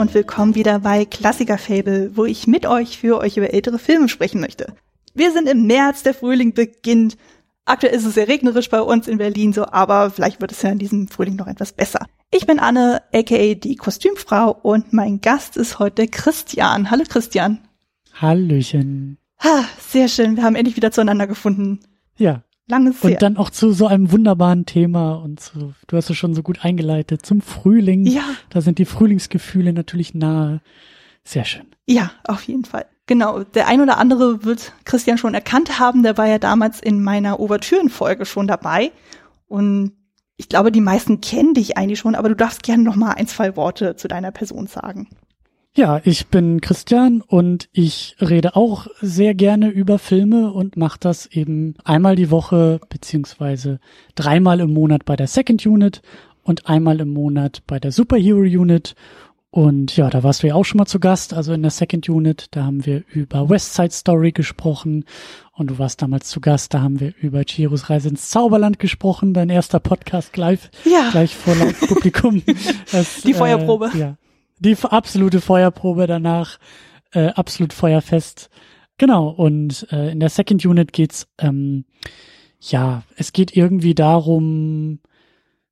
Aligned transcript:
Und 0.00 0.14
willkommen 0.14 0.54
wieder 0.54 0.78
bei 0.78 1.04
Klassiker 1.04 1.58
Fable, 1.58 2.16
wo 2.16 2.24
ich 2.24 2.46
mit 2.46 2.64
euch 2.64 2.96
für 2.96 3.18
euch 3.18 3.36
über 3.36 3.52
ältere 3.52 3.78
Filme 3.78 4.08
sprechen 4.08 4.40
möchte. 4.40 4.72
Wir 5.12 5.30
sind 5.30 5.46
im 5.46 5.66
März, 5.66 6.02
der 6.02 6.14
Frühling 6.14 6.54
beginnt. 6.54 7.18
Aktuell 7.66 7.94
ist 7.94 8.06
es 8.06 8.14
sehr 8.14 8.26
regnerisch 8.26 8.70
bei 8.70 8.80
uns 8.80 9.08
in 9.08 9.18
Berlin 9.18 9.52
so, 9.52 9.66
aber 9.66 10.10
vielleicht 10.10 10.40
wird 10.40 10.52
es 10.52 10.62
ja 10.62 10.70
in 10.70 10.78
diesem 10.78 11.06
Frühling 11.06 11.36
noch 11.36 11.48
etwas 11.48 11.74
besser. 11.74 12.06
Ich 12.30 12.46
bin 12.46 12.58
Anne, 12.58 13.02
aka 13.12 13.52
die 13.52 13.76
Kostümfrau 13.76 14.58
und 14.62 14.94
mein 14.94 15.20
Gast 15.20 15.58
ist 15.58 15.78
heute 15.78 16.08
Christian. 16.08 16.90
Hallo 16.90 17.04
Christian. 17.06 17.60
Hallöchen. 18.14 19.18
Ha, 19.44 19.66
sehr 19.86 20.08
schön, 20.08 20.34
wir 20.38 20.44
haben 20.44 20.56
endlich 20.56 20.76
wieder 20.76 20.92
zueinander 20.92 21.26
gefunden. 21.26 21.80
Ja, 22.16 22.42
Langes 22.70 23.02
und 23.02 23.20
dann 23.20 23.36
auch 23.36 23.50
zu 23.50 23.72
so 23.72 23.86
einem 23.86 24.12
wunderbaren 24.12 24.64
Thema 24.64 25.14
und 25.14 25.40
so, 25.40 25.72
du 25.86 25.96
hast 25.96 26.08
es 26.08 26.16
schon 26.16 26.34
so 26.34 26.42
gut 26.42 26.64
eingeleitet, 26.64 27.26
zum 27.26 27.40
Frühling. 27.40 28.06
Ja. 28.06 28.22
Da 28.48 28.60
sind 28.60 28.78
die 28.78 28.84
Frühlingsgefühle 28.84 29.72
natürlich 29.72 30.14
nahe. 30.14 30.60
Sehr 31.24 31.44
schön. 31.44 31.66
Ja, 31.86 32.12
auf 32.24 32.42
jeden 32.44 32.64
Fall. 32.64 32.86
Genau, 33.06 33.42
der 33.42 33.66
ein 33.66 33.80
oder 33.80 33.98
andere 33.98 34.44
wird 34.44 34.72
Christian 34.84 35.18
schon 35.18 35.34
erkannt 35.34 35.78
haben, 35.80 36.02
der 36.02 36.16
war 36.16 36.26
ja 36.26 36.38
damals 36.38 36.80
in 36.80 37.02
meiner 37.02 37.40
Ouvertürenfolge 37.40 38.24
schon 38.24 38.46
dabei. 38.46 38.92
Und 39.48 39.92
ich 40.36 40.48
glaube, 40.48 40.72
die 40.72 40.80
meisten 40.80 41.20
kennen 41.20 41.52
dich 41.52 41.76
eigentlich 41.76 41.98
schon, 41.98 42.14
aber 42.14 42.28
du 42.28 42.36
darfst 42.36 42.62
gerne 42.62 42.84
noch 42.84 42.96
mal 42.96 43.10
ein, 43.10 43.26
zwei 43.26 43.56
Worte 43.56 43.96
zu 43.96 44.08
deiner 44.08 44.30
Person 44.30 44.68
sagen. 44.68 45.08
Ja, 45.76 46.00
ich 46.04 46.26
bin 46.26 46.60
Christian 46.60 47.20
und 47.20 47.68
ich 47.72 48.16
rede 48.20 48.56
auch 48.56 48.88
sehr 49.00 49.34
gerne 49.34 49.68
über 49.68 50.00
Filme 50.00 50.52
und 50.52 50.76
mache 50.76 50.98
das 50.98 51.26
eben 51.26 51.74
einmal 51.84 52.16
die 52.16 52.30
Woche 52.32 52.80
beziehungsweise 52.88 53.78
dreimal 54.16 54.58
im 54.60 54.72
Monat 54.72 55.04
bei 55.04 55.14
der 55.14 55.28
Second 55.28 55.64
Unit 55.64 56.02
und 56.42 56.66
einmal 56.68 57.00
im 57.00 57.10
Monat 57.12 57.62
bei 57.68 57.78
der 57.78 57.92
Superhero 57.92 58.40
Unit. 58.40 58.96
Und 59.52 59.96
ja, 59.96 60.10
da 60.10 60.22
warst 60.24 60.42
du 60.42 60.48
ja 60.48 60.54
auch 60.54 60.64
schon 60.64 60.78
mal 60.78 60.86
zu 60.86 60.98
Gast, 61.00 61.34
also 61.34 61.52
in 61.52 61.62
der 61.62 61.70
Second 61.70 62.08
Unit, 62.08 62.48
da 62.52 62.64
haben 62.64 62.84
wir 62.84 63.04
über 63.12 63.48
West 63.48 63.74
Side 63.74 63.90
Story 63.90 64.32
gesprochen 64.32 65.04
und 65.52 65.70
du 65.70 65.78
warst 65.78 66.02
damals 66.02 66.28
zu 66.28 66.40
Gast, 66.40 66.74
da 66.74 66.82
haben 66.82 66.98
wir 67.00 67.14
über 67.20 67.42
Chiros 67.44 67.90
Reise 67.90 68.08
ins 68.08 68.30
Zauberland 68.30 68.78
gesprochen, 68.80 69.34
dein 69.34 69.50
erster 69.50 69.80
Podcast 69.80 70.32
gleich, 70.32 70.60
Ja. 70.84 71.10
gleich 71.10 71.34
vor 71.36 71.54
Live-Publikum. 71.54 72.42
Das, 72.92 73.22
Die 73.22 73.34
Feuerprobe. 73.34 73.90
Äh, 73.94 73.98
ja, 73.98 74.16
die 74.60 74.76
absolute 74.82 75.40
Feuerprobe 75.40 76.06
danach, 76.06 76.58
äh, 77.12 77.28
absolut 77.28 77.72
feuerfest. 77.72 78.50
Genau, 78.98 79.28
und 79.28 79.86
äh, 79.90 80.10
in 80.12 80.20
der 80.20 80.28
Second 80.28 80.64
Unit 80.64 80.92
geht's, 80.92 81.26
ähm, 81.38 81.84
ja, 82.60 83.02
es 83.16 83.32
geht 83.32 83.56
irgendwie 83.56 83.94
darum, 83.94 85.00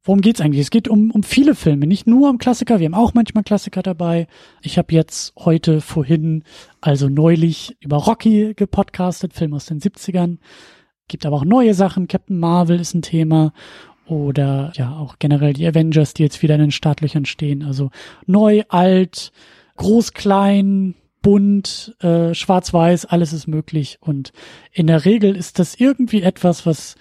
worum 0.02 0.22
geht's 0.22 0.40
eigentlich? 0.40 0.62
Es 0.62 0.70
geht 0.70 0.88
um, 0.88 1.10
um 1.10 1.22
viele 1.22 1.54
Filme, 1.54 1.86
nicht 1.86 2.06
nur 2.06 2.30
um 2.30 2.38
Klassiker, 2.38 2.80
wir 2.80 2.86
haben 2.86 2.94
auch 2.94 3.12
manchmal 3.12 3.44
Klassiker 3.44 3.82
dabei. 3.82 4.26
Ich 4.62 4.78
habe 4.78 4.94
jetzt 4.94 5.34
heute 5.38 5.82
vorhin, 5.82 6.42
also 6.80 7.10
neulich, 7.10 7.76
über 7.80 7.98
Rocky 7.98 8.54
gepodcastet, 8.54 9.34
Film 9.34 9.52
aus 9.52 9.66
den 9.66 9.80
70ern. 9.80 10.38
Gibt 11.08 11.26
aber 11.26 11.36
auch 11.36 11.44
neue 11.44 11.74
Sachen, 11.74 12.08
Captain 12.08 12.38
Marvel 12.38 12.80
ist 12.80 12.94
ein 12.94 13.02
Thema 13.02 13.52
oder 14.08 14.72
ja 14.74 14.96
auch 14.96 15.16
generell 15.18 15.52
die 15.52 15.66
Avengers, 15.66 16.14
die 16.14 16.22
jetzt 16.22 16.42
wieder 16.42 16.54
in 16.54 16.60
den 16.60 16.70
Startlöchern 16.70 17.24
stehen. 17.24 17.62
Also 17.62 17.90
neu, 18.26 18.62
alt, 18.68 19.32
groß, 19.76 20.12
klein, 20.12 20.94
bunt, 21.22 21.96
äh, 22.00 22.34
schwarz-weiß, 22.34 23.06
alles 23.06 23.32
ist 23.32 23.46
möglich. 23.46 23.98
Und 24.00 24.32
in 24.72 24.86
der 24.86 25.04
Regel 25.04 25.36
ist 25.36 25.58
das 25.58 25.74
irgendwie 25.74 26.22
etwas, 26.22 26.66
was 26.66 26.96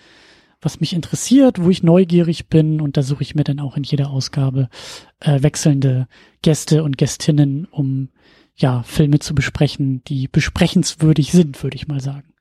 was 0.62 0.80
mich 0.80 0.94
interessiert, 0.94 1.62
wo 1.62 1.70
ich 1.70 1.84
neugierig 1.84 2.48
bin 2.48 2.82
und 2.82 2.98
da 2.98 3.04
suche 3.04 3.22
ich 3.22 3.36
mir 3.36 3.44
dann 3.44 3.60
auch 3.60 3.78
in 3.78 3.84
jeder 3.84 4.10
Ausgabe 4.10 4.70
äh, 5.20 5.42
wechselnde 5.44 6.08
Gäste 6.42 6.84
und 6.84 6.98
Gästinnen, 6.98 7.66
um 7.66 8.10
ja 8.56 8.82
Filme 8.84 9.20
zu 9.20 9.36
besprechen, 9.36 10.04
die 10.06 10.28
besprechenswürdig 10.28 11.32
sind, 11.32 11.62
würde 11.62 11.76
ich 11.76 11.88
mal 11.88 12.02
sagen. 12.02 12.34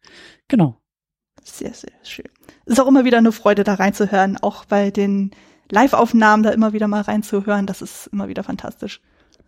Genau. 0.49 0.81
Sehr, 1.43 1.75
sehr 1.75 1.93
schön. 2.03 2.29
Ist 2.67 2.81
auch 2.81 2.87
immer 2.89 3.05
wieder 3.05 3.19
eine 3.19 3.33
Freude, 3.33 3.65
da 3.65 3.75
reinzuhören, 3.75 4.37
auch 4.43 4.65
bei 4.65 4.91
den 4.91 5.31
Live-Aufnahmen 5.71 6.43
da 6.43 6.51
immer 6.51 6.73
wieder 6.73 6.89
mal 6.89 7.01
reinzuhören. 7.03 7.67
Das 7.67 7.81
ist 7.83 8.09
immer 8.13 8.29
wieder 8.29 8.43
fantastisch. 8.43 9.01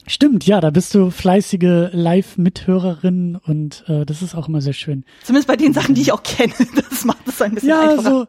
Stimmt, 0.06 0.46
ja, 0.46 0.60
da 0.60 0.70
bist 0.70 0.94
du 0.94 1.10
fleißige 1.10 1.90
Live-Mithörerin 1.92 3.36
und 3.44 3.84
äh, 3.88 4.06
das 4.06 4.22
ist 4.22 4.34
auch 4.34 4.48
immer 4.48 4.60
sehr 4.60 4.72
schön. 4.72 5.04
Zumindest 5.24 5.48
bei 5.48 5.56
den 5.56 5.72
Sachen, 5.74 5.94
die 5.94 6.00
ich 6.02 6.12
auch 6.12 6.22
kenne. 6.22 6.52
Das 6.90 7.04
macht 7.04 7.26
es 7.28 7.40
ein 7.42 7.54
bisschen 7.54 7.68
Ja, 7.70 7.90
einfacher. 7.90 8.10
so 8.10 8.26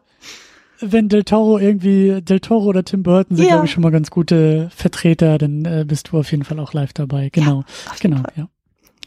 wenn 0.82 1.08
Del 1.08 1.24
Toro 1.24 1.58
irgendwie, 1.58 2.22
Del 2.22 2.40
Toro 2.40 2.66
oder 2.66 2.84
Tim 2.84 3.02
Burton 3.02 3.36
sind, 3.36 3.46
Ja. 3.46 3.52
glaube 3.52 3.66
ich, 3.66 3.72
schon 3.72 3.82
mal 3.82 3.90
ganz 3.92 4.10
gute 4.10 4.70
Vertreter, 4.74 5.36
dann 5.38 5.64
äh, 5.64 5.84
bist 5.86 6.08
du 6.10 6.18
auf 6.18 6.30
jeden 6.30 6.44
Fall 6.44 6.58
auch 6.58 6.72
live 6.72 6.92
dabei. 6.92 7.28
Genau, 7.30 7.64
jeden 7.94 8.00
genau, 8.00 8.16
Fall. 8.22 8.32
ja. 8.36 8.48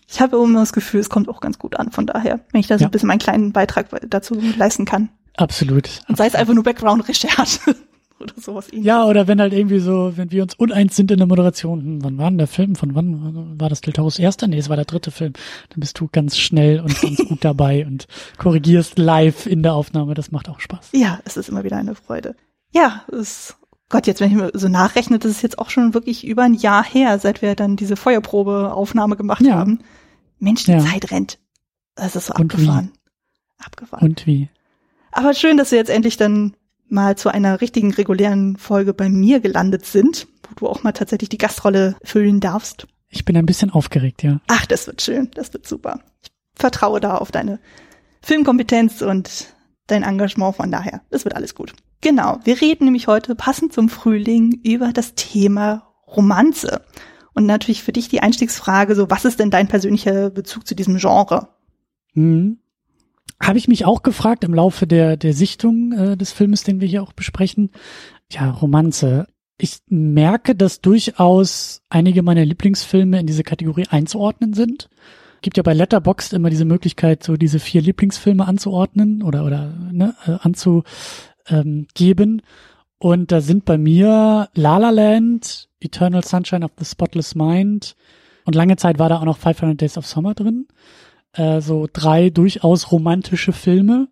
Ich 0.09 0.21
habe 0.21 0.37
immer 0.37 0.59
das 0.59 0.73
Gefühl, 0.73 0.99
es 0.99 1.09
kommt 1.09 1.29
auch 1.29 1.41
ganz 1.41 1.57
gut 1.57 1.75
an. 1.79 1.91
Von 1.91 2.05
daher, 2.05 2.39
wenn 2.51 2.59
ich 2.61 2.67
da 2.67 2.77
so 2.77 2.83
Ja. 2.83 2.87
ein 2.87 2.91
bisschen 2.91 3.07
meinen 3.07 3.19
kleinen 3.19 3.51
Beitrag 3.53 3.87
dazu 4.09 4.39
leisten 4.57 4.85
kann. 4.85 5.09
Absolut. 5.37 6.01
Und 6.07 6.17
sei 6.17 6.27
es 6.27 6.35
einfach 6.35 6.53
nur 6.53 6.63
Background-Recherche 6.63 7.75
oder 8.19 8.33
sowas 8.39 8.67
ähnliches. 8.67 8.85
Ja, 8.85 9.05
oder 9.05 9.27
wenn 9.27 9.41
halt 9.41 9.53
irgendwie 9.53 9.79
so, 9.79 10.13
wenn 10.15 10.31
wir 10.31 10.43
uns 10.43 10.53
uneins 10.55 10.95
sind 10.95 11.09
in 11.11 11.17
der 11.17 11.27
Moderation, 11.27 11.81
hm, 11.81 12.03
wann 12.03 12.17
war 12.17 12.29
denn 12.29 12.37
der 12.37 12.47
Film? 12.47 12.75
Von 12.75 12.93
wann 12.95 13.59
war 13.59 13.69
das 13.69 13.81
Del 13.81 13.93
Toros 13.93 14.19
erster? 14.19 14.47
Nee, 14.47 14.57
es 14.59 14.69
war 14.69 14.75
der 14.75 14.85
dritte 14.85 15.11
Film. 15.11 15.33
Dann 15.69 15.79
bist 15.79 15.99
du 15.99 16.07
ganz 16.11 16.37
schnell 16.37 16.79
und 16.81 16.99
ganz 17.01 17.17
gut 17.27 17.39
dabei 17.43 17.85
und 17.85 18.07
korrigierst 18.37 18.97
live 18.99 19.45
in 19.47 19.63
der 19.63 19.73
Aufnahme. 19.73 20.13
Das 20.13 20.31
macht 20.31 20.49
auch 20.49 20.59
Spaß. 20.59 20.89
Ja, 20.93 21.19
es 21.25 21.35
ist 21.37 21.49
immer 21.49 21.63
wieder 21.63 21.77
eine 21.77 21.95
Freude. 21.95 22.35
Ja, 22.71 23.03
es, 23.11 23.55
Gott, 23.89 24.07
jetzt, 24.07 24.21
wenn 24.21 24.29
ich 24.29 24.35
mir 24.37 24.51
so 24.53 24.67
nachrechne, 24.69 25.19
das 25.19 25.31
ist 25.31 25.41
jetzt 25.41 25.57
auch 25.59 25.69
schon 25.69 25.93
wirklich 25.93 26.25
über 26.25 26.43
ein 26.43 26.53
Jahr 26.53 26.83
her, 26.83 27.17
seit 27.19 27.41
wir 27.41 27.55
dann 27.55 27.75
diese 27.75 27.95
Feuerprobe-Aufnahme 27.95 29.15
gemacht 29.15 29.41
Ja. 29.41 29.55
haben. 29.55 29.79
Mensch, 30.39 30.65
die 30.65 30.71
Ja. 30.71 30.79
Zeit 30.79 31.11
rennt. 31.11 31.39
Das 31.95 32.15
ist 32.15 32.27
so 32.27 32.33
Und 32.33 32.51
abgefahren. 32.53 32.91
Abgefahren. 33.63 34.03
Und 34.07 34.25
wie? 34.27 34.49
Aber 35.13 35.33
schön, 35.33 35.57
dass 35.57 35.71
wir 35.71 35.77
jetzt 35.77 35.89
endlich 35.89 36.17
dann 36.17 36.55
mal 36.89 37.15
zu 37.17 37.29
einer 37.29 37.61
richtigen 37.61 37.93
regulären 37.93 38.57
Folge 38.57 38.93
bei 38.93 39.09
mir 39.09 39.39
gelandet 39.39 39.85
sind, 39.85 40.27
wo 40.47 40.55
du 40.55 40.67
auch 40.67 40.83
mal 40.83 40.91
tatsächlich 40.91 41.29
die 41.29 41.37
Gastrolle 41.37 41.95
füllen 42.03 42.39
darfst. 42.39 42.87
Ich 43.09 43.25
bin 43.25 43.37
ein 43.37 43.45
bisschen 43.45 43.69
aufgeregt, 43.69 44.23
ja. 44.23 44.41
Ach, 44.47 44.65
das 44.65 44.87
wird 44.87 45.01
schön, 45.01 45.29
das 45.35 45.53
wird 45.53 45.67
super. 45.67 45.99
Ich 46.23 46.31
vertraue 46.55 46.99
da 46.99 47.15
auf 47.17 47.31
deine 47.31 47.59
Filmkompetenz 48.21 49.01
und 49.01 49.53
dein 49.87 50.03
Engagement 50.03 50.55
von 50.55 50.71
daher. 50.71 51.01
Das 51.09 51.25
wird 51.25 51.35
alles 51.35 51.55
gut. 51.55 51.73
Genau, 52.01 52.39
wir 52.43 52.59
reden 52.59 52.85
nämlich 52.85 53.07
heute 53.07 53.35
passend 53.35 53.71
zum 53.71 53.89
Frühling 53.89 54.59
über 54.63 54.91
das 54.93 55.15
Thema 55.15 55.93
Romanze. 56.07 56.81
Und 57.33 57.45
natürlich 57.45 57.83
für 57.83 57.93
dich 57.93 58.09
die 58.09 58.21
Einstiegsfrage, 58.21 58.95
so 58.95 59.09
was 59.09 59.25
ist 59.25 59.39
denn 59.39 59.51
dein 59.51 59.67
persönlicher 59.67 60.29
Bezug 60.29 60.67
zu 60.67 60.75
diesem 60.75 60.97
Genre? 60.97 61.49
Hm. 62.13 62.59
Habe 63.41 63.57
ich 63.57 63.67
mich 63.67 63.85
auch 63.85 64.03
gefragt 64.03 64.43
im 64.43 64.53
Laufe 64.53 64.87
der, 64.87 65.17
der 65.17 65.33
Sichtung 65.33 65.91
äh, 65.91 66.17
des 66.17 66.31
Filmes, 66.31 66.63
den 66.63 66.79
wir 66.79 66.87
hier 66.87 67.03
auch 67.03 67.13
besprechen. 67.13 67.71
Ja, 68.31 68.49
Romanze. 68.49 69.27
Ich 69.57 69.79
merke, 69.87 70.55
dass 70.55 70.81
durchaus 70.81 71.81
einige 71.89 72.23
meiner 72.23 72.45
Lieblingsfilme 72.45 73.19
in 73.19 73.27
diese 73.27 73.43
Kategorie 73.43 73.85
einzuordnen 73.89 74.53
sind. 74.53 74.89
Gibt 75.41 75.57
ja 75.57 75.63
bei 75.63 75.73
Letterboxd 75.73 76.33
immer 76.33 76.49
diese 76.49 76.65
Möglichkeit, 76.65 77.23
so 77.23 77.35
diese 77.35 77.59
vier 77.59 77.81
Lieblingsfilme 77.81 78.47
anzuordnen 78.47 79.21
oder 79.21 79.45
oder 79.45 79.73
ne, 79.91 80.15
äh, 80.25 80.37
anzugeben. 80.39 82.41
Und 82.97 83.31
da 83.33 83.41
sind 83.41 83.65
bei 83.65 83.77
mir 83.77 84.47
La 84.53 84.77
La 84.77 84.89
Land, 84.89 85.67
Eternal 85.81 86.23
Sunshine 86.23 86.63
of 86.63 86.71
the 86.77 86.85
Spotless 86.85 87.35
Mind 87.35 87.95
und 88.45 88.55
lange 88.55 88.77
Zeit 88.77 88.99
war 88.99 89.09
da 89.09 89.19
auch 89.19 89.25
noch 89.25 89.37
500 89.37 89.79
Days 89.79 89.97
of 89.97 90.05
Summer 90.05 90.33
drin 90.33 90.67
äh, 91.33 91.61
so 91.61 91.87
drei 91.91 92.29
durchaus 92.29 92.91
romantische 92.91 93.53
Filme, 93.53 94.07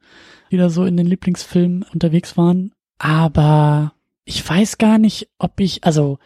die 0.51 0.57
da 0.57 0.69
so 0.69 0.85
in 0.85 0.97
den 0.97 1.07
Lieblingsfilmen 1.07 1.85
unterwegs 1.93 2.37
waren. 2.37 2.71
Aber 2.97 3.93
ich 4.25 4.47
weiß 4.47 4.77
gar 4.77 4.97
nicht, 4.97 5.29
ob 5.39 5.59
ich, 5.59 5.83
also 5.83 6.19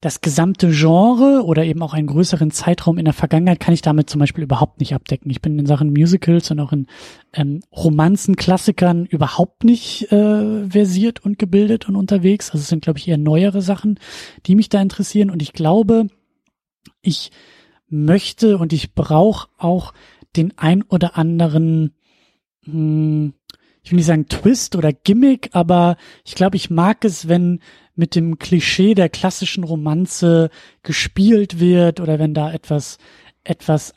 das 0.00 0.20
gesamte 0.20 0.70
Genre 0.70 1.42
oder 1.44 1.64
eben 1.64 1.82
auch 1.82 1.92
einen 1.92 2.06
größeren 2.06 2.52
Zeitraum 2.52 2.98
in 2.98 3.04
der 3.04 3.14
Vergangenheit 3.14 3.58
kann 3.58 3.74
ich 3.74 3.82
damit 3.82 4.08
zum 4.08 4.20
Beispiel 4.20 4.44
überhaupt 4.44 4.78
nicht 4.78 4.94
abdecken. 4.94 5.28
Ich 5.28 5.42
bin 5.42 5.58
in 5.58 5.66
Sachen 5.66 5.92
Musicals 5.92 6.52
und 6.52 6.60
auch 6.60 6.72
in 6.72 6.86
ähm, 7.32 7.62
Romanzen, 7.72 8.36
Klassikern 8.36 9.06
überhaupt 9.06 9.64
nicht 9.64 10.12
äh, 10.12 10.68
versiert 10.68 11.24
und 11.24 11.36
gebildet 11.36 11.88
und 11.88 11.96
unterwegs. 11.96 12.50
Also 12.50 12.62
es 12.62 12.68
sind, 12.68 12.84
glaube 12.84 13.00
ich, 13.00 13.08
eher 13.08 13.18
neuere 13.18 13.60
Sachen, 13.60 13.98
die 14.46 14.54
mich 14.54 14.68
da 14.68 14.80
interessieren. 14.80 15.30
Und 15.30 15.42
ich 15.42 15.52
glaube, 15.52 16.06
ich 17.02 17.32
möchte 17.88 18.58
und 18.58 18.72
ich 18.72 18.94
brauche 18.94 19.48
auch 19.58 19.92
den 20.36 20.56
ein 20.58 20.82
oder 20.82 21.16
anderen, 21.16 21.94
hm, 22.64 23.34
ich 23.82 23.90
will 23.90 23.96
nicht 23.96 24.06
sagen 24.06 24.28
Twist 24.28 24.76
oder 24.76 24.92
Gimmick, 24.92 25.50
aber 25.52 25.96
ich 26.24 26.34
glaube, 26.34 26.56
ich 26.56 26.70
mag 26.70 27.04
es, 27.04 27.28
wenn 27.28 27.60
mit 27.94 28.14
dem 28.14 28.38
Klischee 28.38 28.94
der 28.94 29.08
klassischen 29.08 29.64
Romanze 29.64 30.50
gespielt 30.82 31.58
wird 31.58 32.00
oder 32.00 32.18
wenn 32.18 32.34
da 32.34 32.52
etwas, 32.52 32.98
etwas 33.44 33.94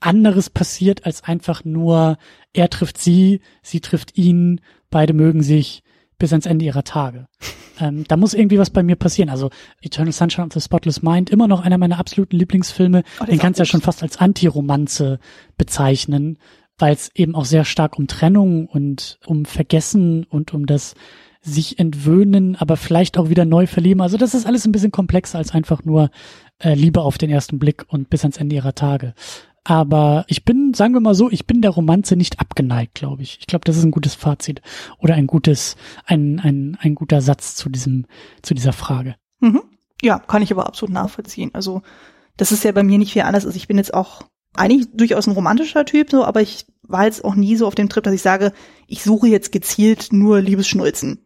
anderes 0.00 0.50
passiert 0.50 1.06
als 1.06 1.22
einfach 1.22 1.64
nur, 1.64 2.18
er 2.52 2.70
trifft 2.70 2.98
sie, 2.98 3.40
sie 3.62 3.80
trifft 3.80 4.16
ihn, 4.18 4.60
beide 4.90 5.12
mögen 5.12 5.42
sich 5.42 5.82
bis 6.18 6.32
ans 6.32 6.46
Ende 6.46 6.64
ihrer 6.64 6.84
Tage. 6.84 7.26
Ähm, 7.78 8.04
da 8.08 8.16
muss 8.16 8.32
irgendwie 8.32 8.58
was 8.58 8.70
bei 8.70 8.82
mir 8.82 8.96
passieren. 8.96 9.28
Also 9.28 9.50
Eternal 9.82 10.10
Sunshine 10.10 10.46
of 10.46 10.52
the 10.54 10.62
Spotless 10.62 11.02
Mind, 11.02 11.28
immer 11.28 11.46
noch 11.46 11.60
einer 11.60 11.76
meiner 11.76 11.98
absoluten 11.98 12.38
Lieblingsfilme. 12.38 13.02
Oh, 13.20 13.26
Den 13.26 13.38
kannst 13.38 13.58
du 13.58 13.64
ja 13.64 13.66
schon 13.66 13.82
fast 13.82 14.02
als 14.02 14.16
Anti-Romanze 14.16 15.18
bezeichnen, 15.58 16.38
weil 16.78 16.94
es 16.94 17.10
eben 17.14 17.34
auch 17.34 17.44
sehr 17.44 17.66
stark 17.66 17.98
um 17.98 18.06
Trennung 18.06 18.66
und 18.66 19.18
um 19.26 19.44
Vergessen 19.44 20.24
und 20.24 20.54
um 20.54 20.64
das 20.64 20.94
sich 21.42 21.78
entwöhnen, 21.78 22.56
aber 22.56 22.76
vielleicht 22.76 23.18
auch 23.18 23.28
wieder 23.28 23.44
neu 23.44 23.66
verlieben. 23.66 24.00
Also 24.00 24.16
das 24.16 24.34
ist 24.34 24.46
alles 24.46 24.66
ein 24.66 24.72
bisschen 24.72 24.90
komplexer 24.90 25.38
als 25.38 25.52
einfach 25.52 25.84
nur 25.84 26.10
äh, 26.58 26.74
Liebe 26.74 27.02
auf 27.02 27.18
den 27.18 27.30
ersten 27.30 27.58
Blick 27.58 27.84
und 27.88 28.10
bis 28.10 28.22
ans 28.22 28.38
Ende 28.38 28.56
ihrer 28.56 28.74
Tage. 28.74 29.14
Aber 29.68 30.24
ich 30.28 30.44
bin, 30.44 30.74
sagen 30.74 30.94
wir 30.94 31.00
mal 31.00 31.16
so, 31.16 31.28
ich 31.28 31.44
bin 31.44 31.60
der 31.60 31.72
Romanze 31.72 32.14
nicht 32.14 32.38
abgeneigt, 32.38 32.94
glaube 32.94 33.24
ich. 33.24 33.38
Ich 33.40 33.48
glaube, 33.48 33.64
das 33.64 33.76
ist 33.76 33.82
ein 33.82 33.90
gutes 33.90 34.14
Fazit 34.14 34.62
oder 34.98 35.14
ein 35.14 35.26
gutes, 35.26 35.74
ein, 36.04 36.38
ein, 36.38 36.78
ein 36.80 36.94
guter 36.94 37.20
Satz 37.20 37.56
zu 37.56 37.68
diesem, 37.68 38.06
zu 38.42 38.54
dieser 38.54 38.72
Frage. 38.72 39.16
Mhm. 39.40 39.62
Ja, 40.00 40.20
kann 40.20 40.42
ich 40.42 40.52
aber 40.52 40.68
absolut 40.68 40.94
nachvollziehen. 40.94 41.50
Also, 41.52 41.82
das 42.36 42.52
ist 42.52 42.62
ja 42.62 42.70
bei 42.70 42.84
mir 42.84 42.96
nicht 42.96 43.12
viel 43.12 43.22
anders. 43.22 43.44
Also 43.44 43.56
ich 43.56 43.66
bin 43.66 43.76
jetzt 43.76 43.92
auch 43.92 44.22
eigentlich 44.54 44.86
durchaus 44.92 45.26
ein 45.26 45.34
romantischer 45.34 45.84
Typ, 45.84 46.12
so, 46.12 46.24
aber 46.24 46.42
ich 46.42 46.66
war 46.82 47.06
jetzt 47.06 47.24
auch 47.24 47.34
nie 47.34 47.56
so 47.56 47.66
auf 47.66 47.74
dem 47.74 47.88
Trip, 47.88 48.04
dass 48.04 48.14
ich 48.14 48.22
sage, 48.22 48.52
ich 48.86 49.02
suche 49.02 49.26
jetzt 49.26 49.50
gezielt 49.50 50.12
nur 50.12 50.40
Liebesschnulzen 50.40 51.25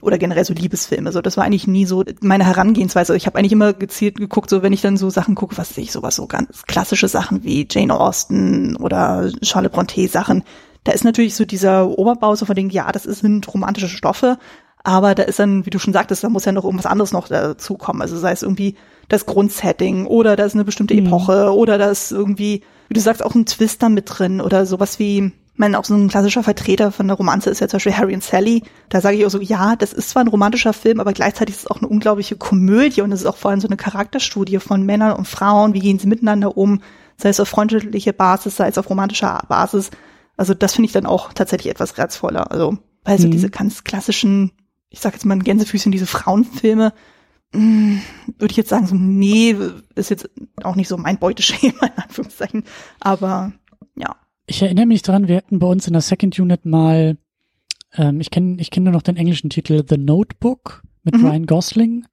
oder 0.00 0.18
generell 0.18 0.44
so 0.44 0.54
Liebesfilme. 0.54 1.12
So, 1.12 1.20
das 1.20 1.36
war 1.36 1.44
eigentlich 1.44 1.66
nie 1.66 1.86
so 1.86 2.04
meine 2.20 2.46
Herangehensweise. 2.46 3.16
Ich 3.16 3.26
habe 3.26 3.38
eigentlich 3.38 3.52
immer 3.52 3.72
gezielt 3.72 4.16
geguckt, 4.16 4.50
so 4.50 4.62
wenn 4.62 4.72
ich 4.72 4.82
dann 4.82 4.96
so 4.96 5.10
Sachen 5.10 5.34
gucke, 5.34 5.58
was 5.58 5.74
sehe 5.74 5.84
ich, 5.84 5.92
sowas 5.92 6.16
so 6.16 6.26
ganz 6.26 6.62
klassische 6.66 7.08
Sachen 7.08 7.44
wie 7.44 7.66
Jane 7.70 7.98
Austen 7.98 8.76
oder 8.76 9.30
Charlotte 9.42 9.74
Bronte 9.74 10.08
Sachen. 10.08 10.44
Da 10.84 10.92
ist 10.92 11.04
natürlich 11.04 11.34
so 11.34 11.44
dieser 11.44 11.88
Oberbau 11.88 12.34
so 12.34 12.46
von 12.46 12.56
denen, 12.56 12.70
ja, 12.70 12.90
das 12.92 13.02
sind 13.02 13.52
romantische 13.52 13.88
Stoffe, 13.88 14.38
aber 14.84 15.14
da 15.14 15.24
ist 15.24 15.38
dann, 15.38 15.66
wie 15.66 15.70
du 15.70 15.78
schon 15.78 15.92
sagtest, 15.92 16.24
da 16.24 16.28
muss 16.28 16.44
ja 16.44 16.52
noch 16.52 16.64
irgendwas 16.64 16.86
anderes 16.86 17.12
noch 17.12 17.28
dazukommen. 17.28 18.00
Also 18.00 18.16
sei 18.16 18.32
es 18.32 18.42
irgendwie 18.42 18.76
das 19.08 19.26
Grundsetting 19.26 20.06
oder 20.06 20.36
da 20.36 20.44
ist 20.44 20.54
eine 20.54 20.64
bestimmte 20.64 20.94
mhm. 20.94 21.06
Epoche 21.06 21.48
mhm. 21.50 21.58
oder 21.58 21.78
da 21.78 21.90
ist 21.90 22.12
irgendwie, 22.12 22.62
wie 22.88 22.94
du 22.94 23.00
sagst, 23.00 23.24
auch 23.24 23.34
ein 23.34 23.46
Twister 23.46 23.88
mit 23.88 24.04
drin 24.06 24.40
oder 24.40 24.66
sowas 24.66 24.98
wie 24.98 25.32
ich 25.58 25.60
meine, 25.60 25.76
auch 25.76 25.84
so 25.84 25.96
ein 25.96 26.06
klassischer 26.06 26.44
Vertreter 26.44 26.92
von 26.92 27.08
der 27.08 27.16
Romanze 27.16 27.50
ist 27.50 27.58
ja 27.58 27.66
zum 27.66 27.78
Beispiel 27.78 27.96
Harry 27.96 28.14
und 28.14 28.22
Sally. 28.22 28.62
Da 28.90 29.00
sage 29.00 29.16
ich 29.16 29.26
auch 29.26 29.30
so, 29.30 29.40
ja, 29.40 29.74
das 29.74 29.92
ist 29.92 30.10
zwar 30.10 30.22
ein 30.22 30.28
romantischer 30.28 30.72
Film, 30.72 31.00
aber 31.00 31.12
gleichzeitig 31.12 31.56
ist 31.56 31.62
es 31.62 31.66
auch 31.66 31.78
eine 31.78 31.88
unglaubliche 31.88 32.36
Komödie 32.36 33.00
und 33.02 33.10
es 33.10 33.22
ist 33.22 33.26
auch 33.26 33.36
vor 33.36 33.50
allem 33.50 33.60
so 33.60 33.66
eine 33.66 33.76
Charakterstudie 33.76 34.60
von 34.60 34.86
Männern 34.86 35.16
und 35.16 35.26
Frauen. 35.26 35.74
Wie 35.74 35.80
gehen 35.80 35.98
sie 35.98 36.06
miteinander 36.06 36.56
um? 36.56 36.80
Sei 37.16 37.30
es 37.30 37.40
auf 37.40 37.48
freundschaftliche 37.48 38.12
Basis, 38.12 38.54
sei 38.54 38.68
es 38.68 38.78
auf 38.78 38.88
romantischer 38.88 39.42
Basis. 39.48 39.90
Also 40.36 40.54
das 40.54 40.76
finde 40.76 40.86
ich 40.86 40.92
dann 40.92 41.06
auch 41.06 41.32
tatsächlich 41.32 41.72
etwas 41.72 41.98
reizvoller. 41.98 42.52
Also, 42.52 42.78
weil 43.02 43.18
so 43.18 43.26
mhm. 43.26 43.32
diese 43.32 43.50
ganz 43.50 43.82
klassischen, 43.82 44.52
ich 44.90 45.00
sag 45.00 45.14
jetzt 45.14 45.26
mal 45.26 45.34
in 45.34 45.42
Gänsefüßchen, 45.42 45.90
diese 45.90 46.06
Frauenfilme, 46.06 46.92
mh, 47.52 48.00
würde 48.38 48.52
ich 48.52 48.58
jetzt 48.58 48.70
sagen, 48.70 48.86
so, 48.86 48.94
nee, 48.94 49.56
ist 49.96 50.10
jetzt 50.10 50.30
auch 50.62 50.76
nicht 50.76 50.86
so 50.86 50.96
mein 50.98 51.18
Beuteschema, 51.18 51.86
in 51.96 52.02
Anführungszeichen. 52.04 52.62
Aber. 53.00 53.50
Ich 54.50 54.62
erinnere 54.62 54.86
mich 54.86 55.02
dran, 55.02 55.28
wir 55.28 55.36
hatten 55.36 55.58
bei 55.58 55.66
uns 55.66 55.86
in 55.86 55.92
der 55.92 56.00
Second 56.00 56.38
Unit 56.38 56.64
mal, 56.64 57.18
ähm, 57.94 58.18
ich 58.18 58.30
kenne 58.30 58.56
ich 58.58 58.70
kenn 58.70 58.82
nur 58.82 58.94
noch 58.94 59.02
den 59.02 59.18
englischen 59.18 59.50
Titel 59.50 59.84
The 59.86 59.98
Notebook 59.98 60.82
mit 61.02 61.16
mhm. 61.16 61.26
Ryan 61.26 61.46
Gosling. 61.46 62.06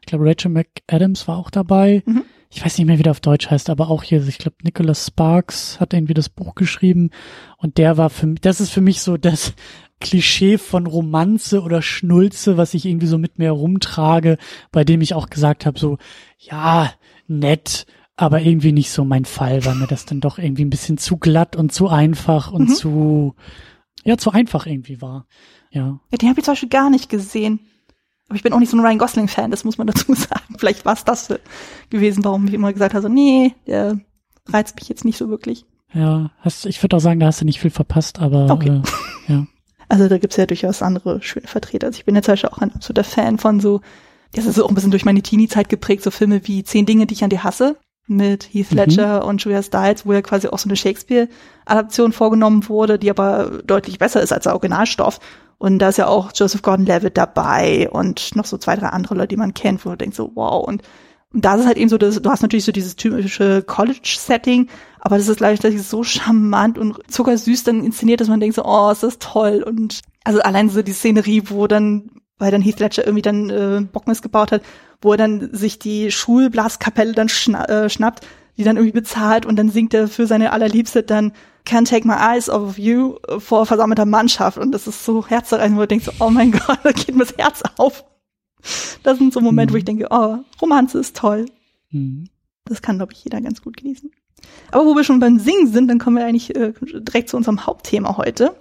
Ich 0.00 0.06
glaube, 0.06 0.24
Rachel 0.24 0.50
McAdams 0.50 1.28
war 1.28 1.36
auch 1.36 1.50
dabei. 1.50 2.02
Mhm. 2.06 2.24
Ich 2.48 2.64
weiß 2.64 2.78
nicht 2.78 2.86
mehr, 2.86 2.98
wie 2.98 3.02
der 3.02 3.12
auf 3.12 3.20
Deutsch 3.20 3.50
heißt, 3.50 3.68
aber 3.68 3.90
auch 3.90 4.02
hier, 4.02 4.26
ich 4.26 4.38
glaube, 4.38 4.56
Nicholas 4.62 5.06
Sparks 5.06 5.80
hat 5.80 5.92
irgendwie 5.92 6.14
das 6.14 6.30
Buch 6.30 6.54
geschrieben 6.54 7.10
und 7.58 7.76
der 7.76 7.98
war 7.98 8.08
für 8.08 8.26
mich, 8.26 8.40
das 8.40 8.62
ist 8.62 8.70
für 8.70 8.80
mich 8.80 9.02
so 9.02 9.18
das 9.18 9.52
Klischee 10.00 10.56
von 10.56 10.86
Romanze 10.86 11.62
oder 11.62 11.82
Schnulze, 11.82 12.56
was 12.56 12.72
ich 12.72 12.86
irgendwie 12.86 13.06
so 13.06 13.18
mit 13.18 13.38
mir 13.38 13.50
rumtrage, 13.50 14.38
bei 14.70 14.82
dem 14.82 15.02
ich 15.02 15.12
auch 15.14 15.28
gesagt 15.28 15.66
habe, 15.66 15.78
so, 15.78 15.98
ja, 16.38 16.90
nett, 17.26 17.86
aber 18.16 18.40
irgendwie 18.40 18.72
nicht 18.72 18.90
so 18.90 19.04
mein 19.04 19.24
Fall, 19.24 19.64
weil 19.64 19.74
mir 19.74 19.86
das 19.86 20.04
dann 20.04 20.20
doch 20.20 20.38
irgendwie 20.38 20.64
ein 20.64 20.70
bisschen 20.70 20.98
zu 20.98 21.16
glatt 21.16 21.56
und 21.56 21.72
zu 21.72 21.88
einfach 21.88 22.52
und 22.52 22.68
mhm. 22.68 22.74
zu, 22.74 23.34
ja, 24.04 24.16
zu 24.16 24.30
einfach 24.30 24.66
irgendwie 24.66 25.00
war. 25.00 25.26
Ja. 25.70 26.00
Ja, 26.10 26.18
den 26.18 26.28
habe 26.28 26.40
ich 26.40 26.44
zum 26.44 26.52
Beispiel 26.52 26.68
gar 26.68 26.90
nicht 26.90 27.08
gesehen. 27.08 27.60
Aber 28.28 28.36
ich 28.36 28.42
bin 28.42 28.52
auch 28.52 28.58
nicht 28.58 28.70
so 28.70 28.76
ein 28.76 28.84
Ryan 28.84 28.98
Gosling-Fan, 28.98 29.50
das 29.50 29.64
muss 29.64 29.78
man 29.78 29.86
dazu 29.88 30.14
sagen. 30.14 30.56
Vielleicht 30.58 30.84
war 30.84 30.94
es 30.94 31.04
das 31.04 31.34
gewesen, 31.90 32.24
warum 32.24 32.46
ich 32.46 32.54
immer 32.54 32.72
gesagt 32.72 32.94
habe, 32.94 33.02
so, 33.02 33.08
nee, 33.08 33.54
der 33.66 33.98
reizt 34.48 34.76
mich 34.76 34.88
jetzt 34.88 35.04
nicht 35.04 35.18
so 35.18 35.28
wirklich. 35.28 35.64
Ja, 35.94 36.30
hast, 36.38 36.66
ich 36.66 36.82
würde 36.82 36.96
auch 36.96 37.00
sagen, 37.00 37.20
da 37.20 37.26
hast 37.26 37.40
du 37.40 37.44
nicht 37.44 37.60
viel 37.60 37.70
verpasst, 37.70 38.20
aber 38.20 38.50
okay. 38.50 38.82
äh, 39.28 39.32
ja. 39.32 39.46
Also 39.88 40.08
da 40.08 40.16
gibt's 40.16 40.38
ja 40.38 40.46
durchaus 40.46 40.80
andere 40.80 41.20
schöne 41.20 41.46
Vertreter. 41.46 41.88
Also 41.88 41.98
ich 41.98 42.06
bin 42.06 42.14
jetzt 42.14 42.24
zum 42.24 42.32
Beispiel 42.32 42.48
auch 42.48 42.58
ein 42.58 42.72
absoluter 42.72 43.04
Fan 43.04 43.36
von 43.36 43.60
so, 43.60 43.82
das 44.32 44.46
ist 44.46 44.58
auch 44.58 44.70
ein 44.70 44.74
bisschen 44.74 44.90
durch 44.90 45.04
meine 45.04 45.20
Teenie-Zeit 45.20 45.68
geprägt, 45.68 46.02
so 46.02 46.10
Filme 46.10 46.48
wie 46.48 46.64
Zehn 46.64 46.86
Dinge, 46.86 47.04
die 47.04 47.12
ich 47.12 47.22
an 47.22 47.28
dir 47.28 47.44
hasse 47.44 47.76
mit 48.06 48.48
Heath 48.52 48.72
Ledger 48.72 49.22
mhm. 49.22 49.28
und 49.28 49.44
Julia 49.44 49.62
Stiles, 49.62 50.04
wo 50.04 50.12
ja 50.12 50.22
quasi 50.22 50.48
auch 50.48 50.58
so 50.58 50.68
eine 50.68 50.76
Shakespeare-Adaption 50.76 52.12
vorgenommen 52.12 52.68
wurde, 52.68 52.98
die 52.98 53.10
aber 53.10 53.62
deutlich 53.64 53.98
besser 53.98 54.22
ist 54.22 54.32
als 54.32 54.44
der 54.44 54.52
Originalstoff. 54.52 55.20
Und 55.58 55.78
da 55.78 55.90
ist 55.90 55.98
ja 55.98 56.08
auch 56.08 56.32
Joseph 56.34 56.62
Gordon-Levitt 56.62 57.16
dabei 57.16 57.88
und 57.90 58.34
noch 58.34 58.46
so 58.46 58.58
zwei, 58.58 58.74
drei 58.74 58.88
andere 58.88 59.14
Leute, 59.14 59.28
die 59.28 59.36
man 59.36 59.54
kennt, 59.54 59.86
wo 59.86 59.90
du 59.90 59.96
denkst 59.96 60.16
so, 60.16 60.32
wow. 60.34 60.66
Und, 60.66 60.82
und 61.32 61.44
da 61.44 61.54
ist 61.54 61.60
es 61.60 61.66
halt 61.66 61.76
eben 61.76 61.88
so, 61.88 61.98
dass, 61.98 62.20
du 62.20 62.30
hast 62.30 62.42
natürlich 62.42 62.64
so 62.64 62.72
dieses 62.72 62.96
typische 62.96 63.62
College-Setting, 63.62 64.68
aber 64.98 65.18
das 65.18 65.28
ist 65.28 65.36
gleichzeitig 65.36 65.82
so 65.84 66.02
charmant 66.02 66.78
und 66.78 66.98
zuckersüß 67.08 67.62
dann 67.62 67.84
inszeniert, 67.84 68.20
dass 68.20 68.28
man 68.28 68.40
denkt 68.40 68.56
so, 68.56 68.64
oh, 68.64 68.90
ist 68.90 69.04
das 69.04 69.20
toll. 69.20 69.62
Und 69.62 70.00
also 70.24 70.40
allein 70.40 70.68
so 70.68 70.82
die 70.82 70.92
Szenerie, 70.92 71.44
wo 71.46 71.68
dann, 71.68 72.10
weil 72.38 72.50
dann 72.50 72.62
Heath 72.62 72.80
Ledger 72.80 73.06
irgendwie 73.06 73.22
dann 73.22 73.50
äh, 73.50 73.80
Bockmist 73.82 74.22
gebaut 74.22 74.50
hat, 74.50 74.62
wo 75.02 75.12
er 75.12 75.18
dann 75.18 75.52
sich 75.52 75.78
die 75.78 76.10
Schulblaskapelle 76.10 77.12
dann 77.12 77.28
schna 77.28 77.64
äh, 77.66 77.90
schnappt, 77.90 78.26
die 78.56 78.64
dann 78.64 78.76
irgendwie 78.76 79.00
bezahlt 79.00 79.46
und 79.46 79.56
dann 79.56 79.70
singt 79.70 79.94
er 79.94 80.08
für 80.08 80.26
seine 80.26 80.52
allerliebste 80.52 81.02
dann 81.02 81.32
Can't 81.66 81.88
Take 81.88 82.06
My 82.06 82.14
Eyes 82.14 82.48
Off 82.48 82.62
of 82.62 82.78
You 82.78 83.16
vor 83.38 83.66
versammelter 83.66 84.06
Mannschaft 84.06 84.58
und 84.58 84.72
das 84.72 84.86
ist 84.86 85.04
so 85.04 85.26
herzerreißend, 85.26 85.76
wo 85.76 85.82
du 85.82 85.88
denkst, 85.88 86.08
oh 86.18 86.30
mein 86.30 86.52
Gott, 86.66 86.78
da 86.82 86.92
geht 86.92 87.14
mir 87.14 87.24
das 87.24 87.36
Herz 87.36 87.62
auf. 87.76 88.04
Das 89.02 89.18
sind 89.18 89.32
so 89.32 89.40
Momente, 89.40 89.72
mhm. 89.72 89.74
wo 89.74 89.78
ich 89.78 89.84
denke, 89.84 90.06
oh, 90.10 90.38
Romanze 90.60 90.98
ist 90.98 91.16
toll. 91.16 91.46
Mhm. 91.90 92.28
Das 92.64 92.82
kann, 92.82 92.96
glaube 92.96 93.12
ich, 93.12 93.24
jeder 93.24 93.40
ganz 93.40 93.62
gut 93.62 93.76
genießen. 93.76 94.10
Aber 94.70 94.86
wo 94.86 94.94
wir 94.94 95.04
schon 95.04 95.20
beim 95.20 95.38
Singen 95.38 95.66
sind, 95.66 95.88
dann 95.88 95.98
kommen 95.98 96.16
wir 96.16 96.24
eigentlich 96.24 96.54
äh, 96.54 96.72
direkt 96.80 97.28
zu 97.28 97.36
unserem 97.36 97.66
Hauptthema 97.66 98.16
heute 98.16 98.54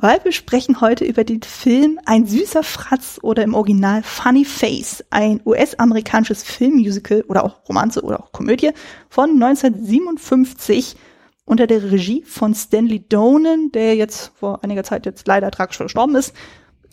weil 0.00 0.22
wir 0.24 0.32
sprechen 0.32 0.80
heute 0.80 1.04
über 1.04 1.24
den 1.24 1.42
Film 1.42 1.98
Ein 2.06 2.26
süßer 2.26 2.62
Fratz 2.62 3.18
oder 3.22 3.42
im 3.42 3.54
Original 3.54 4.02
Funny 4.02 4.44
Face, 4.44 5.04
ein 5.10 5.40
US-amerikanisches 5.44 6.44
Filmmusical 6.44 7.24
oder 7.28 7.44
auch 7.44 7.68
Romanze 7.68 8.02
oder 8.02 8.20
auch 8.22 8.32
Komödie 8.32 8.70
von 9.08 9.30
1957 9.30 10.96
unter 11.44 11.66
der 11.66 11.90
Regie 11.90 12.22
von 12.22 12.54
Stanley 12.54 13.08
Donen, 13.08 13.72
der 13.72 13.96
jetzt 13.96 14.32
vor 14.36 14.62
einiger 14.62 14.84
Zeit 14.84 15.06
jetzt 15.06 15.26
leider 15.26 15.50
tragisch 15.50 15.78
verstorben 15.78 16.14
ist. 16.14 16.32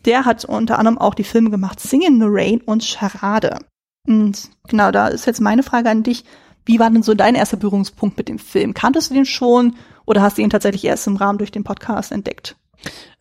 Der 0.06 0.26
hat 0.26 0.46
unter 0.46 0.80
anderem 0.80 0.98
auch 0.98 1.14
die 1.14 1.24
Filme 1.24 1.52
gemacht 1.52 1.80
Singing 1.80 2.16
in 2.16 2.20
the 2.20 2.28
Rain 2.28 2.62
und 2.62 2.84
Charade. 2.84 3.60
Und 4.08 4.50
genau, 4.68 4.92
da 4.92 5.08
ist 5.10 5.26
jetzt 5.26 5.42
meine 5.42 5.64
Frage 5.64 5.90
an 5.90 6.04
dich. 6.04 6.24
Wie 6.66 6.80
war 6.80 6.90
denn 6.90 7.04
so 7.04 7.14
dein 7.14 7.36
erster 7.36 7.58
Berührungspunkt 7.58 8.18
mit 8.18 8.30
dem 8.30 8.40
Film? 8.40 8.74
Kanntest 8.74 9.12
du 9.12 9.14
den 9.14 9.26
schon 9.26 9.76
oder 10.06 10.22
hast 10.22 10.38
du 10.38 10.42
ihn 10.42 10.50
tatsächlich 10.50 10.86
erst 10.86 11.06
im 11.06 11.18
Rahmen 11.18 11.38
durch 11.38 11.52
den 11.52 11.64
Podcast 11.64 12.12
entdeckt? 12.12 12.56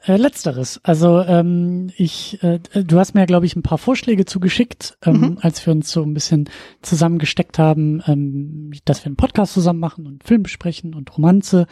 Äh, 0.06 0.16
letzteres. 0.16 0.80
Also 0.82 1.20
ähm, 1.20 1.90
ich, 1.96 2.42
äh, 2.42 2.58
du 2.58 2.98
hast 2.98 3.14
mir, 3.14 3.24
glaube 3.26 3.46
ich, 3.46 3.56
ein 3.56 3.62
paar 3.62 3.78
Vorschläge 3.78 4.26
zugeschickt, 4.26 4.98
ähm, 5.04 5.20
mhm. 5.20 5.38
als 5.40 5.64
wir 5.64 5.72
uns 5.72 5.90
so 5.90 6.02
ein 6.02 6.12
bisschen 6.12 6.50
zusammengesteckt 6.82 7.58
haben, 7.58 8.02
ähm, 8.06 8.72
dass 8.84 9.02
wir 9.02 9.06
einen 9.06 9.16
Podcast 9.16 9.54
zusammen 9.54 9.80
machen 9.80 10.06
und 10.06 10.22
Film 10.22 10.42
besprechen 10.42 10.94
und 10.94 11.16
Romanze. 11.16 11.66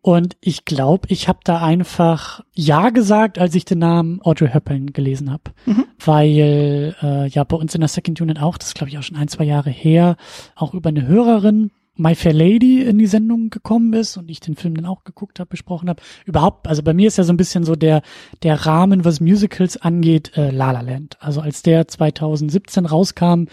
Und 0.00 0.36
ich 0.40 0.64
glaube, 0.64 1.06
ich 1.10 1.28
habe 1.28 1.38
da 1.44 1.62
einfach 1.62 2.42
Ja 2.52 2.90
gesagt, 2.90 3.38
als 3.38 3.54
ich 3.54 3.64
den 3.64 3.78
Namen 3.78 4.20
Audrey 4.20 4.48
Hepburn 4.48 4.92
gelesen 4.92 5.30
habe. 5.30 5.52
Mhm. 5.64 5.84
Weil 6.04 6.94
äh, 7.00 7.28
ja 7.28 7.44
bei 7.44 7.56
uns 7.56 7.74
in 7.74 7.80
der 7.80 7.88
Second 7.88 8.20
Unit 8.20 8.40
auch, 8.40 8.58
das 8.58 8.74
glaube 8.74 8.90
ich 8.90 8.98
auch 8.98 9.02
schon 9.02 9.16
ein, 9.16 9.28
zwei 9.28 9.44
Jahre 9.44 9.70
her, 9.70 10.16
auch 10.56 10.74
über 10.74 10.90
eine 10.90 11.06
Hörerin 11.06 11.70
My 11.96 12.14
Fair 12.14 12.32
Lady 12.32 12.82
in 12.82 12.98
die 12.98 13.06
Sendung 13.06 13.50
gekommen 13.50 13.92
ist 13.92 14.16
und 14.16 14.30
ich 14.30 14.40
den 14.40 14.56
Film 14.56 14.74
dann 14.74 14.86
auch 14.86 15.04
geguckt 15.04 15.38
habe, 15.38 15.48
besprochen 15.48 15.88
habe. 15.88 16.02
Überhaupt, 16.24 16.66
also 16.66 16.82
bei 16.82 16.92
mir 16.92 17.08
ist 17.08 17.18
ja 17.18 17.24
so 17.24 17.32
ein 17.32 17.36
bisschen 17.36 17.64
so 17.64 17.76
der 17.76 18.02
der 18.42 18.66
Rahmen, 18.66 19.04
was 19.04 19.20
Musicals 19.20 19.76
angeht, 19.76 20.36
äh, 20.36 20.50
La 20.50 20.72
La 20.72 20.80
Land. 20.80 21.16
Also 21.20 21.40
als 21.40 21.62
der 21.62 21.86
2017 21.86 22.86
rauskam, 22.86 23.44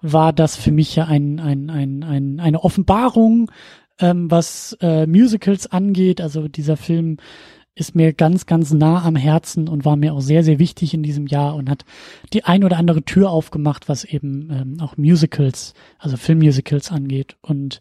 war 0.00 0.32
das 0.32 0.56
für 0.56 0.72
mich 0.72 0.96
ja 0.96 1.04
ein, 1.04 1.40
ein, 1.40 1.70
ein, 1.70 2.02
ein 2.02 2.40
eine 2.40 2.64
Offenbarung, 2.64 3.50
ähm, 3.98 4.30
was 4.30 4.76
äh, 4.80 5.06
Musicals 5.06 5.66
angeht. 5.70 6.20
Also 6.20 6.48
dieser 6.48 6.76
Film 6.76 7.18
ist 7.80 7.96
mir 7.96 8.12
ganz, 8.12 8.44
ganz 8.44 8.72
nah 8.72 9.02
am 9.02 9.16
Herzen 9.16 9.66
und 9.66 9.86
war 9.86 9.96
mir 9.96 10.12
auch 10.12 10.20
sehr, 10.20 10.44
sehr 10.44 10.58
wichtig 10.58 10.92
in 10.92 11.02
diesem 11.02 11.26
Jahr 11.26 11.56
und 11.56 11.70
hat 11.70 11.86
die 12.34 12.44
ein 12.44 12.62
oder 12.62 12.76
andere 12.76 13.02
Tür 13.02 13.30
aufgemacht, 13.30 13.88
was 13.88 14.04
eben 14.04 14.50
ähm, 14.52 14.80
auch 14.80 14.98
Musicals, 14.98 15.72
also 15.98 16.18
Filmmusicals 16.18 16.92
angeht. 16.92 17.36
Und 17.40 17.80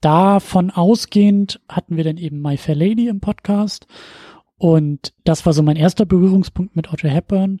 davon 0.00 0.72
ausgehend 0.72 1.60
hatten 1.68 1.96
wir 1.96 2.02
dann 2.02 2.16
eben 2.16 2.42
My 2.42 2.56
Fair 2.56 2.74
Lady 2.74 3.06
im 3.06 3.20
Podcast. 3.20 3.86
Und 4.56 5.14
das 5.22 5.46
war 5.46 5.52
so 5.52 5.62
mein 5.62 5.76
erster 5.76 6.04
Berührungspunkt 6.04 6.74
mit 6.74 6.90
Audrey 6.90 7.10
Hepburn. 7.10 7.60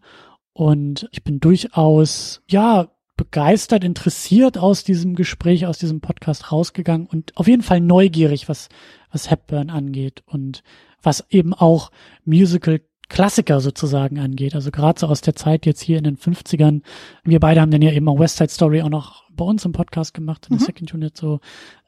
Und 0.52 1.08
ich 1.12 1.22
bin 1.22 1.38
durchaus, 1.38 2.42
ja, 2.48 2.88
begeistert, 3.16 3.84
interessiert 3.84 4.58
aus 4.58 4.82
diesem 4.82 5.14
Gespräch, 5.14 5.66
aus 5.66 5.78
diesem 5.78 6.00
Podcast 6.00 6.50
rausgegangen 6.50 7.06
und 7.06 7.36
auf 7.36 7.46
jeden 7.46 7.62
Fall 7.62 7.80
neugierig, 7.80 8.48
was, 8.48 8.68
was 9.12 9.30
Hepburn 9.30 9.70
angeht 9.70 10.22
und 10.26 10.62
was 11.02 11.24
eben 11.30 11.54
auch 11.54 11.90
Musical 12.24 12.80
Klassiker 13.08 13.60
sozusagen 13.60 14.18
angeht. 14.18 14.54
Also 14.54 14.70
gerade 14.70 15.00
so 15.00 15.06
aus 15.06 15.22
der 15.22 15.34
Zeit 15.34 15.64
jetzt 15.64 15.80
hier 15.80 15.98
in 15.98 16.04
den 16.04 16.18
50ern. 16.18 16.82
Wir 17.24 17.40
beide 17.40 17.60
haben 17.60 17.70
dann 17.70 17.82
ja 17.82 17.92
eben 17.92 18.08
auch 18.08 18.18
West 18.18 18.36
Side 18.36 18.50
Story 18.50 18.82
auch 18.82 18.90
noch 18.90 19.24
bei 19.30 19.44
uns 19.44 19.64
im 19.64 19.72
Podcast 19.72 20.12
gemacht, 20.12 20.46
in 20.46 20.56
der 20.56 20.62
mhm. 20.62 20.66
Second 20.66 20.94
Unit 20.94 21.16
so. 21.16 21.40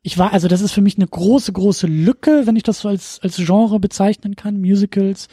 Ich 0.03 0.17
war, 0.17 0.33
also 0.33 0.49
das 0.49 0.63
ist 0.63 0.73
für 0.73 0.81
mich 0.81 0.97
eine 0.97 1.07
große, 1.07 1.53
große 1.53 1.87
Lücke, 1.87 2.47
wenn 2.47 2.57
ich 2.57 2.63
das 2.63 2.81
so 2.81 2.89
als, 2.89 3.21
als 3.23 3.37
Genre 3.37 3.79
bezeichnen 3.81 4.35
kann, 4.35 4.61
Musicals. 4.61 5.29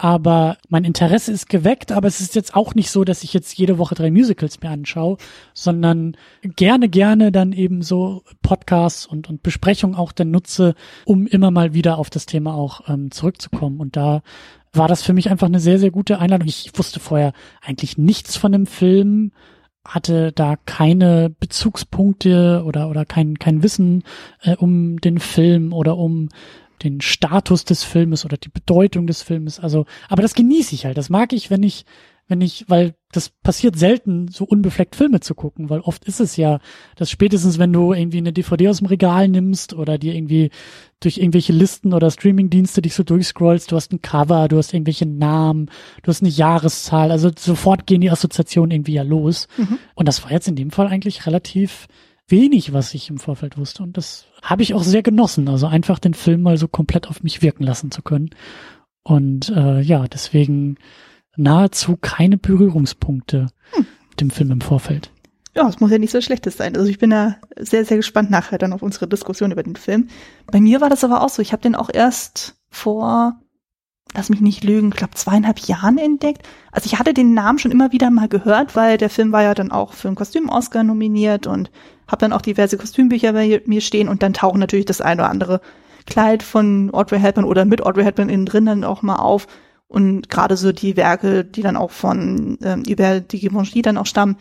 Aber 0.00 0.58
mein 0.68 0.84
Interesse 0.84 1.32
ist 1.32 1.48
geweckt, 1.48 1.90
aber 1.90 2.06
es 2.06 2.20
ist 2.20 2.36
jetzt 2.36 2.54
auch 2.54 2.76
nicht 2.76 2.88
so, 2.88 3.02
dass 3.02 3.24
ich 3.24 3.34
jetzt 3.34 3.58
jede 3.58 3.78
Woche 3.78 3.96
drei 3.96 4.12
Musicals 4.12 4.60
mir 4.62 4.70
anschaue, 4.70 5.16
sondern 5.54 6.16
gerne, 6.42 6.88
gerne 6.88 7.32
dann 7.32 7.52
eben 7.52 7.82
so 7.82 8.22
Podcasts 8.40 9.06
und, 9.06 9.28
und 9.28 9.42
Besprechungen 9.42 9.96
auch 9.96 10.12
dann 10.12 10.30
nutze, 10.30 10.76
um 11.04 11.26
immer 11.26 11.50
mal 11.50 11.74
wieder 11.74 11.98
auf 11.98 12.10
das 12.10 12.26
Thema 12.26 12.54
auch 12.54 12.88
ähm, 12.88 13.10
zurückzukommen. 13.10 13.80
Und 13.80 13.96
da 13.96 14.22
war 14.72 14.86
das 14.86 15.02
für 15.02 15.12
mich 15.12 15.30
einfach 15.30 15.48
eine 15.48 15.60
sehr, 15.60 15.80
sehr 15.80 15.90
gute 15.90 16.20
Einladung. 16.20 16.46
Ich 16.46 16.70
wusste 16.76 17.00
vorher 17.00 17.32
eigentlich 17.60 17.98
nichts 17.98 18.36
von 18.36 18.52
dem 18.52 18.66
Film, 18.66 19.32
hatte 19.84 20.30
da 20.30 20.54
keine 20.64 21.34
Bezugspunkte 21.40 22.62
oder, 22.64 22.88
oder 22.88 23.04
kein, 23.04 23.38
kein 23.38 23.64
Wissen 23.64 24.04
äh, 24.42 24.54
um 24.54 25.00
den 25.00 25.18
Film 25.18 25.72
oder 25.72 25.96
um 25.96 26.28
den 26.82 27.00
Status 27.00 27.64
des 27.64 27.84
Filmes 27.84 28.24
oder 28.24 28.36
die 28.36 28.48
Bedeutung 28.48 29.06
des 29.06 29.22
Filmes. 29.22 29.60
Also, 29.60 29.86
aber 30.08 30.22
das 30.22 30.34
genieße 30.34 30.74
ich 30.74 30.86
halt. 30.86 30.96
Das 30.96 31.10
mag 31.10 31.32
ich, 31.32 31.50
wenn 31.50 31.62
ich 31.62 31.84
wenn 32.28 32.42
ich, 32.42 32.66
weil 32.68 32.94
das 33.10 33.30
passiert 33.30 33.76
selten, 33.76 34.28
so 34.28 34.44
unbefleckt 34.44 34.94
Filme 34.94 35.20
zu 35.20 35.34
gucken, 35.34 35.70
weil 35.70 35.80
oft 35.80 36.04
ist 36.04 36.20
es 36.20 36.36
ja, 36.36 36.60
dass 36.94 37.10
spätestens, 37.10 37.58
wenn 37.58 37.72
du 37.72 37.94
irgendwie 37.94 38.18
eine 38.18 38.34
DVD 38.34 38.68
aus 38.68 38.78
dem 38.78 38.86
Regal 38.86 39.28
nimmst 39.28 39.72
oder 39.72 39.96
dir 39.96 40.14
irgendwie 40.14 40.50
durch 41.00 41.16
irgendwelche 41.16 41.54
Listen 41.54 41.94
oder 41.94 42.10
Streamingdienste 42.10 42.82
dich 42.82 42.94
so 42.94 43.02
durchscrollst, 43.02 43.72
du 43.72 43.76
hast 43.76 43.92
ein 43.92 44.02
Cover, 44.02 44.46
du 44.48 44.58
hast 44.58 44.74
irgendwelche 44.74 45.06
Namen, 45.06 45.70
du 46.02 46.08
hast 46.08 46.22
eine 46.22 46.30
Jahreszahl, 46.30 47.10
also 47.10 47.30
sofort 47.36 47.86
gehen 47.86 48.02
die 48.02 48.10
Assoziationen 48.10 48.72
irgendwie 48.72 48.94
ja 48.94 49.02
los. 49.02 49.48
Mhm. 49.56 49.78
Und 49.94 50.06
das 50.06 50.22
war 50.22 50.30
jetzt 50.30 50.48
in 50.48 50.56
dem 50.56 50.70
Fall 50.70 50.88
eigentlich 50.88 51.26
relativ 51.26 51.88
wenig, 52.28 52.72
was 52.72 52.94
ich 52.94 53.10
im 53.10 53.18
Vorfeld 53.18 53.58
wusste. 53.58 53.82
Und 53.82 53.96
das 53.96 54.26
habe 54.42 54.62
ich 54.62 54.74
auch 54.74 54.82
sehr 54.82 55.02
genossen, 55.02 55.48
also 55.48 55.66
einfach 55.66 55.98
den 55.98 56.14
Film 56.14 56.42
mal 56.42 56.56
so 56.56 56.68
komplett 56.68 57.08
auf 57.08 57.22
mich 57.22 57.42
wirken 57.42 57.64
lassen 57.64 57.90
zu 57.90 58.02
können. 58.02 58.30
Und 59.02 59.48
äh, 59.50 59.80
ja, 59.80 60.06
deswegen 60.06 60.76
nahezu 61.36 61.96
keine 61.96 62.36
Berührungspunkte 62.36 63.48
hm. 63.72 63.86
mit 64.10 64.20
dem 64.20 64.30
Film 64.30 64.50
im 64.50 64.60
Vorfeld. 64.60 65.10
Ja, 65.54 65.68
es 65.68 65.80
muss 65.80 65.90
ja 65.90 65.98
nicht 65.98 66.12
so 66.12 66.20
schlechtes 66.20 66.56
sein. 66.56 66.76
Also 66.76 66.88
ich 66.88 66.98
bin 66.98 67.10
da 67.10 67.36
sehr, 67.58 67.84
sehr 67.84 67.96
gespannt 67.96 68.30
nachher 68.30 68.58
dann 68.58 68.72
auf 68.72 68.82
unsere 68.82 69.08
Diskussion 69.08 69.50
über 69.50 69.62
den 69.62 69.76
Film. 69.76 70.08
Bei 70.46 70.60
mir 70.60 70.80
war 70.80 70.90
das 70.90 71.04
aber 71.04 71.22
auch 71.22 71.30
so. 71.30 71.42
Ich 71.42 71.52
habe 71.52 71.62
den 71.62 71.74
auch 71.74 71.90
erst 71.92 72.56
vor, 72.68 73.40
lass 74.14 74.30
mich 74.30 74.40
nicht 74.40 74.64
lügen, 74.64 74.88
ich 74.88 74.96
glaube 74.96 75.14
zweieinhalb 75.14 75.60
Jahren 75.60 75.98
entdeckt. 75.98 76.42
Also 76.72 76.86
ich 76.86 76.98
hatte 76.98 77.14
den 77.14 77.34
Namen 77.34 77.58
schon 77.58 77.70
immer 77.70 77.92
wieder 77.92 78.10
mal 78.10 78.28
gehört, 78.28 78.74
weil 78.74 78.96
der 78.98 79.10
Film 79.10 79.32
war 79.32 79.42
ja 79.42 79.54
dann 79.54 79.70
auch 79.70 79.92
für 79.92 80.08
einen 80.08 80.16
Kostüm-Oscar 80.16 80.82
nominiert 80.82 81.46
und 81.46 81.70
habe 82.06 82.20
dann 82.20 82.32
auch 82.32 82.42
diverse 82.42 82.78
Kostümbücher 82.78 83.32
bei 83.32 83.62
mir 83.66 83.80
stehen 83.80 84.08
und 84.08 84.22
dann 84.22 84.32
tauchen 84.32 84.60
natürlich 84.60 84.86
das 84.86 85.00
eine 85.00 85.22
oder 85.22 85.30
andere 85.30 85.60
Kleid 86.06 86.42
von 86.42 86.90
Audrey 86.92 87.20
Hepburn 87.20 87.44
oder 87.44 87.64
mit 87.66 87.84
Audrey 87.84 88.04
Hepburn 88.04 88.30
innen 88.30 88.46
drin 88.46 88.66
dann 88.66 88.84
auch 88.84 89.02
mal 89.02 89.16
auf. 89.16 89.46
Und 89.88 90.28
gerade 90.28 90.56
so 90.56 90.72
die 90.72 90.96
Werke, 90.96 91.44
die 91.44 91.62
dann 91.62 91.76
auch 91.76 91.90
von 91.90 92.58
ähm, 92.62 92.82
über 92.86 93.20
die 93.20 93.40
Givenchy 93.40 93.82
dann 93.82 93.98
auch 93.98 94.06
stammen, 94.06 94.36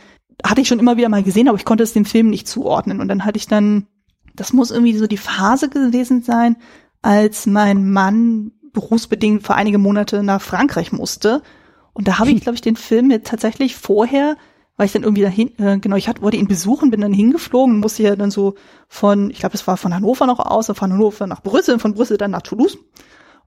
hatte 0.45 0.61
ich 0.61 0.67
schon 0.67 0.79
immer 0.79 0.97
wieder 0.97 1.09
mal 1.09 1.23
gesehen, 1.23 1.47
aber 1.47 1.57
ich 1.57 1.65
konnte 1.65 1.83
es 1.83 1.93
dem 1.93 2.05
Film 2.05 2.29
nicht 2.29 2.47
zuordnen. 2.47 3.01
Und 3.01 3.07
dann 3.07 3.25
hatte 3.25 3.37
ich 3.37 3.47
dann, 3.47 3.87
das 4.35 4.53
muss 4.53 4.71
irgendwie 4.71 4.97
so 4.97 5.07
die 5.07 5.17
Phase 5.17 5.69
gewesen 5.69 6.21
sein, 6.21 6.57
als 7.01 7.45
mein 7.45 7.89
Mann 7.91 8.51
berufsbedingt 8.77 9.41
für 9.41 9.55
einige 9.55 9.79
Monate 9.79 10.21
nach 10.21 10.39
Frankreich 10.39 10.91
musste. 10.91 11.41
Und 11.93 12.07
da 12.07 12.19
habe 12.19 12.29
ich, 12.29 12.41
glaube 12.41 12.53
ich, 12.53 12.61
den 12.61 12.75
Film 12.75 13.07
mit 13.07 13.25
tatsächlich 13.25 13.75
vorher, 13.75 14.37
weil 14.75 14.85
ich 14.85 14.91
dann 14.91 15.01
irgendwie 15.01 15.23
dahin, 15.23 15.57
äh, 15.57 15.79
genau, 15.79 15.95
ich 15.95 16.07
hatte, 16.07 16.21
wollte 16.21 16.37
ihn 16.37 16.47
besuchen, 16.47 16.91
bin 16.91 17.01
dann 17.01 17.11
hingeflogen, 17.11 17.79
musste 17.79 18.03
ja 18.03 18.15
dann 18.15 18.29
so 18.29 18.53
von, 18.87 19.31
ich 19.31 19.39
glaube, 19.39 19.55
es 19.55 19.65
war 19.65 19.77
von 19.77 19.95
Hannover 19.95 20.27
noch 20.27 20.37
aus, 20.37 20.67
von 20.67 20.93
Hannover 20.93 21.25
nach 21.25 21.41
Brüssel, 21.41 21.79
von 21.79 21.95
Brüssel 21.95 22.17
dann 22.17 22.29
nach 22.31 22.43
Toulouse. 22.43 22.77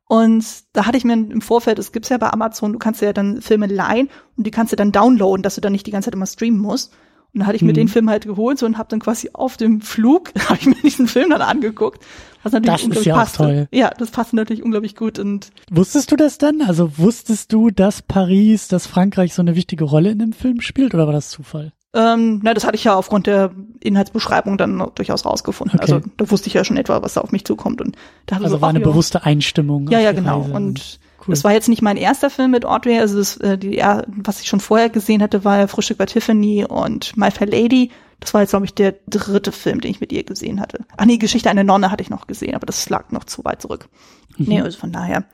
Und 0.08 0.44
da 0.72 0.86
hatte 0.86 0.98
ich 0.98 1.04
mir 1.04 1.12
im 1.12 1.40
Vorfeld, 1.40 1.78
es 1.78 1.92
gibt's 1.92 2.08
ja 2.08 2.18
bei 2.18 2.32
Amazon, 2.32 2.72
du 2.72 2.80
kannst 2.80 3.00
ja 3.00 3.12
dann 3.12 3.40
Filme 3.40 3.68
leihen 3.68 4.08
und 4.36 4.44
die 4.44 4.50
kannst 4.50 4.72
du 4.72 4.76
dann 4.76 4.90
downloaden, 4.90 5.44
dass 5.44 5.54
du 5.54 5.60
dann 5.60 5.70
nicht 5.70 5.86
die 5.86 5.92
ganze 5.92 6.06
Zeit 6.06 6.14
immer 6.14 6.26
streamen 6.26 6.58
musst. 6.60 6.92
Und 7.32 7.40
da 7.40 7.46
hatte 7.46 7.56
ich 7.56 7.62
mir 7.62 7.68
mhm. 7.68 7.74
den 7.74 7.88
Film 7.88 8.10
halt 8.10 8.24
geholt 8.24 8.58
so 8.58 8.66
und 8.66 8.78
habe 8.78 8.88
dann 8.88 9.00
quasi 9.00 9.30
auf 9.32 9.56
dem 9.56 9.80
Flug, 9.80 10.32
habe 10.48 10.58
ich 10.60 10.66
mir 10.66 10.76
diesen 10.82 11.06
Film 11.06 11.30
dann 11.30 11.42
angeguckt. 11.42 12.04
Was 12.42 12.52
natürlich 12.52 12.72
das 12.72 12.82
unglaublich 12.84 13.00
ist 13.00 13.06
ja 13.06 13.14
passte. 13.14 13.36
toll. 13.38 13.68
Ja, 13.70 13.90
das 13.90 14.10
passt 14.10 14.32
natürlich 14.32 14.62
unglaublich 14.62 14.96
gut. 14.96 15.18
Und 15.18 15.50
Wusstest 15.70 16.10
du 16.10 16.16
das 16.16 16.38
dann? 16.38 16.62
Also 16.62 16.98
wusstest 16.98 17.52
du, 17.52 17.70
dass 17.70 18.02
Paris, 18.02 18.68
dass 18.68 18.86
Frankreich 18.86 19.34
so 19.34 19.42
eine 19.42 19.56
wichtige 19.56 19.84
Rolle 19.84 20.10
in 20.10 20.18
dem 20.18 20.32
Film 20.32 20.60
spielt 20.60 20.94
oder 20.94 21.06
war 21.06 21.12
das 21.12 21.28
Zufall? 21.28 21.72
Ähm, 21.92 22.40
na, 22.42 22.54
das 22.54 22.64
hatte 22.64 22.76
ich 22.76 22.84
ja 22.84 22.94
aufgrund 22.94 23.26
der 23.26 23.50
Inhaltsbeschreibung 23.80 24.56
dann 24.56 24.90
durchaus 24.94 25.24
rausgefunden. 25.26 25.80
Okay. 25.80 25.92
Also 25.92 26.08
da 26.16 26.30
wusste 26.30 26.46
ich 26.46 26.54
ja 26.54 26.64
schon 26.64 26.76
etwa, 26.76 27.02
was 27.02 27.14
da 27.14 27.20
auf 27.20 27.32
mich 27.32 27.44
zukommt. 27.44 27.80
Und 27.80 27.96
da 28.26 28.36
also 28.36 28.48
so, 28.48 28.60
war 28.60 28.68
eine 28.68 28.80
bewusste 28.80 29.24
Einstimmung. 29.24 29.88
Ja, 29.88 29.98
ja, 29.98 30.12
genau. 30.12 30.42
Reise. 30.42 30.54
Und 30.54 31.00
cool. 31.30 31.34
das 31.34 31.44
war 31.44 31.52
jetzt 31.52 31.68
nicht 31.68 31.82
mein 31.82 31.96
erster 31.96 32.30
Film 32.30 32.50
mit 32.50 32.64
Audrey. 32.64 32.98
Also 32.98 33.18
das, 33.18 33.36
äh, 33.38 33.56
die, 33.58 33.78
was 34.06 34.40
ich 34.40 34.48
schon 34.48 34.60
vorher 34.60 34.90
gesehen 34.90 35.22
hatte, 35.22 35.44
war 35.44 35.58
ja 35.58 35.66
Frühstück 35.66 35.98
bei 35.98 36.06
Tiffany 36.06 36.64
und 36.64 37.16
My 37.16 37.30
Fair 37.30 37.46
Lady. 37.46 37.90
Das 38.20 38.34
war 38.34 38.42
jetzt, 38.42 38.50
glaube 38.50 38.66
ich, 38.66 38.74
der 38.74 38.94
dritte 39.08 39.50
Film, 39.50 39.80
den 39.80 39.90
ich 39.90 40.00
mit 40.00 40.12
ihr 40.12 40.24
gesehen 40.24 40.60
hatte. 40.60 40.84
Ach 40.96 41.06
nee, 41.06 41.16
Geschichte 41.16 41.48
einer 41.48 41.64
Nonne 41.64 41.90
hatte 41.90 42.02
ich 42.02 42.10
noch 42.10 42.26
gesehen, 42.26 42.54
aber 42.54 42.66
das 42.66 42.88
lag 42.90 43.10
noch 43.10 43.24
zu 43.24 43.44
weit 43.44 43.62
zurück. 43.62 43.88
Mhm. 44.36 44.46
Nee, 44.46 44.60
also 44.60 44.78
von 44.78 44.92
daher. 44.92 45.24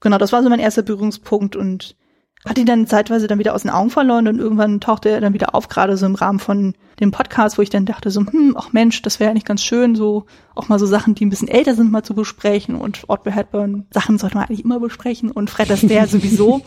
Genau, 0.00 0.16
das 0.16 0.32
war 0.32 0.42
so 0.42 0.48
mein 0.48 0.60
erster 0.60 0.82
Berührungspunkt 0.82 1.56
und 1.56 1.96
hat 2.44 2.56
ihn 2.56 2.66
dann 2.66 2.86
zeitweise 2.86 3.26
dann 3.26 3.38
wieder 3.38 3.54
aus 3.54 3.62
den 3.62 3.70
Augen 3.70 3.90
verloren 3.90 4.28
und 4.28 4.38
irgendwann 4.38 4.80
tauchte 4.80 5.10
er 5.10 5.20
dann 5.20 5.34
wieder 5.34 5.54
auf, 5.54 5.68
gerade 5.68 5.96
so 5.96 6.06
im 6.06 6.14
Rahmen 6.14 6.38
von 6.38 6.74
dem 7.00 7.10
Podcast, 7.10 7.58
wo 7.58 7.62
ich 7.62 7.70
dann 7.70 7.86
dachte 7.86 8.10
so, 8.10 8.20
hm, 8.20 8.56
ach 8.56 8.72
Mensch, 8.72 9.02
das 9.02 9.20
wäre 9.20 9.30
eigentlich 9.30 9.44
ganz 9.44 9.62
schön, 9.62 9.94
so 9.94 10.26
auch 10.54 10.68
mal 10.68 10.78
so 10.78 10.86
Sachen, 10.86 11.14
die 11.14 11.24
ein 11.24 11.30
bisschen 11.30 11.48
älter 11.48 11.74
sind, 11.74 11.90
mal 11.90 12.02
zu 12.02 12.14
besprechen 12.14 12.74
und 12.74 13.08
Audrey 13.08 13.32
Hepburn 13.32 13.86
Sachen 13.92 14.18
sollte 14.18 14.36
man 14.36 14.46
eigentlich 14.46 14.64
immer 14.64 14.80
besprechen 14.80 15.30
und 15.30 15.50
Fred 15.50 15.70
Astaire 15.70 16.06
sowieso. 16.08 16.62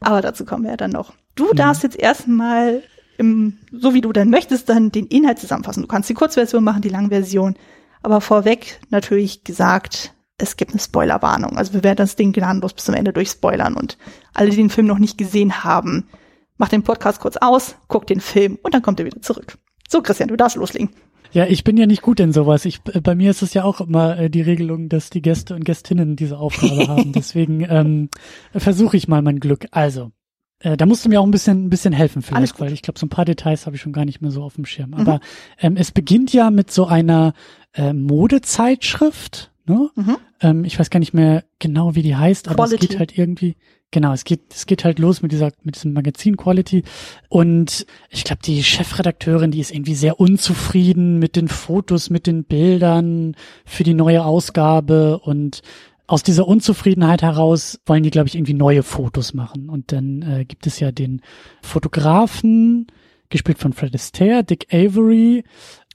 Aber 0.00 0.22
dazu 0.22 0.44
kommen 0.44 0.64
wir 0.64 0.70
ja 0.70 0.76
dann 0.76 0.92
noch. 0.92 1.12
Du 1.34 1.46
mhm. 1.46 1.56
darfst 1.56 1.82
jetzt 1.82 1.98
erstmal 1.98 2.82
im, 3.18 3.58
so 3.70 3.92
wie 3.92 4.00
du 4.00 4.12
dann 4.12 4.30
möchtest, 4.30 4.68
dann 4.68 4.90
den 4.90 5.06
Inhalt 5.06 5.38
zusammenfassen. 5.38 5.82
Du 5.82 5.88
kannst 5.88 6.08
die 6.08 6.14
Kurzversion 6.14 6.64
machen, 6.64 6.82
die 6.82 6.88
Langversion. 6.88 7.54
Aber 8.02 8.22
vorweg 8.22 8.80
natürlich 8.88 9.44
gesagt, 9.44 10.14
es 10.38 10.56
gibt 10.56 10.70
eine 10.70 10.80
Spoilerwarnung. 10.80 11.58
Also 11.58 11.74
wir 11.74 11.84
werden 11.84 11.98
das 11.98 12.16
Ding 12.16 12.32
gnadenlos 12.32 12.72
bis 12.72 12.84
zum 12.84 12.94
Ende 12.94 13.12
durchspoilern 13.12 13.74
und 13.74 13.98
alle, 14.32 14.50
die 14.50 14.56
den 14.56 14.70
Film 14.70 14.86
noch 14.86 14.98
nicht 14.98 15.18
gesehen 15.18 15.64
haben, 15.64 16.08
macht 16.56 16.72
den 16.72 16.82
Podcast 16.82 17.20
kurz 17.20 17.36
aus, 17.36 17.76
guckt 17.88 18.10
den 18.10 18.20
Film 18.20 18.58
und 18.62 18.74
dann 18.74 18.82
kommt 18.82 19.00
er 19.00 19.06
wieder 19.06 19.20
zurück. 19.20 19.58
So, 19.90 20.02
Christian, 20.02 20.28
du 20.28 20.36
darfst 20.36 20.56
loslegen. 20.56 20.90
Ja, 21.32 21.46
ich 21.46 21.64
bin 21.64 21.76
ja 21.76 21.86
nicht 21.86 22.02
gut 22.02 22.20
in 22.20 22.32
sowas. 22.32 22.64
Ich, 22.64 22.80
äh, 22.92 23.00
bei 23.00 23.16
mir 23.16 23.30
ist 23.30 23.42
es 23.42 23.54
ja 23.54 23.64
auch 23.64 23.80
immer 23.80 24.18
äh, 24.18 24.30
die 24.30 24.40
Regelung, 24.40 24.88
dass 24.88 25.10
die 25.10 25.20
Gäste 25.20 25.54
und 25.54 25.64
Gästinnen 25.64 26.14
diese 26.14 26.38
Aufgabe 26.38 26.86
haben. 26.86 27.12
Deswegen 27.14 27.66
ähm, 27.68 28.08
versuche 28.54 28.96
ich 28.96 29.08
mal 29.08 29.20
mein 29.20 29.40
Glück. 29.40 29.66
Also, 29.72 30.12
äh, 30.60 30.76
da 30.76 30.86
musst 30.86 31.04
du 31.04 31.08
mir 31.08 31.20
auch 31.20 31.24
ein 31.24 31.32
bisschen, 31.32 31.66
ein 31.66 31.70
bisschen 31.70 31.92
helfen 31.92 32.22
vielleicht, 32.22 32.60
weil 32.60 32.72
ich 32.72 32.82
glaube, 32.82 33.00
so 33.00 33.06
ein 33.06 33.10
paar 33.10 33.24
Details 33.24 33.66
habe 33.66 33.74
ich 33.74 33.82
schon 33.82 33.92
gar 33.92 34.04
nicht 34.04 34.20
mehr 34.20 34.30
so 34.30 34.44
auf 34.44 34.54
dem 34.54 34.64
Schirm. 34.64 34.94
Aber 34.94 35.14
mhm. 35.14 35.20
ähm, 35.58 35.76
es 35.76 35.90
beginnt 35.90 36.32
ja 36.32 36.50
mit 36.50 36.70
so 36.70 36.86
einer 36.86 37.34
äh, 37.74 37.92
Modezeitschrift, 37.92 39.49
ne? 39.66 39.90
Mhm. 39.94 40.16
Ähm, 40.40 40.64
ich 40.64 40.78
weiß 40.78 40.90
gar 40.90 41.00
nicht 41.00 41.14
mehr 41.14 41.44
genau, 41.58 41.94
wie 41.94 42.02
die 42.02 42.16
heißt, 42.16 42.48
aber 42.48 42.64
Quality. 42.64 42.84
es 42.84 42.88
geht 42.88 42.98
halt 42.98 43.18
irgendwie, 43.18 43.56
genau, 43.90 44.12
es 44.12 44.24
geht, 44.24 44.40
es 44.50 44.66
geht 44.66 44.84
halt 44.84 44.98
los 44.98 45.22
mit 45.22 45.32
dieser, 45.32 45.52
mit 45.62 45.76
diesem 45.76 45.92
Magazin 45.92 46.36
Quality. 46.36 46.82
Und 47.28 47.86
ich 48.08 48.24
glaube, 48.24 48.42
die 48.44 48.62
Chefredakteurin, 48.62 49.50
die 49.50 49.60
ist 49.60 49.72
irgendwie 49.72 49.94
sehr 49.94 50.20
unzufrieden 50.20 51.18
mit 51.18 51.36
den 51.36 51.48
Fotos, 51.48 52.10
mit 52.10 52.26
den 52.26 52.44
Bildern 52.44 53.36
für 53.64 53.84
die 53.84 53.94
neue 53.94 54.24
Ausgabe 54.24 55.18
und 55.18 55.62
aus 56.06 56.24
dieser 56.24 56.48
Unzufriedenheit 56.48 57.22
heraus 57.22 57.78
wollen 57.86 58.02
die, 58.02 58.10
glaube 58.10 58.26
ich, 58.26 58.34
irgendwie 58.34 58.54
neue 58.54 58.82
Fotos 58.82 59.32
machen. 59.32 59.68
Und 59.68 59.92
dann 59.92 60.22
äh, 60.22 60.44
gibt 60.44 60.66
es 60.66 60.80
ja 60.80 60.90
den 60.90 61.22
Fotografen, 61.62 62.88
gespielt 63.28 63.58
von 63.58 63.72
Fred 63.72 63.94
Astaire, 63.94 64.42
Dick 64.42 64.66
Avery. 64.74 65.44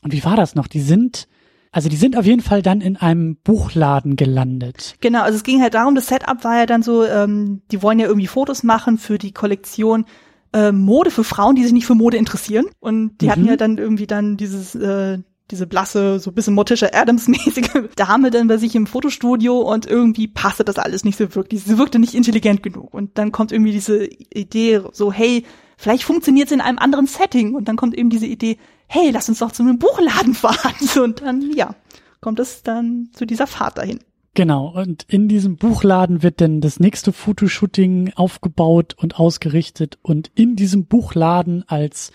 Und 0.01 0.13
wie 0.13 0.23
war 0.23 0.37
das 0.37 0.55
noch? 0.55 0.67
Die 0.67 0.79
sind 0.79 1.27
also 1.75 1.89
die 1.89 1.97
sind 1.97 2.17
auf 2.17 2.25
jeden 2.25 2.41
Fall 2.41 2.61
dann 2.61 2.79
in 2.79 2.95
einem 2.95 3.35
Buchladen 3.35 4.15
gelandet. 4.15 4.95
Genau, 5.01 5.23
also 5.23 5.35
es 5.35 5.43
ging 5.43 5.61
halt 5.61 5.73
darum, 5.73 5.93
das 5.93 6.07
Setup 6.07 6.41
war 6.45 6.57
ja 6.57 6.65
dann 6.65 6.81
so, 6.81 7.03
ähm, 7.03 7.63
die 7.69 7.83
wollen 7.83 7.99
ja 7.99 8.07
irgendwie 8.07 8.27
Fotos 8.27 8.63
machen 8.63 8.97
für 8.97 9.17
die 9.17 9.33
Kollektion 9.33 10.05
äh, 10.53 10.71
Mode 10.71 11.11
für 11.11 11.25
Frauen, 11.25 11.57
die 11.57 11.63
sich 11.63 11.73
nicht 11.73 11.85
für 11.85 11.93
Mode 11.93 12.15
interessieren. 12.15 12.67
Und 12.79 13.17
die 13.19 13.25
mhm. 13.25 13.29
hatten 13.29 13.45
ja 13.45 13.57
dann 13.57 13.77
irgendwie 13.77 14.07
dann 14.07 14.37
dieses, 14.37 14.73
äh, 14.75 15.17
diese 15.51 15.67
blasse, 15.67 16.19
so 16.19 16.31
bisschen 16.31 16.53
Morticia 16.53 16.91
Adams-mäßige 16.93 17.89
Dame 17.97 18.31
dann 18.31 18.47
bei 18.47 18.55
sich 18.55 18.73
im 18.75 18.87
Fotostudio 18.87 19.59
und 19.59 19.85
irgendwie 19.85 20.29
passte 20.29 20.63
das 20.63 20.77
alles 20.77 21.03
nicht 21.03 21.17
so 21.17 21.35
wirklich. 21.35 21.61
Sie 21.65 21.77
wirkte 21.77 21.99
nicht 21.99 22.15
intelligent 22.15 22.63
genug. 22.63 22.93
Und 22.93 23.17
dann 23.17 23.33
kommt 23.33 23.51
irgendwie 23.51 23.73
diese 23.73 24.05
Idee 24.05 24.79
so, 24.93 25.11
hey, 25.11 25.43
vielleicht 25.77 26.03
funktioniert 26.03 26.47
es 26.47 26.51
in 26.53 26.61
einem 26.61 26.77
anderen 26.77 27.07
Setting. 27.07 27.55
Und 27.55 27.67
dann 27.67 27.75
kommt 27.75 27.95
eben 27.95 28.09
diese 28.09 28.27
Idee, 28.27 28.57
hey, 28.87 29.11
lass 29.11 29.29
uns 29.29 29.39
doch 29.39 29.51
zu 29.51 29.63
einem 29.63 29.79
Buchladen 29.79 30.33
fahren. 30.33 30.73
Und 31.01 31.21
dann, 31.21 31.51
ja, 31.53 31.75
kommt 32.21 32.39
es 32.39 32.63
dann 32.63 33.09
zu 33.13 33.25
dieser 33.25 33.47
Fahrt 33.47 33.77
dahin. 33.77 33.99
Genau, 34.35 34.67
und 34.67 35.03
in 35.07 35.29
diesem 35.29 35.55
Buchladen 35.55 36.21
wird 36.21 36.41
dann 36.41 36.59
das 36.59 36.79
nächste 36.81 37.13
Fotoshooting 37.13 38.11
aufgebaut 38.15 38.93
und 38.97 39.17
ausgerichtet 39.17 39.97
und 40.01 40.29
in 40.35 40.57
diesem 40.57 40.87
Buchladen 40.87 41.63
als, 41.67 42.11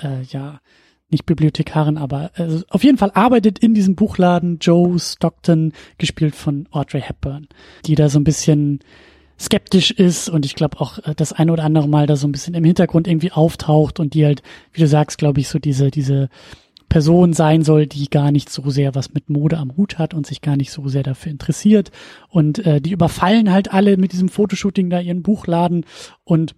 äh, 0.00 0.22
ja, 0.22 0.60
nicht 1.10 1.26
Bibliothekarin, 1.26 1.98
aber 1.98 2.30
äh, 2.38 2.60
auf 2.68 2.84
jeden 2.84 2.98
Fall 2.98 3.10
arbeitet 3.12 3.58
in 3.58 3.74
diesem 3.74 3.96
Buchladen 3.96 4.58
Joe 4.60 4.98
Stockton, 5.00 5.72
gespielt 5.96 6.36
von 6.36 6.68
Audrey 6.70 7.00
Hepburn, 7.00 7.48
die 7.86 7.96
da 7.96 8.08
so 8.08 8.20
ein 8.20 8.24
bisschen 8.24 8.80
skeptisch 9.40 9.90
ist 9.90 10.28
und 10.28 10.44
ich 10.44 10.54
glaube 10.54 10.80
auch 10.80 10.98
äh, 10.98 11.14
das 11.14 11.32
eine 11.32 11.52
oder 11.52 11.64
andere 11.64 11.88
Mal 11.88 12.06
da 12.06 12.16
so 12.16 12.26
ein 12.26 12.32
bisschen 12.32 12.54
im 12.54 12.64
Hintergrund 12.64 13.06
irgendwie 13.06 13.32
auftaucht 13.32 14.00
und 14.00 14.14
die 14.14 14.24
halt, 14.24 14.42
wie 14.72 14.80
du 14.80 14.86
sagst, 14.86 15.18
glaube 15.18 15.40
ich, 15.40 15.48
so 15.48 15.58
diese, 15.58 15.90
diese 15.90 16.28
Person 16.88 17.34
sein 17.34 17.62
soll, 17.62 17.86
die 17.86 18.08
gar 18.08 18.32
nicht 18.32 18.50
so 18.50 18.70
sehr 18.70 18.94
was 18.94 19.12
mit 19.12 19.28
Mode 19.28 19.58
am 19.58 19.76
Hut 19.76 19.98
hat 19.98 20.14
und 20.14 20.26
sich 20.26 20.40
gar 20.40 20.56
nicht 20.56 20.72
so 20.72 20.88
sehr 20.88 21.02
dafür 21.02 21.30
interessiert. 21.30 21.90
Und 22.28 22.64
äh, 22.66 22.80
die 22.80 22.92
überfallen 22.92 23.52
halt 23.52 23.72
alle 23.72 23.96
mit 23.96 24.12
diesem 24.12 24.28
Fotoshooting 24.28 24.88
da 24.90 25.00
ihren 25.00 25.22
Buchladen 25.22 25.84
und 26.24 26.54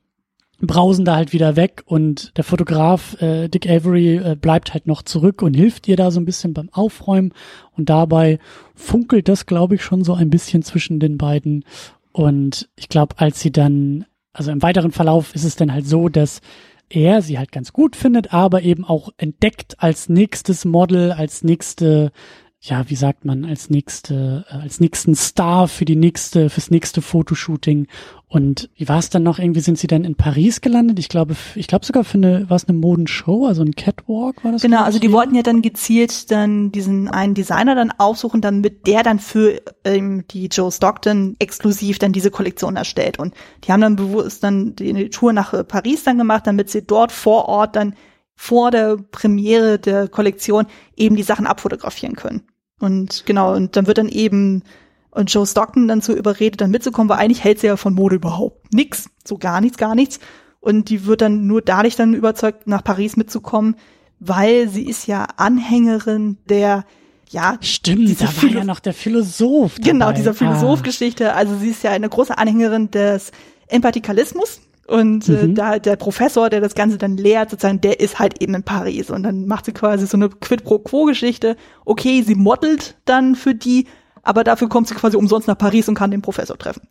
brausen 0.60 1.04
da 1.04 1.16
halt 1.16 1.32
wieder 1.32 1.56
weg. 1.56 1.82
Und 1.87 2.37
der 2.37 2.44
Fotograf 2.44 3.20
äh, 3.20 3.49
Dick 3.49 3.68
Avery 3.68 4.16
äh, 4.16 4.37
bleibt 4.40 4.72
halt 4.72 4.87
noch 4.87 5.02
zurück 5.02 5.42
und 5.42 5.54
hilft 5.54 5.88
ihr 5.88 5.96
da 5.96 6.10
so 6.10 6.20
ein 6.20 6.26
bisschen 6.26 6.54
beim 6.54 6.68
Aufräumen. 6.70 7.32
Und 7.76 7.90
dabei 7.90 8.38
funkelt 8.75 9.28
das 9.28 9.46
glaube 9.46 9.75
ich 9.75 9.82
schon 9.82 10.04
so 10.04 10.14
ein 10.14 10.30
bisschen 10.30 10.62
zwischen 10.62 11.00
den 11.00 11.18
beiden 11.18 11.64
und 12.12 12.69
ich 12.76 12.88
glaube 12.88 13.17
als 13.19 13.40
sie 13.40 13.52
dann 13.52 14.07
also 14.33 14.50
im 14.50 14.62
weiteren 14.62 14.93
Verlauf 14.93 15.35
ist 15.35 15.45
es 15.45 15.57
dann 15.57 15.73
halt 15.73 15.87
so, 15.87 16.09
dass 16.09 16.40
er 16.88 17.23
sie 17.23 17.38
halt 17.38 17.52
ganz 17.52 17.73
gut 17.73 17.97
findet, 17.97 18.33
aber 18.33 18.62
eben 18.62 18.85
auch 18.85 19.11
entdeckt 19.17 19.76
als 19.79 20.09
nächstes 20.09 20.64
Model, 20.64 21.12
als 21.12 21.45
nächste, 21.45 22.12
ja, 22.61 22.88
wie 22.90 22.97
sagt 22.97 23.25
man, 23.25 23.45
als 23.45 23.71
nächste, 23.71 24.45
äh, 24.50 24.55
als 24.55 24.81
nächsten 24.81 25.14
Star 25.14 25.69
für 25.69 25.85
die 25.85 25.97
nächste, 25.97 26.50
fürs 26.50 26.71
nächste 26.71 27.00
Fotoshooting 27.00 27.87
und 28.32 28.70
wie 28.76 28.88
war 28.88 29.00
es 29.00 29.10
dann 29.10 29.25
noch? 29.25 29.40
Irgendwie 29.40 29.58
sind 29.58 29.76
sie 29.76 29.88
dann 29.88 30.04
in 30.04 30.14
Paris 30.14 30.60
gelandet. 30.60 31.00
Ich 31.00 31.08
glaube, 31.08 31.34
ich 31.56 31.66
glaube 31.66 31.84
sogar 31.84 32.04
für 32.04 32.16
eine, 32.16 32.49
war 32.49 32.54
es 32.54 32.68
eine 32.68 32.78
Modenshow, 32.78 33.44
also 33.46 33.62
ein 33.62 33.75
Catwalk 33.75 34.44
war 34.44 34.52
das? 34.52 34.62
Genau, 34.62 34.84
also 34.84 35.00
die 35.00 35.10
wollten 35.10 35.34
ja 35.34 35.42
dann 35.42 35.62
gezielt 35.62 36.30
dann 36.30 36.70
diesen 36.70 37.08
einen 37.08 37.34
Designer 37.34 37.75
dann 37.75 37.90
aussuchen, 37.90 38.40
damit 38.40 38.87
der 38.87 39.02
dann 39.02 39.18
für 39.18 39.60
ähm, 39.84 40.25
die 40.30 40.46
Joe 40.46 40.70
Stockton 40.70 41.34
exklusiv 41.40 41.99
dann 41.99 42.12
diese 42.12 42.30
Kollektion 42.30 42.76
erstellt. 42.76 43.18
Und 43.18 43.34
die 43.64 43.72
haben 43.72 43.80
dann 43.80 43.96
bewusst 43.96 44.44
dann 44.44 44.76
die 44.76 45.10
Tour 45.10 45.32
nach 45.32 45.52
äh, 45.52 45.64
Paris 45.64 46.04
dann 46.04 46.16
gemacht, 46.16 46.46
damit 46.46 46.70
sie 46.70 46.87
dort 46.87 47.10
vor 47.10 47.49
Ort 47.49 47.75
dann 47.75 47.96
vor 48.37 48.70
der 48.70 48.96
Premiere 49.10 49.80
der 49.80 50.06
Kollektion 50.06 50.66
eben 50.96 51.16
die 51.16 51.24
Sachen 51.24 51.48
abfotografieren 51.48 52.14
können. 52.14 52.42
Und 52.78 53.26
genau, 53.26 53.57
und 53.57 53.74
dann 53.74 53.88
wird 53.88 53.98
dann 53.98 54.09
eben 54.09 54.62
und 55.11 55.33
Joe 55.33 55.46
Stockton 55.46 55.88
dann 55.88 56.01
so 56.01 56.14
überredet, 56.14 56.61
dann 56.61 56.70
mitzukommen, 56.70 57.09
weil 57.09 57.18
eigentlich 57.18 57.44
hält 57.44 57.61
sie 57.61 57.66
ja 57.66 57.77
von 57.77 57.94
Mode 57.94 58.16
überhaupt 58.16 58.73
nix, 58.73 59.11
so 59.27 59.38
gar 59.38 59.61
nichts, 59.61 59.79
gar 59.79 59.94
nichts. 59.94 60.20
Und 60.61 60.88
die 60.90 61.07
wird 61.07 61.23
dann 61.23 61.46
nur 61.46 61.62
dadurch 61.62 61.96
dann 61.96 62.14
überzeugt, 62.14 62.66
nach 62.66 62.85
Paris 62.85 63.16
mitzukommen, 63.16 63.77
weil 64.18 64.68
sie 64.68 64.87
ist 64.87 65.07
ja 65.07 65.27
Anhängerin 65.37 66.38
der 66.49 66.85
ja, 67.31 67.59
stimmt, 67.61 68.20
da 68.20 68.25
war 68.25 68.33
Philo 68.33 68.59
ja 68.59 68.64
noch 68.64 68.81
der 68.81 68.92
Philosoph. 68.92 69.77
Dabei. 69.77 69.92
Genau, 69.92 70.12
dieser 70.12 70.35
Philosoph-Geschichte. 70.35 71.33
Also 71.33 71.55
sie 71.57 71.68
ist 71.68 71.85
ja 71.85 71.92
eine 71.92 72.09
große 72.09 72.37
Anhängerin 72.37 72.90
des 72.90 73.31
Empathikalismus. 73.68 74.61
Und 74.88 75.29
äh, 75.29 75.44
mhm. 75.44 75.51
äh, 75.53 75.55
da 75.55 75.79
der 75.79 75.94
Professor, 75.94 76.51
der 76.51 76.61
das 76.61 76.75
Ganze 76.75 76.99
dann 76.99 77.16
lehrt, 77.16 77.51
sozusagen, 77.51 77.81
der 77.81 78.01
ist 78.01 78.18
halt 78.18 78.42
eben 78.42 78.55
in 78.55 78.64
Paris. 78.64 79.11
Und 79.11 79.23
dann 79.23 79.46
macht 79.46 79.66
sie 79.66 79.73
quasi 79.73 80.09
so 80.09 80.16
eine 80.16 80.29
Quid 80.29 80.64
pro 80.64 80.81
Quo-Geschichte. 80.81 81.57
Okay, 81.85 82.23
sie 82.23 82.35
modelt 82.35 82.96
dann 83.05 83.37
für 83.37 83.55
die, 83.55 83.87
aber 84.22 84.44
dafür 84.44 84.68
kommt 84.68 84.88
sie 84.88 84.94
quasi 84.94 85.16
umsonst 85.16 85.48
nach 85.48 85.59
Paris 85.59 85.88
und 85.88 85.94
kann 85.94 86.11
den 86.11 86.22
Professor 86.22 86.59
treffen. 86.59 86.83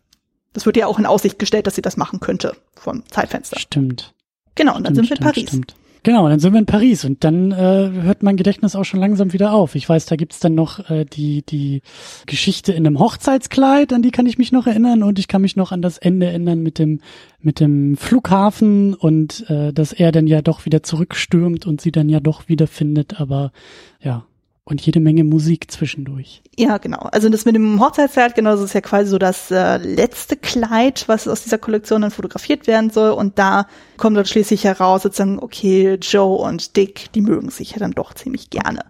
Das 0.52 0.66
wird 0.66 0.76
ja 0.76 0.86
auch 0.86 0.98
in 0.98 1.06
Aussicht 1.06 1.38
gestellt, 1.38 1.66
dass 1.66 1.76
sie 1.76 1.82
das 1.82 1.96
machen 1.96 2.20
könnte 2.20 2.56
vom 2.74 3.04
Zeitfenster. 3.08 3.58
Stimmt. 3.58 4.14
Genau, 4.56 4.76
und 4.76 4.84
dann 4.84 4.94
stimmt, 4.94 5.08
sind 5.08 5.20
wir 5.20 5.26
in 5.26 5.32
Paris. 5.32 5.48
Stimmt. 5.48 5.74
Genau, 6.02 6.26
dann 6.30 6.40
sind 6.40 6.54
wir 6.54 6.60
in 6.60 6.66
Paris 6.66 7.04
und 7.04 7.24
dann 7.24 7.52
äh, 7.52 7.90
hört 8.02 8.22
mein 8.22 8.38
Gedächtnis 8.38 8.74
auch 8.74 8.84
schon 8.84 9.00
langsam 9.00 9.34
wieder 9.34 9.52
auf. 9.52 9.74
Ich 9.74 9.86
weiß, 9.86 10.06
da 10.06 10.16
gibt's 10.16 10.40
dann 10.40 10.54
noch 10.54 10.88
äh, 10.88 11.04
die 11.04 11.42
die 11.42 11.82
Geschichte 12.24 12.72
in 12.72 12.86
einem 12.86 12.98
Hochzeitskleid, 12.98 13.92
an 13.92 14.00
die 14.00 14.10
kann 14.10 14.24
ich 14.24 14.38
mich 14.38 14.50
noch 14.50 14.66
erinnern 14.66 15.02
und 15.02 15.18
ich 15.18 15.28
kann 15.28 15.42
mich 15.42 15.56
noch 15.56 15.72
an 15.72 15.82
das 15.82 15.98
Ende 15.98 16.26
erinnern 16.26 16.62
mit 16.62 16.78
dem 16.78 17.00
mit 17.38 17.60
dem 17.60 17.98
Flughafen 17.98 18.94
und 18.94 19.44
äh, 19.50 19.74
dass 19.74 19.92
er 19.92 20.10
dann 20.10 20.26
ja 20.26 20.40
doch 20.40 20.64
wieder 20.64 20.82
zurückstürmt 20.82 21.66
und 21.66 21.82
sie 21.82 21.92
dann 21.92 22.08
ja 22.08 22.20
doch 22.20 22.48
wieder 22.48 22.66
findet. 22.66 23.20
Aber 23.20 23.52
ja, 24.00 24.24
und 24.64 24.80
jede 24.80 25.00
Menge 25.00 25.24
Musik 25.24 25.70
zwischendurch. 25.70 26.42
Ja, 26.56 26.78
genau. 26.78 27.08
Also 27.12 27.28
das 27.28 27.44
mit 27.44 27.54
dem 27.54 27.80
Hochzeitskleid, 27.80 28.34
genau, 28.34 28.52
das 28.52 28.60
ist 28.60 28.74
ja 28.74 28.80
quasi 28.80 29.10
so 29.10 29.18
das 29.18 29.50
äh, 29.50 29.78
letzte 29.78 30.36
Kleid, 30.36 31.04
was 31.06 31.26
aus 31.26 31.42
dieser 31.42 31.58
Kollektion 31.58 32.02
dann 32.02 32.10
fotografiert 32.10 32.66
werden 32.66 32.90
soll. 32.90 33.10
Und 33.10 33.38
da 33.38 33.66
kommt 33.96 34.16
dann 34.16 34.26
schließlich 34.26 34.64
heraus, 34.64 35.02
sozusagen, 35.02 35.38
okay, 35.40 35.98
Joe 36.00 36.36
und 36.36 36.76
Dick, 36.76 37.12
die 37.12 37.20
mögen 37.20 37.50
sich 37.50 37.72
ja 37.72 37.78
dann 37.78 37.92
doch 37.92 38.14
ziemlich 38.14 38.50
gerne. 38.50 38.84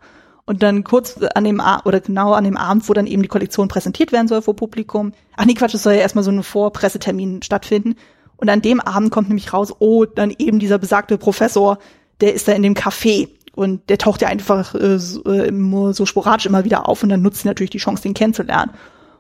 Und 0.44 0.62
dann 0.62 0.83
kurz 0.83 1.16
an 1.35 1.44
dem 1.44 1.61
A 1.61 1.80
oder 1.85 2.00
genau 2.00 2.33
an 2.33 2.44
dem 2.44 2.56
Abend, 2.56 2.88
wo 2.88 2.92
dann 2.92 3.06
eben 3.06 3.22
die 3.22 3.28
Kollektion 3.28 3.68
präsentiert 3.68 4.11
werden 4.11 4.26
soll 4.26 4.42
vor 4.42 4.56
Publikum. 4.56 5.12
Ach 5.37 5.44
nee, 5.44 5.54
Quatsch, 5.54 5.74
es 5.74 5.85
soll 5.85 5.92
ja 5.94 6.00
erstmal 6.00 6.24
so 6.24 6.33
ein 6.33 6.42
Vorpressetermin 6.42 7.42
stattfinden. 7.42 7.94
Und 8.37 8.48
an 8.48 8.61
dem 8.61 8.80
Abend 8.80 9.12
kommt 9.12 9.28
nämlich 9.28 9.52
raus, 9.52 9.72
oh, 9.78 10.06
dann 10.06 10.35
eben 10.37 10.59
dieser 10.59 10.78
besagte 10.78 11.18
Professor, 11.18 11.78
der 12.20 12.35
ist 12.35 12.48
da 12.48 12.52
in 12.52 12.62
dem 12.62 12.74
Café 12.74 13.28
und 13.61 13.90
der 13.90 13.99
taucht 13.99 14.23
ja 14.23 14.29
einfach 14.29 14.75
äh, 14.75 14.99
so, 14.99 15.23
äh, 15.25 15.92
so 15.92 16.07
sporadisch 16.07 16.46
immer 16.46 16.64
wieder 16.64 16.88
auf 16.88 17.03
und 17.03 17.11
dann 17.11 17.20
nutzt 17.20 17.42
sie 17.42 17.49
natürlich 17.49 17.68
die 17.68 17.77
Chance, 17.77 18.03
den 18.03 18.14
kennenzulernen. 18.14 18.73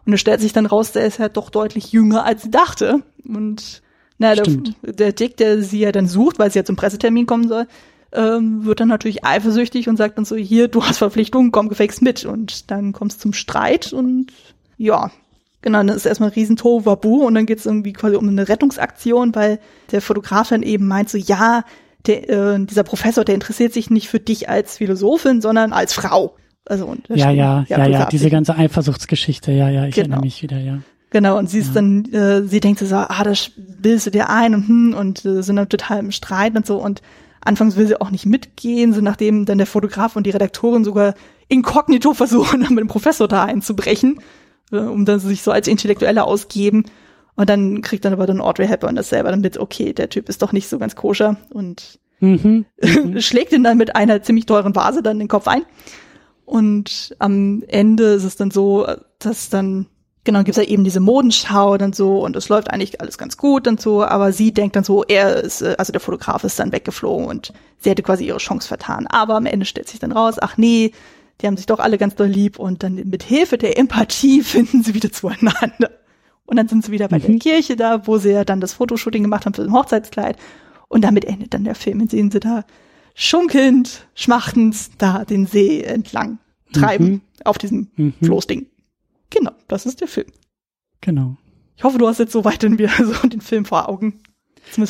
Und 0.06 0.14
es 0.14 0.20
stellt 0.20 0.40
sich 0.40 0.54
dann 0.54 0.64
raus, 0.64 0.92
der 0.92 1.04
ist 1.04 1.18
halt 1.18 1.36
doch 1.36 1.50
deutlich 1.50 1.92
jünger, 1.92 2.24
als 2.24 2.44
sie 2.44 2.50
dachte. 2.50 3.02
Und 3.28 3.82
na, 4.16 4.34
der, 4.34 4.46
der 4.80 5.12
Dick, 5.12 5.36
der 5.36 5.60
sie 5.60 5.80
ja 5.80 5.92
dann 5.92 6.08
sucht, 6.08 6.38
weil 6.38 6.50
sie 6.50 6.58
ja 6.58 6.64
zum 6.64 6.74
Pressetermin 6.74 7.26
kommen 7.26 7.48
soll, 7.48 7.66
ähm, 8.12 8.64
wird 8.64 8.80
dann 8.80 8.88
natürlich 8.88 9.26
eifersüchtig 9.26 9.90
und 9.90 9.98
sagt 9.98 10.16
dann 10.16 10.24
so, 10.24 10.36
hier, 10.36 10.68
du 10.68 10.82
hast 10.84 10.96
Verpflichtungen, 10.96 11.52
komm 11.52 11.68
gefälligst 11.68 12.00
mit. 12.00 12.24
Und 12.24 12.70
dann 12.70 12.94
kommt 12.94 13.12
es 13.12 13.18
zum 13.18 13.34
Streit 13.34 13.92
und 13.92 14.28
ja, 14.78 15.10
genau, 15.60 15.80
dann 15.80 15.90
ist 15.90 16.06
erstmal 16.06 16.30
ein 16.30 16.34
riesen 16.34 16.58
Wabu 16.58 17.26
und 17.26 17.34
dann 17.34 17.44
geht 17.44 17.58
es 17.58 17.66
irgendwie 17.66 17.92
quasi 17.92 18.16
um 18.16 18.26
eine 18.26 18.48
Rettungsaktion, 18.48 19.34
weil 19.34 19.60
der 19.92 20.00
Fotograf 20.00 20.48
dann 20.48 20.62
eben 20.62 20.88
meint 20.88 21.10
so, 21.10 21.18
ja, 21.18 21.62
der, 22.06 22.28
äh, 22.28 22.64
dieser 22.64 22.82
Professor, 22.82 23.24
der 23.24 23.34
interessiert 23.34 23.72
sich 23.72 23.90
nicht 23.90 24.08
für 24.08 24.20
dich 24.20 24.48
als 24.48 24.78
Philosophin, 24.78 25.40
sondern 25.40 25.72
als 25.72 25.92
Frau. 25.92 26.36
Also 26.64 26.86
und 26.86 27.08
ja, 27.08 27.30
ja, 27.30 27.64
ja, 27.68 27.78
ja, 27.78 27.86
ja, 27.86 28.04
diese 28.06 28.30
ganze 28.30 28.56
Eifersuchtsgeschichte, 28.56 29.50
ja, 29.52 29.68
ja, 29.68 29.86
ich 29.86 29.94
genau. 29.94 30.06
erinnere 30.06 30.20
mich 30.20 30.42
wieder, 30.42 30.58
ja. 30.58 30.78
Genau, 31.10 31.36
und 31.38 31.50
sie 31.50 31.58
ist 31.58 31.68
ja. 31.68 31.74
dann, 31.74 32.04
äh, 32.12 32.42
sie 32.42 32.60
denkt 32.60 32.78
so, 32.78 32.94
ah, 32.94 33.24
das 33.24 33.50
bildest 33.56 34.06
du 34.06 34.10
dir 34.12 34.30
ein 34.30 34.54
und 34.54 34.68
hm, 34.68 34.94
und 34.94 35.24
äh, 35.24 35.42
sind 35.42 35.56
dann 35.56 35.68
total 35.68 35.98
im 35.98 36.12
Streit 36.12 36.54
und 36.54 36.66
so 36.66 36.76
und 36.76 37.02
anfangs 37.40 37.76
will 37.76 37.86
sie 37.86 38.00
auch 38.00 38.10
nicht 38.10 38.26
mitgehen, 38.26 38.92
so 38.92 39.00
nachdem 39.00 39.44
dann 39.44 39.58
der 39.58 39.66
Fotograf 39.66 40.14
und 40.14 40.24
die 40.26 40.30
Redaktorin 40.30 40.84
sogar 40.84 41.14
inkognito 41.48 42.14
versuchen, 42.14 42.62
dann 42.62 42.74
mit 42.74 42.82
dem 42.82 42.88
Professor 42.88 43.26
da 43.26 43.44
einzubrechen, 43.44 44.20
äh, 44.70 44.76
um 44.76 45.04
dann 45.04 45.18
sich 45.18 45.42
so 45.42 45.50
als 45.50 45.66
Intellektuelle 45.66 46.24
ausgeben. 46.24 46.84
Und 47.36 47.48
dann 47.48 47.82
kriegt 47.82 48.04
dann 48.04 48.12
aber 48.12 48.26
dann 48.26 48.40
Audrey 48.40 48.66
Hepburn 48.66 48.96
das 48.96 49.08
selber 49.08 49.30
dann 49.30 49.40
mit, 49.40 49.58
okay, 49.58 49.92
der 49.92 50.08
Typ 50.08 50.28
ist 50.28 50.42
doch 50.42 50.52
nicht 50.52 50.68
so 50.68 50.78
ganz 50.78 50.96
koscher 50.96 51.36
und 51.50 51.98
mhm, 52.20 52.66
mhm. 52.82 53.20
schlägt 53.20 53.52
ihn 53.52 53.64
dann 53.64 53.78
mit 53.78 53.96
einer 53.96 54.22
ziemlich 54.22 54.46
teuren 54.46 54.74
Vase 54.74 55.02
dann 55.02 55.18
den 55.18 55.28
Kopf 55.28 55.48
ein. 55.48 55.62
Und 56.44 57.14
am 57.20 57.62
Ende 57.68 58.04
ist 58.04 58.24
es 58.24 58.36
dann 58.36 58.50
so, 58.50 58.86
dass 59.20 59.50
dann, 59.50 59.86
genau, 60.24 60.42
gibt's 60.42 60.56
ja 60.56 60.64
eben 60.64 60.82
diese 60.82 60.98
Modenschau 60.98 61.78
dann 61.78 61.92
so 61.92 62.24
und 62.24 62.34
es 62.34 62.48
läuft 62.48 62.70
eigentlich 62.70 63.00
alles 63.00 63.18
ganz 63.18 63.36
gut 63.36 63.68
und 63.68 63.80
so, 63.80 64.04
aber 64.04 64.32
sie 64.32 64.52
denkt 64.52 64.74
dann 64.74 64.82
so, 64.82 65.04
er 65.04 65.36
ist, 65.36 65.62
also 65.62 65.92
der 65.92 66.00
Fotograf 66.00 66.42
ist 66.42 66.58
dann 66.58 66.72
weggeflogen 66.72 67.26
und 67.26 67.52
sie 67.78 67.90
hätte 67.90 68.02
quasi 68.02 68.26
ihre 68.26 68.38
Chance 68.38 68.66
vertan. 68.66 69.06
Aber 69.06 69.36
am 69.36 69.46
Ende 69.46 69.64
stellt 69.64 69.88
sich 69.88 70.00
dann 70.00 70.10
raus, 70.10 70.36
ach 70.40 70.56
nee, 70.56 70.90
die 71.40 71.46
haben 71.46 71.56
sich 71.56 71.66
doch 71.66 71.78
alle 71.78 71.98
ganz 71.98 72.16
doll 72.16 72.26
lieb 72.26 72.58
und 72.58 72.82
dann 72.82 72.94
mit 72.94 73.22
Hilfe 73.22 73.56
der 73.56 73.78
Empathie 73.78 74.42
finden 74.42 74.82
sie 74.82 74.94
wieder 74.94 75.12
zueinander. 75.12 75.90
Und 76.50 76.56
dann 76.56 76.66
sind 76.66 76.84
sie 76.84 76.90
wieder 76.90 77.06
bei 77.06 77.18
mhm. 77.18 77.22
der 77.22 77.38
Kirche 77.38 77.76
da, 77.76 78.08
wo 78.08 78.18
sie 78.18 78.32
ja 78.32 78.44
dann 78.44 78.60
das 78.60 78.72
Fotoshooting 78.72 79.22
gemacht 79.22 79.46
haben 79.46 79.54
für 79.54 79.62
das 79.62 79.72
Hochzeitskleid. 79.72 80.36
Und 80.88 81.04
damit 81.04 81.24
endet 81.24 81.54
dann 81.54 81.62
der 81.62 81.76
Film. 81.76 82.00
Und 82.00 82.10
sehen 82.10 82.32
sie 82.32 82.40
da 82.40 82.64
schunkelnd, 83.14 84.08
schmachtend 84.16 84.76
da 84.98 85.24
den 85.24 85.46
See 85.46 85.82
entlang 85.82 86.38
treiben 86.72 87.06
mhm. 87.06 87.20
auf 87.44 87.56
diesem 87.56 87.86
mhm. 87.94 88.14
Floßding. 88.20 88.66
Genau, 89.30 89.52
das 89.68 89.86
ist 89.86 90.00
der 90.00 90.08
Film. 90.08 90.26
Genau. 91.00 91.36
Ich 91.76 91.84
hoffe, 91.84 91.98
du 91.98 92.08
hast 92.08 92.18
jetzt 92.18 92.32
so 92.32 92.44
weit 92.44 92.64
wieder 92.64 92.90
so 92.98 93.28
den 93.28 93.40
Film 93.40 93.64
vor 93.64 93.88
Augen. 93.88 94.18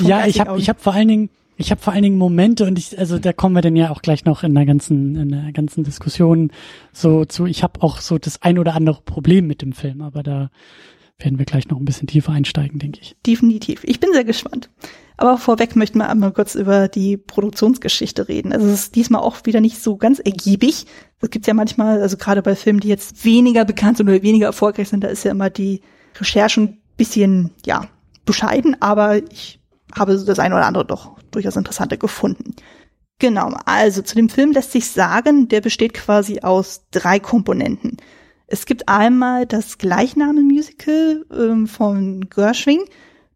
Ja, 0.00 0.26
ich 0.26 0.40
habe 0.40 0.58
ich 0.58 0.70
hab 0.70 0.80
vor 0.80 0.94
allen 0.94 1.08
Dingen 1.08 1.28
Ich 1.58 1.70
habe 1.70 1.82
vor 1.82 1.92
allen 1.92 2.02
Dingen 2.02 2.16
Momente 2.16 2.64
und 2.64 2.78
ich, 2.78 2.98
also 2.98 3.18
da 3.18 3.34
kommen 3.34 3.54
wir 3.54 3.60
dann 3.60 3.76
ja 3.76 3.90
auch 3.90 4.00
gleich 4.00 4.24
noch 4.24 4.44
in 4.44 4.54
der 4.54 4.64
ganzen, 4.64 5.14
in 5.14 5.28
der 5.28 5.52
ganzen 5.52 5.84
Diskussion 5.84 6.52
so 6.94 7.26
zu. 7.26 7.44
Ich 7.44 7.62
habe 7.62 7.82
auch 7.82 7.98
so 7.98 8.16
das 8.16 8.40
ein 8.40 8.58
oder 8.58 8.74
andere 8.74 9.02
Problem 9.02 9.46
mit 9.46 9.60
dem 9.60 9.72
Film, 9.72 10.00
aber 10.00 10.22
da 10.22 10.50
werden 11.22 11.38
wir 11.38 11.46
gleich 11.46 11.68
noch 11.68 11.78
ein 11.78 11.84
bisschen 11.84 12.06
tiefer 12.06 12.32
einsteigen, 12.32 12.78
denke 12.78 13.00
ich. 13.00 13.16
Definitiv. 13.26 13.84
Ich 13.84 14.00
bin 14.00 14.12
sehr 14.12 14.24
gespannt. 14.24 14.70
Aber 15.16 15.36
vorweg 15.36 15.76
möchten 15.76 15.98
wir 15.98 16.08
einmal 16.08 16.32
kurz 16.32 16.54
über 16.54 16.88
die 16.88 17.18
Produktionsgeschichte 17.18 18.28
reden. 18.28 18.52
Also 18.52 18.66
es 18.66 18.84
ist 18.84 18.96
diesmal 18.96 19.20
auch 19.20 19.44
wieder 19.44 19.60
nicht 19.60 19.82
so 19.82 19.96
ganz 19.96 20.18
ergiebig. 20.18 20.86
Das 21.20 21.28
gibt's 21.28 21.46
ja 21.46 21.52
manchmal, 21.52 22.00
also 22.00 22.16
gerade 22.16 22.40
bei 22.40 22.56
Filmen, 22.56 22.80
die 22.80 22.88
jetzt 22.88 23.22
weniger 23.24 23.66
bekannt 23.66 23.98
sind 23.98 24.08
oder 24.08 24.22
weniger 24.22 24.46
erfolgreich 24.46 24.88
sind, 24.88 25.04
da 25.04 25.08
ist 25.08 25.24
ja 25.24 25.30
immer 25.30 25.50
die 25.50 25.82
Recherche 26.18 26.62
ein 26.62 26.78
bisschen, 26.96 27.50
ja, 27.66 27.86
bescheiden, 28.24 28.80
aber 28.80 29.22
ich 29.30 29.60
habe 29.94 30.16
das 30.16 30.38
eine 30.38 30.54
oder 30.54 30.66
andere 30.66 30.86
doch 30.86 31.18
durchaus 31.30 31.56
interessante 31.56 31.98
gefunden. 31.98 32.54
Genau, 33.18 33.52
also 33.66 34.00
zu 34.00 34.14
dem 34.14 34.30
Film 34.30 34.52
lässt 34.52 34.72
sich 34.72 34.86
sagen, 34.86 35.48
der 35.48 35.60
besteht 35.60 35.92
quasi 35.92 36.40
aus 36.40 36.86
drei 36.90 37.18
Komponenten. 37.18 37.98
Es 38.52 38.66
gibt 38.66 38.88
einmal 38.88 39.46
das 39.46 39.78
Gleichname-Musical 39.78 41.24
ähm, 41.32 41.68
von 41.68 42.28
Gershwin. 42.28 42.80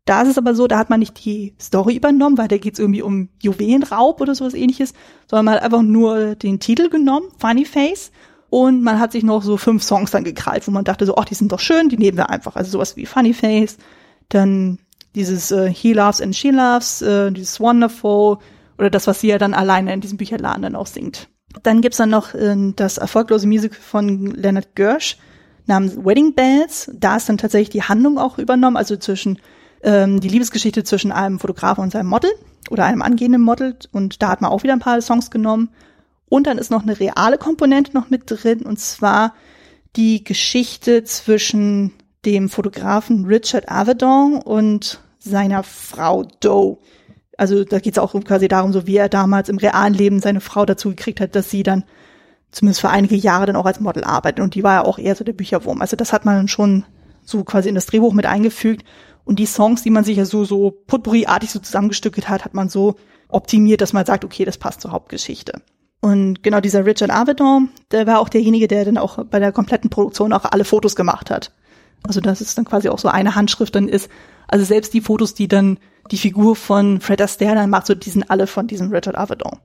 Da 0.06 0.22
ist 0.22 0.28
es 0.28 0.38
aber 0.38 0.54
so, 0.56 0.66
da 0.66 0.76
hat 0.76 0.90
man 0.90 0.98
nicht 0.98 1.24
die 1.24 1.54
Story 1.58 1.96
übernommen, 1.96 2.36
weil 2.36 2.48
da 2.48 2.58
geht 2.58 2.74
es 2.74 2.80
irgendwie 2.80 3.00
um 3.00 3.28
Juwelenraub 3.40 4.20
oder 4.20 4.34
sowas 4.34 4.54
ähnliches, 4.54 4.92
sondern 5.30 5.46
man 5.46 5.54
hat 5.54 5.62
einfach 5.62 5.82
nur 5.82 6.34
den 6.34 6.58
Titel 6.58 6.90
genommen, 6.90 7.28
Funny 7.38 7.64
Face, 7.64 8.10
und 8.50 8.82
man 8.82 8.98
hat 8.98 9.12
sich 9.12 9.22
noch 9.22 9.42
so 9.42 9.56
fünf 9.56 9.82
Songs 9.84 10.10
dann 10.10 10.24
gekrallt, 10.24 10.66
wo 10.66 10.72
man 10.72 10.84
dachte 10.84 11.06
so, 11.06 11.16
ach, 11.16 11.24
die 11.24 11.34
sind 11.34 11.50
doch 11.50 11.60
schön, 11.60 11.88
die 11.88 11.96
nehmen 11.96 12.16
wir 12.16 12.30
einfach. 12.30 12.56
Also 12.56 12.72
sowas 12.72 12.96
wie 12.96 13.06
Funny 13.06 13.34
Face, 13.34 13.78
dann 14.28 14.78
dieses 15.14 15.52
äh, 15.52 15.72
He 15.72 15.92
Loves 15.92 16.20
and 16.20 16.34
She 16.34 16.50
Loves, 16.50 17.02
äh, 17.02 17.30
dieses 17.30 17.60
Wonderful 17.60 18.38
oder 18.78 18.90
das, 18.90 19.06
was 19.06 19.20
sie 19.20 19.28
ja 19.28 19.38
dann 19.38 19.54
alleine 19.54 19.92
in 19.92 20.00
diesem 20.00 20.18
Bücherladen 20.18 20.62
dann 20.62 20.76
auch 20.76 20.86
singt. 20.86 21.28
Dann 21.62 21.80
gibt's 21.80 21.98
dann 21.98 22.10
noch 22.10 22.34
äh, 22.34 22.56
das 22.76 22.98
erfolglose 22.98 23.46
Musical 23.46 23.78
von 23.80 24.26
Leonard 24.26 24.74
Gersh 24.74 25.16
namens 25.66 25.96
Wedding 25.96 26.34
Bells. 26.34 26.90
Da 26.94 27.16
ist 27.16 27.28
dann 27.28 27.38
tatsächlich 27.38 27.70
die 27.70 27.82
Handlung 27.82 28.18
auch 28.18 28.38
übernommen, 28.38 28.76
also 28.76 28.96
zwischen 28.96 29.38
ähm, 29.82 30.20
die 30.20 30.28
Liebesgeschichte 30.28 30.84
zwischen 30.84 31.12
einem 31.12 31.38
Fotografen 31.38 31.82
und 31.82 31.92
seinem 31.92 32.08
Model 32.08 32.30
oder 32.70 32.84
einem 32.84 33.02
angehenden 33.02 33.42
Model. 33.42 33.76
Und 33.92 34.22
da 34.22 34.30
hat 34.30 34.40
man 34.40 34.50
auch 34.50 34.62
wieder 34.62 34.72
ein 34.72 34.80
paar 34.80 35.00
Songs 35.00 35.30
genommen. 35.30 35.70
Und 36.28 36.46
dann 36.46 36.58
ist 36.58 36.70
noch 36.70 36.82
eine 36.82 36.98
reale 36.98 37.38
Komponente 37.38 37.92
noch 37.92 38.10
mit 38.10 38.22
drin, 38.26 38.62
und 38.62 38.80
zwar 38.80 39.34
die 39.94 40.24
Geschichte 40.24 41.04
zwischen 41.04 41.92
dem 42.24 42.48
Fotografen 42.48 43.26
Richard 43.26 43.68
Avedon 43.68 44.40
und 44.42 45.00
seiner 45.18 45.62
Frau 45.62 46.24
Doe. 46.40 46.78
Also 47.36 47.64
da 47.64 47.78
geht 47.78 47.94
es 47.94 47.98
auch 47.98 48.14
quasi 48.24 48.48
darum, 48.48 48.72
so 48.72 48.86
wie 48.86 48.96
er 48.96 49.08
damals 49.08 49.48
im 49.48 49.58
realen 49.58 49.94
Leben 49.94 50.20
seine 50.20 50.40
Frau 50.40 50.64
dazu 50.64 50.90
gekriegt 50.90 51.20
hat, 51.20 51.34
dass 51.34 51.50
sie 51.50 51.62
dann 51.62 51.84
zumindest 52.52 52.80
für 52.80 52.90
einige 52.90 53.16
Jahre 53.16 53.46
dann 53.46 53.56
auch 53.56 53.66
als 53.66 53.80
Model 53.80 54.04
arbeitet. 54.04 54.40
Und 54.40 54.54
die 54.54 54.62
war 54.62 54.74
ja 54.74 54.84
auch 54.84 54.98
eher 54.98 55.16
so 55.16 55.24
der 55.24 55.32
Bücherwurm. 55.32 55.80
Also 55.80 55.96
das 55.96 56.12
hat 56.12 56.24
man 56.24 56.48
schon 56.48 56.84
so 57.24 57.42
quasi 57.44 57.68
in 57.68 57.74
das 57.74 57.86
Drehbuch 57.86 58.12
mit 58.12 58.26
eingefügt. 58.26 58.84
Und 59.24 59.38
die 59.38 59.46
Songs, 59.46 59.82
die 59.82 59.90
man 59.90 60.04
sich 60.04 60.18
ja 60.18 60.24
so, 60.24 60.44
so 60.44 60.70
Potpourri-artig 60.86 61.50
so 61.50 61.58
zusammengestückelt 61.58 62.28
hat, 62.28 62.44
hat 62.44 62.54
man 62.54 62.68
so 62.68 62.96
optimiert, 63.28 63.80
dass 63.80 63.92
man 63.92 64.06
sagt, 64.06 64.24
okay, 64.24 64.44
das 64.44 64.58
passt 64.58 64.82
zur 64.82 64.92
Hauptgeschichte. 64.92 65.62
Und 66.00 66.42
genau 66.42 66.60
dieser 66.60 66.84
Richard 66.84 67.10
Avedon, 67.10 67.70
der 67.90 68.06
war 68.06 68.20
auch 68.20 68.28
derjenige, 68.28 68.68
der 68.68 68.84
dann 68.84 68.98
auch 68.98 69.24
bei 69.24 69.38
der 69.38 69.52
kompletten 69.52 69.88
Produktion 69.88 70.34
auch 70.34 70.44
alle 70.44 70.64
Fotos 70.64 70.94
gemacht 70.96 71.30
hat. 71.30 71.50
Also 72.06 72.20
dass 72.20 72.40
es 72.40 72.54
dann 72.54 72.64
quasi 72.64 72.88
auch 72.88 72.98
so 72.98 73.08
eine 73.08 73.34
Handschrift 73.34 73.74
dann 73.74 73.88
ist. 73.88 74.10
Also 74.46 74.64
selbst 74.64 74.94
die 74.94 75.00
Fotos, 75.00 75.34
die 75.34 75.48
dann 75.48 75.78
die 76.10 76.18
Figur 76.18 76.54
von 76.54 77.00
Fred 77.00 77.20
Astaire 77.20 77.54
dann 77.54 77.70
macht, 77.70 77.86
so 77.86 77.94
die 77.94 78.10
sind 78.10 78.30
alle 78.30 78.46
von 78.46 78.66
diesem 78.66 78.92
Richard 78.92 79.16
Avedon. 79.16 79.58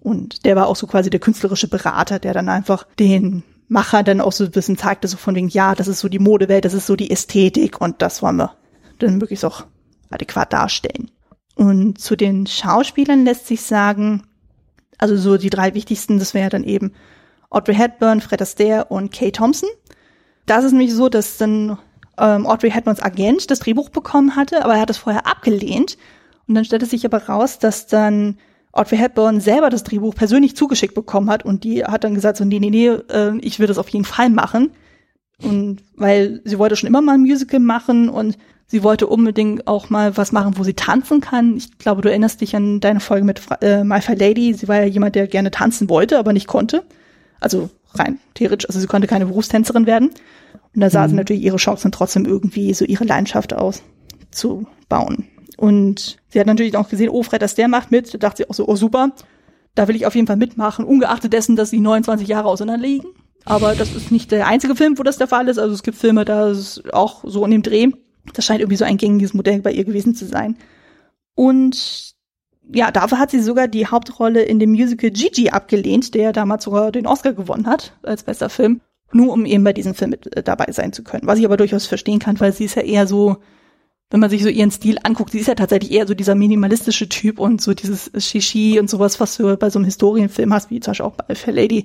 Und 0.00 0.44
der 0.44 0.56
war 0.56 0.66
auch 0.66 0.76
so 0.76 0.86
quasi 0.86 1.08
der 1.08 1.20
künstlerische 1.20 1.68
Berater, 1.68 2.18
der 2.18 2.34
dann 2.34 2.48
einfach 2.48 2.86
den 2.98 3.42
Macher 3.68 4.02
dann 4.02 4.20
auch 4.20 4.32
so 4.32 4.44
ein 4.44 4.50
bisschen 4.50 4.76
zeigte, 4.76 5.08
so 5.08 5.16
von 5.16 5.34
wegen, 5.34 5.48
ja, 5.48 5.74
das 5.74 5.88
ist 5.88 6.00
so 6.00 6.08
die 6.08 6.18
Modewelt, 6.18 6.64
das 6.64 6.74
ist 6.74 6.86
so 6.86 6.96
die 6.96 7.10
Ästhetik 7.10 7.80
und 7.80 8.02
das 8.02 8.22
wollen 8.22 8.36
wir 8.36 8.52
dann 8.98 9.18
möglichst 9.18 9.44
auch 9.44 9.64
adäquat 10.10 10.52
darstellen. 10.52 11.10
Und 11.54 11.98
zu 11.98 12.16
den 12.16 12.46
Schauspielern 12.46 13.24
lässt 13.24 13.46
sich 13.46 13.62
sagen, 13.62 14.24
also 14.98 15.16
so 15.16 15.38
die 15.38 15.50
drei 15.50 15.74
wichtigsten, 15.74 16.18
das 16.18 16.34
wäre 16.34 16.50
dann 16.50 16.64
eben 16.64 16.92
Audrey 17.50 17.74
Hepburn, 17.74 18.20
Fred 18.20 18.42
Astaire 18.42 18.86
und 18.90 19.12
Kay 19.12 19.30
Thompson. 19.30 19.68
Das 20.46 20.64
ist 20.64 20.72
nämlich 20.72 20.94
so, 20.94 21.08
dass 21.08 21.38
dann 21.38 21.78
ähm, 22.18 22.46
Audrey 22.46 22.70
Hepburns 22.70 23.00
Agent 23.00 23.50
das 23.50 23.60
Drehbuch 23.60 23.90
bekommen 23.90 24.36
hatte, 24.36 24.64
aber 24.64 24.74
er 24.74 24.80
hat 24.80 24.90
es 24.90 24.98
vorher 24.98 25.26
abgelehnt. 25.26 25.96
Und 26.46 26.54
dann 26.54 26.64
stellte 26.64 26.86
sich 26.86 27.04
aber 27.06 27.24
raus, 27.24 27.58
dass 27.58 27.86
dann 27.86 28.38
Audrey 28.72 28.98
Hepburn 28.98 29.40
selber 29.40 29.70
das 29.70 29.84
Drehbuch 29.84 30.14
persönlich 30.14 30.56
zugeschickt 30.56 30.94
bekommen 30.94 31.30
hat 31.30 31.44
und 31.44 31.64
die 31.64 31.84
hat 31.84 32.04
dann 32.04 32.14
gesagt 32.14 32.36
so, 32.36 32.44
nee, 32.44 32.58
nee, 32.58 32.70
nee, 32.70 32.88
äh, 32.88 33.38
ich 33.38 33.58
will 33.58 33.66
das 33.66 33.78
auf 33.78 33.88
jeden 33.88 34.04
Fall 34.04 34.30
machen. 34.30 34.72
Und 35.42 35.82
weil 35.96 36.40
sie 36.44 36.58
wollte 36.58 36.76
schon 36.76 36.88
immer 36.88 37.00
mal 37.00 37.14
ein 37.14 37.20
Musical 37.20 37.60
machen 37.60 38.08
und 38.08 38.36
sie 38.66 38.82
wollte 38.82 39.06
unbedingt 39.06 39.66
auch 39.66 39.90
mal 39.90 40.16
was 40.16 40.32
machen, 40.32 40.56
wo 40.56 40.64
sie 40.64 40.74
tanzen 40.74 41.20
kann. 41.20 41.56
Ich 41.56 41.78
glaube, 41.78 42.02
du 42.02 42.08
erinnerst 42.08 42.40
dich 42.40 42.54
an 42.56 42.80
deine 42.80 43.00
Folge 43.00 43.24
mit 43.24 43.40
äh, 43.60 43.84
My 43.84 44.00
Fair 44.00 44.16
Lady. 44.16 44.54
Sie 44.54 44.68
war 44.68 44.76
ja 44.76 44.84
jemand, 44.84 45.14
der 45.14 45.26
gerne 45.26 45.50
tanzen 45.50 45.88
wollte, 45.88 46.18
aber 46.18 46.32
nicht 46.32 46.46
konnte. 46.46 46.84
Also 47.40 47.70
rein 47.98 48.18
theoretisch, 48.34 48.68
also 48.68 48.80
sie 48.80 48.86
konnte 48.86 49.06
keine 49.06 49.26
Berufstänzerin 49.26 49.86
werden. 49.86 50.10
Und 50.74 50.80
da 50.80 50.90
sah 50.90 51.04
mhm. 51.04 51.10
sie 51.10 51.16
natürlich 51.16 51.42
ihre 51.42 51.56
Chancen 51.56 51.92
trotzdem 51.92 52.24
irgendwie 52.24 52.74
so 52.74 52.84
ihre 52.84 53.04
Leidenschaft 53.04 53.54
aus 53.54 53.82
zu 54.30 54.66
bauen. 54.88 55.28
Und 55.56 56.16
sie 56.28 56.40
hat 56.40 56.46
natürlich 56.46 56.76
auch 56.76 56.88
gesehen, 56.88 57.10
oh, 57.10 57.22
Fred 57.22 57.58
der 57.58 57.68
macht 57.68 57.90
mit. 57.90 58.12
Da 58.12 58.18
dachte 58.18 58.38
sie 58.38 58.50
auch 58.50 58.54
so, 58.54 58.66
oh 58.66 58.76
super, 58.76 59.12
da 59.74 59.88
will 59.88 59.96
ich 59.96 60.06
auf 60.06 60.14
jeden 60.14 60.26
Fall 60.26 60.36
mitmachen, 60.36 60.84
ungeachtet 60.84 61.32
dessen, 61.32 61.56
dass 61.56 61.70
sie 61.70 61.80
29 61.80 62.28
Jahre 62.28 62.48
auseinander 62.48 62.86
liegen. 62.86 63.08
Aber 63.44 63.74
das 63.74 63.94
ist 63.94 64.10
nicht 64.10 64.30
der 64.30 64.46
einzige 64.46 64.74
Film, 64.74 64.98
wo 64.98 65.02
das 65.02 65.18
der 65.18 65.28
Fall 65.28 65.48
ist. 65.48 65.58
Also 65.58 65.74
es 65.74 65.82
gibt 65.82 65.98
Filme, 65.98 66.24
da 66.24 66.50
ist 66.50 66.82
auch 66.94 67.24
so 67.26 67.44
in 67.44 67.50
dem 67.50 67.62
Dreh. 67.62 67.88
Das 68.32 68.44
scheint 68.44 68.60
irgendwie 68.60 68.76
so 68.76 68.84
ein 68.84 68.96
gängiges 68.96 69.34
Modell 69.34 69.60
bei 69.60 69.72
ihr 69.72 69.84
gewesen 69.84 70.14
zu 70.14 70.24
sein. 70.26 70.56
Und 71.34 72.13
ja, 72.72 72.90
dafür 72.90 73.18
hat 73.18 73.30
sie 73.30 73.40
sogar 73.40 73.68
die 73.68 73.86
Hauptrolle 73.86 74.42
in 74.42 74.58
dem 74.58 74.70
Musical 74.70 75.10
Gigi 75.10 75.50
abgelehnt, 75.50 76.14
der 76.14 76.32
damals 76.32 76.64
sogar 76.64 76.92
den 76.92 77.06
Oscar 77.06 77.32
gewonnen 77.32 77.66
hat 77.66 77.96
als 78.02 78.22
bester 78.22 78.48
Film, 78.48 78.80
nur 79.12 79.32
um 79.32 79.44
eben 79.44 79.64
bei 79.64 79.72
diesem 79.72 79.94
Film 79.94 80.10
mit 80.10 80.34
äh, 80.36 80.42
dabei 80.42 80.72
sein 80.72 80.92
zu 80.92 81.02
können. 81.02 81.26
Was 81.26 81.38
ich 81.38 81.44
aber 81.44 81.56
durchaus 81.56 81.86
verstehen 81.86 82.18
kann, 82.18 82.40
weil 82.40 82.52
sie 82.52 82.64
ist 82.64 82.76
ja 82.76 82.82
eher 82.82 83.06
so, 83.06 83.36
wenn 84.10 84.20
man 84.20 84.30
sich 84.30 84.42
so 84.42 84.48
ihren 84.48 84.70
Stil 84.70 84.98
anguckt, 85.02 85.32
sie 85.32 85.40
ist 85.40 85.48
ja 85.48 85.54
tatsächlich 85.54 85.92
eher 85.92 86.06
so 86.06 86.14
dieser 86.14 86.34
minimalistische 86.34 87.08
Typ 87.08 87.38
und 87.38 87.60
so 87.60 87.74
dieses 87.74 88.10
Shishi 88.16 88.78
und 88.78 88.88
sowas, 88.88 89.20
was 89.20 89.36
du 89.36 89.56
bei 89.56 89.70
so 89.70 89.78
einem 89.78 89.86
Historienfilm 89.86 90.52
hast, 90.52 90.70
wie 90.70 90.80
zum 90.80 90.92
Beispiel 90.92 91.06
auch 91.06 91.16
bei 91.16 91.34
Fair 91.34 91.54
Lady. 91.54 91.84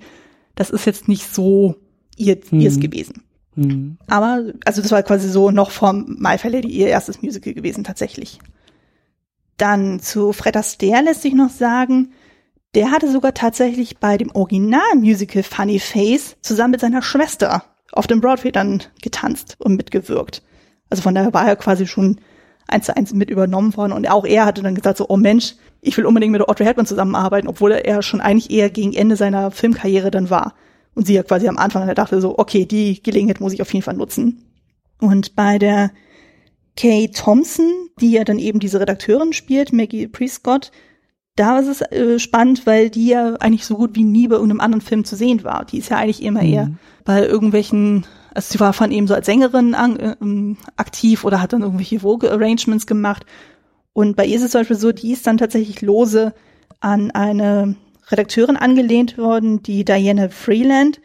Das 0.56 0.70
ist 0.70 0.86
jetzt 0.86 1.08
nicht 1.08 1.34
so 1.34 1.76
ihr, 2.16 2.38
mhm. 2.52 2.62
ihrs 2.62 2.80
gewesen. 2.80 3.24
Mhm. 3.56 3.98
Aber, 4.08 4.54
also 4.66 4.82
das 4.82 4.92
war 4.92 5.04
quasi 5.04 5.30
so 5.30 5.52
noch 5.52 5.72
vom 5.72 6.18
My 6.20 6.38
Fair 6.38 6.52
Lady 6.52 6.70
ihr 6.70 6.88
erstes 6.88 7.22
Musical 7.22 7.54
gewesen, 7.54 7.84
tatsächlich. 7.84 8.40
Dann 9.60 10.00
zu 10.00 10.32
Fred 10.32 10.56
Astaire 10.56 11.04
lässt 11.04 11.22
sich 11.22 11.34
noch 11.34 11.50
sagen, 11.50 12.14
der 12.76 12.92
hatte 12.92 13.12
sogar 13.12 13.34
tatsächlich 13.34 13.98
bei 13.98 14.18
dem 14.18 14.32
Original-Musical 14.34 15.44
Funny 15.44 15.80
Face 15.80 16.38
zusammen 16.42 16.72
mit 16.72 16.82
seiner 16.82 17.02
Schwester 17.02 17.64
auf 17.92 18.08
dem 18.08 18.22
Broadway 18.22 18.54
dann 18.54 18.82
getanzt 19.02 19.58
und 19.60 19.76
mitgewirkt. 19.76 20.44
Also 20.90 21.04
von 21.04 21.14
daher 21.14 21.34
war 21.34 21.46
er 21.46 21.58
quasi 21.58 21.88
schon 21.88 22.22
eins 22.68 22.86
zu 22.86 22.96
eins 22.96 23.14
mit 23.14 23.30
übernommen 23.30 23.76
worden 23.76 23.92
und 23.92 24.10
auch 24.10 24.26
er 24.26 24.46
hatte 24.46 24.62
dann 24.64 24.76
gesagt 24.76 24.98
so, 24.98 25.08
oh 25.10 25.18
Mensch, 25.18 25.56
ich 25.82 25.98
will 25.98 26.06
unbedingt 26.06 26.32
mit 26.32 26.48
Audrey 26.48 26.66
Hepburn 26.66 26.86
zusammenarbeiten, 26.86 27.50
obwohl 27.50 27.74
er 27.74 28.02
schon 28.02 28.22
eigentlich 28.22 28.52
eher 28.52 28.70
gegen 28.70 28.94
Ende 28.94 29.18
seiner 29.18 29.52
Filmkarriere 29.52 30.10
dann 30.10 30.30
war. 30.30 30.54
Und 30.96 31.06
sie 31.08 31.16
ja 31.16 31.24
quasi 31.24 31.50
am 31.50 31.58
Anfang 31.58 31.94
dachte 31.96 32.22
so, 32.22 32.40
okay, 32.40 32.66
die 32.66 33.04
Gelegenheit 33.04 33.42
muss 33.42 33.54
ich 33.54 33.62
auf 33.62 33.74
jeden 33.74 33.84
Fall 33.84 33.96
nutzen. 33.96 34.46
Und 35.02 35.36
bei 35.36 35.58
der 35.58 35.92
Kay 36.80 37.10
Thompson, 37.10 37.90
die 38.00 38.12
ja 38.12 38.24
dann 38.24 38.40
eben 38.40 38.60
diese 38.60 38.80
Redakteurin 38.80 39.34
spielt, 39.34 39.74
Maggie 39.74 40.08
Prescott, 40.08 40.72
da 41.36 41.60
ist 41.60 41.68
es 41.68 41.82
äh, 41.82 42.20
spannend, 42.20 42.66
weil 42.66 42.90
die 42.90 43.08
ja 43.08 43.34
eigentlich 43.36 43.66
so 43.66 43.76
gut 43.76 43.96
wie 43.96 44.06
nie 44.06 44.30
bei 44.30 44.36
irgendeinem 44.36 44.62
anderen 44.62 44.82
Film 44.82 45.04
zu 45.04 45.18
sehen 45.18 45.44
war. 45.44 45.66
Die 45.66 45.80
ist 45.80 45.90
ja 45.90 45.98
eigentlich 45.98 46.24
immer 46.24 46.42
mhm. 46.42 46.54
eher 46.54 46.72
bei 47.04 47.26
irgendwelchen, 47.26 48.06
also 48.34 48.54
sie 48.54 48.60
war 48.62 48.72
von 48.72 48.92
eben 48.92 49.08
so 49.08 49.14
als 49.14 49.26
Sängerin 49.26 49.76
an, 49.76 50.00
äh, 50.00 50.56
aktiv 50.78 51.26
oder 51.26 51.42
hat 51.42 51.52
dann 51.52 51.64
irgendwelche 51.64 52.00
Vogue-Arrangements 52.00 52.88
gemacht. 52.88 53.26
Und 53.92 54.16
bei 54.16 54.26
ihr 54.26 54.38
ist 54.38 54.44
es 54.44 54.52
zum 54.52 54.62
Beispiel 54.62 54.78
so, 54.78 54.94
die 54.94 55.12
ist 55.12 55.28
dann 55.28 55.38
tatsächlich 55.38 55.82
lose 55.82 56.34
an 56.80 57.12
eine 57.12 57.76
Redakteurin 58.08 58.56
angelehnt 58.56 59.18
worden, 59.18 59.62
die 59.64 59.84
Diana 59.84 60.30
Freeland. 60.30 61.02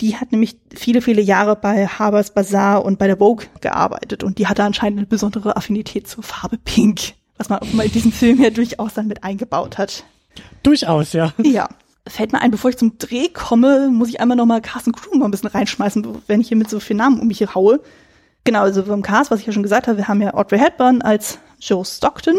Die 0.00 0.16
hat 0.16 0.30
nämlich 0.30 0.56
viele, 0.74 1.02
viele 1.02 1.20
Jahre 1.20 1.56
bei 1.56 1.86
Harper's 1.86 2.32
Bazaar 2.32 2.84
und 2.84 2.98
bei 2.98 3.08
der 3.08 3.16
Vogue 3.16 3.46
gearbeitet 3.60 4.22
und 4.22 4.38
die 4.38 4.46
hatte 4.46 4.62
anscheinend 4.62 4.98
eine 4.98 5.06
besondere 5.06 5.56
Affinität 5.56 6.06
zur 6.06 6.22
Farbe 6.22 6.56
Pink, 6.56 7.14
was 7.36 7.48
man 7.48 7.58
auch 7.58 7.72
mal 7.72 7.86
in 7.86 7.92
diesem 7.92 8.12
Film 8.12 8.40
ja 8.40 8.50
durchaus 8.50 8.94
dann 8.94 9.08
mit 9.08 9.24
eingebaut 9.24 9.76
hat. 9.76 10.04
Durchaus, 10.62 11.12
ja. 11.12 11.32
Ja. 11.42 11.68
Fällt 12.06 12.32
mir 12.32 12.40
ein, 12.40 12.50
bevor 12.50 12.70
ich 12.70 12.78
zum 12.78 12.96
Dreh 12.96 13.28
komme, 13.28 13.90
muss 13.90 14.08
ich 14.08 14.20
einmal 14.20 14.36
nochmal 14.36 14.62
Carsten 14.62 14.92
Krug 14.92 15.14
mal 15.16 15.26
ein 15.26 15.30
bisschen 15.30 15.50
reinschmeißen, 15.50 16.06
wenn 16.26 16.40
ich 16.40 16.48
hier 16.48 16.56
mit 16.56 16.70
so 16.70 16.80
vielen 16.80 16.96
Namen 16.98 17.20
um 17.20 17.26
mich 17.26 17.54
haue. 17.54 17.80
Genau, 18.44 18.62
also 18.62 18.82
beim 18.84 19.02
Cast, 19.02 19.30
was 19.30 19.40
ich 19.40 19.46
ja 19.46 19.52
schon 19.52 19.62
gesagt 19.62 19.88
habe, 19.88 19.98
wir 19.98 20.08
haben 20.08 20.22
ja 20.22 20.32
Audrey 20.32 20.58
Hepburn 20.58 21.02
als 21.02 21.38
Joe 21.60 21.84
Stockton, 21.84 22.36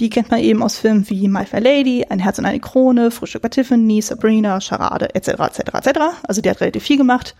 Die 0.00 0.10
kennt 0.10 0.30
man 0.30 0.40
eben 0.40 0.62
aus 0.62 0.78
Filmen 0.78 1.08
wie 1.10 1.26
My 1.26 1.44
Fair 1.44 1.60
Lady, 1.60 2.06
Ein 2.08 2.20
Herz 2.20 2.38
und 2.38 2.46
eine 2.46 2.60
Krone, 2.60 3.10
Frühstück 3.10 3.42
bei 3.42 3.48
Tiffany, 3.48 4.00
Sabrina, 4.00 4.60
Charade, 4.60 5.14
etc., 5.14 5.28
etc., 5.28 5.58
etc. 5.74 6.00
Also 6.22 6.40
die 6.40 6.50
hat 6.50 6.60
relativ 6.60 6.84
viel 6.84 6.96
gemacht. 6.96 7.34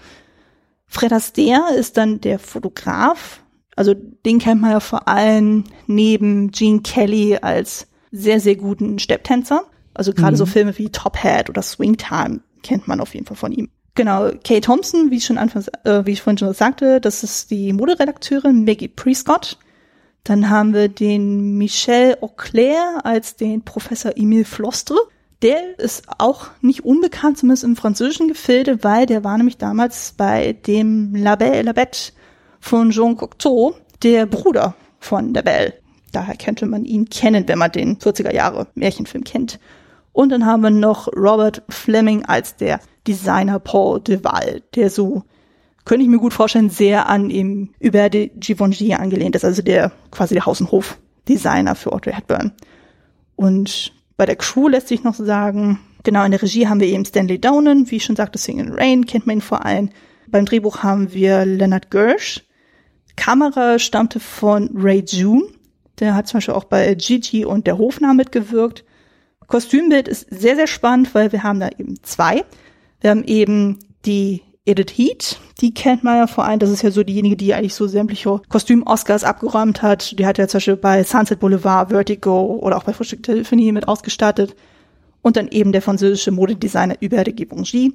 Fred 0.87 1.13
Astaire 1.13 1.75
ist 1.77 1.97
dann 1.97 2.21
der 2.21 2.39
Fotograf. 2.39 3.43
Also 3.77 3.95
den 3.95 4.39
kennt 4.41 4.61
man 4.61 4.73
ja 4.73 4.81
vor 4.81 5.07
allem 5.07 5.65
neben 5.87 6.51
Gene 6.51 6.81
Kelly 6.81 7.39
als 7.41 7.87
sehr, 8.11 8.41
sehr 8.41 8.57
guten 8.57 8.99
Stepptänzer. 8.99 9.63
Also 9.95 10.13
gerade 10.13 10.33
mhm. 10.33 10.39
so 10.39 10.47
Filme 10.47 10.77
wie 10.79 10.91
Top 10.91 11.17
Hat 11.23 11.49
oder 11.51 11.63
Swing 11.63 11.97
Time 11.97 12.41
kennt 12.63 12.89
man 12.89 13.01
auf 13.01 13.15
jeden 13.15 13.27
Fall 13.27 13.37
von 13.37 13.53
ihm. 13.53 13.69
Genau, 13.95 14.31
Kay 14.45 14.61
Thompson, 14.61 15.11
wie 15.11 15.17
ich 15.17 15.25
schon 15.25 15.39
anfangs, 15.39 15.69
äh, 15.85 16.07
wie 16.07 16.13
ich 16.13 16.23
vorhin 16.23 16.39
schon 16.39 16.55
sagte, 16.55 17.01
das 17.01 17.25
ist 17.25 17.51
die 17.51 17.73
Moderedakteurin 17.73 18.65
Maggie 18.65 18.89
Prescott. 18.89 19.59
Dann 20.25 20.51
haben 20.51 20.75
wir 20.75 20.89
den 20.89 21.57
Michel 21.57 22.17
Auclair 22.21 23.01
als 23.05 23.37
den 23.37 23.63
Professor 23.63 24.13
Emile 24.17 24.45
Flostre. 24.45 24.97
Der 25.43 25.79
ist 25.79 26.05
auch 26.19 26.49
nicht 26.61 26.85
unbekannt, 26.85 27.39
zumindest 27.39 27.65
im 27.65 27.77
französischen 27.77 28.29
Gefilde, 28.29 28.83
weil 28.83 29.07
der 29.07 29.25
war 29.25 29.37
nämlich 29.37 29.57
damals 29.57 30.15
bei 30.17 30.53
dem 30.53 31.15
La 31.15 31.37
Belle 31.37 31.61
et 31.61 31.65
la 31.65 31.73
Bête 31.73 32.13
von 32.61 32.91
Jean 32.91 33.17
Cocteau, 33.17 33.75
der 34.03 34.27
Bruder 34.27 34.75
von 34.99 35.33
der 35.33 35.43
Belle. 35.43 35.75
Daher 36.13 36.37
könnte 36.37 36.67
man 36.67 36.85
ihn 36.85 37.09
kennen, 37.09 37.47
wenn 37.47 37.59
man 37.59 37.73
den 37.73 37.99
40er 37.99 38.35
Jahre 38.35 38.67
Märchenfilm 38.75 39.25
kennt. 39.25 39.59
Und 40.13 40.31
dann 40.31 40.47
haben 40.47 40.63
wir 40.63 40.71
noch 40.71 41.09
Robert 41.15 41.63
Fleming 41.69 42.25
als 42.25 42.57
der 42.57 42.81
Designer 43.07 43.59
Paul 43.59 44.01
de 44.01 44.21
der 44.75 44.91
so 44.91 45.23
könnte 45.89 46.05
ich 46.05 46.11
mir 46.11 46.19
gut 46.19 46.35
vorstellen, 46.35 46.69
sehr 46.69 47.09
an 47.09 47.31
ihm 47.31 47.71
über 47.81 48.11
de 48.11 48.31
Givenchy 48.37 48.93
angelehnt 48.93 49.35
ist, 49.35 49.45
also 49.45 49.63
der 49.63 49.91
quasi 50.11 50.35
der 50.35 50.45
Haus- 50.45 50.61
und 50.61 50.71
Hof-Designer 50.71 51.75
für 51.75 51.93
Audrey 51.93 52.13
Hepburn. 52.13 52.53
Und 53.37 53.95
bei 54.19 54.27
der 54.27 54.37
Crew 54.37 54.69
lässt 54.69 54.89
sich 54.89 55.03
noch 55.03 55.15
sagen, 55.15 55.81
genau 56.03 56.25
in 56.25 56.31
der 56.31 56.43
Regie 56.43 56.69
haben 56.69 56.81
wir 56.81 56.89
eben 56.89 57.07
Stanley 57.07 57.41
Downen, 57.41 57.91
wie 57.91 57.97
ich 57.97 58.05
schon 58.05 58.17
sagte, 58.17 58.39
Sing 58.39 58.59
in 58.59 58.71
Rain 58.71 59.07
kennt 59.07 59.27
man 59.27 59.39
ihn 59.39 59.41
vor 59.41 59.65
allem. 59.65 59.89
Beim 60.29 60.45
Drehbuch 60.45 60.83
haben 60.83 61.15
wir 61.15 61.47
Leonard 61.47 61.91
Gersh. 61.91 62.45
Kamera 63.17 63.79
stammte 63.79 64.21
von 64.21 64.71
Ray 64.75 65.03
June. 65.07 65.45
Der 66.01 66.15
hat 66.15 66.29
zum 66.29 66.37
Beispiel 66.37 66.55
auch 66.55 66.65
bei 66.65 66.95
Gigi 66.97 67.47
und 67.47 67.67
der 67.67 67.79
Hofnarr 67.79 68.13
mitgewirkt. 68.13 68.85
Kostümbild 69.47 70.07
ist 70.07 70.27
sehr, 70.29 70.55
sehr 70.55 70.67
spannend, 70.67 71.15
weil 71.15 71.33
wir 71.33 71.43
haben 71.45 71.61
da 71.61 71.71
eben 71.79 72.03
zwei. 72.03 72.45
Wir 73.01 73.11
haben 73.11 73.25
eben 73.25 73.79
die 74.05 74.43
Edith 74.69 74.97
Heat, 74.97 75.41
die 75.61 75.73
kennt 75.73 76.05
man 76.05 76.19
ja 76.19 76.27
vor 76.27 76.45
allem, 76.45 76.59
das 76.59 76.69
ist 76.71 76.83
ja 76.83 76.91
so 76.91 77.03
diejenige, 77.03 77.37
die 77.37 77.55
eigentlich 77.55 77.75
so 77.75 77.87
sämtliche 77.87 78.41
Kostüm-Oscars 78.49 79.25
abgeräumt 79.25 79.81
hat. 79.81 80.19
Die 80.19 80.27
hat 80.27 80.37
ja 80.37 80.47
zum 80.47 80.59
Beispiel 80.59 80.77
bei 80.77 81.03
Sunset 81.03 81.41
Boulevard, 81.41 81.89
Vertigo 81.89 82.59
oder 82.61 82.77
auch 82.77 82.85
bei 82.85 82.93
Frühstück 82.93 83.23
Tiffany 83.23 83.73
mit 83.73 83.89
ausgestattet. 83.89 84.55
Und 85.23 85.37
dann 85.37 85.49
eben 85.49 85.73
der 85.73 85.83
französische 85.83 86.31
Modedesigner 86.33 86.97
Hubert 87.03 87.27
de 87.27 87.35
Givenchy. 87.35 87.95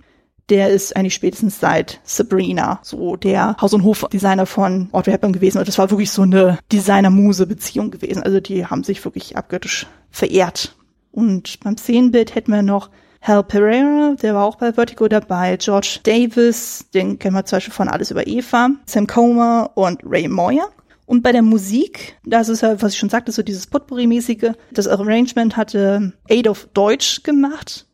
Der 0.50 0.70
ist 0.70 0.96
eigentlich 0.98 1.14
spätestens 1.14 1.60
seit 1.60 2.02
Sabrina 2.04 2.80
so 2.82 3.16
der 3.16 3.56
Haus- 3.62 3.74
und 3.74 3.84
Hofdesigner 3.84 4.46
von 4.46 4.90
Audrey 4.92 5.12
Hepburn 5.14 5.32
gewesen. 5.32 5.60
Und 5.60 5.68
das 5.68 5.78
war 5.78 5.92
wirklich 5.92 6.12
so 6.12 6.24
eine 6.24 6.58
Designer-Muse-Beziehung 6.72 7.92
gewesen. 7.92 8.24
Also 8.24 8.40
die 8.40 8.66
haben 8.66 8.84
sich 8.84 9.06
wirklich 9.06 9.38
abgöttisch 9.38 9.88
verehrt. 10.10 10.76
Und 11.12 11.60
beim 11.62 11.78
Szenenbild 11.78 12.34
hätten 12.36 12.52
wir 12.52 12.64
noch 12.64 12.90
Hal 13.26 13.42
Pereira, 13.42 14.16
der 14.22 14.36
war 14.36 14.44
auch 14.44 14.58
bei 14.58 14.74
Vertigo 14.74 15.08
dabei, 15.08 15.56
George 15.56 16.00
Davis, 16.04 16.86
den 16.94 17.18
kennen 17.20 17.36
wir 17.36 17.46
zum 17.46 17.56
Beispiel 17.56 17.74
von 17.74 17.88
Alles 17.88 18.12
über 18.12 18.28
Eva, 18.28 18.72
Sam 18.86 19.08
Comer 19.08 19.72
und 19.76 20.02
Ray 20.04 20.28
Moyer. 20.28 20.68
Und 21.06 21.24
bei 21.24 21.32
der 21.32 21.42
Musik, 21.42 22.18
das 22.26 22.50
ist 22.50 22.62
ja, 22.62 22.82
was 22.82 22.94
ich 22.94 23.00
schon 23.00 23.08
sagte, 23.08 23.32
so 23.32 23.42
dieses 23.42 23.66
Potpourri-mäßige, 23.68 24.52
das 24.72 24.90
Arrangement 24.90 25.56
hatte 25.56 26.12
Adolf 26.30 26.68
Deutsch 26.74 27.24
gemacht. 27.24 27.86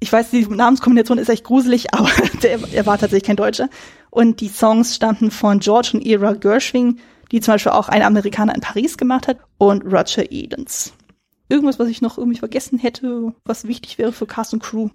Ich 0.00 0.10
weiß, 0.10 0.30
die 0.30 0.46
Namenskombination 0.46 1.18
ist 1.18 1.28
echt 1.28 1.44
gruselig, 1.44 1.92
aber 1.92 2.08
der, 2.42 2.58
er 2.72 2.86
war 2.86 2.96
tatsächlich 2.96 3.26
kein 3.26 3.36
Deutscher. 3.36 3.68
Und 4.08 4.40
die 4.40 4.48
Songs 4.48 4.94
stammten 4.94 5.30
von 5.30 5.58
George 5.58 5.90
und 5.92 6.00
Ira 6.00 6.32
Gershwin, 6.32 6.98
die 7.30 7.40
zum 7.40 7.54
Beispiel 7.54 7.72
auch 7.72 7.90
ein 7.90 8.02
Amerikaner 8.02 8.54
in 8.54 8.62
Paris 8.62 8.96
gemacht 8.96 9.28
hat, 9.28 9.36
und 9.58 9.84
Roger 9.84 10.32
Edens. 10.32 10.94
Irgendwas, 11.48 11.78
was 11.78 11.88
ich 11.88 12.02
noch 12.02 12.18
irgendwie 12.18 12.38
vergessen 12.38 12.78
hätte, 12.78 13.32
was 13.44 13.66
wichtig 13.66 13.98
wäre 13.98 14.12
für 14.12 14.26
Cast 14.26 14.52
und 14.52 14.62
Crew? 14.62 14.90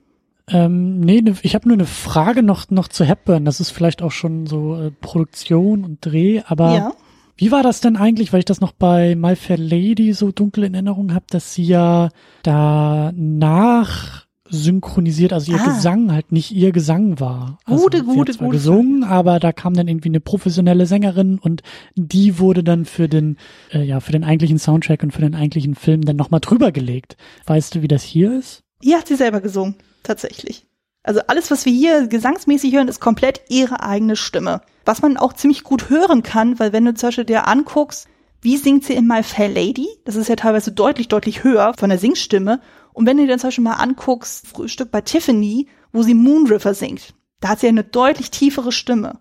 Ähm, 0.47 0.99
nee, 0.99 1.21
ne, 1.21 1.35
ich 1.41 1.55
habe 1.55 1.67
nur 1.67 1.77
eine 1.77 1.85
Frage 1.85 2.43
noch, 2.43 2.69
noch 2.69 2.87
zu 2.87 3.05
Hepburn. 3.05 3.45
Das 3.45 3.59
ist 3.59 3.71
vielleicht 3.71 4.01
auch 4.01 4.11
schon 4.11 4.45
so 4.45 4.75
äh, 4.75 4.91
Produktion 4.91 5.83
und 5.83 6.05
Dreh, 6.05 6.41
aber 6.45 6.75
ja. 6.75 6.93
wie 7.37 7.51
war 7.51 7.63
das 7.63 7.81
denn 7.81 7.95
eigentlich, 7.95 8.33
weil 8.33 8.39
ich 8.39 8.45
das 8.45 8.59
noch 8.61 8.73
bei 8.73 9.15
My 9.15 9.35
Fair 9.35 9.57
Lady 9.57 10.13
so 10.13 10.31
dunkel 10.31 10.65
in 10.65 10.73
Erinnerung 10.73 11.13
habe, 11.13 11.25
dass 11.29 11.53
sie 11.53 11.63
ja 11.63 12.09
danach 12.43 14.25
synchronisiert, 14.49 15.33
also 15.33 15.51
ihr 15.51 15.61
ah. 15.61 15.65
Gesang 15.65 16.11
halt 16.11 16.31
nicht 16.31 16.51
ihr 16.51 16.71
Gesang 16.71 17.19
war. 17.19 17.59
Also 17.65 17.83
gute, 17.83 18.03
gute, 18.03 18.33
gute. 18.33 18.49
gesungen, 18.49 19.03
aber 19.03 19.39
da 19.39 19.51
kam 19.53 19.73
dann 19.73 19.87
irgendwie 19.87 20.09
eine 20.09 20.19
professionelle 20.19 20.85
Sängerin 20.85 21.39
und 21.39 21.61
die 21.95 22.39
wurde 22.39 22.63
dann 22.63 22.85
für 22.85 23.07
den, 23.07 23.37
äh, 23.71 23.83
ja, 23.83 23.99
für 23.99 24.11
den 24.11 24.23
eigentlichen 24.23 24.59
Soundtrack 24.59 25.03
und 25.03 25.11
für 25.11 25.21
den 25.21 25.35
eigentlichen 25.35 25.75
Film 25.75 26.01
dann 26.01 26.17
nochmal 26.17 26.41
drüber 26.41 26.71
gelegt. 26.71 27.15
Weißt 27.45 27.75
du, 27.75 27.81
wie 27.81 27.87
das 27.87 28.03
hier 28.03 28.37
ist? 28.37 28.63
Hier 28.81 28.97
hat 28.97 29.07
sie 29.07 29.15
selber 29.15 29.39
gesungen, 29.39 29.75
tatsächlich. 30.03 30.65
Also 31.03 31.21
alles, 31.27 31.51
was 31.51 31.65
wir 31.65 31.73
hier 31.73 32.07
gesangsmäßig 32.07 32.73
hören, 32.73 32.87
ist 32.87 33.01
komplett 33.01 33.41
ihre 33.49 33.81
eigene 33.83 34.15
Stimme. 34.15 34.61
Was 34.85 35.01
man 35.01 35.17
auch 35.17 35.33
ziemlich 35.33 35.63
gut 35.63 35.89
hören 35.89 36.23
kann, 36.23 36.59
weil 36.59 36.73
wenn 36.73 36.85
du 36.85 36.93
zum 36.93 37.07
Beispiel 37.07 37.25
dir 37.25 37.47
anguckst, 37.47 38.07
wie 38.41 38.57
singt 38.57 38.83
sie 38.83 38.93
in 38.93 39.07
My 39.07 39.23
Fair 39.23 39.47
Lady? 39.47 39.87
Das 40.03 40.17
ist 40.17 40.27
ja 40.27 40.35
teilweise 40.35 40.73
deutlich, 40.73 41.07
deutlich 41.07 41.45
höher 41.45 41.73
von 41.77 41.89
der 41.89 41.97
Singstimme. 41.97 42.59
Und 42.93 43.05
wenn 43.05 43.17
du 43.17 43.23
dir 43.23 43.29
dann 43.29 43.39
zum 43.39 43.47
Beispiel 43.47 43.63
mal 43.63 43.73
anguckst, 43.73 44.47
Frühstück 44.47 44.91
bei 44.91 45.01
Tiffany, 45.01 45.67
wo 45.91 46.03
sie 46.03 46.13
Moon 46.13 46.47
River 46.47 46.73
singt, 46.73 47.13
da 47.39 47.49
hat 47.49 47.59
sie 47.59 47.67
eine 47.67 47.83
deutlich 47.83 48.31
tiefere 48.31 48.71
Stimme. 48.71 49.19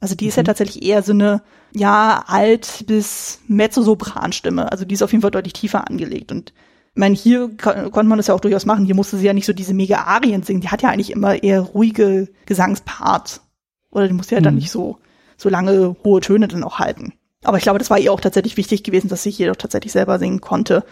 Also 0.00 0.16
die 0.16 0.26
ist 0.26 0.36
ja 0.36 0.42
mhm. 0.42 0.46
tatsächlich 0.46 0.82
eher 0.82 1.02
so 1.02 1.12
eine, 1.12 1.42
ja, 1.72 2.24
alt 2.26 2.84
bis 2.86 3.40
Mezzosopran-Stimme. 3.46 4.70
Also 4.70 4.84
die 4.84 4.94
ist 4.94 5.02
auf 5.02 5.12
jeden 5.12 5.22
Fall 5.22 5.30
deutlich 5.30 5.52
tiefer 5.52 5.88
angelegt. 5.88 6.32
Und 6.32 6.52
ich 6.94 6.98
meine, 6.98 7.14
hier 7.14 7.56
konnte 7.56 8.04
man 8.04 8.18
das 8.18 8.26
ja 8.26 8.34
auch 8.34 8.40
durchaus 8.40 8.66
machen. 8.66 8.84
Hier 8.84 8.96
musste 8.96 9.16
sie 9.16 9.26
ja 9.26 9.32
nicht 9.32 9.46
so 9.46 9.52
diese 9.52 9.72
mega 9.72 10.02
Arien 10.02 10.42
singen. 10.42 10.60
Die 10.60 10.68
hat 10.68 10.82
ja 10.82 10.90
eigentlich 10.90 11.12
immer 11.12 11.42
eher 11.42 11.60
ruhige 11.60 12.28
Gesangsparts. 12.46 13.42
Oder 13.90 14.08
die 14.08 14.14
musste 14.14 14.34
ja 14.34 14.40
mhm. 14.40 14.44
dann 14.44 14.54
nicht 14.56 14.72
so, 14.72 14.98
so 15.36 15.48
lange 15.48 15.96
hohe 16.02 16.20
Töne 16.20 16.48
dann 16.48 16.64
auch 16.64 16.80
halten. 16.80 17.12
Aber 17.44 17.56
ich 17.56 17.62
glaube, 17.62 17.78
das 17.78 17.90
war 17.90 17.98
ihr 17.98 18.12
auch 18.12 18.20
tatsächlich 18.20 18.56
wichtig 18.56 18.82
gewesen, 18.82 19.08
dass 19.08 19.22
sie 19.22 19.30
hier 19.30 19.48
doch 19.48 19.56
tatsächlich 19.56 19.92
selber 19.92 20.18
singen 20.18 20.40
konnte. 20.40 20.84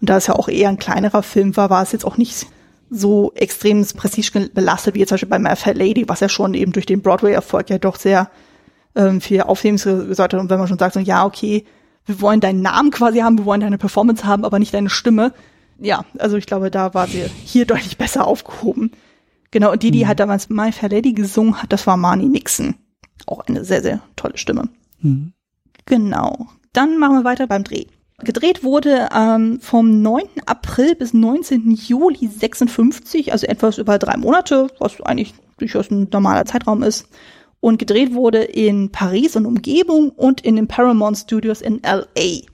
Und 0.00 0.10
da 0.10 0.16
es 0.16 0.26
ja 0.26 0.34
auch 0.34 0.48
eher 0.48 0.68
ein 0.68 0.78
kleinerer 0.78 1.22
Film 1.22 1.56
war, 1.56 1.70
war 1.70 1.82
es 1.82 1.92
jetzt 1.92 2.04
auch 2.04 2.16
nicht 2.16 2.46
so 2.90 3.32
extrem 3.34 3.84
Prestige 3.84 4.50
belastet 4.52 4.94
wie 4.94 5.00
jetzt 5.00 5.08
zum 5.08 5.14
Beispiel 5.16 5.28
bei 5.28 5.38
My 5.38 5.56
Fair 5.56 5.74
Lady, 5.74 6.08
was 6.08 6.20
ja 6.20 6.28
schon 6.28 6.54
eben 6.54 6.72
durch 6.72 6.86
den 6.86 7.02
Broadway-Erfolg 7.02 7.70
ja 7.70 7.78
doch 7.78 7.96
sehr 7.96 8.30
ähm, 8.94 9.20
viel 9.20 9.42
Aufhebens 9.42 9.84
gesorgt 9.84 10.34
hat. 10.34 10.40
Und 10.40 10.50
wenn 10.50 10.58
man 10.58 10.68
schon 10.68 10.78
sagt, 10.78 10.94
so, 10.94 11.00
ja, 11.00 11.24
okay, 11.24 11.64
wir 12.04 12.20
wollen 12.20 12.40
deinen 12.40 12.62
Namen 12.62 12.90
quasi 12.90 13.18
haben, 13.18 13.38
wir 13.38 13.44
wollen 13.44 13.60
deine 13.60 13.78
Performance 13.78 14.24
haben, 14.24 14.44
aber 14.44 14.58
nicht 14.58 14.74
deine 14.74 14.90
Stimme. 14.90 15.32
Ja, 15.78 16.04
also 16.18 16.36
ich 16.36 16.46
glaube, 16.46 16.70
da 16.70 16.94
war 16.94 17.06
sie 17.08 17.24
hier 17.44 17.66
deutlich 17.66 17.98
besser 17.98 18.26
aufgehoben. 18.26 18.92
Genau, 19.50 19.72
und 19.72 19.82
die, 19.82 19.90
die 19.90 20.04
mhm. 20.04 20.08
halt 20.08 20.20
damals 20.20 20.48
My 20.48 20.72
Fair 20.72 20.88
Lady 20.88 21.12
gesungen 21.12 21.62
hat, 21.62 21.72
das 21.72 21.86
war 21.86 21.96
Marnie 21.96 22.28
Nixon. 22.28 22.74
Auch 23.26 23.40
eine 23.46 23.64
sehr, 23.64 23.82
sehr 23.82 24.00
tolle 24.14 24.38
Stimme. 24.38 24.68
Mhm. 25.00 25.32
Genau. 25.86 26.46
Dann 26.72 26.98
machen 26.98 27.16
wir 27.16 27.24
weiter 27.24 27.46
beim 27.46 27.64
Dreh. 27.64 27.86
Gedreht 28.18 28.64
wurde 28.64 29.10
ähm, 29.14 29.60
vom 29.60 30.00
9. 30.00 30.22
April 30.46 30.94
bis 30.94 31.12
19. 31.12 31.70
Juli 31.72 32.26
56, 32.26 33.32
also 33.32 33.46
etwas 33.46 33.76
über 33.76 33.98
drei 33.98 34.16
Monate, 34.16 34.68
was 34.78 35.00
eigentlich 35.02 35.34
durchaus 35.58 35.90
ein 35.90 36.08
normaler 36.10 36.46
Zeitraum 36.46 36.82
ist. 36.82 37.08
Und 37.60 37.78
gedreht 37.78 38.14
wurde 38.14 38.42
in 38.42 38.90
Paris 38.90 39.36
und 39.36 39.44
Umgebung 39.44 40.10
und 40.10 40.40
in 40.40 40.56
den 40.56 40.66
Paramount 40.66 41.18
Studios 41.18 41.60
in 41.60 41.82
LA. 41.82 42.46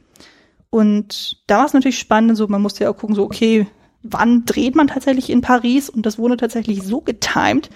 Und 0.70 1.42
da 1.46 1.58
war 1.58 1.66
es 1.66 1.74
natürlich 1.74 1.98
spannend, 1.98 2.36
so 2.36 2.48
man 2.48 2.62
musste 2.62 2.84
ja 2.84 2.90
auch 2.90 2.96
gucken, 2.96 3.14
so 3.14 3.24
okay, 3.24 3.66
wann 4.02 4.44
dreht 4.44 4.74
man 4.74 4.88
tatsächlich 4.88 5.30
in 5.30 5.42
Paris? 5.42 5.88
Und 5.88 6.06
das 6.06 6.18
wurde 6.18 6.36
tatsächlich 6.36 6.82
so 6.82 7.00
getimed, 7.00 7.70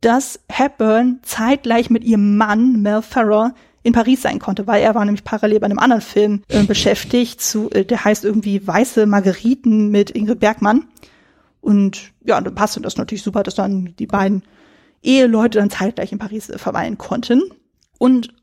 dass 0.00 0.40
Hepburn 0.48 1.20
zeitgleich 1.22 1.88
mit 1.90 2.04
ihrem 2.04 2.36
Mann 2.36 2.82
Mel 2.82 3.02
Ferrer 3.02 3.54
in 3.82 3.92
Paris 3.92 4.22
sein 4.22 4.38
konnte, 4.38 4.66
weil 4.66 4.82
er 4.82 4.94
war 4.94 5.04
nämlich 5.04 5.24
parallel 5.24 5.60
bei 5.60 5.66
einem 5.66 5.78
anderen 5.78 6.02
Film 6.02 6.42
äh, 6.48 6.62
beschäftigt, 6.64 7.40
zu, 7.40 7.70
äh, 7.70 7.84
der 7.84 8.04
heißt 8.04 8.24
irgendwie 8.24 8.66
Weiße 8.66 9.06
Margeriten 9.06 9.90
mit 9.90 10.10
Ingrid 10.10 10.40
Bergmann. 10.40 10.84
Und 11.60 12.12
ja, 12.24 12.40
dann 12.40 12.54
passte 12.54 12.80
das 12.80 12.96
natürlich 12.96 13.22
super, 13.22 13.42
dass 13.42 13.54
dann 13.54 13.94
die 13.98 14.06
beiden 14.06 14.42
Eheleute 15.02 15.58
dann 15.58 15.70
zeitgleich 15.70 16.12
in 16.12 16.18
Paris 16.18 16.50
äh, 16.50 16.58
verweilen 16.58 16.98
konnten. 16.98 17.42
Und 17.98 18.34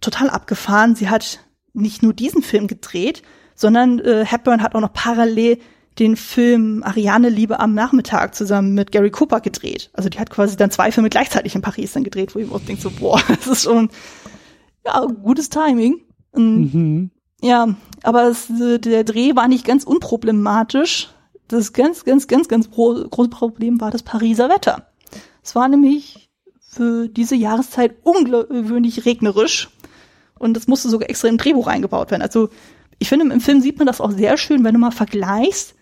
total 0.00 0.30
abgefahren, 0.30 0.94
sie 0.94 1.08
hat 1.08 1.40
nicht 1.72 2.02
nur 2.02 2.12
diesen 2.12 2.42
Film 2.42 2.66
gedreht, 2.66 3.22
sondern 3.54 3.98
äh, 4.00 4.24
Hepburn 4.26 4.62
hat 4.62 4.74
auch 4.74 4.80
noch 4.80 4.92
parallel 4.92 5.58
den 5.98 6.16
Film 6.16 6.82
Ariane 6.84 7.28
Liebe 7.28 7.60
am 7.60 7.74
Nachmittag 7.74 8.34
zusammen 8.34 8.74
mit 8.74 8.92
Gary 8.92 9.10
Cooper 9.10 9.40
gedreht. 9.40 9.90
Also 9.92 10.08
die 10.08 10.18
hat 10.18 10.30
quasi 10.30 10.56
dann 10.56 10.70
zwei 10.70 10.90
Filme 10.90 11.10
gleichzeitig 11.10 11.54
in 11.54 11.60
Paris 11.60 11.92
dann 11.92 12.04
gedreht, 12.04 12.34
wo 12.34 12.38
ich 12.38 12.48
mir 12.48 12.54
auch 12.54 12.60
denke 12.60 12.80
so, 12.80 12.90
boah, 12.90 13.20
das 13.28 13.46
ist 13.46 13.64
schon 13.64 13.90
ja, 14.84 15.04
gutes 15.06 15.48
Timing. 15.48 16.02
Mhm. 16.34 17.10
Ja, 17.42 17.74
aber 18.02 18.24
es, 18.28 18.48
äh, 18.50 18.78
der 18.78 19.04
Dreh 19.04 19.34
war 19.34 19.48
nicht 19.48 19.64
ganz 19.66 19.84
unproblematisch. 19.84 21.10
Das 21.48 21.72
ganz, 21.72 22.04
ganz, 22.04 22.28
ganz, 22.28 22.48
ganz 22.48 22.70
große 22.70 23.08
Problem 23.28 23.80
war 23.80 23.90
das 23.90 24.02
Pariser 24.02 24.48
Wetter. 24.48 24.86
Es 25.42 25.54
war 25.54 25.68
nämlich 25.68 26.30
für 26.60 27.08
diese 27.08 27.34
Jahreszeit 27.34 27.96
ungewöhnlich 28.04 29.04
regnerisch 29.04 29.68
und 30.38 30.56
das 30.56 30.68
musste 30.68 30.88
sogar 30.88 31.10
extra 31.10 31.28
im 31.28 31.36
Drehbuch 31.36 31.66
eingebaut 31.66 32.10
werden. 32.10 32.22
Also 32.22 32.48
ich 32.98 33.08
finde, 33.08 33.32
im 33.34 33.40
Film 33.40 33.60
sieht 33.60 33.76
man 33.78 33.86
das 33.86 34.00
auch 34.00 34.12
sehr 34.12 34.36
schön, 34.38 34.64
wenn 34.64 34.72
du 34.74 34.80
mal 34.80 34.92
vergleichst, 34.92 35.74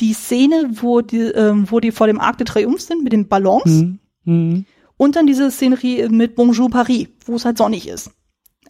die 0.00 0.12
Szene, 0.12 0.70
wo 0.82 1.00
die, 1.00 1.20
ähm, 1.20 1.70
wo 1.70 1.80
die 1.80 1.92
vor 1.92 2.08
dem 2.08 2.20
Arc 2.20 2.36
de 2.38 2.46
Triomphe 2.46 2.82
sind 2.82 3.04
mit 3.04 3.12
den 3.12 3.28
Ballons 3.28 3.64
Mhm. 3.66 3.98
Mhm. 4.24 4.66
und 4.96 5.16
dann 5.16 5.26
diese 5.26 5.50
Szenerie 5.50 6.08
mit 6.08 6.34
Bonjour 6.34 6.68
Paris, 6.68 7.08
wo 7.24 7.36
es 7.36 7.44
halt 7.44 7.56
sonnig 7.56 7.88
ist. 7.88 8.10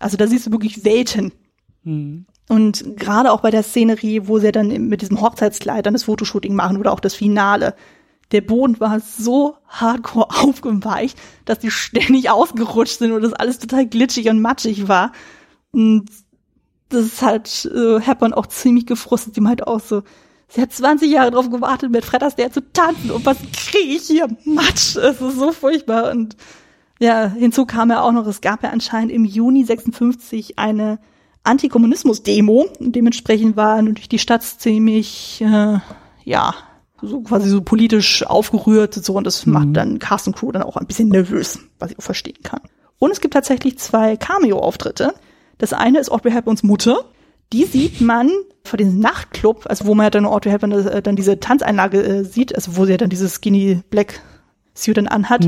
Also 0.01 0.17
da 0.17 0.27
siehst 0.27 0.47
du 0.47 0.53
wirklich 0.53 0.85
Welten. 0.85 1.33
Mhm. 1.83 2.27
Und 2.49 2.97
gerade 2.97 3.33
auch 3.33 3.41
bei 3.41 3.51
der 3.51 3.63
Szenerie, 3.63 4.23
wo 4.25 4.39
sie 4.39 4.53
dann 4.53 4.69
mit 4.89 5.01
diesem 5.01 5.21
Hochzeitskleid 5.21 5.87
dann 5.87 5.95
das 5.95 6.05
Fotoshooting 6.05 6.55
machen 6.55 6.77
oder 6.77 6.93
auch 6.93 7.01
das 7.01 7.15
Finale. 7.15 7.75
Der 8.33 8.43
Boden 8.43 8.81
war 8.81 9.01
so 9.01 9.57
hardcore 9.69 10.29
aufgeweicht, 10.43 11.19
dass 11.45 11.59
die 11.59 11.71
ständig 11.71 12.31
ausgerutscht 12.31 12.99
sind 12.99 13.13
und 13.13 13.23
das 13.23 13.33
alles 13.33 13.59
total 13.59 13.87
glitschig 13.87 14.29
und 14.29 14.41
matschig 14.41 14.89
war. 14.89 15.13
Und 15.73 16.11
das 16.91 17.23
hat 17.23 17.69
äh, 17.75 18.01
Hepburn 18.01 18.35
auch 18.35 18.47
ziemlich 18.47 18.87
gefrustet. 18.87 19.37
Die 19.37 19.41
meinte 19.41 19.67
auch 19.67 19.81
so, 19.81 20.03
sie 20.49 20.61
hat 20.61 20.73
20 20.73 21.11
Jahre 21.11 21.31
drauf 21.31 21.51
gewartet, 21.51 21.91
mit 21.91 22.05
Fred 22.05 22.23
Astaire 22.23 22.51
zu 22.51 22.61
tanzen 22.73 23.11
und 23.11 23.25
was 23.25 23.39
kriege 23.53 23.95
ich 23.95 24.03
hier? 24.03 24.29
Matsch, 24.45 24.97
es 24.97 25.21
ist 25.21 25.39
so 25.39 25.53
furchtbar. 25.53 26.11
Und 26.11 26.37
ja, 27.05 27.27
hinzu 27.27 27.67
kam 27.67 27.91
ja 27.91 28.03
auch 28.03 28.13
noch, 28.13 28.27
es 28.27 28.41
gab 28.41 28.63
ja 28.63 28.71
anscheinend 28.71 29.13
im 29.13 29.25
Juni 29.25 29.65
56 29.65 30.59
eine 30.59 30.99
Antikommunismus-Demo. 31.43 32.67
Dementsprechend 32.81 33.57
war 33.57 33.81
natürlich 33.81 34.09
die 34.09 34.19
Stadt 34.19 34.43
ziemlich, 34.43 35.43
äh, 35.43 35.79
ja, 36.25 36.55
so 37.03 37.21
quasi 37.21 37.51
so 37.51 37.61
politisch 37.61 38.27
aufgerührt 38.27 38.97
und 38.97 39.05
so. 39.05 39.15
Und 39.15 39.27
das 39.27 39.45
macht 39.45 39.77
dann 39.77 39.99
Cast 39.99 40.27
und 40.27 40.37
Crew 40.37 40.51
dann 40.51 40.63
auch 40.63 40.79
ein 40.79 40.87
bisschen 40.87 41.11
nervös, 41.11 41.59
was 41.79 41.91
ich 41.91 41.99
auch 41.99 42.03
verstehen 42.03 42.43
kann. 42.43 42.61
Und 42.99 43.11
es 43.11 43.21
gibt 43.21 43.35
tatsächlich 43.35 43.79
zwei 43.79 44.17
Cameo-Auftritte. 44.17 45.13
Das 45.59 45.75
eine 45.75 45.99
ist 45.99 46.11
Audrey 46.11 46.33
Hepburns 46.33 46.63
Mutter. 46.63 47.05
Die 47.53 47.65
sieht 47.65 48.01
man 48.01 48.31
vor 48.65 48.79
diesem 48.79 48.99
Nachtclub, 48.99 49.67
also 49.69 49.85
wo 49.85 49.95
man 49.95 50.05
ja 50.05 50.11
dann 50.11 50.25
Audrey 50.25 50.51
Hepburn 50.51 50.73
äh, 50.73 51.03
dann 51.03 51.17
diese 51.17 51.39
Tanzeinlage 51.39 52.03
äh, 52.03 52.25
sieht, 52.25 52.55
also 52.55 52.79
wo 52.79 52.87
sie 52.87 52.93
ja 52.93 52.97
dann 52.97 53.11
dieses 53.11 53.35
Skinny 53.35 53.83
Black 53.91 54.21
Suit 54.75 54.97
dann 54.97 55.07
anhat. 55.07 55.45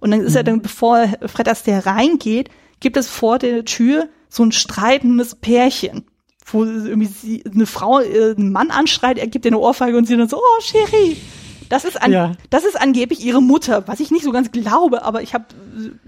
Und 0.00 0.10
dann 0.12 0.20
ist 0.20 0.36
er 0.36 0.44
dann, 0.44 0.62
bevor 0.62 1.06
Fred 1.26 1.48
Astaire 1.48 1.86
reingeht, 1.86 2.50
gibt 2.80 2.96
es 2.96 3.08
vor 3.08 3.38
der 3.38 3.64
Tür 3.64 4.08
so 4.28 4.42
ein 4.44 4.52
streitendes 4.52 5.34
Pärchen, 5.34 6.04
wo 6.46 6.64
irgendwie 6.64 7.06
sie, 7.06 7.44
eine 7.52 7.66
Frau 7.66 8.00
äh, 8.00 8.34
einen 8.36 8.52
Mann 8.52 8.70
anschreit, 8.70 9.18
er 9.18 9.26
gibt 9.26 9.44
ihr 9.44 9.50
eine 9.50 9.58
Ohrfeige 9.58 9.96
und 9.96 10.06
sie 10.06 10.16
dann 10.16 10.28
so, 10.28 10.36
oh, 10.38 10.60
Cherie. 10.62 11.16
Das 11.68 11.84
ist, 11.84 12.00
an, 12.00 12.12
Ja. 12.12 12.32
das 12.48 12.64
ist 12.64 12.80
angeblich 12.80 13.22
ihre 13.22 13.42
Mutter, 13.42 13.86
was 13.86 14.00
ich 14.00 14.10
nicht 14.10 14.24
so 14.24 14.32
ganz 14.32 14.50
glaube, 14.52 15.02
aber 15.02 15.22
ich 15.22 15.34
habe 15.34 15.44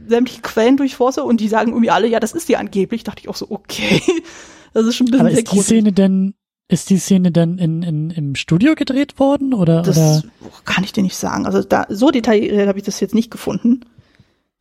sämtliche 0.06 0.40
Quellen 0.40 0.78
durchforstet 0.78 1.24
und 1.24 1.40
die 1.40 1.48
sagen 1.48 1.72
irgendwie 1.72 1.90
alle, 1.90 2.06
ja, 2.06 2.18
das 2.18 2.32
ist 2.32 2.48
die 2.48 2.56
angeblich. 2.56 3.04
Dachte 3.04 3.20
ich 3.20 3.28
auch 3.28 3.36
so, 3.36 3.46
okay, 3.50 4.00
das 4.72 4.86
ist 4.86 4.96
schon 4.96 5.08
ein 5.08 5.10
bisschen 5.10 5.26
Aber 5.26 5.30
ist 5.36 5.52
die. 5.52 5.60
Szene 5.60 5.92
denn, 5.92 6.34
ist 6.70 6.88
die 6.90 6.98
Szene 6.98 7.32
denn 7.32 7.58
in, 7.58 7.82
in, 7.82 8.10
im 8.10 8.34
Studio 8.34 8.74
gedreht 8.74 9.18
worden 9.18 9.52
oder, 9.54 9.82
Das 9.82 9.96
oder? 9.98 10.22
kann 10.64 10.84
ich 10.84 10.92
dir 10.92 11.02
nicht 11.02 11.16
sagen. 11.16 11.46
Also 11.46 11.62
da 11.62 11.86
so 11.88 12.10
detailliert 12.10 12.68
habe 12.68 12.78
ich 12.78 12.84
das 12.84 13.00
jetzt 13.00 13.14
nicht 13.14 13.30
gefunden. 13.30 13.80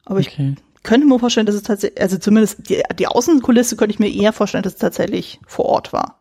Aber 0.05 0.19
ich 0.19 0.27
Okay. 0.29 0.55
könnte 0.83 1.05
mir 1.07 1.19
vorstellen, 1.19 1.45
dass 1.45 1.55
es 1.55 1.63
tatsächlich, 1.63 2.01
also 2.01 2.17
zumindest 2.17 2.67
die, 2.69 2.81
die 2.97 3.07
Außenkulisse 3.07 3.75
könnte 3.75 3.93
ich 3.93 3.99
mir 3.99 4.11
eher 4.13 4.33
vorstellen, 4.33 4.63
dass 4.63 4.73
es 4.73 4.79
tatsächlich 4.79 5.39
vor 5.45 5.65
Ort 5.65 5.93
war. 5.93 6.19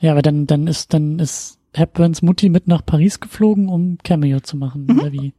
Ja, 0.00 0.12
aber 0.12 0.20
dann, 0.22 0.46
dann 0.46 0.66
ist, 0.66 0.92
dann 0.92 1.18
ist 1.18 1.58
Hepburns 1.72 2.20
Mutti 2.20 2.50
mit 2.50 2.68
nach 2.68 2.84
Paris 2.84 3.18
geflogen, 3.20 3.68
um 3.68 3.96
Cameo 4.04 4.40
zu 4.40 4.56
machen, 4.58 4.86
Mhm. 4.88 4.98
oder 4.98 5.12
wie? 5.12 5.32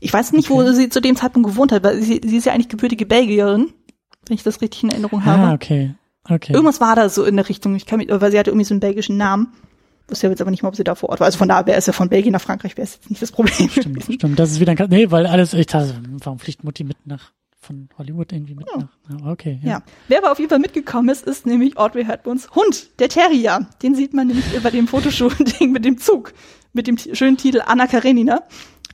Ich 0.00 0.12
weiß 0.12 0.32
nicht, 0.32 0.50
wo 0.50 0.60
Okay. 0.60 0.72
sie 0.74 0.88
zu 0.88 1.00
dem 1.00 1.16
Zeitpunkt 1.16 1.48
gewohnt 1.48 1.72
hat, 1.72 1.82
weil 1.82 2.00
sie, 2.02 2.20
sie 2.24 2.36
ist 2.36 2.44
ja 2.46 2.52
eigentlich 2.52 2.68
gebürtige 2.68 3.06
Belgierin, 3.06 3.72
wenn 4.26 4.34
ich 4.34 4.42
das 4.42 4.60
richtig 4.60 4.82
in 4.82 4.90
Erinnerung 4.90 5.24
habe. 5.24 5.42
Ah, 5.48 5.54
okay. 5.54 5.94
Okay. 6.28 6.52
Irgendwas 6.52 6.80
war 6.80 6.96
da 6.96 7.08
so 7.08 7.24
in 7.24 7.36
der 7.36 7.48
Richtung. 7.48 7.74
Ich 7.74 7.86
kann 7.86 7.98
mich, 7.98 8.08
weil 8.10 8.30
sie 8.30 8.38
hatte 8.38 8.50
irgendwie 8.50 8.64
so 8.64 8.74
einen 8.74 8.80
belgischen 8.80 9.16
Namen. 9.16 9.52
Wusste 10.08 10.26
ja 10.26 10.30
jetzt 10.30 10.40
aber 10.42 10.50
nicht 10.50 10.62
mal, 10.62 10.68
ob 10.68 10.76
sie 10.76 10.84
da 10.84 10.94
vor 10.94 11.08
Ort 11.10 11.20
war. 11.20 11.26
Also 11.26 11.38
von 11.38 11.48
da 11.48 11.66
wäre 11.66 11.78
es 11.78 11.86
ja 11.86 11.92
von 11.92 12.08
Belgien 12.08 12.32
nach 12.32 12.40
Frankreich, 12.40 12.76
wäre 12.76 12.84
es 12.84 12.94
jetzt 12.94 13.10
nicht 13.10 13.22
das 13.22 13.32
Problem. 13.32 13.68
Stimmt, 13.70 13.94
gewesen. 13.96 14.12
stimmt. 14.14 14.38
Das 14.38 14.50
ist 14.50 14.60
wieder 14.60 14.72
ein, 14.72 14.88
nee, 14.90 15.10
weil 15.10 15.26
alles, 15.26 15.54
ich 15.54 15.66
dachte, 15.66 15.94
warum 16.22 16.38
fliegt 16.38 16.62
Mutti 16.64 16.84
mit 16.84 16.96
nach, 17.06 17.32
von 17.58 17.88
Hollywood 17.96 18.30
irgendwie 18.32 18.54
mit 18.54 18.66
Ja. 18.74 18.88
nach? 19.08 19.30
Okay. 19.32 19.58
Ja. 19.62 19.82
Wer 20.08 20.18
aber 20.18 20.32
auf 20.32 20.38
jeden 20.38 20.50
Fall 20.50 20.58
mitgekommen 20.58 21.08
ist, 21.08 21.24
ist 21.26 21.46
nämlich 21.46 21.78
Audrey 21.78 22.04
Hepburns 22.04 22.50
Hund, 22.54 22.90
der 22.98 23.08
Terrier. 23.08 23.66
Den 23.82 23.94
sieht 23.94 24.12
man 24.12 24.26
nämlich 24.26 24.44
bei 24.62 24.70
dem 24.70 24.88
Fotoshooting 24.88 25.72
mit 25.72 25.84
dem 25.86 25.96
Zug. 25.98 26.34
Mit 26.74 26.86
dem 26.86 26.98
schönen 26.98 27.36
Titel 27.38 27.62
Anna 27.64 27.86
Karenina. 27.86 28.42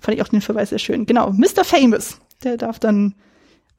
Fand 0.01 0.17
ich 0.17 0.23
auch 0.23 0.29
den 0.29 0.41
Verweis 0.41 0.71
sehr 0.71 0.79
schön. 0.79 1.07
Genau, 1.07 1.31
Mr. 1.33 1.65
Famous. 1.65 2.21
Der 2.45 2.57
darf 2.57 2.79
dann 2.79 3.15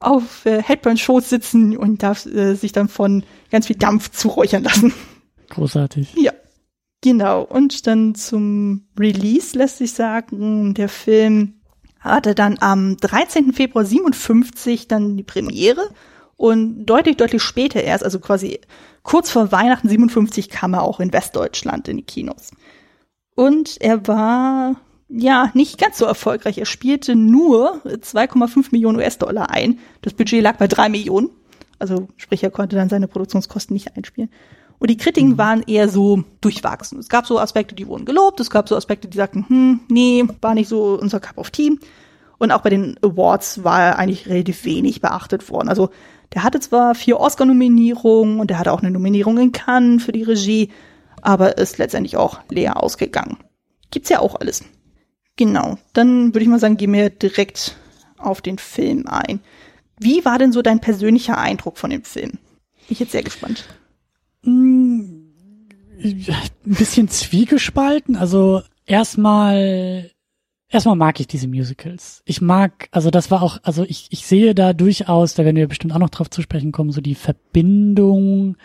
auf 0.04 0.46
äh, 0.46 0.62
Hepburns 0.62 1.00
Schoß 1.00 1.28
sitzen 1.28 1.76
und 1.76 2.02
darf 2.02 2.26
äh, 2.26 2.54
sich 2.54 2.72
dann 2.72 2.88
von 2.88 3.24
ganz 3.50 3.66
viel 3.66 3.76
Dampf 3.76 4.10
zuräuchern 4.10 4.64
lassen. 4.64 4.92
Großartig. 5.50 6.14
Ja. 6.16 6.32
Genau. 7.02 7.42
Und 7.42 7.86
dann 7.86 8.14
zum 8.14 8.86
Release 8.98 9.58
lässt 9.58 9.78
sich 9.78 9.92
sagen, 9.92 10.74
der 10.74 10.88
Film 10.88 11.54
hatte 11.98 12.34
dann 12.34 12.58
am 12.60 12.96
13. 12.96 13.52
Februar 13.52 13.84
57 13.84 14.88
dann 14.88 15.16
die 15.16 15.22
Premiere 15.22 15.90
und 16.36 16.86
deutlich, 16.86 17.16
deutlich 17.16 17.42
später 17.42 17.82
erst, 17.82 18.04
also 18.04 18.18
quasi 18.18 18.60
kurz 19.02 19.30
vor 19.30 19.52
Weihnachten 19.52 19.88
57 19.88 20.48
kam 20.48 20.74
er 20.74 20.82
auch 20.82 21.00
in 21.00 21.12
Westdeutschland 21.12 21.88
in 21.88 21.98
die 21.98 22.02
Kinos. 22.04 22.50
Und 23.34 23.80
er 23.80 24.06
war 24.06 24.76
ja 25.12 25.50
nicht 25.54 25.78
ganz 25.78 25.98
so 25.98 26.04
erfolgreich. 26.04 26.58
Er 26.58 26.66
spielte 26.66 27.14
nur 27.14 27.80
2,5 27.84 28.68
Millionen 28.72 28.98
US-Dollar 28.98 29.50
ein. 29.50 29.78
Das 30.00 30.14
Budget 30.14 30.42
lag 30.42 30.56
bei 30.56 30.66
3 30.66 30.88
Millionen. 30.88 31.30
Also 31.78 32.08
sprich, 32.16 32.42
er 32.42 32.50
konnte 32.50 32.76
dann 32.76 32.88
seine 32.88 33.08
Produktionskosten 33.08 33.74
nicht 33.74 33.96
einspielen. 33.96 34.30
Und 34.78 34.90
die 34.90 34.96
Kritiken 34.96 35.38
waren 35.38 35.62
eher 35.62 35.88
so 35.88 36.24
durchwachsen. 36.40 36.98
Es 36.98 37.08
gab 37.08 37.26
so 37.26 37.38
Aspekte, 37.38 37.74
die 37.74 37.86
wurden 37.86 38.04
gelobt, 38.04 38.40
es 38.40 38.50
gab 38.50 38.68
so 38.68 38.76
Aspekte, 38.76 39.06
die 39.06 39.16
sagten, 39.16 39.44
hm, 39.48 39.80
nee, 39.88 40.24
war 40.40 40.54
nicht 40.54 40.68
so 40.68 40.98
unser 41.00 41.20
Cup 41.20 41.38
of 41.38 41.50
Tea. 41.50 41.78
Und 42.38 42.50
auch 42.50 42.62
bei 42.62 42.70
den 42.70 42.98
Awards 43.02 43.62
war 43.62 43.80
er 43.80 43.98
eigentlich 43.98 44.28
relativ 44.28 44.64
wenig 44.64 45.00
beachtet 45.00 45.48
worden. 45.50 45.68
Also 45.68 45.90
der 46.34 46.42
hatte 46.42 46.58
zwar 46.58 46.96
vier 46.96 47.20
Oscar-Nominierungen 47.20 48.40
und 48.40 48.50
er 48.50 48.58
hatte 48.58 48.72
auch 48.72 48.80
eine 48.80 48.90
Nominierung 48.90 49.38
in 49.38 49.52
Cannes 49.52 50.02
für 50.02 50.12
die 50.12 50.24
Regie, 50.24 50.70
aber 51.20 51.58
ist 51.58 51.78
letztendlich 51.78 52.16
auch 52.16 52.40
leer 52.50 52.82
ausgegangen. 52.82 53.38
Gibt's 53.92 54.08
ja 54.08 54.18
auch 54.18 54.40
alles. 54.40 54.64
Genau, 55.36 55.78
dann 55.92 56.34
würde 56.34 56.42
ich 56.42 56.48
mal 56.48 56.58
sagen, 56.58 56.76
gehen 56.76 56.92
wir 56.92 57.10
direkt 57.10 57.76
auf 58.18 58.40
den 58.40 58.58
Film 58.58 59.06
ein. 59.06 59.40
Wie 59.98 60.24
war 60.24 60.38
denn 60.38 60.52
so 60.52 60.62
dein 60.62 60.80
persönlicher 60.80 61.38
Eindruck 61.38 61.78
von 61.78 61.90
dem 61.90 62.04
Film? 62.04 62.32
Bin 62.32 62.40
ich 62.88 63.00
jetzt 63.00 63.12
sehr 63.12 63.22
gespannt. 63.22 63.64
ein 64.44 65.32
bisschen 66.64 67.08
zwiegespalten. 67.08 68.16
Also 68.16 68.62
erstmal, 68.84 70.10
erstmal 70.68 70.96
mag 70.96 71.20
ich 71.20 71.28
diese 71.28 71.48
Musicals. 71.48 72.22
Ich 72.24 72.40
mag, 72.40 72.88
also 72.90 73.10
das 73.10 73.30
war 73.30 73.42
auch, 73.42 73.58
also 73.62 73.84
ich, 73.84 74.08
ich 74.10 74.26
sehe 74.26 74.54
da 74.54 74.72
durchaus, 74.72 75.34
da 75.34 75.44
werden 75.44 75.56
wir 75.56 75.68
bestimmt 75.68 75.94
auch 75.94 75.98
noch 75.98 76.10
drauf 76.10 76.30
zu 76.30 76.42
sprechen 76.42 76.72
kommen, 76.72 76.90
so 76.90 77.00
die 77.00 77.14
Verbindung 77.14 78.56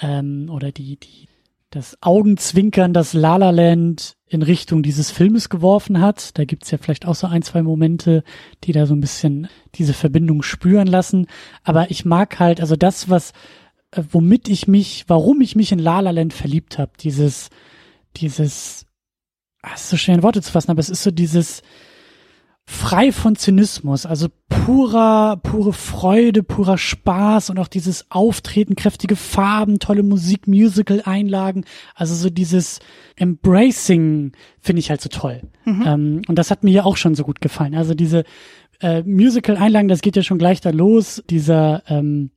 ähm, 0.00 0.50
oder 0.50 0.70
die, 0.70 0.96
die, 0.96 1.28
das 1.70 1.96
Augenzwinkern, 2.02 2.92
das 2.92 3.14
La 3.14 3.36
La 3.36 3.50
Land 3.50 4.17
in 4.28 4.42
Richtung 4.42 4.82
dieses 4.82 5.10
Filmes 5.10 5.48
geworfen 5.48 6.00
hat. 6.00 6.36
Da 6.38 6.44
gibt's 6.44 6.70
ja 6.70 6.78
vielleicht 6.78 7.06
auch 7.06 7.14
so 7.14 7.26
ein, 7.26 7.42
zwei 7.42 7.62
Momente, 7.62 8.22
die 8.64 8.72
da 8.72 8.86
so 8.86 8.94
ein 8.94 9.00
bisschen 9.00 9.48
diese 9.74 9.94
Verbindung 9.94 10.42
spüren 10.42 10.86
lassen. 10.86 11.26
Aber 11.64 11.90
ich 11.90 12.04
mag 12.04 12.38
halt, 12.38 12.60
also 12.60 12.76
das, 12.76 13.08
was 13.08 13.32
äh, 13.92 14.02
womit 14.10 14.48
ich 14.48 14.68
mich, 14.68 15.04
warum 15.08 15.40
ich 15.40 15.56
mich 15.56 15.72
in 15.72 15.78
La 15.78 16.00
La 16.00 16.10
Land 16.10 16.34
verliebt 16.34 16.78
habe, 16.78 16.92
dieses, 17.00 17.48
dieses, 18.16 18.86
es 19.62 19.82
ist 19.82 19.90
so 19.90 19.96
schwer 19.96 20.16
in 20.16 20.22
Worte 20.22 20.42
zu 20.42 20.52
fassen, 20.52 20.70
aber 20.70 20.80
es 20.80 20.90
ist 20.90 21.02
so 21.02 21.10
dieses 21.10 21.62
frei 22.70 23.12
von 23.12 23.34
Zynismus, 23.34 24.04
also 24.04 24.28
purer, 24.50 25.38
pure 25.42 25.72
Freude, 25.72 26.42
purer 26.42 26.76
Spaß 26.76 27.48
und 27.48 27.58
auch 27.58 27.66
dieses 27.66 28.10
Auftreten, 28.10 28.76
kräftige 28.76 29.16
Farben, 29.16 29.78
tolle 29.78 30.02
Musik, 30.02 30.46
Musical-Einlagen, 30.46 31.64
also 31.94 32.14
so 32.14 32.28
dieses 32.28 32.80
Embracing 33.16 34.32
finde 34.60 34.80
ich 34.80 34.90
halt 34.90 35.00
so 35.00 35.08
toll. 35.08 35.40
Ähm, 35.86 36.22
und 36.28 36.38
das 36.38 36.50
hat 36.50 36.62
mir 36.62 36.70
ja 36.70 36.84
auch 36.84 36.98
schon 36.98 37.14
so 37.14 37.24
gut 37.24 37.40
gefallen. 37.40 37.74
Also 37.74 37.94
diese 37.94 38.24
äh, 38.82 39.02
Musical-Einlagen, 39.02 39.88
das 39.88 40.02
geht 40.02 40.16
ja 40.16 40.22
schon 40.22 40.38
gleich 40.38 40.60
da 40.60 40.68
los, 40.68 41.22
dieser 41.30 41.82
ähm, 41.88 42.32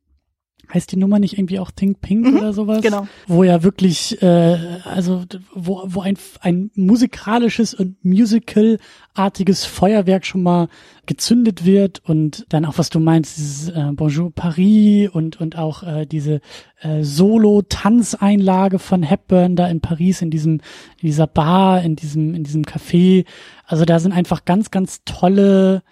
heißt 0.74 0.92
die 0.92 0.98
Nummer 0.98 1.20
nicht 1.20 1.38
irgendwie 1.38 1.60
auch 1.60 1.72
Think 1.72 2.02
Pink 2.02 2.26
mhm, 2.26 2.38
oder 2.38 2.54
sowas? 2.54 2.82
Genau. 2.82 3.08
Wo 3.28 3.44
ja 3.44 3.64
wirklich, 3.64 4.22
äh, 4.22 4.58
also 4.84 5.24
wo, 5.54 5.84
wo 5.86 6.02
ein, 6.02 6.18
ein 6.42 6.72
musikalisches 6.76 7.74
und 7.74 8.04
musicalartiges 8.04 9.66
Feuerwerk 9.66 10.26
schon 10.26 10.44
mal 10.44 10.68
gezündet 11.06 11.66
wird 11.66 12.02
und 12.06 12.46
dann 12.50 12.66
auch, 12.66 12.78
was 12.78 12.90
du 12.90 13.00
meinst, 13.00 13.38
dieses 13.38 13.70
äh, 13.70 13.92
Bonjour 13.94 14.32
Paris 14.34 15.10
und, 15.10 15.42
und 15.42 15.58
auch 15.58 15.84
äh, 15.84 16.06
diese 16.06 16.42
äh, 16.82 17.04
Solo-Tanzeinlage 17.04 18.80
von 18.80 19.04
Hepburn 19.04 19.56
da 19.56 19.68
in 19.68 19.82
Paris, 19.82 20.22
in 20.22 20.30
diesem, 20.30 20.54
in 20.54 21.08
dieser 21.08 21.28
Bar, 21.28 21.82
in 21.82 21.96
diesem, 21.96 22.34
in 22.34 22.44
diesem 22.44 22.64
Café. 22.64 23.26
Also 23.66 23.86
da 23.86 24.00
sind 24.00 24.14
einfach 24.14 24.46
ganz, 24.46 24.72
ganz 24.72 25.02
tolle, 25.06 25.84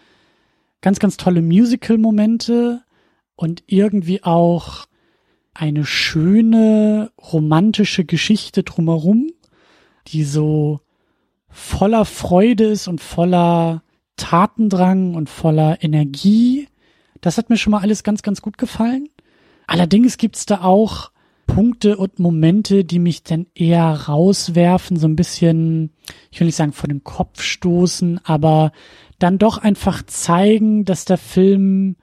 ganz, 0.81 0.99
ganz 0.99 1.17
tolle 1.17 1.41
Musical-Momente 1.41 2.81
und 3.39 3.63
irgendwie 3.67 4.21
auch 4.21 4.85
eine 5.53 5.85
schöne 5.85 7.09
romantische 7.17 8.03
Geschichte 8.03 8.63
drumherum, 8.63 9.31
die 10.07 10.25
so 10.25 10.81
voller 11.47 12.03
Freude 12.03 12.65
ist 12.65 12.89
und 12.89 12.99
voller 12.99 13.81
Tatendrang 14.17 15.15
und 15.15 15.29
voller 15.29 15.81
Energie. 15.81 16.67
Das 17.21 17.37
hat 17.37 17.49
mir 17.49 17.55
schon 17.55 17.71
mal 17.71 17.79
alles 17.79 18.03
ganz, 18.03 18.23
ganz 18.23 18.41
gut 18.41 18.57
gefallen. 18.57 19.07
Allerdings 19.67 20.17
gibt's 20.17 20.45
da 20.45 20.61
auch 20.61 21.11
Punkte 21.47 21.95
und 21.95 22.19
Momente, 22.19 22.83
die 22.83 22.99
mich 22.99 23.23
dann 23.23 23.47
eher 23.55 23.85
rauswerfen, 23.85 24.97
so 24.97 25.07
ein 25.07 25.15
bisschen, 25.15 25.93
ich 26.29 26.41
will 26.41 26.47
nicht 26.47 26.57
sagen 26.57 26.73
vor 26.73 26.89
den 26.89 27.05
Kopf 27.05 27.41
stoßen, 27.41 28.19
aber 28.25 28.73
dann 29.17 29.37
doch 29.37 29.59
einfach 29.59 30.03
zeigen, 30.05 30.83
dass 30.83 31.05
der 31.05 31.17
Film 31.17 31.95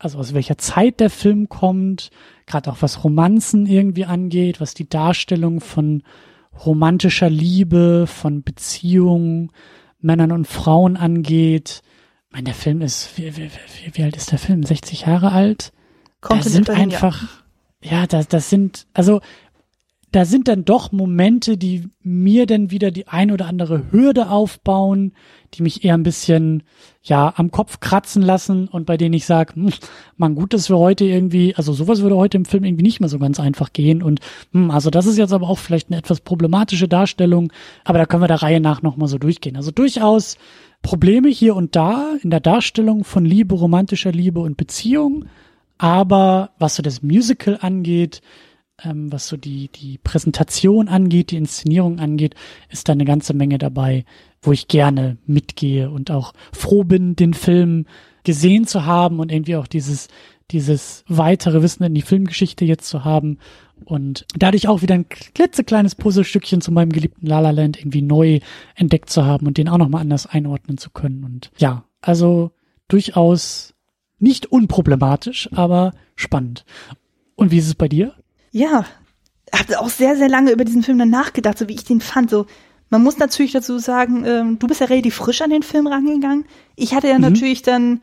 also 0.00 0.18
aus 0.18 0.34
welcher 0.34 0.58
Zeit 0.58 0.98
der 0.98 1.10
Film 1.10 1.48
kommt, 1.48 2.10
gerade 2.46 2.70
auch 2.72 2.78
was 2.80 3.04
Romanzen 3.04 3.66
irgendwie 3.66 4.06
angeht, 4.06 4.60
was 4.60 4.74
die 4.74 4.88
Darstellung 4.88 5.60
von 5.60 6.02
romantischer 6.64 7.30
Liebe, 7.30 8.06
von 8.06 8.42
Beziehungen, 8.42 9.52
Männern 10.00 10.32
und 10.32 10.46
Frauen 10.46 10.96
angeht. 10.96 11.82
Ich 12.28 12.32
meine, 12.32 12.44
der 12.44 12.54
Film 12.54 12.80
ist, 12.80 13.16
wie, 13.18 13.36
wie, 13.36 13.50
wie, 13.50 13.92
wie 13.92 14.02
alt 14.02 14.16
ist 14.16 14.32
der 14.32 14.38
Film? 14.38 14.62
60 14.62 15.02
Jahre 15.02 15.32
alt? 15.32 15.72
Kommt 16.22 16.46
da 16.46 16.50
sind 16.50 16.70
einfach, 16.70 17.44
ja, 17.82 17.92
ja 17.92 18.06
das, 18.06 18.26
das 18.28 18.48
sind, 18.48 18.86
also 18.94 19.20
da 20.12 20.24
sind 20.24 20.48
dann 20.48 20.64
doch 20.64 20.90
Momente, 20.90 21.56
die 21.56 21.88
mir 22.02 22.46
dann 22.46 22.70
wieder 22.70 22.90
die 22.90 23.06
ein 23.06 23.30
oder 23.30 23.46
andere 23.46 23.92
Hürde 23.92 24.28
aufbauen, 24.30 25.12
die 25.54 25.62
mich 25.62 25.84
eher 25.84 25.94
ein 25.94 26.02
bisschen 26.02 26.64
ja 27.02 27.32
am 27.36 27.50
Kopf 27.50 27.80
kratzen 27.80 28.22
lassen 28.22 28.66
und 28.66 28.86
bei 28.86 28.96
denen 28.96 29.14
ich 29.14 29.24
sage, 29.24 29.54
hm, 29.54 29.72
man 30.16 30.34
gut, 30.34 30.52
dass 30.52 30.68
wir 30.68 30.78
heute 30.78 31.04
irgendwie, 31.04 31.54
also 31.54 31.72
sowas 31.72 32.02
würde 32.02 32.16
heute 32.16 32.38
im 32.38 32.44
Film 32.44 32.64
irgendwie 32.64 32.82
nicht 32.82 33.00
mehr 33.00 33.08
so 33.08 33.18
ganz 33.18 33.38
einfach 33.38 33.72
gehen 33.72 34.02
und 34.02 34.20
hm, 34.52 34.70
also 34.70 34.90
das 34.90 35.06
ist 35.06 35.16
jetzt 35.16 35.32
aber 35.32 35.48
auch 35.48 35.58
vielleicht 35.58 35.88
eine 35.90 35.98
etwas 35.98 36.20
problematische 36.20 36.88
Darstellung, 36.88 37.52
aber 37.84 37.98
da 37.98 38.06
können 38.06 38.22
wir 38.22 38.28
der 38.28 38.42
Reihe 38.42 38.60
nach 38.60 38.82
nochmal 38.82 39.08
so 39.08 39.18
durchgehen. 39.18 39.56
Also 39.56 39.70
durchaus 39.70 40.36
Probleme 40.82 41.28
hier 41.28 41.54
und 41.54 41.76
da 41.76 42.16
in 42.22 42.30
der 42.30 42.40
Darstellung 42.40 43.04
von 43.04 43.24
Liebe, 43.24 43.54
romantischer 43.54 44.12
Liebe 44.12 44.40
und 44.40 44.56
Beziehung, 44.56 45.26
aber 45.78 46.50
was 46.58 46.74
so 46.74 46.82
das 46.82 47.02
Musical 47.02 47.58
angeht, 47.60 48.22
ähm, 48.84 49.12
was 49.12 49.28
so 49.28 49.36
die, 49.36 49.68
die 49.68 49.98
Präsentation 49.98 50.88
angeht, 50.88 51.30
die 51.30 51.36
Inszenierung 51.36 51.98
angeht, 51.98 52.34
ist 52.68 52.88
da 52.88 52.92
eine 52.92 53.04
ganze 53.04 53.34
Menge 53.34 53.58
dabei, 53.58 54.04
wo 54.42 54.52
ich 54.52 54.68
gerne 54.68 55.18
mitgehe 55.26 55.90
und 55.90 56.10
auch 56.10 56.32
froh 56.52 56.84
bin, 56.84 57.16
den 57.16 57.34
Film 57.34 57.86
gesehen 58.24 58.66
zu 58.66 58.84
haben 58.86 59.18
und 59.18 59.32
irgendwie 59.32 59.56
auch 59.56 59.66
dieses, 59.66 60.08
dieses 60.50 61.04
weitere 61.08 61.62
Wissen 61.62 61.84
in 61.84 61.94
die 61.94 62.02
Filmgeschichte 62.02 62.64
jetzt 62.64 62.88
zu 62.88 63.04
haben 63.04 63.38
und 63.84 64.26
dadurch 64.36 64.68
auch 64.68 64.82
wieder 64.82 64.94
ein 64.94 65.08
klitzekleines 65.08 65.94
Puzzlestückchen 65.94 66.60
zu 66.60 66.72
meinem 66.72 66.92
geliebten 66.92 67.26
La 67.26 67.40
La 67.40 67.50
Land 67.50 67.78
irgendwie 67.78 68.02
neu 68.02 68.40
entdeckt 68.74 69.10
zu 69.10 69.24
haben 69.24 69.46
und 69.46 69.56
den 69.58 69.68
auch 69.68 69.78
nochmal 69.78 70.02
anders 70.02 70.26
einordnen 70.26 70.78
zu 70.78 70.90
können. 70.90 71.24
Und 71.24 71.50
ja, 71.58 71.84
also 72.02 72.50
durchaus 72.88 73.74
nicht 74.18 74.46
unproblematisch, 74.46 75.48
aber 75.52 75.92
spannend. 76.14 76.64
Und 77.36 77.50
wie 77.50 77.58
ist 77.58 77.68
es 77.68 77.74
bei 77.74 77.88
dir? 77.88 78.14
Ja, 78.50 78.84
habe 79.52 79.80
auch 79.80 79.88
sehr, 79.88 80.16
sehr 80.16 80.28
lange 80.28 80.52
über 80.52 80.64
diesen 80.64 80.82
Film 80.82 80.98
dann 80.98 81.10
nachgedacht, 81.10 81.58
so 81.58 81.68
wie 81.68 81.74
ich 81.74 81.84
den 81.84 82.00
fand. 82.00 82.30
So, 82.30 82.46
man 82.88 83.02
muss 83.02 83.18
natürlich 83.18 83.52
dazu 83.52 83.78
sagen, 83.78 84.24
ähm, 84.24 84.58
du 84.58 84.66
bist 84.66 84.80
ja 84.80 84.86
relativ 84.86 85.16
frisch 85.16 85.42
an 85.42 85.50
den 85.50 85.62
Film 85.62 85.86
rangegangen. 85.86 86.44
Ich 86.76 86.94
hatte 86.94 87.08
ja 87.08 87.14
mhm. 87.14 87.22
natürlich 87.22 87.62
dann 87.62 88.00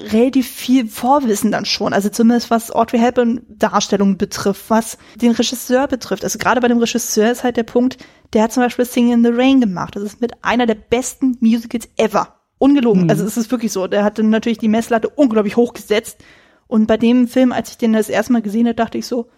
relativ 0.00 0.48
viel 0.48 0.88
Vorwissen 0.88 1.52
dann 1.52 1.64
schon, 1.64 1.92
also 1.92 2.08
zumindest 2.08 2.50
was 2.50 2.72
Audrey 2.72 2.98
Hepburn 2.98 3.42
Darstellung 3.48 4.18
betrifft, 4.18 4.64
was 4.68 4.98
den 5.14 5.30
Regisseur 5.30 5.86
betrifft. 5.86 6.24
Also 6.24 6.38
gerade 6.38 6.60
bei 6.60 6.66
dem 6.66 6.78
Regisseur 6.78 7.30
ist 7.30 7.44
halt 7.44 7.56
der 7.56 7.62
Punkt, 7.62 7.98
der 8.32 8.42
hat 8.42 8.52
zum 8.52 8.64
Beispiel 8.64 8.84
Singing 8.84 9.12
in 9.12 9.24
the 9.24 9.30
Rain 9.32 9.60
gemacht. 9.60 9.94
Das 9.94 10.02
ist 10.02 10.20
mit 10.20 10.32
einer 10.42 10.66
der 10.66 10.74
besten 10.74 11.36
Musicals 11.40 11.88
ever. 11.96 12.40
Ungelogen. 12.58 13.04
Mhm. 13.04 13.10
Also 13.10 13.24
es 13.24 13.36
ist 13.36 13.50
wirklich 13.50 13.72
so. 13.72 13.86
Der 13.86 14.04
hatte 14.04 14.24
natürlich 14.24 14.58
die 14.58 14.68
Messlatte 14.68 15.08
unglaublich 15.08 15.56
hochgesetzt. 15.56 16.18
Und 16.66 16.86
bei 16.86 16.96
dem 16.96 17.28
Film, 17.28 17.52
als 17.52 17.70
ich 17.70 17.78
den 17.78 17.92
das 17.92 18.08
erste 18.08 18.32
Mal 18.32 18.42
gesehen 18.42 18.66
habe, 18.66 18.74
dachte 18.74 18.98
ich 18.98 19.06
so, 19.06 19.28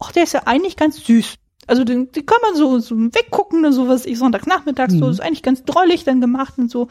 ach, 0.00 0.12
der 0.12 0.24
ist 0.24 0.32
ja 0.32 0.42
eigentlich 0.46 0.76
ganz 0.76 1.04
süß. 1.04 1.34
Also 1.66 1.84
den, 1.84 2.10
den 2.10 2.26
kann 2.26 2.38
man 2.42 2.56
so, 2.56 2.78
so 2.80 2.96
weggucken 2.96 3.64
und 3.64 3.72
so, 3.72 3.86
was 3.86 4.06
ich 4.06 4.18
sonntagsnachmittags 4.18 4.94
mhm. 4.94 4.98
so, 4.98 5.08
ist 5.08 5.20
eigentlich 5.20 5.42
ganz 5.42 5.62
drollig 5.64 6.04
dann 6.04 6.20
gemacht 6.20 6.54
und 6.58 6.70
so. 6.70 6.88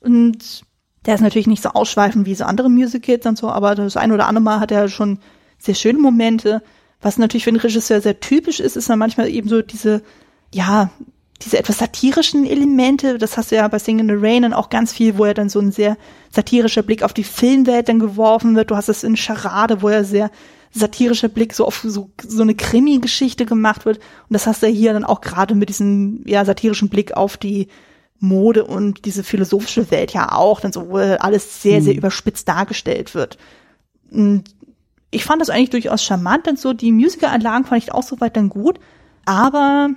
Und 0.00 0.62
der 1.04 1.16
ist 1.16 1.20
natürlich 1.20 1.48
nicht 1.48 1.62
so 1.62 1.70
ausschweifend 1.70 2.26
wie 2.26 2.34
so 2.34 2.44
andere 2.44 2.70
Musicals 2.70 3.26
und 3.26 3.36
so, 3.36 3.50
aber 3.50 3.74
das 3.74 3.96
ein 3.96 4.12
oder 4.12 4.26
andere 4.26 4.42
Mal 4.42 4.60
hat 4.60 4.70
er 4.70 4.88
schon 4.88 5.18
sehr 5.58 5.74
schöne 5.74 5.98
Momente. 5.98 6.62
Was 7.00 7.18
natürlich 7.18 7.44
für 7.44 7.50
einen 7.50 7.60
Regisseur 7.60 8.00
sehr 8.00 8.20
typisch 8.20 8.60
ist, 8.60 8.76
ist 8.76 8.88
dann 8.88 8.98
manchmal 8.98 9.28
eben 9.28 9.48
so 9.48 9.60
diese, 9.60 10.02
ja, 10.54 10.90
diese 11.42 11.58
etwas 11.58 11.78
satirischen 11.78 12.46
Elemente. 12.46 13.18
Das 13.18 13.36
hast 13.36 13.50
du 13.50 13.56
ja 13.56 13.66
bei 13.66 13.80
Sing 13.80 13.98
in 13.98 14.08
the 14.08 14.14
Rain 14.16 14.42
dann 14.42 14.52
auch 14.52 14.70
ganz 14.70 14.92
viel, 14.92 15.18
wo 15.18 15.24
er 15.24 15.34
dann 15.34 15.48
so 15.48 15.58
ein 15.58 15.72
sehr 15.72 15.96
satirischer 16.30 16.82
Blick 16.82 17.02
auf 17.02 17.12
die 17.12 17.24
Filmwelt 17.24 17.88
dann 17.88 17.98
geworfen 17.98 18.54
wird. 18.54 18.70
Du 18.70 18.76
hast 18.76 18.88
es 18.88 19.02
in 19.02 19.16
Charade, 19.16 19.82
wo 19.82 19.88
er 19.88 20.04
sehr 20.04 20.30
satirischer 20.72 21.28
Blick 21.28 21.52
so 21.52 21.66
auf 21.66 21.84
so, 21.84 22.10
so 22.26 22.42
eine 22.42 22.54
Krimi-Geschichte 22.54 23.46
gemacht 23.46 23.84
wird. 23.84 23.98
Und 23.98 24.34
das 24.34 24.46
hast 24.46 24.62
du 24.62 24.66
ja 24.66 24.72
hier 24.72 24.92
dann 24.92 25.04
auch 25.04 25.20
gerade 25.20 25.54
mit 25.54 25.68
diesem 25.68 26.22
ja, 26.26 26.44
satirischen 26.44 26.88
Blick 26.88 27.16
auf 27.16 27.36
die 27.36 27.68
Mode 28.18 28.64
und 28.64 29.04
diese 29.04 29.24
philosophische 29.24 29.90
Welt 29.90 30.12
ja 30.12 30.32
auch, 30.32 30.60
dann 30.60 30.72
so, 30.72 30.88
wo 30.88 30.96
alles 30.96 31.62
sehr, 31.62 31.82
sehr 31.82 31.92
mhm. 31.92 31.98
überspitzt 31.98 32.48
dargestellt 32.48 33.14
wird. 33.14 33.36
Und 34.10 34.44
ich 35.10 35.24
fand 35.24 35.42
das 35.42 35.50
eigentlich 35.50 35.70
durchaus 35.70 36.02
charmant 36.02 36.48
und 36.48 36.58
so. 36.58 36.72
Die 36.72 36.92
Musicalanlagen 36.92 37.66
fand 37.66 37.82
ich 37.82 37.92
auch 37.92 38.02
soweit 38.02 38.36
dann 38.36 38.48
gut. 38.48 38.78
Aber 39.24 39.90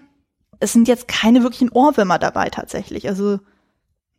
es 0.59 0.73
sind 0.73 0.87
jetzt 0.87 1.07
keine 1.07 1.43
wirklichen 1.43 1.69
Ohrwürmer 1.69 2.19
dabei 2.19 2.49
tatsächlich. 2.49 3.07
Also 3.07 3.39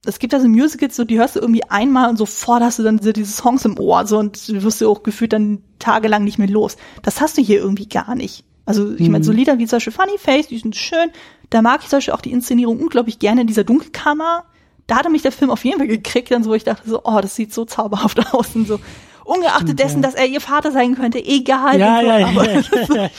es 0.07 0.19
gibt 0.19 0.35
also 0.35 0.49
Musicals, 0.49 0.97
so 0.97 1.05
die 1.05 1.19
hörst 1.19 1.37
du 1.37 1.41
irgendwie 1.41 1.65
einmal 1.65 2.09
und 2.09 2.17
sofort 2.17 2.63
hast 2.63 2.79
du 2.79 2.83
dann 2.83 3.01
so 3.01 3.13
diese 3.13 3.33
Songs 3.33 3.65
im 3.65 3.79
Ohr 3.79 4.07
so 4.07 4.19
und 4.19 4.49
du 4.49 4.63
wirst 4.63 4.81
du 4.81 4.91
auch 4.91 5.03
gefühlt 5.03 5.33
dann 5.33 5.63
tagelang 5.79 6.25
nicht 6.25 6.39
mehr 6.39 6.49
los. 6.49 6.77
Das 7.03 7.21
hast 7.21 7.37
du 7.37 7.43
hier 7.43 7.59
irgendwie 7.59 7.89
gar 7.89 8.15
nicht. 8.15 8.45
Also 8.65 8.95
ich 8.95 9.07
mhm. 9.07 9.13
meine, 9.13 9.25
so 9.25 9.33
mhm. 9.33 9.39
Lieder 9.39 9.59
wie 9.59 9.67
zum 9.67 9.77
Beispiel 9.77 9.93
Funny 9.93 10.19
Face, 10.19 10.49
die 10.49 10.59
sind 10.59 10.77
schön. 10.77 11.11
Da 11.51 11.63
mag 11.63 11.83
ich 11.83 11.89
zum 11.89 11.99
Beispiel 11.99 12.15
auch 12.15 12.21
die 12.21 12.33
Inszenierung 12.33 12.81
unglaublich 12.81 13.19
gerne 13.19 13.43
in 13.43 13.47
dieser 13.47 13.65
Dunkelkammer. 13.65 14.45
Da 14.87 14.97
hatte 14.97 15.11
mich 15.11 15.23
der 15.23 15.33
Film 15.33 15.51
auf 15.51 15.65
jeden 15.65 15.79
Fall 15.79 15.89
gekriegt, 15.89 16.31
dann 16.31 16.43
so, 16.43 16.51
wo 16.51 16.55
ich 16.55 16.65
dachte 16.65 16.89
so, 16.89 17.01
oh, 17.05 17.21
das 17.21 17.35
sieht 17.35 17.53
so 17.53 17.65
zauberhaft 17.65 18.21
aus 18.35 18.55
und 18.55 18.67
so 18.67 18.79
ungeachtet 19.27 19.63
Stimmt, 19.63 19.81
dessen, 19.81 20.03
ja. 20.03 20.09
dass 20.09 20.15
er 20.15 20.27
ihr 20.27 20.41
Vater 20.41 20.73
sein 20.73 20.95
könnte, 20.95 21.19
egal. 21.19 21.79
Ja, 21.79 22.01
so, 22.01 22.07
ja, 22.07 22.27
aber, 22.27 22.53
ja, 22.53 22.61
ja, 22.95 23.11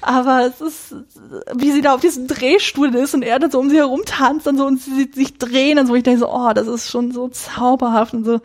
aber 0.00 0.46
es 0.46 0.60
ist, 0.60 0.94
wie 1.54 1.72
sie 1.72 1.82
da 1.82 1.94
auf 1.94 2.00
diesem 2.00 2.26
Drehstuhl 2.26 2.94
ist 2.94 3.14
und 3.14 3.22
er 3.22 3.38
dann 3.38 3.50
so 3.50 3.58
um 3.58 3.70
sie 3.70 3.76
herum 3.76 4.02
tanzt 4.06 4.46
und 4.46 4.56
so 4.56 4.66
und 4.66 4.80
sie 4.80 5.10
sich 5.12 5.38
drehen 5.38 5.78
und 5.78 5.86
so. 5.86 5.94
Ich 5.94 6.04
denke 6.04 6.20
so, 6.20 6.32
oh, 6.32 6.52
das 6.54 6.66
ist 6.68 6.90
schon 6.90 7.12
so 7.12 7.28
zauberhaft 7.28 8.14
und 8.14 8.24
so. 8.24 8.40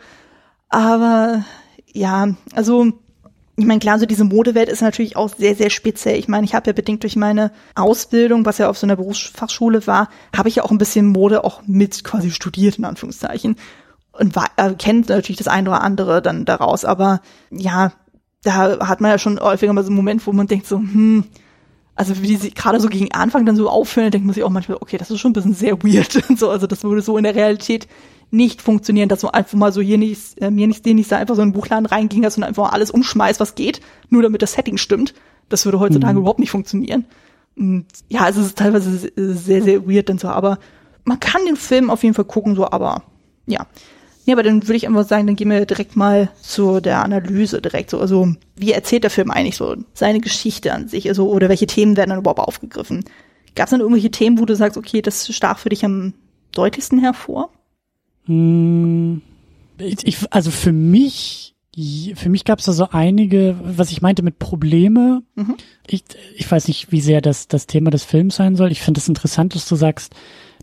Aber 0.68 1.44
ja, 1.92 2.28
also 2.54 2.92
ich 3.56 3.66
meine, 3.66 3.80
klar, 3.80 3.98
so 3.98 4.06
diese 4.06 4.24
Modewelt 4.24 4.70
ist 4.70 4.80
natürlich 4.80 5.16
auch 5.16 5.28
sehr, 5.28 5.54
sehr 5.54 5.68
speziell. 5.68 6.18
Ich 6.18 6.26
meine, 6.26 6.44
ich 6.44 6.54
habe 6.54 6.68
ja 6.68 6.72
bedingt 6.72 7.02
durch 7.02 7.16
meine 7.16 7.52
Ausbildung, 7.74 8.46
was 8.46 8.58
ja 8.58 8.68
auf 8.68 8.78
so 8.78 8.86
einer 8.86 8.96
Berufsfachschule 8.96 9.86
war, 9.86 10.08
habe 10.34 10.48
ich 10.48 10.56
ja 10.56 10.64
auch 10.64 10.70
ein 10.70 10.78
bisschen 10.78 11.06
Mode 11.06 11.44
auch 11.44 11.62
mit 11.66 12.02
quasi 12.02 12.30
studiert, 12.30 12.78
in 12.78 12.84
Anführungszeichen 12.84 13.56
und 14.12 14.36
war, 14.36 14.46
äh, 14.56 14.74
kennt 14.74 15.08
natürlich 15.08 15.38
das 15.38 15.48
eine 15.48 15.70
oder 15.70 15.82
andere 15.82 16.22
dann 16.22 16.44
daraus, 16.44 16.84
aber 16.84 17.20
ja, 17.50 17.92
da 18.42 18.86
hat 18.88 19.00
man 19.00 19.10
ja 19.10 19.18
schon 19.18 19.38
häufiger 19.40 19.72
mal 19.72 19.82
so 19.82 19.88
einen 19.88 19.96
Moment, 19.96 20.26
wo 20.26 20.32
man 20.32 20.46
denkt 20.46 20.66
so, 20.66 20.78
hm, 20.78 21.24
also 21.94 22.20
wie 22.22 22.36
die 22.36 22.54
gerade 22.54 22.80
so 22.80 22.88
gegen 22.88 23.12
Anfang 23.12 23.46
dann 23.46 23.56
so 23.56 23.68
aufhören, 23.68 24.10
denkt 24.10 24.26
man 24.26 24.34
sich 24.34 24.42
auch 24.42 24.50
manchmal, 24.50 24.78
okay, 24.80 24.96
das 24.96 25.10
ist 25.10 25.20
schon 25.20 25.30
ein 25.30 25.34
bisschen 25.34 25.54
sehr 25.54 25.82
weird 25.82 26.22
und 26.28 26.38
so, 26.38 26.50
also 26.50 26.66
das 26.66 26.82
würde 26.84 27.02
so 27.02 27.16
in 27.16 27.24
der 27.24 27.34
Realität 27.34 27.86
nicht 28.30 28.62
funktionieren, 28.62 29.10
dass 29.10 29.22
man 29.22 29.34
einfach 29.34 29.58
mal 29.58 29.72
so 29.72 29.82
hier 29.82 29.98
nicht, 29.98 30.40
äh, 30.40 30.50
mir 30.50 30.66
nicht, 30.66 30.84
den 30.86 30.96
nicht 30.96 31.12
da 31.12 31.18
einfach 31.18 31.36
so 31.36 31.42
in 31.42 31.50
den 31.50 31.54
Buchladen 31.54 31.86
reinging, 31.86 32.22
dass 32.22 32.38
man 32.38 32.48
einfach 32.48 32.72
alles 32.72 32.90
umschmeißt, 32.90 33.40
was 33.40 33.54
geht, 33.54 33.82
nur 34.08 34.22
damit 34.22 34.40
das 34.40 34.54
Setting 34.54 34.78
stimmt. 34.78 35.12
Das 35.50 35.66
würde 35.66 35.80
heutzutage 35.80 36.14
mhm. 36.14 36.20
überhaupt 36.20 36.38
nicht 36.40 36.50
funktionieren. 36.50 37.04
Und 37.56 37.84
ja, 38.08 38.26
es 38.28 38.38
ist 38.38 38.56
teilweise 38.56 39.12
sehr, 39.14 39.62
sehr 39.62 39.86
weird 39.86 40.08
und 40.08 40.18
so, 40.18 40.28
aber 40.28 40.58
man 41.04 41.20
kann 41.20 41.44
den 41.44 41.56
Film 41.56 41.90
auf 41.90 42.02
jeden 42.02 42.14
Fall 42.14 42.24
gucken, 42.24 42.54
so, 42.54 42.70
aber 42.70 43.02
ja. 43.46 43.66
Ja, 44.24 44.34
aber 44.34 44.42
dann 44.44 44.62
würde 44.62 44.76
ich 44.76 44.86
einfach 44.86 45.06
sagen, 45.06 45.26
dann 45.26 45.36
gehen 45.36 45.50
wir 45.50 45.66
direkt 45.66 45.96
mal 45.96 46.30
zu 46.40 46.80
der 46.80 47.02
Analyse 47.02 47.60
direkt 47.60 47.90
so. 47.90 47.98
Also, 47.98 48.34
wie 48.54 48.72
erzählt 48.72 49.02
der 49.02 49.10
Film 49.10 49.30
eigentlich 49.30 49.56
so 49.56 49.76
seine 49.94 50.20
Geschichte 50.20 50.72
an 50.72 50.88
sich? 50.88 51.08
Also, 51.08 51.28
oder 51.28 51.48
welche 51.48 51.66
Themen 51.66 51.96
werden 51.96 52.10
dann 52.10 52.20
überhaupt 52.20 52.38
aufgegriffen? 52.38 53.04
Gab 53.54 53.66
es 53.66 53.70
dann 53.70 53.80
irgendwelche 53.80 54.10
Themen, 54.10 54.38
wo 54.38 54.44
du 54.44 54.54
sagst, 54.54 54.78
okay, 54.78 55.02
das 55.02 55.34
stach 55.34 55.58
für 55.58 55.70
dich 55.70 55.84
am 55.84 56.14
deutlichsten 56.52 57.00
hervor? 57.00 57.50
Hm, 58.26 59.22
ich, 59.78 60.18
also 60.30 60.52
für 60.52 60.72
mich, 60.72 61.56
für 62.14 62.28
mich 62.28 62.44
gab 62.44 62.60
es 62.60 62.66
da 62.66 62.72
so 62.72 62.88
einige, 62.90 63.56
was 63.62 63.90
ich 63.90 64.02
meinte 64.02 64.22
mit 64.22 64.38
Probleme. 64.38 65.22
Mhm. 65.34 65.56
Ich, 65.86 66.04
ich 66.36 66.50
weiß 66.50 66.68
nicht, 66.68 66.92
wie 66.92 67.00
sehr 67.00 67.20
das 67.20 67.48
das 67.48 67.66
Thema 67.66 67.90
des 67.90 68.04
Films 68.04 68.36
sein 68.36 68.54
soll. 68.54 68.70
Ich 68.70 68.82
finde 68.82 69.00
es 69.00 69.08
interessant, 69.08 69.54
dass 69.54 69.68
du 69.68 69.74
sagst, 69.74 70.14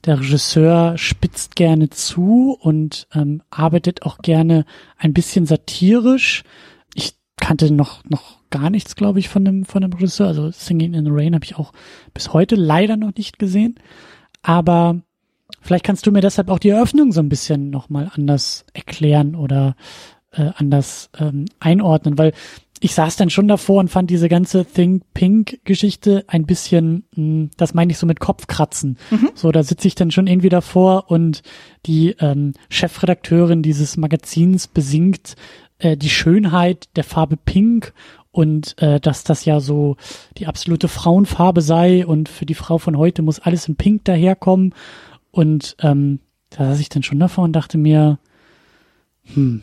der 0.05 0.19
Regisseur 0.19 0.97
spitzt 0.97 1.55
gerne 1.55 1.89
zu 1.89 2.57
und 2.59 3.07
ähm, 3.13 3.41
arbeitet 3.49 4.03
auch 4.03 4.19
gerne 4.19 4.65
ein 4.97 5.13
bisschen 5.13 5.45
satirisch. 5.45 6.43
Ich 6.95 7.15
kannte 7.37 7.71
noch 7.71 8.03
noch 8.05 8.39
gar 8.49 8.69
nichts, 8.69 8.95
glaube 8.95 9.19
ich, 9.19 9.29
von 9.29 9.45
dem 9.45 9.65
von 9.65 9.81
dem 9.81 9.93
Regisseur. 9.93 10.27
Also 10.27 10.51
Singing 10.51 10.93
in 10.93 11.05
the 11.05 11.11
Rain 11.13 11.35
habe 11.35 11.45
ich 11.45 11.57
auch 11.57 11.73
bis 12.13 12.33
heute 12.33 12.55
leider 12.55 12.97
noch 12.97 13.15
nicht 13.15 13.39
gesehen. 13.39 13.75
Aber 14.41 15.01
vielleicht 15.61 15.85
kannst 15.85 16.07
du 16.07 16.11
mir 16.11 16.21
deshalb 16.21 16.49
auch 16.49 16.59
die 16.59 16.69
Eröffnung 16.69 17.11
so 17.11 17.19
ein 17.19 17.29
bisschen 17.29 17.69
nochmal 17.69 18.11
anders 18.13 18.65
erklären 18.73 19.35
oder 19.35 19.75
äh, 20.31 20.51
anders 20.55 21.09
ähm, 21.19 21.45
einordnen, 21.59 22.17
weil 22.17 22.33
ich 22.81 22.93
saß 22.93 23.17
dann 23.17 23.29
schon 23.29 23.47
davor 23.47 23.79
und 23.79 23.89
fand 23.89 24.09
diese 24.09 24.29
ganze 24.29 24.65
Think 24.65 25.03
Pink 25.13 25.59
Geschichte 25.65 26.23
ein 26.27 26.45
bisschen, 26.45 27.03
mh, 27.15 27.15
hm, 27.15 27.49
das 27.57 27.73
meine 27.73 27.91
ich 27.91 27.97
so 27.97 28.05
mit 28.05 28.19
Kopfkratzen. 28.19 28.97
Mhm. 29.11 29.31
So, 29.35 29.51
da 29.51 29.63
sitze 29.63 29.87
ich 29.87 29.95
dann 29.95 30.11
schon 30.11 30.27
irgendwie 30.27 30.49
davor 30.49 31.11
und 31.11 31.41
die 31.85 32.15
ähm, 32.19 32.53
Chefredakteurin 32.69 33.61
dieses 33.61 33.97
Magazins 33.97 34.67
besingt 34.67 35.35
äh, 35.79 35.97
die 35.97 36.09
Schönheit 36.09 36.87
der 36.95 37.03
Farbe 37.03 37.37
Pink 37.37 37.93
und 38.31 38.81
äh, 38.81 38.99
dass 38.99 39.23
das 39.23 39.45
ja 39.45 39.59
so 39.59 39.97
die 40.37 40.47
absolute 40.47 40.87
Frauenfarbe 40.87 41.61
sei 41.61 42.05
und 42.05 42.29
für 42.29 42.45
die 42.45 42.55
Frau 42.55 42.77
von 42.77 42.97
heute 42.97 43.21
muss 43.21 43.39
alles 43.39 43.67
in 43.67 43.75
Pink 43.75 44.05
daherkommen. 44.05 44.73
Und 45.31 45.75
ähm, 45.81 46.19
da 46.49 46.69
saß 46.69 46.79
ich 46.79 46.89
dann 46.89 47.03
schon 47.03 47.19
davor 47.19 47.43
und 47.43 47.53
dachte 47.53 47.77
mir, 47.77 48.19
hm, 49.33 49.61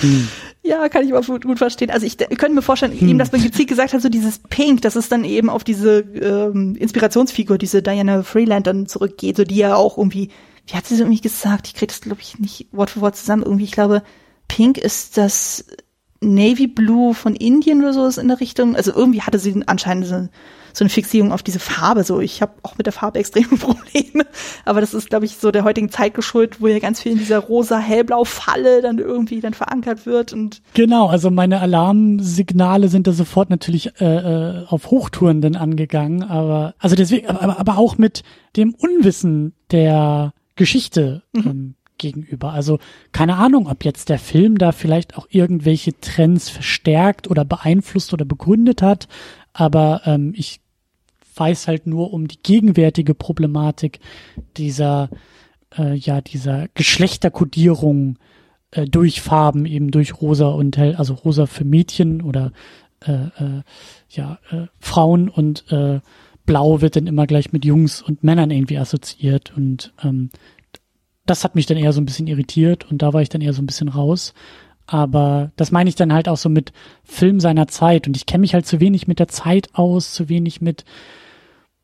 hm. 0.00 0.28
Ja, 0.62 0.88
kann 0.88 1.04
ich 1.04 1.14
aber 1.14 1.24
gut, 1.24 1.44
gut 1.44 1.58
verstehen. 1.58 1.90
Also 1.90 2.04
ich, 2.04 2.20
ich 2.20 2.38
könnte 2.38 2.54
mir 2.54 2.62
vorstellen, 2.62 2.98
hm. 2.98 3.08
eben, 3.08 3.18
dass 3.18 3.32
man 3.32 3.42
gezielt 3.42 3.68
gesagt 3.68 3.92
hat, 3.92 4.02
so 4.02 4.08
dieses 4.08 4.38
Pink, 4.38 4.82
dass 4.82 4.96
es 4.96 5.08
dann 5.08 5.24
eben 5.24 5.48
auf 5.48 5.64
diese 5.64 6.00
ähm, 6.00 6.76
Inspirationsfigur, 6.76 7.58
diese 7.58 7.82
Diana 7.82 8.22
Freeland 8.22 8.66
dann 8.66 8.86
zurückgeht, 8.86 9.36
so 9.36 9.44
die 9.44 9.56
ja 9.56 9.76
auch 9.76 9.96
irgendwie, 9.96 10.30
wie 10.66 10.74
hat 10.74 10.86
sie 10.86 10.94
das 10.94 11.00
irgendwie 11.00 11.20
gesagt? 11.20 11.68
Ich 11.68 11.74
kriege 11.74 11.86
das, 11.86 12.00
glaube 12.00 12.20
ich, 12.20 12.38
nicht 12.38 12.66
Wort 12.72 12.90
für 12.90 13.00
Wort 13.00 13.16
zusammen. 13.16 13.44
Irgendwie, 13.44 13.64
ich 13.64 13.72
glaube, 13.72 14.02
Pink 14.48 14.78
ist 14.78 15.16
das 15.16 15.64
Navy 16.20 16.66
Blue 16.66 17.14
von 17.14 17.36
Indien 17.36 17.78
oder 17.80 17.92
so 17.92 18.06
ist 18.06 18.18
in 18.18 18.28
der 18.28 18.40
Richtung. 18.40 18.76
Also 18.76 18.92
irgendwie 18.92 19.22
hatte 19.22 19.38
sie 19.38 19.62
anscheinend 19.66 20.06
so, 20.06 20.28
so 20.78 20.84
eine 20.84 20.90
Fixierung 20.90 21.32
auf 21.32 21.42
diese 21.42 21.58
Farbe. 21.58 22.04
So, 22.04 22.20
ich 22.20 22.40
habe 22.40 22.52
auch 22.62 22.78
mit 22.78 22.86
der 22.86 22.92
Farbe 22.92 23.18
extreme 23.18 23.56
Probleme. 23.58 24.26
Aber 24.64 24.80
das 24.80 24.94
ist, 24.94 25.10
glaube 25.10 25.26
ich, 25.26 25.36
so 25.36 25.50
der 25.50 25.64
heutigen 25.64 25.90
Zeit 25.90 26.14
geschuldet, 26.14 26.60
wo 26.60 26.68
ja 26.68 26.78
ganz 26.78 27.02
viel 27.02 27.12
in 27.12 27.18
dieser 27.18 27.40
rosa-hellblau-Falle 27.40 28.80
dann 28.80 28.98
irgendwie 28.98 29.40
dann 29.40 29.54
verankert 29.54 30.06
wird. 30.06 30.32
Und 30.32 30.62
genau, 30.74 31.08
also 31.08 31.30
meine 31.30 31.60
Alarmsignale 31.60 32.88
sind 32.88 33.06
da 33.06 33.12
sofort 33.12 33.50
natürlich 33.50 34.00
äh, 34.00 34.04
äh, 34.04 34.66
auf 34.66 34.90
Hochtouren 34.90 35.40
dann 35.40 35.56
angegangen. 35.56 36.22
Aber 36.22 36.74
also 36.78 36.94
deswegen, 36.94 37.26
aber, 37.26 37.58
aber 37.58 37.76
auch 37.76 37.98
mit 37.98 38.22
dem 38.56 38.74
Unwissen 38.74 39.54
der 39.70 40.32
Geschichte. 40.54 41.22
Mhm. 41.32 41.46
Ähm, 41.46 41.74
gegenüber. 42.00 42.52
Also 42.52 42.78
keine 43.10 43.38
Ahnung, 43.38 43.66
ob 43.66 43.84
jetzt 43.84 44.08
der 44.08 44.20
Film 44.20 44.56
da 44.56 44.70
vielleicht 44.70 45.18
auch 45.18 45.26
irgendwelche 45.30 45.98
Trends 46.00 46.48
verstärkt 46.48 47.28
oder 47.28 47.44
beeinflusst 47.44 48.12
oder 48.12 48.24
begründet 48.24 48.82
hat, 48.82 49.08
aber 49.52 50.02
ähm, 50.04 50.32
ich 50.36 50.60
weiß 51.38 51.68
halt 51.68 51.86
nur 51.86 52.12
um 52.12 52.28
die 52.28 52.42
gegenwärtige 52.42 53.14
Problematik 53.14 54.00
dieser 54.56 55.10
äh, 55.76 55.94
ja 55.94 56.20
dieser 56.20 56.68
Geschlechterkodierung 56.74 58.18
äh, 58.70 58.86
durch 58.86 59.20
Farben 59.20 59.66
eben 59.66 59.90
durch 59.90 60.20
rosa 60.20 60.48
und 60.48 60.76
hell 60.76 60.96
also 60.96 61.14
rosa 61.14 61.46
für 61.46 61.64
Mädchen 61.64 62.22
oder 62.22 62.52
äh, 63.06 63.12
äh, 63.12 63.62
ja 64.10 64.38
äh, 64.50 64.66
Frauen 64.78 65.28
und 65.28 65.70
äh, 65.70 66.00
blau 66.46 66.80
wird 66.80 66.96
dann 66.96 67.06
immer 67.06 67.26
gleich 67.26 67.52
mit 67.52 67.64
Jungs 67.64 68.00
und 68.02 68.24
Männern 68.24 68.50
irgendwie 68.50 68.78
assoziiert 68.78 69.52
und 69.56 69.92
ähm, 70.02 70.30
das 71.26 71.44
hat 71.44 71.54
mich 71.54 71.66
dann 71.66 71.76
eher 71.76 71.92
so 71.92 72.00
ein 72.00 72.06
bisschen 72.06 72.26
irritiert 72.26 72.90
und 72.90 73.02
da 73.02 73.12
war 73.12 73.20
ich 73.20 73.28
dann 73.28 73.42
eher 73.42 73.52
so 73.52 73.62
ein 73.62 73.66
bisschen 73.66 73.88
raus. 73.88 74.32
Aber 74.86 75.52
das 75.56 75.70
meine 75.70 75.90
ich 75.90 75.96
dann 75.96 76.14
halt 76.14 76.28
auch 76.28 76.38
so 76.38 76.48
mit 76.48 76.72
Film 77.04 77.40
seiner 77.40 77.68
Zeit. 77.68 78.06
Und 78.06 78.16
ich 78.16 78.24
kenne 78.24 78.40
mich 78.40 78.54
halt 78.54 78.64
zu 78.64 78.80
wenig 78.80 79.06
mit 79.06 79.18
der 79.18 79.28
Zeit 79.28 79.68
aus, 79.74 80.14
zu 80.14 80.30
wenig 80.30 80.62
mit 80.62 80.86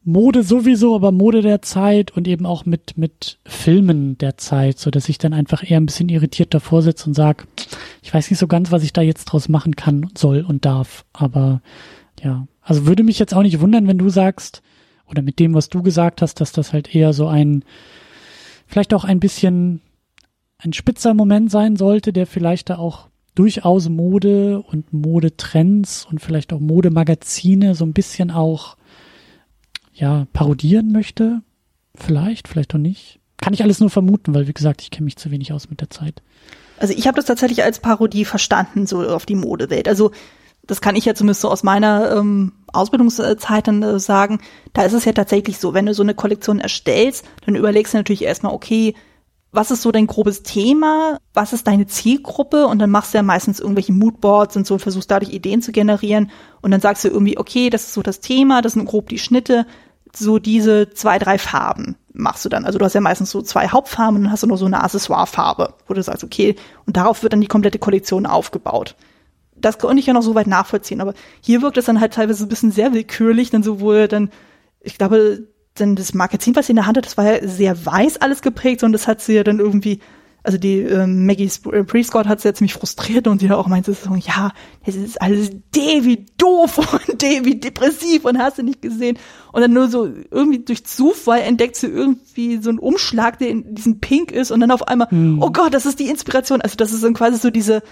Mode 0.05 0.43
sowieso, 0.43 0.95
aber 0.95 1.13
Mode 1.13 1.41
der 1.41 1.63
Zeit 1.63 2.11
und 2.11 2.29
eben 2.29 2.45
auch 2.45 2.67
mit, 2.67 2.99
mit 2.99 3.39
Filmen 3.47 4.19
der 4.19 4.37
Zeit, 4.37 4.79
so 4.79 4.91
dass 4.91 5.09
ich 5.09 5.17
dann 5.17 5.33
einfach 5.33 5.69
eher 5.69 5.79
ein 5.79 5.87
bisschen 5.87 6.11
irritiert 6.11 6.53
davor 6.53 6.83
sitze 6.83 7.07
und 7.07 7.15
sag, 7.15 7.47
ich 8.03 8.13
weiß 8.13 8.31
nicht 8.31 8.39
so 8.39 8.47
ganz, 8.47 8.71
was 8.71 8.83
ich 8.83 8.93
da 8.93 9.01
jetzt 9.01 9.25
draus 9.25 9.49
machen 9.49 9.77
kann, 9.77 10.11
soll 10.17 10.45
und 10.47 10.67
darf. 10.67 11.07
Aber 11.15 11.63
ja, 12.23 12.47
also 12.61 12.87
würde 12.87 13.03
mich 13.03 13.19
jetzt 13.19 13.35
auch 13.35 13.43
nicht 13.43 13.61
wundern, 13.61 13.89
wenn 13.89 13.99
du 13.99 14.11
sagst, 14.11 14.63
oder 15.07 15.23
mit 15.23 15.39
dem, 15.39 15.55
was 15.55 15.71
du 15.71 15.83
gesagt 15.83 16.23
hast, 16.23 16.41
dass 16.41 16.53
das 16.53 16.73
halt 16.73 16.95
eher 16.95 17.13
so 17.13 17.27
ein 17.27 17.65
vielleicht 18.67 18.95
auch 18.95 19.05
ein 19.05 19.21
bisschen 19.21 19.81
ein 20.59 20.73
spitzer 20.73 21.15
Moment 21.15 21.51
sein 21.51 21.77
sollte, 21.77 22.13
der 22.13 22.27
vielleicht 22.27 22.71
da 22.71 22.77
auch 22.79 23.09
durchaus 23.35 23.89
Mode 23.89 24.61
und 24.61 24.93
Modetrends 24.93 26.07
und 26.11 26.21
vielleicht 26.21 26.53
auch 26.53 26.61
Modemagazine 26.61 27.75
so 27.75 27.85
ein 27.85 27.93
bisschen 27.93 28.31
auch 28.31 28.77
ja 29.95 30.27
parodieren 30.33 30.93
möchte. 30.93 31.43
Vielleicht, 31.95 32.49
vielleicht 32.49 32.75
auch 32.75 32.79
nicht. 32.79 33.21
Kann 33.39 33.55
ich 33.55 33.63
alles 33.63 33.81
nur 33.81 33.91
vermuten, 33.91 34.35
weil 34.35 34.49
wie 34.49 34.53
gesagt, 34.53 34.83
ich 34.83 34.91
kenne 34.91 35.05
mich 35.05 35.17
zu 35.17 35.31
wenig 35.31 35.53
aus 35.53 35.71
mit 35.71 35.81
der 35.81 35.91
Zeit. 35.91 36.23
Also 36.79 36.95
ich 36.95 37.07
habe 37.07 37.17
das 37.17 37.27
tatsächlich 37.27 37.63
als 37.63 37.79
Parodie 37.79 38.25
verstanden, 38.25 38.87
so 38.87 39.07
auf 39.09 39.27
die 39.27 39.37
Modewelt. 39.37 39.89
Also 39.89 40.11
das 40.67 40.81
kann 40.81 40.97
ich 40.97 41.05
ja 41.05 41.15
zumindest 41.15 41.43
so 41.43 41.51
aus 41.51 41.63
meiner 41.63 42.17
ähm, 42.17 42.53
Ausbildungszeit 42.73 43.69
dann 43.69 43.83
äh, 43.83 43.99
sagen, 44.01 44.41
da 44.73 44.83
ist 44.83 44.95
es 44.95 45.05
ja 45.05 45.13
tatsächlich 45.13 45.59
so, 45.59 45.75
wenn 45.75 45.87
du 45.87 45.95
so 45.95 46.03
eine 46.03 46.15
Kollektion 46.15 46.59
erstellst, 46.59 47.25
dann 47.45 47.55
überlegst 47.55 47.93
du 47.93 47.99
natürlich 47.99 48.25
erstmal, 48.25 48.55
okay, 48.55 48.95
was 49.53 49.71
ist 49.71 49.83
so 49.83 49.93
dein 49.93 50.09
grobes 50.09 50.43
Thema, 50.43 51.19
was 51.33 51.53
ist 51.53 51.69
deine 51.69 51.87
Zielgruppe 51.87 52.67
und 52.67 52.81
dann 52.81 52.91
machst 52.91 53.15
du 53.15 53.19
ja 53.19 53.23
meistens 53.23 53.61
irgendwelche 53.61 53.93
Moodboards 53.93 54.57
und 54.57 54.67
so 54.67 54.79
versuchst 54.79 55.11
dadurch 55.11 55.33
Ideen 55.33 55.63
zu 55.63 55.71
generieren 55.71 56.31
und 56.61 56.73
dann 56.73 56.81
sagst 56.81 57.05
du 57.05 57.09
irgendwie, 57.09 57.39
okay, 57.39 57.71
das 57.71 57.85
ist 57.85 57.95
so 57.95 58.03
das 58.03 58.19
Thema, 58.19 58.63
das 58.63 58.73
sind 58.73 58.87
grob 58.87 59.09
die 59.09 59.19
Schnitte, 59.19 59.65
so 60.17 60.39
diese 60.39 60.91
zwei, 60.91 61.19
drei 61.19 61.39
Farben 61.39 61.97
machst 62.13 62.45
du 62.45 62.49
dann. 62.49 62.65
Also 62.65 62.79
du 62.79 62.85
hast 62.85 62.95
ja 62.95 63.01
meistens 63.01 63.31
so 63.31 63.43
zwei 63.43 63.69
Hauptfarben 63.69 64.17
und 64.17 64.23
dann 64.25 64.33
hast 64.33 64.43
du 64.43 64.47
noch 64.47 64.57
so 64.57 64.67
eine 64.67 64.83
Accessoirefarbe, 64.83 65.75
wo 65.87 65.95
du 65.95 66.03
sagst, 66.03 66.25
okay, 66.25 66.57
und 66.87 66.97
darauf 66.97 67.23
wird 67.23 67.33
dann 67.33 67.41
die 67.41 67.49
komplette 67.49 67.79
Kollektion 67.79 68.27
aufgebaut 68.27 68.95
das 69.57 69.79
konnte 69.79 70.01
ich 70.01 70.07
ja 70.07 70.13
noch 70.13 70.23
so 70.23 70.35
weit 70.35 70.47
nachvollziehen, 70.47 71.01
aber 71.01 71.15
hier 71.41 71.63
wirkt 71.63 71.79
es 71.79 71.87
dann 71.87 72.01
halt 72.01 72.15
teilweise 72.15 72.45
ein 72.45 72.49
bisschen 72.49 72.73
sehr 72.73 72.93
willkürlich, 72.93 73.51
dann 73.51 73.63
so, 73.63 73.81
wo 73.81 73.93
er 73.93 74.09
dann, 74.09 74.31
ich 74.81 74.99
glaube, 74.99 75.47
dann 75.75 75.97
das 75.97 76.15
Magazin, 76.15 76.55
was 76.55 76.67
sie 76.67 76.73
in 76.73 76.77
der 76.77 76.87
Hand 76.87 76.97
hat, 76.97 77.07
das 77.07 77.17
war 77.17 77.25
ja 77.25 77.47
sehr 77.47 77.85
weiß 77.85 78.19
alles 78.19 78.43
geprägt 78.43 78.83
und 78.83 78.93
das 78.93 79.09
hat 79.09 79.21
sie 79.21 79.35
ja 79.35 79.45
dann 79.45 79.59
irgendwie, 79.59 80.01
also 80.45 80.59
die 80.59 80.81
äh, 80.83 81.07
Maggie 81.07 81.51
äh, 81.73 81.85
Prescott 81.85 82.27
hat 82.27 82.43
sie 82.43 82.49
ja 82.49 82.55
ziemlich 82.55 82.75
frustriert 82.75 83.27
und 83.27 83.41
sie 83.41 83.51
auch 83.51 83.67
meinte 83.67 83.95
so, 83.95 84.15
ja, 84.15 84.53
das 84.85 84.95
ist 84.95 85.21
alles 85.21 85.51
D 85.75 86.05
wie 86.05 86.27
doof 86.37 86.79
und 87.09 87.23
D 87.23 87.47
wie 87.47 87.57
depressiv 87.57 88.27
und 88.27 88.39
hast 88.39 88.59
du 88.59 88.63
nicht 88.63 88.83
gesehen. 88.83 89.19
Und 89.53 89.63
dann 89.63 89.73
nur 89.73 89.89
so 89.89 90.07
irgendwie 90.31 90.59
durch 90.59 90.85
Zufall 90.85 91.41
entdeckt 91.41 91.77
sie 91.77 91.87
irgendwie 91.87 92.59
so 92.59 92.69
einen 92.69 92.79
Umschlag, 92.79 93.39
der 93.39 93.49
in 93.49 93.75
diesem 93.75 94.01
Pink 94.01 94.33
ist 94.33 94.51
und 94.51 94.61
dann 94.61 94.71
auf 94.71 94.87
einmal, 94.87 95.11
hm. 95.11 95.43
oh 95.43 95.51
Gott, 95.51 95.73
das 95.73 95.87
ist 95.87 95.99
die 95.99 96.09
Inspiration. 96.09 96.61
Also 96.61 96.77
das 96.77 96.93
ist 96.93 97.03
dann 97.03 97.15
quasi 97.15 97.39
so 97.39 97.51
diese, 97.51 97.83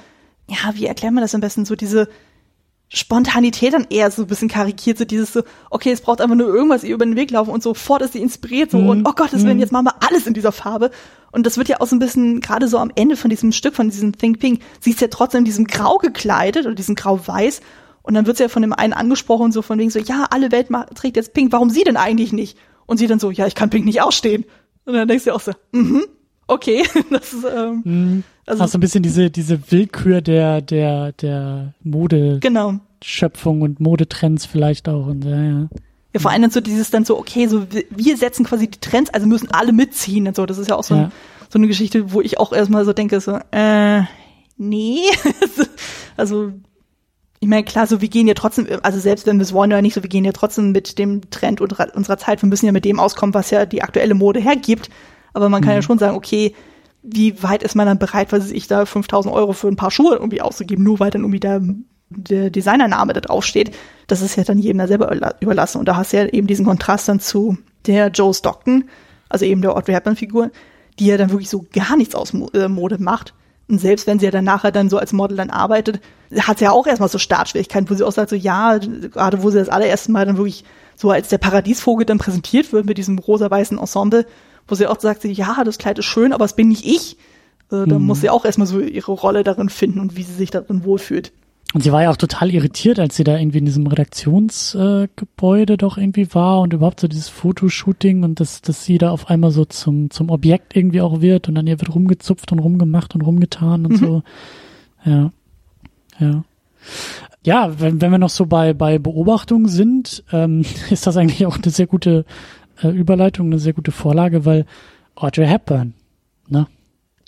ja, 0.47 0.75
wie 0.75 0.85
erklärt 0.85 1.15
man 1.15 1.23
das 1.23 1.35
am 1.35 1.41
besten? 1.41 1.65
So 1.65 1.75
diese 1.75 2.09
Spontanität 2.95 3.73
dann 3.73 3.87
eher 3.89 4.11
so 4.11 4.23
ein 4.23 4.29
bisschen 4.29 4.49
karikiert, 4.49 4.99
so 4.99 5.07
dieses 5.07 5.33
so, 5.33 5.43
okay, 5.71 5.93
es 5.93 6.03
braucht 6.03 6.21
einfach 6.21 6.37
nur 6.37 6.49
irgendwas 6.49 6.85
ihr 6.85 6.95
über 6.95 7.07
den 7.07 7.17
Weg 7.17 7.31
laufen 7.31 7.51
und 7.51 7.63
sofort 7.63 8.03
ist 8.03 8.13
sie 8.13 8.21
inspiriert 8.21 8.71
so 8.71 8.77
mm. 8.77 8.89
und 8.91 9.09
oh 9.09 9.13
Gott, 9.17 9.33
das 9.33 9.43
mm. 9.43 9.59
jetzt 9.59 9.73
machen 9.73 9.87
wir 9.87 10.03
alles 10.07 10.27
in 10.27 10.35
dieser 10.35 10.53
Farbe. 10.53 10.91
Und 11.33 11.47
das 11.47 11.57
wird 11.57 11.69
ja 11.69 11.81
auch 11.81 11.87
so 11.87 11.97
ein 11.97 11.99
bisschen, 11.99 12.41
gerade 12.41 12.69
so 12.69 12.79
am 12.79 12.93
Ende 12.95 13.17
von 13.17 13.31
diesem 13.31 13.53
Stück, 13.53 13.75
von 13.75 13.89
diesem 13.89 14.17
Think 14.17 14.39
Pink, 14.39 14.61
sie 14.81 14.91
ist 14.91 15.01
ja 15.01 15.09
trotzdem 15.09 15.41
in 15.41 15.45
diesem 15.45 15.67
Grau 15.67 15.99
gekleidet 15.99 16.67
oder 16.67 16.75
diesem 16.75 16.95
Grau-Weiß 16.95 17.61
und 18.03 18.15
dann 18.15 18.27
wird 18.27 18.37
sie 18.37 18.45
ja 18.45 18.49
von 18.49 18.63
dem 18.63 18.73
einen 18.73 18.93
angesprochen, 18.93 19.53
so 19.53 19.63
von 19.63 19.79
wegen 19.79 19.91
so, 19.91 19.99
ja, 19.99 20.27
alle 20.31 20.53
Welt 20.53 20.69
trägt 20.95 21.17
jetzt 21.17 21.35
Pink, 21.35 21.53
warum 21.53 21.71
sie 21.71 21.85
denn 21.85 21.97
eigentlich 21.97 22.33
nicht? 22.33 22.59
Und 22.87 22.99
sie 22.99 23.07
dann 23.07 23.19
so, 23.19 23.31
ja, 23.31 23.47
ich 23.47 23.55
kann 23.55 23.71
Pink 23.71 23.85
nicht 23.85 24.03
ausstehen. 24.03 24.45
Und 24.85 24.95
dann 24.95 25.09
denkst 25.09 25.25
du 25.25 25.35
auch 25.35 25.41
so, 25.41 25.53
mhm, 25.71 26.03
okay, 26.49 26.85
das 27.11 27.33
ist, 27.33 27.45
ähm, 27.45 27.83
mm. 27.85 28.25
Also 28.45 28.65
Hast 28.65 28.73
so 28.73 28.79
ein 28.79 28.81
bisschen 28.81 29.05
diese, 29.05 29.31
diese 29.31 29.71
Willkür 29.71 30.21
der, 30.21 30.61
der, 30.61 31.13
der 31.13 31.75
Mode. 31.85 32.39
Genau. 32.41 32.81
Schöpfung 33.01 33.63
und 33.63 33.79
Modetrends 33.79 34.47
vielleicht 34.47 34.89
auch 34.89 35.07
und 35.07 35.25
ja, 35.25 35.43
ja. 35.43 35.69
Ja, 36.15 36.21
vor 36.21 36.31
allem 36.31 36.43
dann 36.43 36.51
so 36.51 36.61
dieses 36.61 36.91
dann 36.91 37.05
so, 37.05 37.19
okay, 37.19 37.47
so 37.47 37.67
wir 37.91 38.17
setzen 38.17 38.45
quasi 38.45 38.69
die 38.69 38.81
Trends, 38.81 39.11
also 39.11 39.27
müssen 39.27 39.51
alle 39.51 39.73
mitziehen 39.73 40.27
und 40.29 40.37
so. 40.37 40.45
Das 40.45 40.59
ist 40.59 40.69
ja 40.69 40.77
auch 40.77 40.85
so, 40.85 40.95
ja. 40.95 41.05
ein, 41.05 41.13
so 41.49 41.59
eine 41.59 41.69
Geschichte, 41.69 42.13
wo 42.13 42.21
ich 42.21 42.39
auch 42.39 42.53
erstmal 42.53 42.85
so 42.85 42.93
denke, 42.93 43.21
so, 43.21 43.39
äh, 43.51 44.03
nee. 44.59 45.01
also, 46.17 46.53
ich 47.41 47.49
meine, 47.49 47.65
klar, 47.65 47.87
so 47.87 48.01
wir 48.01 48.09
gehen 48.09 48.29
ja 48.29 48.35
trotzdem, 48.35 48.67
also 48.83 49.01
selbst 49.01 49.27
wenn 49.27 49.39
wir 49.39 49.43
es 49.43 49.53
wollen 49.53 49.73
oder 49.73 49.83
nicht, 49.83 49.95
so 49.95 50.03
wir 50.03 50.11
gehen 50.11 50.25
ja 50.25 50.33
trotzdem 50.33 50.73
mit 50.73 50.99
dem 50.99 51.31
Trend 51.31 51.61
unserer 51.61 52.19
Zeit. 52.19 52.43
Wir 52.43 52.49
müssen 52.49 52.67
ja 52.67 52.73
mit 52.73 52.85
dem 52.85 53.01
auskommen, 53.01 53.35
was 53.35 53.51
ja 53.51 53.65
die 53.67 53.83
aktuelle 53.83 54.15
Mode 54.15 54.41
hergibt. 54.41 54.91
Aber 55.33 55.49
man 55.49 55.63
kann 55.63 55.73
mhm. 55.73 55.77
ja 55.77 55.83
schon 55.83 55.99
sagen, 55.99 56.17
okay, 56.17 56.55
wie 57.03 57.43
weit 57.43 57.63
ist 57.63 57.75
man 57.75 57.87
dann 57.87 57.99
bereit, 57.99 58.33
was 58.33 58.51
ich 58.51 58.69
da 58.69 58.87
5000 58.87 59.35
Euro 59.35 59.55
für 59.55 59.69
ein 59.69 59.77
paar 59.77 59.91
Schuhe 59.91 60.15
irgendwie 60.15 60.41
auszugeben, 60.41 60.85
nur 60.85 61.01
weil 61.01 61.11
dann 61.11 61.23
irgendwie 61.23 61.41
der, 61.41 61.61
der 62.17 62.51
Designername 62.51 63.13
da 63.13 63.21
draufsteht. 63.21 63.75
Das 64.07 64.23
ist 64.23 64.37
ja 64.37 64.45
dann 64.45 64.59
jedem 64.59 64.79
da 64.79 64.87
selber 64.87 65.35
überlassen. 65.41 65.79
Und 65.79 65.87
da 65.87 65.97
hast 65.97 66.13
du 66.13 66.19
ja 66.19 66.27
eben 66.27 66.47
diesen 66.47 66.67
Kontrast 66.67 67.09
dann 67.09 67.21
zu 67.21 67.59
der 67.87 68.09
Joe 68.09 68.35
Stockton, 68.35 68.85
also 69.29 69.45
eben 69.45 69.63
der 69.63 69.77
Audrey 69.77 69.95
Hepburn-Figur, 69.95 70.51
die 70.99 71.07
ja 71.07 71.17
dann 71.17 71.31
wirklich 71.31 71.51
so 71.51 71.65
gar 71.73 71.97
nichts 71.97 72.15
aus 72.15 72.33
äh, 72.55 72.69
Mode 72.69 72.99
macht. 72.99 73.35
Und 73.69 73.79
selbst 73.79 74.07
wenn 74.07 74.19
sie 74.19 74.27
ja 74.27 74.31
dann 74.31 74.45
nachher 74.45 74.73
dann 74.73 74.91
so 74.91 74.99
als 74.99 75.13
Model 75.13 75.37
dann 75.37 75.51
arbeitet, 75.51 76.01
hat 76.39 76.59
sie 76.59 76.65
ja 76.65 76.73
auch 76.73 76.87
erstmal 76.87 77.09
so 77.09 77.19
Startschwierigkeiten, 77.19 77.89
wo 77.89 77.95
sie 77.95 78.05
auch 78.05 78.13
sagt, 78.13 78.31
so 78.31 78.37
ja, 78.37 78.79
gerade 78.79 79.43
wo 79.43 79.51
sie 79.51 79.59
das 79.59 79.69
allererste 79.69 80.13
Mal 80.13 80.27
dann 80.27 80.37
wirklich 80.37 80.65
so 80.97 81.11
als 81.11 81.29
der 81.29 81.39
Paradiesvogel 81.39 82.05
dann 82.05 82.19
präsentiert 82.19 82.73
wird 82.73 82.87
mit 82.87 82.99
diesem 82.99 83.19
rosa-weißen 83.19 83.79
Ensemble, 83.79 84.27
wo 84.69 84.75
sie 84.75 84.87
auch 84.87 85.01
sagt, 85.01 85.25
ja, 85.25 85.65
das 85.65 85.79
Kleid 85.79 85.99
ist 85.99 86.05
schön, 86.05 86.33
aber 86.33 86.45
es 86.45 86.55
bin 86.55 86.69
nicht 86.69 86.85
ich. 86.85 87.17
Äh, 87.71 87.87
da 87.87 87.97
hm. 87.97 88.03
muss 88.03 88.21
sie 88.21 88.31
auch 88.31 88.45
erstmal 88.45 88.67
so 88.67 88.81
ihre 88.81 89.13
Rolle 89.13 89.43
darin 89.45 89.69
finden 89.69 90.01
und 90.01 90.17
wie 90.17 90.23
sie 90.23 90.35
sich 90.35 90.51
darin 90.51 90.85
wohlfühlt. 90.85 91.33
Und 91.75 91.83
sie 91.83 91.93
war 91.93 92.03
ja 92.03 92.11
auch 92.11 92.17
total 92.17 92.51
irritiert, 92.51 92.99
als 92.99 93.17
sie 93.17 93.25
da 93.25 93.39
irgendwie 93.39 93.59
in 93.59 93.65
diesem 93.65 93.87
Redaktionsgebäude 93.87 95.75
äh, 95.75 95.77
doch 95.77 95.97
irgendwie 95.97 96.35
war 96.35 96.61
und 96.61 96.75
überhaupt 96.75 97.01
so 97.01 97.09
dieses 97.09 97.29
Fotoshooting 97.29 98.25
und 98.25 98.41
dass, 98.41 98.61
dass 98.61 98.85
sie 98.85 98.99
da 98.99 99.11
auf 99.11 99.31
einmal 99.31 99.53
so 99.53 99.65
zum, 99.65 100.11
zum 100.11 100.31
Objekt 100.31 100.77
irgendwie 100.77 101.01
auch 101.01 101.23
wird 101.23 101.49
und 101.49 101.55
dann 101.55 101.67
ihr 101.67 101.81
wird 101.81 101.95
rumgezupft 101.95 102.53
und 102.53 102.59
rumgemacht 102.59 103.15
und 103.15 103.23
rumgetan 103.23 103.87
und 103.87 103.93
mhm. 103.93 103.97
so. 103.97 104.23
Ja. 105.05 105.33
Ja. 106.21 106.45
Ja, 107.45 107.81
wenn, 107.81 108.01
wenn 108.01 108.11
wir 108.11 108.19
noch 108.19 108.31
so 108.31 108.47
bei, 108.47 108.73
bei 108.75 108.99
Beobachtungen 108.99 109.69
sind, 109.69 110.25
ähm, 110.31 110.65
ist 110.91 111.07
das 111.07 111.17
eigentlich 111.17 111.47
auch 111.47 111.57
eine 111.57 111.71
sehr 111.71 111.87
gute 111.87 112.27
äh, 112.83 112.89
Überleitung, 112.89 113.47
eine 113.47 113.59
sehr 113.59 113.73
gute 113.73 113.93
Vorlage, 113.93 114.45
weil 114.45 114.67
Audrey 115.15 115.47
Hepburn, 115.47 115.95
ne? 116.49 116.67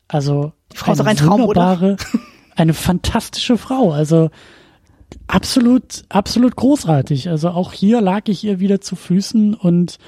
Also 0.06 0.52
die 0.70 0.76
Frau 0.76 0.92
ist 0.92 0.98
doch 0.98 1.06
ein 1.06 1.16
Traum, 1.16 1.42
oder? 1.42 1.96
eine 2.56 2.74
fantastische 2.74 3.58
Frau. 3.58 3.92
Also 3.92 4.30
absolut, 5.26 6.04
absolut 6.08 6.56
großartig. 6.56 7.28
Also 7.28 7.50
auch 7.50 7.72
hier 7.72 8.00
lag 8.00 8.22
ich 8.28 8.44
ihr 8.44 8.60
wieder 8.60 8.80
zu 8.80 8.96
Füßen 8.96 9.54
und 9.54 9.98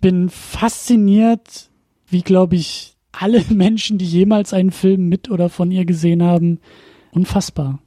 bin 0.00 0.30
fasziniert, 0.30 1.70
wie 2.08 2.22
glaube 2.22 2.56
ich 2.56 2.96
alle 3.12 3.44
Menschen, 3.48 3.98
die 3.98 4.06
jemals 4.06 4.52
einen 4.52 4.72
Film 4.72 5.08
mit 5.08 5.30
oder 5.30 5.48
von 5.48 5.70
ihr 5.70 5.84
gesehen 5.84 6.22
haben, 6.22 6.60
unfassbar. 7.12 7.78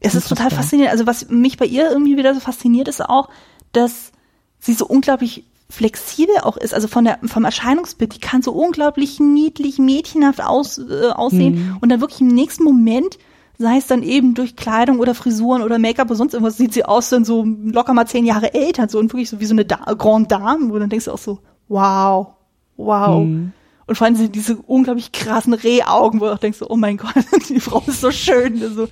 Es 0.00 0.14
ist 0.14 0.28
total 0.28 0.50
faszinierend. 0.50 0.92
Also 0.92 1.06
was 1.06 1.28
mich 1.30 1.56
bei 1.56 1.66
ihr 1.66 1.90
irgendwie 1.90 2.16
wieder 2.16 2.34
so 2.34 2.40
fasziniert, 2.40 2.86
ist 2.88 3.02
auch, 3.02 3.28
dass 3.72 4.12
sie 4.58 4.74
so 4.74 4.86
unglaublich 4.86 5.44
flexibel 5.68 6.36
auch 6.42 6.56
ist, 6.56 6.74
also 6.74 6.88
von 6.88 7.04
der 7.04 7.18
vom 7.24 7.44
Erscheinungsbild, 7.44 8.14
die 8.14 8.20
kann 8.20 8.42
so 8.42 8.52
unglaublich 8.52 9.18
niedlich, 9.18 9.78
mädchenhaft 9.78 10.40
aus, 10.40 10.78
äh, 10.78 11.10
aussehen 11.10 11.54
mhm. 11.54 11.76
und 11.80 11.88
dann 11.88 12.00
wirklich 12.00 12.20
im 12.20 12.28
nächsten 12.28 12.62
Moment, 12.64 13.18
sei 13.58 13.78
es 13.78 13.86
dann 13.86 14.02
eben 14.02 14.34
durch 14.34 14.54
Kleidung 14.54 15.00
oder 15.00 15.14
Frisuren 15.14 15.62
oder 15.62 15.78
Make-up 15.78 16.08
oder 16.08 16.16
sonst 16.16 16.34
irgendwas, 16.34 16.56
sieht 16.56 16.72
sie 16.72 16.84
aus 16.84 17.08
dann 17.08 17.24
so 17.24 17.44
locker 17.44 17.94
mal 17.94 18.06
zehn 18.06 18.26
Jahre 18.26 18.54
älter, 18.54 18.88
so 18.88 18.98
und 18.98 19.12
wirklich 19.12 19.28
so 19.28 19.40
wie 19.40 19.46
so 19.46 19.54
eine 19.54 19.64
da 19.64 19.76
Grande 19.98 20.28
Dame, 20.28 20.72
wo 20.72 20.78
dann 20.78 20.90
denkst 20.90 21.06
du 21.06 21.12
auch 21.12 21.18
so, 21.18 21.40
wow, 21.68 22.28
wow. 22.76 23.24
Mhm. 23.24 23.52
Und 23.86 23.94
vor 23.94 24.06
allem 24.06 24.32
diese 24.32 24.56
unglaublich 24.56 25.12
krassen 25.12 25.54
Rehaugen, 25.54 26.20
wo 26.20 26.26
du 26.26 26.32
auch 26.32 26.38
denkst, 26.38 26.58
oh 26.68 26.76
mein 26.76 26.96
Gott, 26.96 27.14
die 27.48 27.60
Frau 27.60 27.82
ist 27.86 28.00
so 28.00 28.10
schön. 28.10 28.60
Also, 28.62 28.88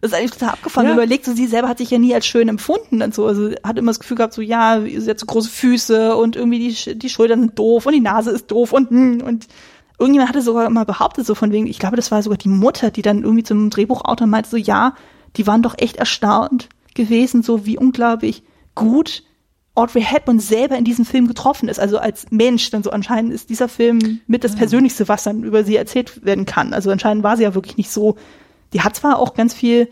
das 0.00 0.12
ist 0.12 0.16
eigentlich 0.16 0.32
total 0.32 0.50
abgefahren. 0.50 0.86
Ja. 0.88 0.94
Überlegt, 0.94 1.24
so 1.24 1.32
sie 1.32 1.46
selber 1.46 1.68
hat 1.68 1.78
sich 1.78 1.90
ja 1.90 1.98
nie 1.98 2.14
als 2.14 2.26
schön 2.26 2.48
empfunden 2.48 3.02
und 3.02 3.14
so. 3.14 3.26
Also 3.26 3.50
hat 3.64 3.78
immer 3.78 3.90
das 3.90 4.00
Gefühl 4.00 4.16
gehabt, 4.16 4.34
so 4.34 4.42
ja, 4.42 4.80
sie 4.80 5.10
hat 5.10 5.18
so 5.18 5.26
große 5.26 5.48
Füße 5.48 6.16
und 6.16 6.36
irgendwie 6.36 6.68
die, 6.68 6.98
die 6.98 7.08
Schultern 7.08 7.40
sind 7.40 7.58
doof 7.58 7.86
und 7.86 7.92
die 7.92 8.00
Nase 8.00 8.30
ist 8.30 8.50
doof 8.50 8.72
und 8.72 8.90
hm, 8.90 9.22
und 9.22 9.46
irgendjemand 9.98 10.28
hatte 10.28 10.42
sogar 10.42 10.68
mal 10.70 10.84
behauptet, 10.84 11.26
so 11.26 11.34
von 11.34 11.52
wegen, 11.52 11.66
ich 11.66 11.78
glaube, 11.78 11.96
das 11.96 12.10
war 12.10 12.22
sogar 12.22 12.38
die 12.38 12.48
Mutter, 12.48 12.90
die 12.90 13.02
dann 13.02 13.22
irgendwie 13.22 13.44
zum 13.44 13.70
Drehbuchautor 13.70 14.26
meinte, 14.26 14.50
so 14.50 14.56
ja, 14.56 14.94
die 15.36 15.46
waren 15.46 15.62
doch 15.62 15.74
echt 15.78 15.96
erstaunt 15.96 16.68
gewesen, 16.94 17.42
so 17.42 17.66
wie 17.66 17.78
unglaublich 17.78 18.42
gut 18.74 19.22
Audrey 19.76 20.02
Hepburn 20.02 20.40
selber 20.40 20.76
in 20.76 20.84
diesem 20.84 21.04
Film 21.04 21.28
getroffen 21.28 21.68
ist, 21.68 21.78
also 21.78 21.98
als 21.98 22.26
Mensch, 22.30 22.70
dann 22.70 22.82
so 22.82 22.90
anscheinend 22.90 23.32
ist 23.34 23.50
dieser 23.50 23.68
Film 23.68 24.20
mit 24.26 24.42
das 24.42 24.56
Persönlichste, 24.56 25.06
was 25.06 25.24
dann 25.24 25.42
über 25.42 25.64
sie 25.64 25.76
erzählt 25.76 26.24
werden 26.24 26.46
kann. 26.46 26.72
Also 26.72 26.90
anscheinend 26.90 27.22
war 27.22 27.36
sie 27.36 27.42
ja 27.42 27.54
wirklich 27.54 27.76
nicht 27.76 27.90
so 27.90 28.16
die 28.72 28.82
hat 28.82 28.96
zwar 28.96 29.18
auch 29.18 29.34
ganz 29.34 29.54
viel 29.54 29.88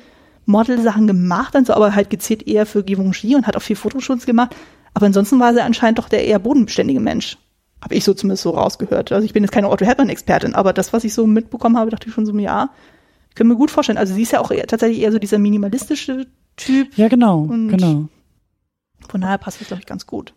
Model-Sachen 0.47 1.07
gemacht, 1.07 1.55
und 1.55 1.67
so, 1.67 1.75
aber 1.75 1.95
halt 1.95 2.11
gezielt 2.11 2.47
eher 2.47 2.67
für 2.67 2.85
Givenchy 2.85 3.35
und 3.35 3.47
hat 3.47 3.57
auch 3.57 3.63
viel 3.63 3.77
Fotoschutz 3.77 4.27
gemacht. 4.27 4.55
Aber 4.93 5.07
ansonsten 5.07 5.41
war 5.41 5.55
sie 5.55 5.63
anscheinend 5.63 5.99
doch 5.99 6.09
der 6.09 6.25
eher 6.25 6.39
bodenbeständige 6.39 7.01
Mensch. 7.01 7.39
Habe 7.81 7.95
ich 7.95 8.05
so 8.05 8.15
zumindest 8.15 8.43
so 8.43 8.51
rausgehört. 8.51 9.13
Also 9.13 9.25
ich 9.25 9.33
bin 9.33 9.43
jetzt 9.43 9.53
keine 9.53 9.71
Otto 9.71 9.85
Hepburn-Expertin, 9.85 10.55
aber 10.55 10.73
das, 10.73 10.93
was 10.93 11.05
ich 11.05 11.13
so 11.15 11.27
mitbekommen 11.27 11.77
habe, 11.77 11.91
dachte 11.91 12.09
ich 12.09 12.15
schon 12.15 12.27
so, 12.27 12.37
ja, 12.39 12.71
ich 13.29 13.35
kann 13.35 13.49
mir 13.49 13.57
gut 13.57 13.71
vorstellen. 13.71 13.99
Also 13.99 14.15
sie 14.15 14.23
ist 14.23 14.33
ja 14.33 14.41
auch 14.41 14.51
eher, 14.51 14.67
tatsächlich 14.67 15.01
eher 15.01 15.13
so 15.13 15.19
dieser 15.19 15.39
minimalistische 15.39 16.27
Typ. 16.57 16.97
Ja, 16.97 17.09
genau, 17.09 17.43
genau. 17.47 18.09
Von 19.09 19.21
daher 19.21 19.39
passt 19.39 19.61
das, 19.61 19.69
glaube 19.69 19.81
ich, 19.81 19.87
ganz 19.87 20.07
gut. 20.07 20.35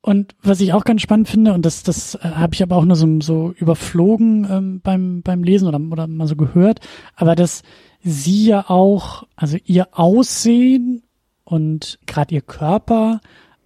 Und 0.00 0.34
was 0.42 0.60
ich 0.60 0.72
auch 0.72 0.84
ganz 0.84 1.02
spannend 1.02 1.28
finde, 1.28 1.52
und 1.52 1.66
das, 1.66 1.82
das 1.82 2.14
äh, 2.14 2.18
habe 2.20 2.54
ich 2.54 2.62
aber 2.62 2.76
auch 2.76 2.84
nur 2.84 2.96
so, 2.96 3.20
so 3.20 3.52
überflogen 3.56 4.46
ähm, 4.50 4.80
beim, 4.80 5.22
beim 5.22 5.42
Lesen 5.42 5.66
oder, 5.66 5.80
oder 5.80 6.06
mal 6.06 6.28
so 6.28 6.36
gehört, 6.36 6.80
aber 7.16 7.34
dass 7.34 7.62
sie 8.00 8.46
ja 8.46 8.68
auch, 8.68 9.24
also 9.34 9.56
ihr 9.64 9.88
Aussehen 9.92 11.02
und 11.44 11.98
gerade 12.06 12.34
ihr 12.34 12.42
Körper 12.42 13.20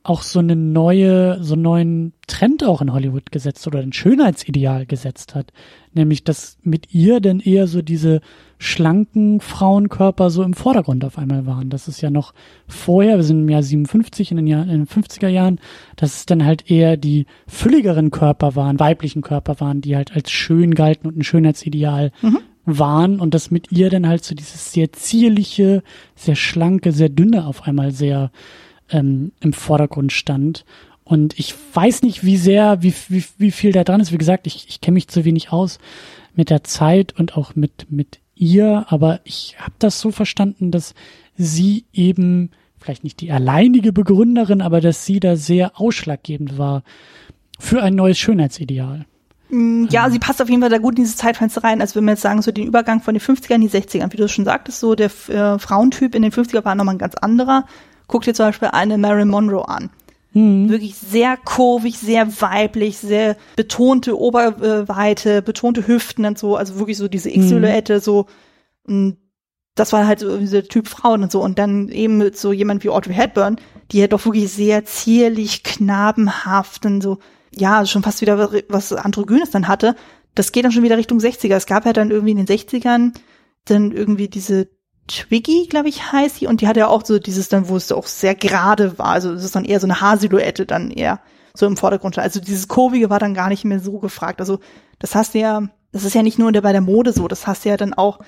auch 0.04 0.22
so 0.22 0.40
eine 0.40 0.56
neue, 0.56 1.42
so 1.42 1.54
einen 1.54 1.62
neuen 1.62 2.12
Trend 2.26 2.64
auch 2.64 2.82
in 2.82 2.92
Hollywood 2.92 3.30
gesetzt 3.30 3.66
oder 3.66 3.78
ein 3.78 3.92
Schönheitsideal 3.92 4.84
gesetzt 4.84 5.34
hat. 5.34 5.52
Nämlich, 5.94 6.24
dass 6.24 6.58
mit 6.62 6.92
ihr 6.92 7.20
denn 7.20 7.38
eher 7.38 7.68
so 7.68 7.82
diese 7.82 8.20
schlanken 8.58 9.40
Frauenkörper 9.40 10.30
so 10.30 10.42
im 10.42 10.54
Vordergrund 10.54 11.04
auf 11.04 11.18
einmal 11.18 11.46
waren. 11.46 11.70
Das 11.70 11.86
ist 11.86 12.00
ja 12.00 12.10
noch 12.10 12.32
vorher, 12.66 13.16
wir 13.16 13.24
sind 13.24 13.42
im 13.42 13.48
Jahr 13.48 13.62
57, 13.62 14.30
in 14.30 14.38
den, 14.38 14.46
Jahr, 14.46 14.62
in 14.62 14.70
den 14.70 14.86
50er 14.86 15.28
Jahren, 15.28 15.60
dass 15.96 16.16
es 16.16 16.26
dann 16.26 16.44
halt 16.44 16.70
eher 16.70 16.96
die 16.96 17.26
fülligeren 17.46 18.10
Körper 18.10 18.56
waren, 18.56 18.80
weiblichen 18.80 19.22
Körper 19.22 19.60
waren, 19.60 19.80
die 19.80 19.94
halt 19.94 20.14
als 20.14 20.30
schön 20.30 20.74
galten 20.74 21.08
und 21.08 21.16
ein 21.16 21.24
Schönheitsideal 21.24 22.12
mhm. 22.22 22.38
waren 22.64 23.20
und 23.20 23.34
dass 23.34 23.50
mit 23.50 23.70
ihr 23.70 23.90
dann 23.90 24.08
halt 24.08 24.24
so 24.24 24.34
dieses 24.34 24.72
sehr 24.72 24.92
zierliche, 24.92 25.82
sehr 26.16 26.36
schlanke, 26.36 26.92
sehr 26.92 27.08
dünne 27.08 27.46
auf 27.46 27.62
einmal 27.64 27.92
sehr 27.92 28.30
ähm, 28.92 29.32
im 29.40 29.52
Vordergrund 29.52 30.12
stand. 30.12 30.64
Und 31.04 31.38
ich 31.38 31.54
weiß 31.74 32.02
nicht, 32.02 32.24
wie 32.24 32.36
sehr, 32.36 32.82
wie, 32.82 32.94
wie, 33.08 33.24
wie 33.36 33.50
viel 33.50 33.72
da 33.72 33.82
dran 33.82 34.00
ist. 34.00 34.12
Wie 34.12 34.18
gesagt, 34.18 34.46
ich, 34.46 34.66
ich 34.68 34.80
kenne 34.80 34.94
mich 34.94 35.08
zu 35.08 35.24
wenig 35.24 35.50
aus 35.50 35.78
mit 36.34 36.48
der 36.48 36.62
Zeit 36.62 37.18
und 37.18 37.36
auch 37.36 37.56
mit, 37.56 37.86
mit 37.90 38.20
ihr, 38.34 38.86
aber 38.88 39.20
ich 39.24 39.56
habe 39.58 39.74
das 39.78 40.00
so 40.00 40.10
verstanden, 40.10 40.70
dass 40.70 40.94
sie 41.36 41.84
eben 41.92 42.50
vielleicht 42.78 43.04
nicht 43.04 43.20
die 43.20 43.30
alleinige 43.30 43.92
Begründerin, 43.92 44.60
aber 44.60 44.80
dass 44.80 45.04
sie 45.04 45.20
da 45.20 45.36
sehr 45.36 45.80
ausschlaggebend 45.80 46.58
war 46.58 46.82
für 47.58 47.82
ein 47.82 47.94
neues 47.94 48.18
Schönheitsideal. 48.18 49.06
Mm, 49.50 49.84
ja, 49.90 50.10
sie 50.10 50.18
passt 50.18 50.42
auf 50.42 50.48
jeden 50.48 50.62
Fall 50.62 50.70
da 50.70 50.78
gut 50.78 50.94
in 50.98 51.04
dieses 51.04 51.16
Zeitfenster 51.16 51.62
rein. 51.62 51.80
Also 51.80 51.96
wenn 51.96 52.04
wir 52.04 52.12
jetzt 52.12 52.22
sagen, 52.22 52.42
so 52.42 52.50
den 52.50 52.66
Übergang 52.66 53.00
von 53.00 53.14
den 53.14 53.20
50ern 53.20 53.56
in 53.56 53.60
die 53.60 53.70
60ern, 53.70 54.12
wie 54.12 54.16
du 54.16 54.28
schon 54.28 54.44
sagtest, 54.44 54.80
so 54.80 54.94
der 54.94 55.10
äh, 55.28 55.58
Frauentyp 55.58 56.14
in 56.14 56.22
den 56.22 56.32
50er 56.32 56.64
war 56.64 56.74
nochmal 56.74 56.94
ein 56.94 56.98
ganz 56.98 57.14
anderer. 57.14 57.66
Guck 58.12 58.24
dir 58.24 58.34
zum 58.34 58.44
Beispiel 58.44 58.68
eine 58.68 58.98
Marilyn 58.98 59.30
Monroe 59.30 59.66
an. 59.66 59.88
Mhm. 60.34 60.68
Wirklich 60.68 60.96
sehr 60.96 61.38
kurvig, 61.38 61.98
sehr 61.98 62.42
weiblich, 62.42 62.98
sehr 62.98 63.38
betonte 63.56 64.20
Oberweite, 64.20 65.40
betonte 65.40 65.86
Hüften 65.86 66.26
und 66.26 66.36
so, 66.36 66.56
also 66.56 66.78
wirklich 66.78 66.98
so 66.98 67.08
diese 67.08 67.30
X-Silhouette, 67.30 67.94
mhm. 67.94 68.00
so. 68.00 68.26
Und 68.86 69.16
das 69.76 69.94
war 69.94 70.06
halt 70.06 70.18
so 70.18 70.36
dieser 70.36 70.62
Typ 70.62 70.88
Frauen 70.88 71.22
und 71.22 71.32
so. 71.32 71.40
Und 71.40 71.58
dann 71.58 71.88
eben 71.88 72.18
mit 72.18 72.36
so 72.36 72.52
jemand 72.52 72.84
wie 72.84 72.90
Audrey 72.90 73.14
Hepburn, 73.14 73.56
die 73.92 74.00
ja 74.00 74.08
doch 74.08 74.26
wirklich 74.26 74.52
sehr 74.52 74.84
zierlich, 74.84 75.62
knabenhaft 75.62 76.84
und 76.84 77.00
so, 77.00 77.16
ja, 77.56 77.86
schon 77.86 78.02
fast 78.02 78.20
wieder 78.20 78.50
was 78.68 78.92
Androgynes 78.92 79.52
dann 79.52 79.68
hatte. 79.68 79.96
Das 80.34 80.52
geht 80.52 80.66
dann 80.66 80.72
schon 80.72 80.82
wieder 80.82 80.98
Richtung 80.98 81.16
60er. 81.16 81.56
Es 81.56 81.64
gab 81.64 81.86
ja 81.86 81.94
dann 81.94 82.10
irgendwie 82.10 82.32
in 82.32 82.44
den 82.44 82.46
60ern 82.46 83.14
dann 83.64 83.90
irgendwie 83.90 84.28
diese 84.28 84.68
Twiggy, 85.08 85.66
glaube 85.68 85.88
ich, 85.88 86.12
heißt 86.12 86.36
sie. 86.36 86.46
Und 86.46 86.60
die 86.60 86.68
hatte 86.68 86.80
ja 86.80 86.88
auch 86.88 87.04
so 87.04 87.18
dieses 87.18 87.48
dann, 87.48 87.68
wo 87.68 87.76
es 87.76 87.90
auch 87.92 88.06
sehr 88.06 88.34
gerade 88.34 88.98
war. 88.98 89.08
Also 89.08 89.32
es 89.32 89.44
ist 89.44 89.54
dann 89.54 89.64
eher 89.64 89.80
so 89.80 89.86
eine 89.86 90.00
Haarsilhouette 90.00 90.66
dann 90.66 90.90
eher 90.90 91.20
so 91.54 91.66
im 91.66 91.76
Vordergrund. 91.76 92.18
Also 92.18 92.40
dieses 92.40 92.68
Kurvige 92.68 93.10
war 93.10 93.18
dann 93.18 93.34
gar 93.34 93.48
nicht 93.48 93.64
mehr 93.64 93.80
so 93.80 93.98
gefragt. 93.98 94.40
Also 94.40 94.60
das 94.98 95.14
hast 95.14 95.34
du 95.34 95.38
ja, 95.38 95.62
das 95.92 96.04
ist 96.04 96.14
ja 96.14 96.22
nicht 96.22 96.38
nur 96.38 96.52
bei 96.52 96.72
der 96.72 96.80
Mode 96.80 97.12
so, 97.12 97.28
das 97.28 97.46
hast 97.46 97.64
du 97.64 97.68
ja 97.68 97.76
dann 97.76 97.94
auch 97.94 98.20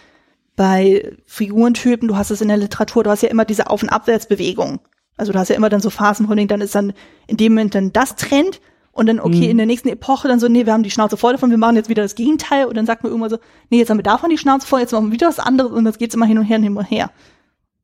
bei 0.56 1.16
Figurentypen, 1.26 2.08
du 2.08 2.16
hast 2.16 2.30
es 2.30 2.40
in 2.40 2.48
der 2.48 2.56
Literatur, 2.56 3.02
du 3.02 3.10
hast 3.10 3.22
ja 3.22 3.28
immer 3.28 3.44
diese 3.44 3.70
Auf- 3.70 3.82
und 3.82 3.88
Abwärtsbewegung. 3.88 4.80
Also 5.16 5.32
du 5.32 5.38
hast 5.38 5.48
ja 5.48 5.56
immer 5.56 5.68
dann 5.68 5.80
so 5.80 5.90
Phasen, 5.90 6.28
dann 6.48 6.60
ist 6.60 6.74
dann 6.74 6.92
in 7.26 7.36
dem 7.36 7.52
Moment 7.52 7.74
dann 7.74 7.92
das 7.92 8.16
Trend 8.16 8.60
Und 8.94 9.06
dann, 9.06 9.18
okay, 9.20 9.36
Mhm. 9.44 9.50
in 9.50 9.56
der 9.56 9.66
nächsten 9.66 9.88
Epoche 9.88 10.28
dann 10.28 10.38
so, 10.38 10.48
nee, 10.48 10.66
wir 10.66 10.72
haben 10.72 10.84
die 10.84 10.90
Schnauze 10.90 11.16
voll 11.16 11.32
davon, 11.32 11.50
wir 11.50 11.58
machen 11.58 11.76
jetzt 11.76 11.88
wieder 11.88 12.02
das 12.02 12.14
Gegenteil. 12.14 12.66
Und 12.66 12.76
dann 12.76 12.86
sagt 12.86 13.02
man 13.02 13.10
irgendwann 13.10 13.30
so, 13.30 13.38
nee, 13.70 13.78
jetzt 13.78 13.90
haben 13.90 13.98
wir 13.98 14.04
davon 14.04 14.30
die 14.30 14.38
Schnauze 14.38 14.66
voll, 14.66 14.80
jetzt 14.80 14.92
machen 14.92 15.06
wir 15.06 15.12
wieder 15.12 15.26
was 15.28 15.40
anderes 15.40 15.72
und 15.72 15.84
das 15.84 15.98
geht's 15.98 16.14
immer 16.14 16.26
hin 16.26 16.38
und 16.38 16.44
her 16.44 16.58
und 16.58 16.62
hin 16.62 16.76
und 16.76 16.84
her. 16.84 17.10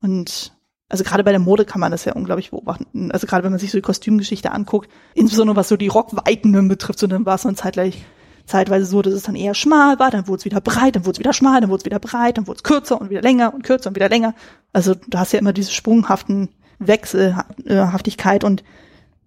Und 0.00 0.52
also 0.88 1.04
gerade 1.04 1.22
bei 1.24 1.30
der 1.30 1.40
Mode 1.40 1.64
kann 1.64 1.80
man 1.80 1.92
das 1.92 2.04
ja 2.04 2.14
unglaublich 2.14 2.50
beobachten. 2.50 3.11
Also 3.12 3.26
gerade 3.26 3.44
wenn 3.44 3.52
man 3.52 3.58
sich 3.61 3.70
so 3.70 3.78
die 3.78 3.82
Kostümgeschichte 3.82 4.50
anguckt, 4.52 4.88
insbesondere 5.14 5.56
was 5.56 5.68
so 5.68 5.76
die 5.76 5.88
Rockweiten 5.88 6.68
betrifft, 6.68 6.98
so 6.98 7.06
dann 7.06 7.26
war 7.26 7.34
es 7.36 7.42
dann 7.42 7.56
zeitgleich 7.56 8.04
zeitweise 8.46 8.84
so, 8.86 9.00
dass 9.00 9.14
es 9.14 9.22
dann 9.22 9.36
eher 9.36 9.54
schmal 9.54 10.00
war, 10.00 10.11
dann 10.11 10.26
wurde 10.26 10.38
es 10.38 10.44
wieder 10.44 10.61
breit, 10.61 10.96
dann 10.96 11.04
wurde 11.04 11.12
es 11.12 11.18
wieder 11.20 11.32
schmal, 11.32 11.61
dann 11.61 11.70
wurde 11.70 11.80
es 11.82 11.84
wieder 11.84 12.00
breit, 12.00 12.36
dann 12.36 12.48
wurde 12.48 12.56
es 12.56 12.62
kürzer 12.64 13.00
und 13.00 13.08
wieder 13.11 13.22
länger 13.22 13.54
und 13.54 13.62
kürzer 13.62 13.88
und 13.90 13.94
wieder 13.96 14.08
länger. 14.08 14.34
Also 14.72 14.94
du 14.94 15.18
hast 15.18 15.32
ja 15.32 15.38
immer 15.38 15.52
diese 15.52 15.70
sprunghaften 15.70 16.48
Wechselhaftigkeit 16.80 18.42
und 18.42 18.64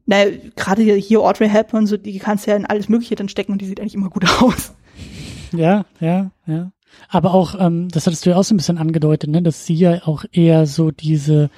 naja, 0.06 0.32
gerade 0.56 0.84
hier, 0.84 1.22
Audrey 1.22 1.49
Hepburn, 1.49 1.88
so 1.88 1.97
die 1.97 2.20
kannst 2.20 2.45
du 2.45 2.51
ja 2.51 2.58
in 2.58 2.66
alles 2.66 2.89
Mögliche 2.89 3.16
dann 3.16 3.30
stecken 3.30 3.54
und 3.54 3.62
die 3.62 3.66
sieht 3.66 3.80
eigentlich 3.80 3.95
immer 3.95 4.10
gut 4.10 4.26
aus. 4.41 4.74
Ja, 5.51 5.86
ja, 5.99 6.32
ja. 6.45 6.72
Aber 7.10 7.34
auch, 7.34 7.56
ähm, 7.60 7.89
das 7.89 8.06
hattest 8.06 8.26
du 8.26 8.32
ja 8.32 8.36
auch 8.36 8.43
so 8.43 8.54
ein 8.54 8.58
bisschen 8.58 8.78
angedeutet, 8.78 9.30
ne, 9.30 9.41
dass 9.41 9.66
sie 9.66 9.76
ja 9.76 10.01
auch 10.06 10.26
eher 10.32 10.68
so 10.68 10.91
diese 10.91 11.49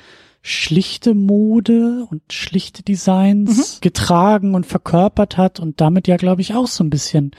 schlichte 0.42 1.16
Mode 1.16 2.06
und 2.10 2.22
schlichte 2.32 2.84
Designs 2.84 3.80
getragen 3.82 4.54
und 4.54 4.66
verkörpert 4.66 5.38
hat 5.38 5.60
und 5.60 5.82
damit 5.82 6.08
ja, 6.08 6.18
glaube 6.18 6.42
ich, 6.42 6.54
auch 6.54 6.68
so 6.68 6.84
ein 6.84 6.92
bisschen, 6.92 7.32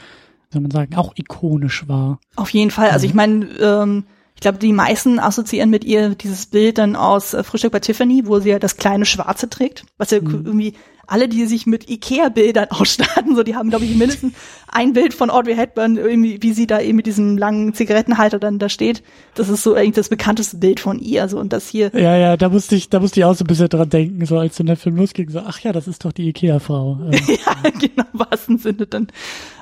soll 0.50 0.62
man 0.62 0.72
sagen, 0.72 0.96
auch 0.96 1.12
ikonisch 1.14 1.86
war. 1.88 2.18
Auf 2.34 2.50
jeden 2.50 2.72
Fall. 2.72 2.90
Also 2.90 3.06
ich 3.06 3.14
meine, 3.14 3.46
ähm, 3.60 4.04
ich 4.36 4.40
glaube, 4.42 4.58
die 4.58 4.72
meisten 4.74 5.18
assoziieren 5.18 5.70
mit 5.70 5.82
ihr 5.84 6.10
dieses 6.10 6.44
Bild 6.44 6.76
dann 6.76 6.94
aus 6.94 7.32
äh, 7.32 7.42
Frühstück 7.42 7.72
bei 7.72 7.80
Tiffany, 7.80 8.24
wo 8.26 8.38
sie 8.38 8.50
ja 8.50 8.58
das 8.58 8.76
kleine 8.76 9.06
Schwarze 9.06 9.48
trägt, 9.48 9.84
was 9.96 10.10
ja 10.10 10.18
irgendwie 10.18 10.74
alle, 11.06 11.28
die 11.28 11.46
sich 11.46 11.66
mit 11.66 11.88
Ikea-Bildern 11.88 12.68
ausstatten, 12.70 13.34
so 13.34 13.42
die 13.42 13.54
haben, 13.54 13.70
glaube 13.70 13.86
ich, 13.86 13.94
mindestens 13.94 14.34
ein 14.68 14.92
Bild 14.92 15.14
von 15.14 15.30
Audrey 15.30 15.54
Hepburn, 15.54 15.96
irgendwie, 15.96 16.42
wie 16.42 16.52
sie 16.52 16.66
da 16.66 16.80
eben 16.80 16.96
mit 16.96 17.06
diesem 17.06 17.38
langen 17.38 17.72
Zigarettenhalter 17.72 18.38
dann 18.38 18.58
da 18.58 18.68
steht. 18.68 19.02
Das 19.34 19.48
ist 19.48 19.62
so 19.62 19.74
eigentlich 19.74 19.94
das 19.94 20.10
bekannteste 20.10 20.58
Bild 20.58 20.80
von 20.80 20.98
ihr. 20.98 21.28
So 21.28 21.38
und 21.38 21.54
das 21.54 21.68
hier, 21.68 21.90
Ja, 21.94 22.16
ja, 22.16 22.36
da 22.36 22.50
musste 22.50 22.74
ich, 22.74 22.90
da 22.90 23.00
musste 23.00 23.20
ich 23.20 23.24
auch 23.24 23.34
so 23.34 23.44
ein 23.44 23.46
bisschen 23.46 23.68
dran 23.68 23.88
denken, 23.88 24.26
so 24.26 24.36
als 24.36 24.56
dann 24.56 24.66
der 24.66 24.76
Film 24.76 24.96
losging, 24.96 25.30
so, 25.30 25.38
ach 25.40 25.60
ja, 25.60 25.72
das 25.72 25.88
ist 25.88 26.04
doch 26.04 26.12
die 26.12 26.28
Ikea-Frau. 26.28 26.98
Ähm, 27.04 27.12
ja, 27.28 27.70
genau, 27.70 28.04
im 28.12 28.20
wahrsten 28.20 28.58
Sinne 28.58 28.86
dann. 28.86 29.06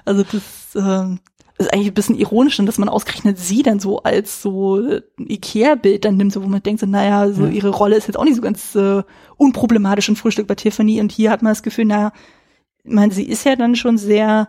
Also 0.04 0.24
das 0.24 0.42
ähm, 0.74 1.20
ist 1.58 1.72
eigentlich 1.72 1.88
ein 1.88 1.94
bisschen 1.94 2.18
ironisch, 2.18 2.56
dass 2.56 2.78
man 2.78 2.88
ausgerechnet 2.88 3.38
sie 3.38 3.62
dann 3.62 3.78
so 3.78 4.02
als 4.02 4.42
so 4.42 4.80
äh, 4.80 5.02
ein 5.18 5.30
Ikea-Bild 5.30 6.04
dann 6.04 6.16
nimmt, 6.16 6.32
so 6.32 6.42
wo 6.42 6.48
man 6.48 6.62
denkt, 6.62 6.80
so, 6.80 6.86
naja, 6.86 7.30
so 7.30 7.46
ihre 7.46 7.68
Rolle 7.68 7.96
ist 7.96 8.08
jetzt 8.08 8.16
auch 8.16 8.24
nicht 8.24 8.36
so 8.36 8.42
ganz 8.42 8.74
äh, 8.74 9.02
unproblematisch 9.36 10.08
im 10.08 10.16
Frühstück 10.16 10.48
bei 10.48 10.56
Tiffany 10.56 11.00
und 11.00 11.12
hier 11.12 11.30
hat 11.30 11.42
man 11.42 11.52
das 11.52 11.62
Gefühl, 11.62 11.84
naja, 11.84 12.12
ich 12.82 12.92
meine, 12.92 13.12
sie 13.12 13.24
ist 13.24 13.44
ja 13.44 13.56
dann 13.56 13.76
schon 13.76 13.98
sehr 13.98 14.48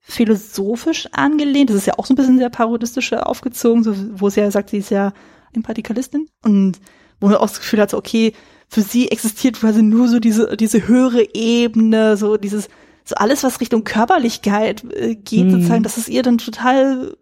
philosophisch 0.00 1.08
angelehnt. 1.12 1.70
Das 1.70 1.76
ist 1.76 1.86
ja 1.86 1.94
auch 1.98 2.04
so 2.04 2.12
ein 2.12 2.16
bisschen 2.16 2.38
sehr 2.38 2.50
parodistisch 2.50 3.12
aufgezogen, 3.14 3.82
so, 3.82 3.94
wo 4.20 4.28
sie 4.28 4.40
ja 4.40 4.50
sagt, 4.50 4.70
sie 4.70 4.78
ist 4.78 4.90
ja 4.90 5.12
Empathikalistin 5.54 6.28
und 6.42 6.78
wo 7.20 7.28
man 7.28 7.36
auch 7.36 7.48
das 7.48 7.60
Gefühl 7.60 7.80
hat, 7.80 7.90
so, 7.90 7.96
okay, 7.96 8.34
für 8.68 8.82
sie 8.82 9.10
existiert 9.10 9.60
quasi 9.60 9.82
nur 9.82 10.08
so 10.08 10.18
diese, 10.18 10.56
diese 10.56 10.88
höhere 10.88 11.34
Ebene, 11.34 12.16
so 12.16 12.36
dieses, 12.36 12.68
so 13.04 13.14
alles, 13.16 13.44
was 13.44 13.60
Richtung 13.60 13.84
Körperlichkeit 13.84 14.84
äh, 14.92 15.14
geht, 15.14 15.44
Mhm. 15.46 15.50
sozusagen, 15.52 15.82
das 15.82 15.98
ist 15.98 16.08
ihr 16.08 16.22
dann 16.22 16.38
total, 16.38 17.16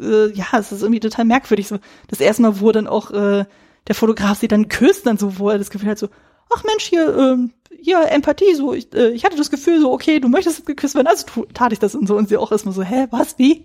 äh, 0.00 0.32
ja, 0.32 0.46
es 0.58 0.72
ist 0.72 0.82
irgendwie 0.82 1.00
total 1.00 1.24
merkwürdig. 1.24 1.68
So, 1.68 1.78
das 2.08 2.20
erste 2.20 2.42
Mal, 2.42 2.60
wo 2.60 2.72
dann 2.72 2.86
auch 2.86 3.10
äh, 3.10 3.44
der 3.86 3.94
Fotograf 3.94 4.38
sie 4.38 4.48
dann 4.48 4.68
küsst, 4.68 5.06
dann 5.06 5.16
so, 5.18 5.38
wo 5.38 5.50
er 5.50 5.58
das 5.58 5.70
Gefühl 5.70 5.90
hat, 5.90 5.98
so, 5.98 6.08
ach 6.54 6.64
Mensch, 6.64 6.84
hier, 6.84 7.16
ähm, 7.16 7.52
ja, 7.80 8.02
Empathie, 8.02 8.54
so, 8.54 8.74
ich, 8.74 8.92
äh, 8.94 9.10
ich 9.10 9.24
hatte 9.24 9.36
das 9.36 9.50
Gefühl, 9.50 9.80
so, 9.80 9.92
okay, 9.92 10.18
du 10.18 10.28
möchtest 10.28 10.66
geküsst 10.66 10.94
werden, 10.94 11.06
also 11.06 11.24
tat 11.54 11.72
ich 11.72 11.78
das 11.78 11.94
und 11.94 12.06
so, 12.08 12.16
und 12.16 12.28
sie 12.28 12.36
auch 12.36 12.50
erstmal 12.50 12.74
so, 12.74 12.82
hä, 12.82 13.06
was, 13.10 13.38
wie? 13.38 13.64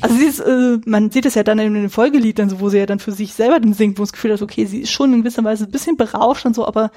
Also 0.00 0.14
sie 0.16 0.24
ist, 0.24 0.40
äh, 0.40 0.78
man 0.84 1.10
sieht 1.10 1.26
es 1.26 1.34
ja 1.34 1.42
dann 1.42 1.58
in 1.58 1.74
den 1.74 1.90
Folgeliedern, 1.90 2.50
so, 2.50 2.60
wo 2.60 2.68
sie 2.68 2.78
ja 2.78 2.86
dann 2.86 2.98
für 2.98 3.12
sich 3.12 3.34
selber 3.34 3.60
dann 3.60 3.72
singt, 3.72 3.98
wo 3.98 4.02
es 4.02 4.12
Gefühl 4.12 4.32
hat, 4.32 4.42
okay, 4.42 4.66
sie 4.66 4.80
ist 4.80 4.90
schon 4.90 5.12
in 5.12 5.20
gewisser 5.20 5.44
Weise 5.44 5.64
ein 5.64 5.70
bisschen 5.70 5.96
berauscht 5.96 6.44
und 6.44 6.54
so, 6.54 6.66
aber 6.66 6.90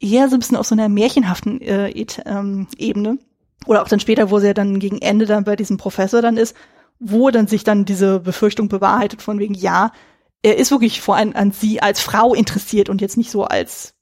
eher 0.00 0.28
so 0.28 0.36
ein 0.36 0.40
bisschen 0.40 0.56
auf 0.56 0.66
so 0.66 0.74
einer 0.74 0.88
märchenhaften 0.88 1.60
äh, 1.60 1.90
Et- 1.90 2.22
ähm, 2.26 2.66
Ebene. 2.76 3.18
Oder 3.66 3.82
auch 3.82 3.88
dann 3.88 4.00
später, 4.00 4.30
wo 4.30 4.38
sie 4.38 4.48
ja 4.48 4.54
dann 4.54 4.78
gegen 4.78 5.00
Ende 5.00 5.26
dann 5.26 5.44
bei 5.44 5.56
diesem 5.56 5.76
Professor 5.76 6.22
dann 6.22 6.36
ist, 6.36 6.54
wo 6.98 7.30
dann 7.30 7.46
sich 7.46 7.64
dann 7.64 7.84
diese 7.84 8.20
Befürchtung 8.20 8.68
bewahrheitet 8.68 9.22
von 9.22 9.38
wegen, 9.38 9.54
ja, 9.54 9.92
er 10.42 10.56
ist 10.58 10.70
wirklich 10.70 11.00
vor 11.00 11.16
allem 11.16 11.32
an 11.34 11.50
sie 11.50 11.80
als 11.82 12.00
Frau 12.00 12.34
interessiert 12.34 12.88
und 12.88 13.00
jetzt 13.00 13.16
nicht 13.16 13.30
so 13.30 13.44
als 13.44 13.94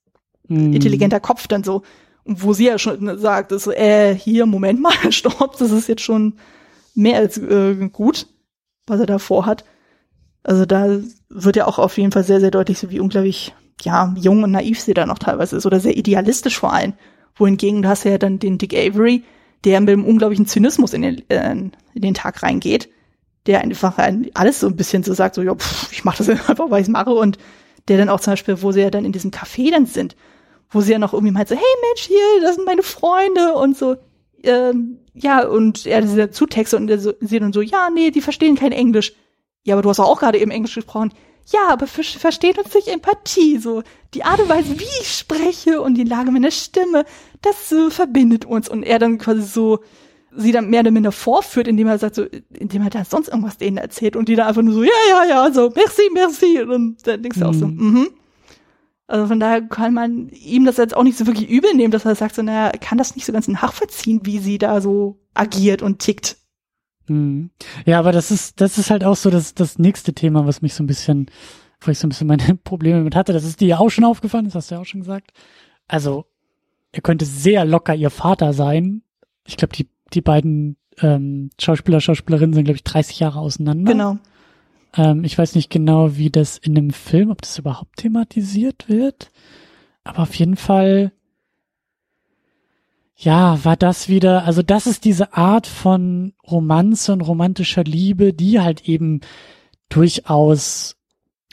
mh. 0.49 0.74
intelligenter 0.74 1.20
Kopf 1.20 1.47
dann 1.47 1.64
so. 1.64 1.82
Und 2.24 2.42
wo 2.42 2.53
sie 2.53 2.66
ja 2.66 2.78
schon 2.78 3.18
sagt, 3.18 3.53
ist 3.53 3.64
so, 3.64 3.72
äh, 3.72 4.14
hier, 4.14 4.47
Moment 4.47 4.80
mal, 4.80 4.92
stopp, 5.11 5.57
das 5.59 5.70
ist 5.70 5.88
jetzt 5.88 6.03
schon 6.03 6.34
mehr 6.95 7.18
als 7.18 7.38
äh, 7.38 7.74
gut, 7.90 8.26
was 8.86 9.01
er 9.01 9.07
da 9.07 9.18
vorhat. 9.18 9.64
Also 10.42 10.66
da 10.66 11.01
wird 11.30 11.57
ja 11.57 11.66
auch 11.66 11.78
auf 11.78 11.97
jeden 11.97 12.12
Fall 12.12 12.24
sehr, 12.24 12.40
sehr 12.40 12.51
deutlich, 12.51 12.78
so 12.78 12.90
wie 12.90 13.01
unglaublich, 13.01 13.55
ja, 13.82 14.14
jung 14.18 14.42
und 14.42 14.52
naiv 14.52 14.80
sie 14.80 14.94
da 14.94 15.06
noch 15.06 15.18
teilweise 15.18 15.56
ist 15.56 15.66
oder 15.66 15.80
sehr 15.80 15.96
idealistisch 15.96 16.58
vor 16.58 16.72
allem. 16.72 16.94
Wohingegen 17.36 17.82
du 17.82 17.88
hast 17.88 18.04
ja 18.04 18.16
dann 18.18 18.38
den 18.38 18.58
Dick 18.58 18.74
Avery, 18.74 19.24
der 19.64 19.80
mit 19.80 19.90
einem 19.90 20.04
unglaublichen 20.04 20.46
Zynismus 20.46 20.92
in 20.92 21.02
den, 21.02 21.30
äh, 21.30 21.50
in 21.50 21.72
den 21.94 22.14
Tag 22.14 22.42
reingeht, 22.42 22.88
der 23.46 23.60
einfach 23.60 23.98
ein- 23.98 24.30
alles 24.34 24.60
so 24.60 24.68
ein 24.68 24.76
bisschen 24.76 25.02
so 25.02 25.12
sagt, 25.14 25.34
so, 25.34 25.42
ja, 25.42 25.54
pff, 25.54 25.90
ich 25.92 26.04
mach 26.04 26.16
das 26.16 26.28
einfach, 26.48 26.70
weil 26.70 26.82
ich 26.82 26.88
mache 26.88 27.10
und 27.10 27.38
der 27.88 27.98
dann 27.98 28.08
auch 28.08 28.20
zum 28.20 28.32
Beispiel, 28.32 28.62
wo 28.62 28.72
sie 28.72 28.80
ja 28.80 28.90
dann 28.90 29.04
in 29.04 29.12
diesem 29.12 29.30
Café 29.30 29.70
dann 29.70 29.86
sind, 29.86 30.16
wo 30.70 30.80
sie 30.80 30.92
ja 30.92 30.98
noch 30.98 31.12
irgendwie 31.12 31.32
meint 31.32 31.48
so, 31.48 31.54
hey 31.54 31.62
Mensch, 31.88 32.02
hier, 32.06 32.40
das 32.42 32.54
sind 32.56 32.64
meine 32.66 32.82
Freunde 32.82 33.54
und 33.54 33.76
so, 33.76 33.96
ähm, 34.42 34.98
ja, 35.14 35.46
und 35.46 35.86
er 35.86 36.00
dieser 36.00 36.30
Zutexte 36.30 36.76
und 36.76 36.90
sie 37.20 37.38
dann 37.38 37.52
so, 37.52 37.60
ja, 37.62 37.88
nee, 37.92 38.10
die 38.10 38.20
verstehen 38.20 38.56
kein 38.56 38.72
Englisch. 38.72 39.12
Ja, 39.64 39.74
aber 39.74 39.82
du 39.82 39.88
hast 39.88 40.00
auch 40.00 40.18
gerade 40.18 40.38
eben 40.38 40.50
Englisch 40.50 40.74
gesprochen. 40.74 41.12
Ja, 41.53 41.68
aber 41.68 41.86
ver 41.86 42.03
versteht 42.03 42.59
uns 42.59 42.70
durch 42.70 42.88
Empathie, 42.88 43.59
so 43.59 43.82
die 44.14 44.24
Art 44.24 44.40
und 44.40 44.49
Weise, 44.49 44.78
wie 44.78 45.01
ich 45.01 45.16
spreche 45.16 45.80
und 45.80 45.95
die 45.97 46.05
Lage 46.05 46.30
meiner 46.30 46.51
Stimme, 46.51 47.05
das 47.42 47.70
äh, 47.72 47.90
verbindet 47.90 48.45
uns. 48.45 48.68
Und 48.68 48.82
er 48.82 48.99
dann 48.99 49.18
quasi 49.18 49.42
so 49.42 49.80
sie 50.36 50.53
dann 50.53 50.68
mehr 50.70 50.80
oder 50.80 50.90
minder 50.90 51.12
vorführt, 51.12 51.68
indem 51.68 51.86
er 51.86 51.99
sagt 51.99 52.16
so, 52.16 52.26
indem 52.51 52.82
er 52.82 52.90
da 52.90 53.05
sonst 53.05 53.28
irgendwas 53.28 53.59
denen 53.59 53.76
erzählt 53.76 54.16
und 54.16 54.28
die 54.28 54.34
dann 54.34 54.49
einfach 54.49 54.62
nur 54.62 54.74
so, 54.74 54.82
ja, 54.82 54.90
ja, 55.11 55.24
ja, 55.24 55.53
so, 55.53 55.70
merci, 55.74 56.03
merci. 56.12 56.62
Und 56.62 57.07
dann 57.07 57.22
denkst 57.22 57.38
du 57.38 57.47
auch 57.47 57.55
so, 57.55 57.66
Mhm. 57.66 57.90
mhm. 57.90 58.09
Also 59.07 59.26
von 59.26 59.38
daher 59.38 59.61
kann 59.61 59.92
man 59.92 60.30
ihm 60.30 60.64
das 60.64 60.78
jetzt 60.78 60.97
auch 60.97 61.03
nicht 61.03 61.18
so 61.18 61.26
wirklich 61.26 61.51
übel 61.51 61.74
nehmen, 61.74 61.90
dass 61.90 62.07
er 62.07 62.14
sagt 62.14 62.34
so, 62.34 62.42
naja, 62.42 62.68
er 62.68 62.78
kann 62.78 62.97
das 62.97 63.14
nicht 63.14 63.26
so 63.26 63.34
ganz 63.34 63.49
nachvollziehen, 63.49 64.20
wie 64.24 64.38
sie 64.38 64.57
da 64.57 64.80
so 64.80 65.18
agiert 65.34 65.82
und 65.82 65.99
tickt. 65.99 66.38
Mhm. 67.09 67.50
Ja, 67.86 67.98
aber 67.98 68.12
das 68.12 68.30
ist, 68.30 68.61
das 68.61 68.78
ist 68.78 68.90
halt 68.90 69.05
auch 69.05 69.16
so 69.16 69.30
das, 69.30 69.55
das 69.55 69.78
nächste 69.78 70.14
Thema, 70.14 70.46
was 70.46 70.62
mich 70.62 70.74
so 70.74 70.82
ein 70.82 70.86
bisschen, 70.86 71.26
wo 71.80 71.90
ich 71.90 71.98
so 71.98 72.07
ein 72.07 72.11
bisschen 72.11 72.26
meine 72.26 72.55
Probleme 72.64 73.02
mit 73.02 73.14
hatte. 73.14 73.32
Das 73.32 73.44
ist 73.44 73.61
dir 73.61 73.68
ja 73.68 73.78
auch 73.78 73.90
schon 73.90 74.05
aufgefallen, 74.05 74.44
das 74.44 74.55
hast 74.55 74.70
du 74.70 74.76
ja 74.76 74.80
auch 74.80 74.86
schon 74.86 75.00
gesagt. 75.00 75.32
Also, 75.88 76.24
er 76.92 77.02
könnte 77.02 77.24
sehr 77.24 77.64
locker 77.64 77.94
ihr 77.94 78.11
Vater 78.11 78.52
sein. 78.52 79.02
Ich 79.46 79.57
glaube, 79.57 79.74
die, 79.74 79.88
die 80.12 80.20
beiden 80.20 80.76
ähm, 81.00 81.50
Schauspieler, 81.61 82.00
Schauspielerinnen 82.00 82.55
sind, 82.55 82.64
glaube 82.64 82.76
ich, 82.76 82.84
30 82.84 83.20
Jahre 83.20 83.40
auseinander. 83.40 83.92
Genau. 83.92 84.18
Ähm, 84.96 85.24
ich 85.24 85.36
weiß 85.36 85.55
nicht 85.55 85.70
genau, 85.70 86.16
wie 86.16 86.30
das 86.30 86.59
in 86.59 86.74
dem 86.74 86.90
Film, 86.90 87.30
ob 87.30 87.42
das 87.42 87.59
überhaupt 87.59 87.96
thematisiert 87.96 88.88
wird. 88.88 89.30
Aber 90.05 90.20
auf 90.20 90.34
jeden 90.34 90.57
Fall, 90.57 91.12
ja, 93.16 93.64
war 93.64 93.76
das 93.76 94.08
wieder, 94.08 94.44
also 94.44 94.62
das 94.62 94.86
ist 94.86 95.04
diese 95.04 95.34
Art 95.34 95.66
von 95.66 96.34
Romanze 96.50 97.12
und 97.12 97.20
romantischer 97.20 97.84
Liebe, 97.84 98.32
die 98.32 98.60
halt 98.60 98.88
eben 98.88 99.20
durchaus, 99.88 100.96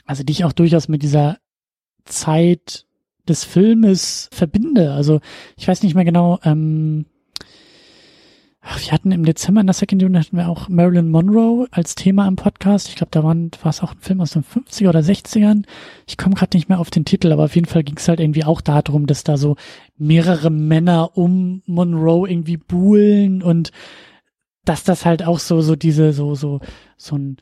also 0.04 0.24
die 0.24 0.32
ich 0.32 0.44
auch 0.44 0.52
durchaus 0.52 0.88
mit 0.88 1.02
dieser 1.02 1.38
Zeit 2.04 2.86
des 3.28 3.44
Filmes 3.44 4.28
verbinde. 4.32 4.92
Also 4.92 5.20
ich 5.56 5.68
weiß 5.68 5.82
nicht 5.84 5.94
mehr 5.94 6.04
genau, 6.04 6.40
ähm, 6.42 7.06
wir 8.62 8.92
hatten 8.92 9.10
im 9.10 9.24
Dezember 9.24 9.60
in 9.60 9.66
der 9.66 9.74
Second 9.74 10.02
Unit 10.02 10.26
hatten 10.26 10.36
wir 10.36 10.48
auch 10.48 10.68
Marilyn 10.68 11.10
Monroe 11.10 11.66
als 11.72 11.96
Thema 11.96 12.28
im 12.28 12.36
Podcast. 12.36 12.88
Ich 12.88 12.94
glaube, 12.94 13.10
da 13.10 13.24
waren, 13.24 13.50
war 13.60 13.70
es 13.70 13.82
auch 13.82 13.92
ein 13.92 14.00
Film 14.00 14.20
aus 14.20 14.30
den 14.30 14.44
50er 14.44 14.88
oder 14.88 15.00
60ern. 15.00 15.64
Ich 16.06 16.16
komme 16.16 16.36
gerade 16.36 16.56
nicht 16.56 16.68
mehr 16.68 16.78
auf 16.78 16.90
den 16.90 17.04
Titel, 17.04 17.32
aber 17.32 17.44
auf 17.44 17.56
jeden 17.56 17.66
Fall 17.66 17.82
ging 17.82 17.96
es 17.96 18.06
halt 18.06 18.20
irgendwie 18.20 18.44
auch 18.44 18.60
darum, 18.60 19.06
dass 19.06 19.24
da 19.24 19.36
so 19.36 19.56
mehrere 19.98 20.50
Männer 20.50 21.16
um 21.16 21.62
Monroe 21.66 22.28
irgendwie 22.28 22.56
buhlen 22.56 23.42
und 23.42 23.72
dass 24.64 24.84
das 24.84 25.04
halt 25.04 25.24
auch 25.24 25.40
so, 25.40 25.60
so 25.60 25.74
diese, 25.74 26.12
so, 26.12 26.36
so, 26.36 26.60
so 26.96 27.16
ein 27.16 27.38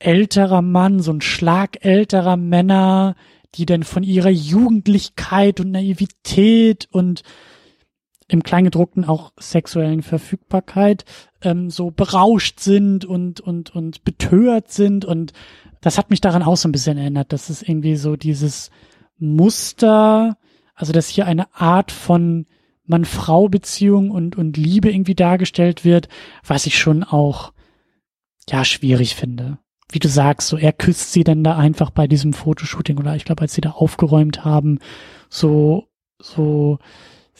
älterer 0.00 0.62
Mann, 0.62 0.98
so 0.98 1.12
ein 1.12 1.20
Schlag 1.20 1.84
älterer 1.84 2.36
Männer, 2.36 3.14
die 3.54 3.66
dann 3.66 3.84
von 3.84 4.02
ihrer 4.02 4.30
Jugendlichkeit 4.30 5.60
und 5.60 5.70
Naivität 5.70 6.88
und 6.90 7.22
im 8.32 8.42
Kleingedruckten 8.42 9.04
auch 9.04 9.32
sexuellen 9.38 10.02
Verfügbarkeit 10.02 11.04
ähm, 11.42 11.68
so 11.68 11.90
berauscht 11.90 12.60
sind 12.60 13.04
und 13.04 13.40
und 13.40 13.74
und 13.74 14.04
betört 14.04 14.72
sind 14.72 15.04
und 15.04 15.32
das 15.82 15.98
hat 15.98 16.10
mich 16.10 16.20
daran 16.20 16.42
auch 16.42 16.56
so 16.56 16.68
ein 16.68 16.72
bisschen 16.72 16.96
erinnert, 16.96 17.32
dass 17.32 17.50
es 17.50 17.62
irgendwie 17.62 17.96
so 17.96 18.16
dieses 18.16 18.70
Muster, 19.18 20.38
also 20.74 20.92
dass 20.92 21.08
hier 21.08 21.26
eine 21.26 21.54
Art 21.54 21.92
von 21.92 22.46
Mann-Frau-Beziehung 22.84 24.10
und, 24.10 24.36
und 24.36 24.56
Liebe 24.56 24.90
irgendwie 24.90 25.14
dargestellt 25.14 25.84
wird, 25.84 26.08
was 26.46 26.66
ich 26.66 26.78
schon 26.78 27.02
auch, 27.04 27.52
ja, 28.48 28.64
schwierig 28.64 29.14
finde. 29.14 29.58
Wie 29.90 29.98
du 29.98 30.08
sagst, 30.08 30.48
so 30.48 30.56
er 30.56 30.72
küsst 30.72 31.12
sie 31.12 31.24
dann 31.24 31.44
da 31.44 31.56
einfach 31.56 31.90
bei 31.90 32.06
diesem 32.06 32.32
Fotoshooting 32.32 32.98
oder 32.98 33.14
ich 33.16 33.24
glaube, 33.24 33.42
als 33.42 33.54
sie 33.54 33.60
da 33.60 33.70
aufgeräumt 33.70 34.44
haben, 34.44 34.78
so, 35.28 35.88
so 36.18 36.78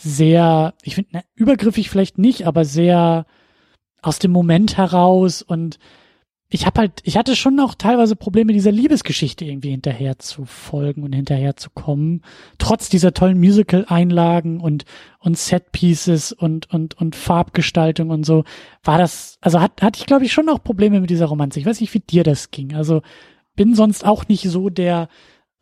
sehr, 0.02 0.74
ich 0.82 0.96
finde, 0.96 1.22
übergriffig 1.34 1.88
vielleicht 1.90 2.18
nicht, 2.18 2.46
aber 2.46 2.64
sehr 2.64 3.26
aus 4.02 4.18
dem 4.18 4.32
Moment 4.32 4.76
heraus 4.76 5.42
und 5.42 5.78
ich 6.54 6.66
habe 6.66 6.80
halt, 6.80 7.00
ich 7.04 7.16
hatte 7.16 7.34
schon 7.34 7.54
noch 7.54 7.74
teilweise 7.74 8.14
Probleme, 8.14 8.52
dieser 8.52 8.72
Liebesgeschichte 8.72 9.46
irgendwie 9.46 9.70
hinterher 9.70 10.18
zu 10.18 10.44
folgen 10.44 11.02
und 11.02 11.14
hinterher 11.14 11.56
zu 11.56 11.70
kommen. 11.70 12.20
Trotz 12.58 12.90
dieser 12.90 13.14
tollen 13.14 13.38
Musical-Einlagen 13.38 14.60
und, 14.60 14.84
und 15.18 15.38
Set-Pieces 15.38 16.32
und, 16.32 16.68
und, 16.70 16.98
und 16.98 17.16
Farbgestaltung 17.16 18.10
und 18.10 18.26
so, 18.26 18.44
war 18.84 18.98
das, 18.98 19.38
also 19.40 19.62
hat, 19.62 19.80
hatte 19.80 19.98
ich 19.98 20.06
glaube 20.06 20.26
ich 20.26 20.32
schon 20.34 20.44
noch 20.44 20.62
Probleme 20.62 21.00
mit 21.00 21.08
dieser 21.08 21.26
Romanze. 21.26 21.58
Ich 21.58 21.64
weiß 21.64 21.80
nicht, 21.80 21.94
wie 21.94 22.00
dir 22.00 22.22
das 22.22 22.50
ging. 22.50 22.74
Also 22.74 23.00
bin 23.56 23.74
sonst 23.74 24.04
auch 24.04 24.28
nicht 24.28 24.42
so 24.42 24.68
der, 24.68 25.08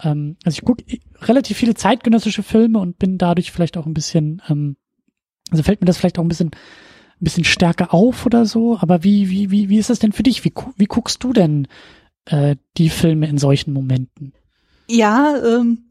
ähm, 0.02 0.36
also 0.44 0.56
ich 0.56 0.64
gucke 0.64 0.84
relativ 1.22 1.56
viele 1.56 1.74
zeitgenössische 1.74 2.42
Filme 2.42 2.78
und 2.78 2.98
bin 2.98 3.18
dadurch 3.18 3.52
vielleicht 3.52 3.76
auch 3.76 3.86
ein 3.86 3.94
bisschen, 3.94 4.42
ähm, 4.48 4.76
also 5.50 5.62
fällt 5.62 5.80
mir 5.80 5.86
das 5.86 5.98
vielleicht 5.98 6.18
auch 6.18 6.24
ein 6.24 6.28
bisschen 6.28 6.50
ein 7.20 7.24
bisschen 7.24 7.44
stärker 7.44 7.92
auf 7.92 8.24
oder 8.24 8.46
so. 8.46 8.78
Aber 8.80 9.04
wie, 9.04 9.28
wie, 9.28 9.50
wie, 9.50 9.68
wie 9.68 9.78
ist 9.78 9.90
das 9.90 9.98
denn 9.98 10.12
für 10.12 10.22
dich? 10.22 10.44
Wie, 10.44 10.52
wie 10.76 10.86
guckst 10.86 11.22
du 11.22 11.32
denn 11.32 11.68
äh, 12.24 12.56
die 12.78 12.88
Filme 12.88 13.28
in 13.28 13.38
solchen 13.38 13.72
Momenten? 13.72 14.32
Ja, 14.88 15.36
ähm, 15.36 15.84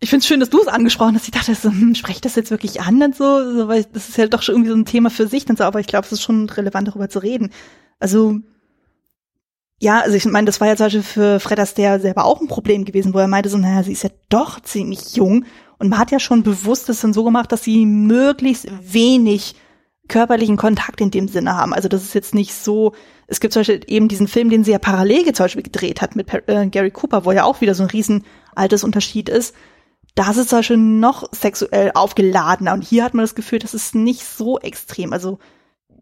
ich 0.00 0.10
finde 0.10 0.20
es 0.22 0.26
schön, 0.26 0.40
dass 0.40 0.50
du 0.50 0.60
es 0.60 0.68
angesprochen 0.68 1.14
hast. 1.14 1.24
Ich 1.24 1.32
dachte, 1.32 1.54
so, 1.54 1.70
hm, 1.70 1.94
spreche 1.94 2.20
das 2.20 2.36
jetzt 2.36 2.50
wirklich 2.50 2.82
an 2.82 3.02
und 3.02 3.16
so, 3.16 3.24
so, 3.54 3.68
weil 3.68 3.84
das 3.84 4.10
ist 4.10 4.18
ja 4.18 4.26
doch 4.26 4.42
schon 4.42 4.56
irgendwie 4.56 4.70
so 4.70 4.76
ein 4.76 4.84
Thema 4.84 5.10
für 5.10 5.26
sich 5.26 5.48
und 5.48 5.58
so, 5.58 5.64
aber 5.64 5.80
ich 5.80 5.86
glaube, 5.86 6.06
es 6.06 6.12
ist 6.12 6.22
schon 6.22 6.48
relevant, 6.50 6.88
darüber 6.88 7.08
zu 7.08 7.18
reden. 7.18 7.50
Also, 7.98 8.38
ja, 9.80 10.00
also 10.00 10.16
ich 10.16 10.24
meine, 10.24 10.46
das 10.46 10.60
war 10.60 10.68
ja 10.68 10.76
zum 10.76 10.86
Beispiel 10.86 11.02
für 11.02 11.40
Fred 11.40 11.60
Astaire 11.60 12.00
selber 12.00 12.24
auch 12.24 12.40
ein 12.40 12.48
Problem 12.48 12.84
gewesen, 12.84 13.14
wo 13.14 13.18
er 13.18 13.28
meinte 13.28 13.48
so, 13.48 13.58
naja, 13.58 13.82
sie 13.82 13.92
ist 13.92 14.02
ja 14.02 14.10
doch 14.28 14.60
ziemlich 14.60 15.14
jung 15.14 15.44
und 15.78 15.88
man 15.88 15.98
hat 15.98 16.10
ja 16.10 16.18
schon 16.18 16.42
bewusst 16.42 16.88
das 16.88 17.00
dann 17.00 17.12
so 17.12 17.22
gemacht, 17.22 17.52
dass 17.52 17.62
sie 17.62 17.86
möglichst 17.86 18.66
wenig 18.80 19.54
körperlichen 20.08 20.56
Kontakt 20.56 21.00
in 21.00 21.10
dem 21.10 21.28
Sinne 21.28 21.54
haben. 21.56 21.74
Also 21.74 21.88
das 21.88 22.02
ist 22.02 22.14
jetzt 22.14 22.34
nicht 22.34 22.54
so, 22.54 22.92
es 23.26 23.40
gibt 23.40 23.52
zum 23.52 23.60
Beispiel 23.60 23.82
eben 23.86 24.08
diesen 24.08 24.26
Film, 24.26 24.50
den 24.50 24.64
sie 24.64 24.72
ja 24.72 24.78
parallel 24.78 25.32
zum 25.32 25.44
Beispiel 25.44 25.62
gedreht 25.62 26.00
hat 26.00 26.16
mit 26.16 26.28
äh, 26.48 26.66
Gary 26.66 26.90
Cooper, 26.90 27.24
wo 27.24 27.32
ja 27.32 27.44
auch 27.44 27.60
wieder 27.60 27.74
so 27.74 27.84
ein 27.84 27.90
riesen 27.90 28.24
altes 28.56 28.82
Unterschied 28.82 29.28
ist. 29.28 29.54
Da 30.14 30.30
ist 30.30 30.38
es 30.38 30.48
zum 30.48 30.58
Beispiel 30.58 30.78
noch 30.78 31.28
sexuell 31.32 31.92
aufgeladener 31.94 32.72
und 32.72 32.82
hier 32.82 33.04
hat 33.04 33.14
man 33.14 33.22
das 33.22 33.36
Gefühl, 33.36 33.60
das 33.60 33.74
ist 33.74 33.94
nicht 33.94 34.24
so 34.24 34.58
extrem. 34.58 35.12
Also 35.12 35.38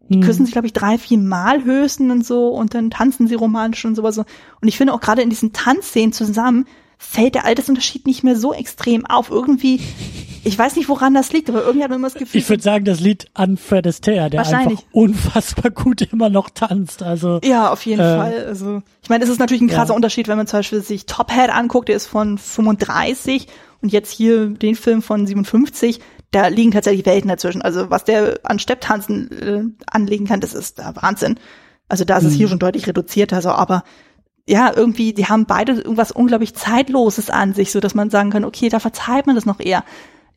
die 0.09 0.17
mhm. 0.17 0.21
küssen 0.21 0.45
sich, 0.45 0.53
glaube 0.53 0.67
ich, 0.67 0.73
drei, 0.73 0.97
vier 0.97 1.17
Mal 1.17 1.63
höchstens 1.63 2.11
und 2.11 2.25
so 2.25 2.49
und 2.49 2.73
dann 2.73 2.89
tanzen 2.89 3.27
sie 3.27 3.35
romantisch 3.35 3.85
und 3.85 3.95
sowas. 3.95 4.17
Und 4.17 4.27
ich 4.61 4.77
finde 4.77 4.93
auch 4.93 5.01
gerade 5.01 5.21
in 5.21 5.29
diesen 5.29 5.53
Tanzszenen 5.53 6.13
zusammen, 6.13 6.65
fällt 6.97 7.35
der 7.35 7.45
Altersunterschied 7.45 8.07
nicht 8.07 8.23
mehr 8.23 8.35
so 8.35 8.53
extrem 8.53 9.05
auf. 9.05 9.29
Irgendwie, 9.29 9.79
ich 10.43 10.57
weiß 10.57 10.75
nicht, 10.75 10.89
woran 10.89 11.13
das 11.13 11.31
liegt, 11.31 11.49
aber 11.49 11.61
irgendwie 11.61 11.83
hat 11.83 11.89
man 11.89 11.99
immer 11.99 12.09
das 12.09 12.17
Gefühl. 12.17 12.41
Ich 12.41 12.49
würde 12.49 12.63
sagen, 12.63 12.85
das 12.85 12.99
liegt 12.99 13.27
an 13.33 13.57
Fred 13.57 13.85
Astaire, 13.85 14.29
der 14.29 14.41
einfach 14.47 14.83
unfassbar 14.91 15.71
gut 15.71 16.01
immer 16.01 16.29
noch 16.29 16.49
tanzt. 16.49 17.03
Also 17.03 17.39
ja, 17.43 17.71
auf 17.71 17.85
jeden 17.85 18.01
äh, 18.01 18.17
Fall. 18.17 18.45
Also 18.47 18.81
ich 19.03 19.09
meine, 19.09 19.23
es 19.23 19.29
ist 19.29 19.39
natürlich 19.39 19.61
ein 19.61 19.67
krasser 19.67 19.93
ja. 19.93 19.95
Unterschied, 19.95 20.27
wenn 20.27 20.37
man 20.37 20.47
zum 20.47 20.59
Beispiel 20.59 20.81
sich 20.81 21.05
Top 21.05 21.31
Hat 21.31 21.51
anguckt, 21.51 21.89
der 21.89 21.95
ist 21.95 22.07
von 22.07 22.37
35 22.37 23.47
und 23.81 23.91
jetzt 23.91 24.11
hier 24.11 24.47
den 24.47 24.75
Film 24.75 25.01
von 25.01 25.27
57. 25.27 25.99
Da 26.31 26.47
liegen 26.47 26.71
tatsächlich 26.71 27.05
Welten 27.05 27.29
dazwischen. 27.29 27.61
Also 27.61 27.89
was 27.89 28.03
der 28.03 28.39
an 28.43 28.59
Stepptanzen 28.59 29.31
äh, 29.31 29.63
anlegen 29.89 30.25
kann, 30.25 30.41
das 30.41 30.53
ist 30.53 30.77
der 30.77 30.95
Wahnsinn. 30.95 31.39
Also 31.89 32.03
da 32.03 32.17
ist 32.17 32.25
es 32.25 32.33
hier 32.33 32.47
mhm. 32.47 32.51
schon 32.51 32.59
deutlich 32.59 32.87
reduziert. 32.87 33.31
Also 33.33 33.49
aber 33.49 33.83
ja, 34.47 34.71
irgendwie, 34.73 35.13
die 35.13 35.25
haben 35.25 35.45
beide 35.45 35.73
irgendwas 35.73 36.11
unglaublich 36.11 36.55
Zeitloses 36.55 37.29
an 37.29 37.53
sich, 37.53 37.71
so 37.71 37.79
dass 37.79 37.95
man 37.95 38.09
sagen 38.09 38.29
kann, 38.29 38.45
okay, 38.45 38.69
da 38.69 38.79
verzeiht 38.79 39.27
man 39.27 39.35
das 39.35 39.45
noch 39.45 39.59
eher. 39.59 39.83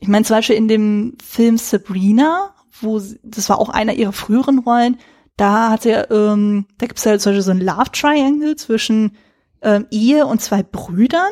Ich 0.01 0.09
meine, 0.09 0.24
zum 0.24 0.36
Beispiel 0.36 0.57
in 0.57 0.66
dem 0.66 1.16
Film 1.24 1.59
Sabrina, 1.59 2.55
wo 2.80 2.99
sie, 2.99 3.20
das 3.22 3.49
war 3.49 3.59
auch 3.59 3.68
einer 3.68 3.95
ihrer 3.95 4.12
früheren 4.12 4.59
Rollen, 4.59 4.99
da 5.36 5.70
hat 5.70 5.82
sie, 5.82 5.91
ähm, 5.91 6.66
da 6.78 6.86
gibt 6.86 6.99
es 6.99 7.05
ja 7.05 7.18
zum 7.18 7.30
Beispiel 7.30 7.43
so 7.43 7.51
ein 7.53 7.61
Love 7.61 7.93
Triangle 7.93 8.57
zwischen 8.57 9.16
ähm, 9.62 9.86
ihr 9.91 10.26
und 10.26 10.43
zwei 10.43 10.62
Brüdern. 10.62 11.30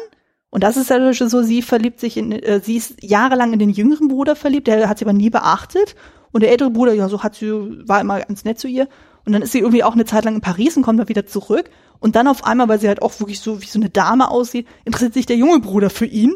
Und 0.51 0.65
das 0.65 0.77
ist 0.77 0.91
ja 0.91 1.13
so, 1.13 1.43
sie 1.43 1.63
verliebt 1.63 2.01
sich 2.01 2.17
in, 2.17 2.33
äh, 2.33 2.61
sie 2.61 2.77
ist 2.77 3.03
jahrelang 3.03 3.53
in 3.53 3.59
den 3.59 3.71
jüngeren 3.71 4.09
Bruder 4.09 4.35
verliebt, 4.35 4.67
der 4.67 4.89
hat 4.89 4.99
sie 4.99 5.05
aber 5.05 5.13
nie 5.13 5.31
beachtet. 5.31 5.95
Und 6.33 6.43
der 6.43 6.51
ältere 6.51 6.71
Bruder, 6.71 6.93
ja, 6.93 7.09
so 7.09 7.23
hat 7.23 7.35
sie, 7.35 7.51
war 7.87 8.01
immer 8.01 8.21
ganz 8.21 8.45
nett 8.45 8.59
zu 8.59 8.69
ihr. 8.69 8.89
Und 9.25 9.33
dann 9.33 9.43
ist 9.43 9.53
sie 9.53 9.59
irgendwie 9.59 9.85
auch 9.85 9.93
eine 9.93 10.05
Zeit 10.05 10.25
lang 10.25 10.37
in 10.37 10.41
Paris 10.41 10.77
und 10.77 10.83
kommt 10.83 10.99
dann 10.99 11.09
wieder 11.09 11.27
zurück. 11.27 11.71
Und 12.01 12.17
dann 12.17 12.29
auf 12.29 12.45
einmal, 12.45 12.69
weil 12.69 12.81
sie 12.81 12.89
halt 12.89 13.03
auch 13.03 13.19
wirklich 13.21 13.41
so 13.41 13.61
wie 13.61 13.67
so 13.67 13.79
eine 13.79 13.91
Dame 13.91 14.31
aussieht, 14.31 14.67
interessiert 14.85 15.15
sich 15.15 15.27
der 15.27 15.37
junge 15.37 15.61
Bruder 15.61 15.91
für 15.91 16.07
ihn, 16.07 16.35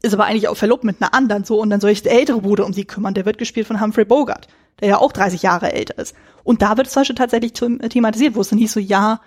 ist 0.00 0.14
aber 0.14 0.24
eigentlich 0.24 0.48
auch 0.48 0.56
verlobt 0.56 0.84
mit 0.84 1.00
einer 1.00 1.14
anderen 1.14 1.44
so 1.44 1.60
und 1.60 1.70
dann 1.70 1.80
soll 1.80 1.90
ich 1.90 2.02
der 2.02 2.12
ältere 2.12 2.40
Bruder 2.40 2.66
um 2.66 2.72
sie 2.72 2.84
kümmern. 2.84 3.14
Der 3.14 3.26
wird 3.26 3.38
gespielt 3.38 3.66
von 3.66 3.80
Humphrey 3.80 4.04
Bogart, 4.04 4.48
der 4.80 4.88
ja 4.88 4.98
auch 4.98 5.12
30 5.12 5.42
Jahre 5.42 5.72
älter 5.72 5.98
ist. 5.98 6.14
Und 6.44 6.62
da 6.62 6.76
wird 6.76 6.86
es 6.86 6.92
zum 6.92 7.00
Beispiel 7.00 7.16
tatsächlich 7.16 7.52
thematisiert, 7.52 8.34
wo 8.34 8.40
es 8.40 8.48
dann 8.48 8.58
hieß 8.58 8.72
so, 8.72 8.80
ja, 8.80 9.20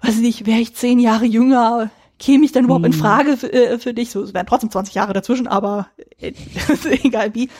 weiß 0.00 0.16
ich 0.16 0.22
nicht, 0.22 0.46
wäre 0.46 0.60
ich 0.60 0.74
zehn 0.74 0.98
Jahre 0.98 1.24
jünger, 1.24 1.90
käme 2.22 2.44
ich 2.44 2.52
denn 2.52 2.66
überhaupt 2.66 2.86
in 2.86 2.92
hm. 2.92 3.00
Frage 3.00 3.36
für, 3.36 3.52
äh, 3.52 3.78
für 3.78 3.92
dich? 3.92 4.10
So, 4.10 4.22
es 4.22 4.32
wären 4.32 4.46
trotzdem 4.46 4.70
20 4.70 4.94
Jahre 4.94 5.12
dazwischen, 5.12 5.48
aber 5.48 5.88
äh, 6.20 6.32
egal 7.02 7.34
wie. 7.34 7.50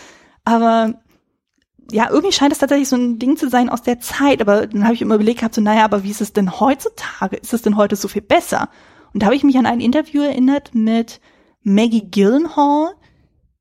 Aber 0.44 0.94
ja, 1.90 2.08
irgendwie 2.08 2.32
scheint 2.32 2.52
es 2.52 2.60
tatsächlich 2.60 2.88
so 2.88 2.96
ein 2.96 3.18
Ding 3.18 3.36
zu 3.36 3.48
sein 3.50 3.68
aus 3.68 3.82
der 3.82 3.98
Zeit, 3.98 4.40
aber 4.40 4.68
dann 4.68 4.84
habe 4.84 4.94
ich 4.94 5.02
immer 5.02 5.16
überlegt 5.16 5.40
gehabt, 5.40 5.56
so, 5.56 5.60
naja, 5.60 5.84
aber 5.84 6.04
wie 6.04 6.10
ist 6.10 6.20
es 6.20 6.32
denn 6.32 6.60
heutzutage? 6.60 7.36
Ist 7.36 7.52
es 7.52 7.62
denn 7.62 7.76
heute 7.76 7.96
so 7.96 8.06
viel 8.06 8.22
besser? 8.22 8.68
Und 9.12 9.22
da 9.22 9.26
habe 9.26 9.36
ich 9.36 9.42
mich 9.42 9.58
an 9.58 9.66
ein 9.66 9.80
Interview 9.80 10.22
erinnert 10.22 10.74
mit 10.74 11.20
Maggie 11.62 12.08
Gyllenhaal, 12.08 12.94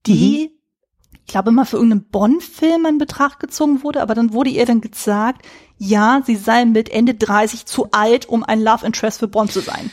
die, 0.06 0.52
mhm. 0.52 1.18
ich 1.26 1.32
glaube, 1.32 1.52
mal 1.52 1.66
für 1.66 1.78
irgendeinen 1.78 2.10
Bonn-Film 2.10 2.86
in 2.86 2.97
Betracht 2.99 3.39
gezogen 3.39 3.84
wurde, 3.84 4.04
aber 4.04 4.14
dann 4.14 4.34
wurde 4.34 4.52
ihr 4.52 4.68
dann 4.68 4.82
gesagt, 4.82 5.47
ja, 5.80 6.22
sie 6.24 6.36
sei 6.36 6.64
mit 6.66 6.89
Ende 6.89 7.16
30 7.16 7.66
zu 7.66 7.89
alt, 7.91 8.30
um 8.30 8.43
ein 8.43 8.62
Love 8.62 8.86
Interest 8.86 9.20
für 9.20 9.28
Bonn 9.28 9.49
zu 9.49 9.62
sein. 9.62 9.89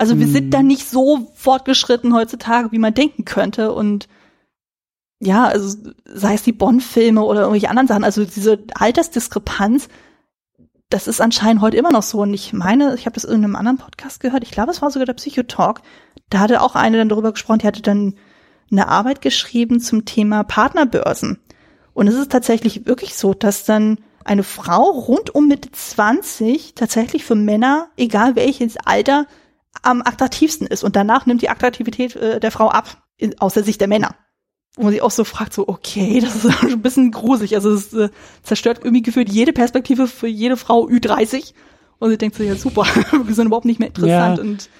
Also 0.00 0.18
wir 0.18 0.28
sind 0.28 0.46
mhm. 0.46 0.50
da 0.50 0.62
nicht 0.62 0.88
so 0.88 1.30
fortgeschritten 1.34 2.14
heutzutage, 2.14 2.72
wie 2.72 2.78
man 2.78 2.94
denken 2.94 3.26
könnte 3.26 3.70
und 3.72 4.08
ja, 5.18 5.44
also 5.44 5.76
sei 6.06 6.32
es 6.32 6.42
die 6.42 6.54
Bond-Filme 6.54 7.22
oder 7.22 7.40
irgendwelche 7.40 7.68
anderen 7.68 7.86
Sachen, 7.86 8.04
also 8.04 8.24
diese 8.24 8.60
Altersdiskrepanz, 8.72 9.88
das 10.88 11.06
ist 11.06 11.20
anscheinend 11.20 11.60
heute 11.60 11.76
immer 11.76 11.92
noch 11.92 12.02
so. 12.02 12.22
Und 12.22 12.32
ich 12.32 12.54
meine, 12.54 12.94
ich 12.94 13.04
habe 13.04 13.12
das 13.12 13.24
in 13.24 13.44
einem 13.44 13.54
anderen 13.54 13.76
Podcast 13.76 14.20
gehört, 14.20 14.42
ich 14.42 14.52
glaube, 14.52 14.70
es 14.70 14.80
war 14.80 14.90
sogar 14.90 15.04
der 15.04 15.12
Psychotalk, 15.12 15.82
da 16.30 16.38
hatte 16.38 16.62
auch 16.62 16.76
eine 16.76 16.96
dann 16.96 17.10
darüber 17.10 17.32
gesprochen, 17.32 17.58
die 17.58 17.66
hatte 17.66 17.82
dann 17.82 18.14
eine 18.72 18.88
Arbeit 18.88 19.20
geschrieben 19.20 19.80
zum 19.80 20.06
Thema 20.06 20.44
Partnerbörsen. 20.44 21.40
Und 21.92 22.08
es 22.08 22.14
ist 22.14 22.32
tatsächlich 22.32 22.86
wirklich 22.86 23.16
so, 23.16 23.34
dass 23.34 23.66
dann 23.66 23.98
eine 24.24 24.44
Frau 24.44 24.84
rund 24.84 25.34
um 25.34 25.46
Mitte 25.46 25.70
20 25.70 26.74
tatsächlich 26.74 27.22
für 27.26 27.34
Männer, 27.34 27.88
egal 27.98 28.34
welches 28.34 28.78
Alter, 28.78 29.26
am 29.82 30.02
attraktivsten 30.02 30.66
ist. 30.66 30.84
Und 30.84 30.96
danach 30.96 31.26
nimmt 31.26 31.42
die 31.42 31.50
Attraktivität 31.50 32.16
äh, 32.16 32.40
der 32.40 32.50
Frau 32.50 32.68
ab, 32.68 33.02
aus 33.38 33.54
der 33.54 33.64
Sicht 33.64 33.80
der 33.80 33.88
Männer 33.88 34.14
wo 34.76 34.84
man 34.84 34.92
sich 34.92 35.02
auch 35.02 35.10
so 35.10 35.24
fragt, 35.24 35.52
so, 35.52 35.68
okay, 35.68 36.20
das 36.22 36.44
ist 36.44 36.62
ein 36.62 36.82
bisschen 36.82 37.10
gruselig. 37.10 37.54
Also 37.54 37.72
es 37.72 37.92
äh, 37.92 38.08
zerstört 38.42 38.80
irgendwie 38.82 39.02
gefühlt 39.02 39.28
jede 39.28 39.52
Perspektive 39.52 40.06
für 40.06 40.28
jede 40.28 40.56
Frau 40.56 40.86
Ü30. 40.86 41.54
Und 41.98 42.10
sie 42.10 42.18
denkt 42.18 42.36
so, 42.36 42.42
ja 42.42 42.56
super, 42.56 42.84
wir 43.24 43.34
sind 43.34 43.46
überhaupt 43.46 43.66
nicht 43.66 43.78
mehr 43.78 43.88
interessant. 43.88 44.38
Ja. 44.38 44.42
Und 44.42 44.70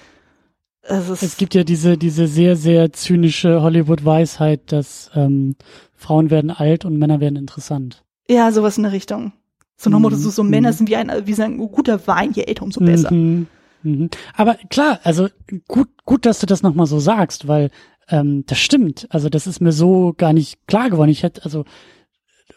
es, 0.83 1.21
es 1.21 1.37
gibt 1.37 1.53
ja 1.53 1.63
diese, 1.63 1.97
diese 1.97 2.27
sehr, 2.27 2.55
sehr 2.55 2.91
zynische 2.91 3.61
Hollywood-Weisheit, 3.61 4.71
dass 4.71 5.11
ähm, 5.13 5.55
Frauen 5.93 6.31
werden 6.31 6.49
alt 6.49 6.85
und 6.85 6.97
Männer 6.97 7.19
werden 7.19 7.35
interessant. 7.35 8.03
Ja, 8.27 8.51
sowas 8.51 8.77
in 8.77 8.83
der 8.83 8.91
Richtung. 8.91 9.33
So 9.77 9.89
nach 9.89 9.99
Motto, 9.99 10.15
so, 10.15 10.29
so 10.29 10.43
Männer 10.43 10.69
mhm. 10.69 10.73
sind 10.73 10.89
wie 10.89 10.95
ein, 10.95 11.11
wie 11.25 11.41
ein 11.41 11.57
guter 11.57 12.07
Wein, 12.07 12.31
je 12.31 12.43
älter, 12.43 12.63
umso 12.63 12.79
besser. 12.79 13.13
Mhm. 13.13 13.47
Mhm. 13.83 14.09
Aber 14.35 14.55
klar, 14.69 14.99
also 15.03 15.27
gut, 15.67 15.89
gut, 16.05 16.25
dass 16.25 16.39
du 16.39 16.45
das 16.45 16.63
nochmal 16.63 16.87
so 16.87 16.99
sagst, 16.99 17.47
weil 17.47 17.71
ähm, 18.09 18.43
das 18.47 18.59
stimmt. 18.59 19.07
Also 19.09 19.29
das 19.29 19.47
ist 19.47 19.61
mir 19.61 19.71
so 19.71 20.13
gar 20.17 20.33
nicht 20.33 20.67
klar 20.67 20.89
geworden. 20.89 21.09
Ich 21.09 21.23
hätte, 21.23 21.43
also 21.43 21.65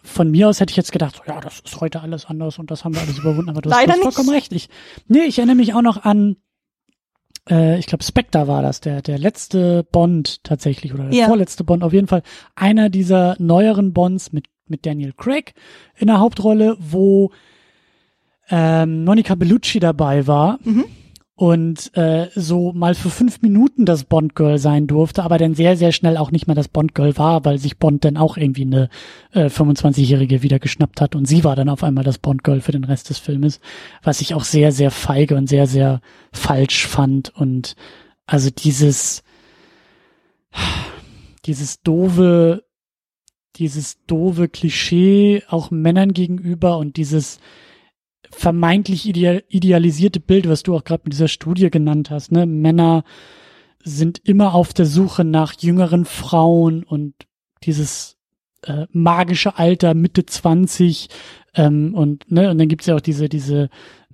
von 0.02 0.30
mir 0.30 0.48
aus 0.48 0.60
hätte 0.60 0.70
ich 0.70 0.76
jetzt 0.76 0.92
gedacht, 0.92 1.16
so, 1.16 1.22
ja, 1.32 1.40
das 1.40 1.60
ist 1.60 1.80
heute 1.80 2.00
alles 2.00 2.26
anders 2.26 2.58
und 2.58 2.70
das 2.70 2.84
haben 2.84 2.94
wir 2.94 3.02
alles 3.02 3.18
überwunden, 3.18 3.50
aber 3.50 3.62
du 3.62 3.70
Leider 3.70 3.94
hast, 3.94 4.02
vollkommen 4.02 4.28
recht. 4.28 4.52
Ich, 4.52 4.68
nee, 5.08 5.22
ich 5.24 5.38
erinnere 5.38 5.56
mich 5.56 5.74
auch 5.74 5.82
noch 5.82 6.04
an, 6.04 6.36
äh, 7.48 7.78
ich 7.78 7.86
glaube, 7.86 8.04
Spectre 8.04 8.46
war 8.46 8.62
das, 8.62 8.80
der, 8.80 9.00
der 9.00 9.18
letzte 9.18 9.84
Bond 9.84 10.44
tatsächlich 10.44 10.92
oder 10.92 11.04
der 11.04 11.18
ja. 11.18 11.26
vorletzte 11.26 11.64
Bond, 11.64 11.82
auf 11.82 11.92
jeden 11.92 12.06
Fall 12.06 12.22
einer 12.54 12.90
dieser 12.90 13.36
neueren 13.38 13.92
Bonds 13.92 14.32
mit, 14.32 14.46
mit 14.66 14.84
Daniel 14.84 15.12
Craig 15.16 15.54
in 15.96 16.08
der 16.08 16.20
Hauptrolle, 16.20 16.76
wo 16.78 17.30
ähm, 18.50 19.04
Monica 19.04 19.34
Bellucci 19.34 19.80
dabei 19.80 20.26
war. 20.26 20.58
Mhm. 20.64 20.84
Und 21.36 21.96
äh, 21.96 22.28
so 22.36 22.72
mal 22.72 22.94
für 22.94 23.10
fünf 23.10 23.42
Minuten 23.42 23.86
das 23.86 24.04
Bond-Girl 24.04 24.58
sein 24.58 24.86
durfte, 24.86 25.24
aber 25.24 25.36
dann 25.36 25.54
sehr, 25.54 25.76
sehr 25.76 25.90
schnell 25.90 26.16
auch 26.16 26.30
nicht 26.30 26.46
mehr 26.46 26.54
das 26.54 26.68
Bond-Girl 26.68 27.16
war, 27.18 27.44
weil 27.44 27.58
sich 27.58 27.78
Bond 27.78 28.04
dann 28.04 28.16
auch 28.16 28.36
irgendwie 28.36 28.62
eine 28.62 28.88
äh, 29.32 29.46
25-Jährige 29.46 30.42
wieder 30.42 30.60
geschnappt 30.60 31.00
hat 31.00 31.16
und 31.16 31.26
sie 31.26 31.42
war 31.42 31.56
dann 31.56 31.68
auf 31.68 31.82
einmal 31.82 32.04
das 32.04 32.18
Bond-Girl 32.18 32.60
für 32.60 32.70
den 32.70 32.84
Rest 32.84 33.10
des 33.10 33.18
Filmes, 33.18 33.60
was 34.02 34.20
ich 34.20 34.34
auch 34.34 34.44
sehr, 34.44 34.70
sehr 34.70 34.92
feige 34.92 35.36
und 35.36 35.48
sehr, 35.48 35.66
sehr 35.66 36.00
falsch 36.32 36.86
fand 36.86 37.34
und 37.34 37.74
also 38.26 38.50
dieses 38.50 39.24
dieses 41.46 41.82
doofe 41.82 42.64
dieses 43.56 44.04
doofe 44.06 44.48
Klischee 44.48 45.42
auch 45.48 45.70
Männern 45.72 46.12
gegenüber 46.12 46.78
und 46.78 46.96
dieses 46.96 47.38
vermeintlich 48.34 49.08
ideal, 49.08 49.42
idealisierte 49.48 50.20
Bild, 50.20 50.48
was 50.48 50.62
du 50.62 50.74
auch 50.76 50.84
gerade 50.84 51.02
mit 51.04 51.12
dieser 51.12 51.28
Studie 51.28 51.70
genannt 51.70 52.10
hast. 52.10 52.32
Ne? 52.32 52.46
Männer 52.46 53.04
sind 53.84 54.20
immer 54.24 54.54
auf 54.54 54.72
der 54.72 54.86
Suche 54.86 55.24
nach 55.24 55.54
jüngeren 55.60 56.04
Frauen 56.04 56.82
und 56.84 57.14
dieses 57.62 58.16
äh, 58.62 58.86
magische 58.92 59.58
Alter 59.58 59.94
Mitte 59.94 60.24
20 60.24 61.08
ähm, 61.54 61.94
und 61.94 62.30
ne 62.30 62.50
und 62.50 62.58
dann 62.58 62.68
gibt's 62.68 62.86
ja 62.86 62.96
auch 62.96 63.00
diese 63.00 63.28
diese 63.28 63.68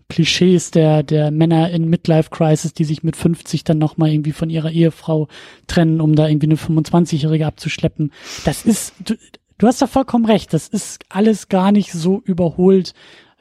Klischees 0.09 0.73
der 0.73 1.05
der 1.05 1.31
Männer 1.31 1.71
in 1.71 1.89
Midlife 1.89 2.31
Crisis, 2.31 2.75
die 2.75 2.85
sich 2.85 3.05
mit 3.05 3.17
50 3.17 3.63
dann 3.63 3.79
noch 3.79 3.97
mal 3.97 4.11
irgendwie 4.11 4.33
von 4.33 4.51
ihrer 4.51 4.73
Ehefrau 4.73 5.29
trennen, 5.69 6.01
um 6.01 6.17
da 6.17 6.29
irgendwie 6.29 6.49
eine 6.49 6.57
25-jährige 6.57 7.47
abzuschleppen. 7.47 8.13
Das 8.45 8.65
ist 8.65 8.95
du, 9.05 9.15
du 9.59 9.67
hast 9.67 9.81
da 9.81 9.87
vollkommen 9.87 10.27
recht, 10.27 10.53
das 10.53 10.67
ist 10.67 11.05
alles 11.09 11.49
gar 11.49 11.71
nicht 11.71 11.93
so 11.93 12.21
überholt, 12.25 12.93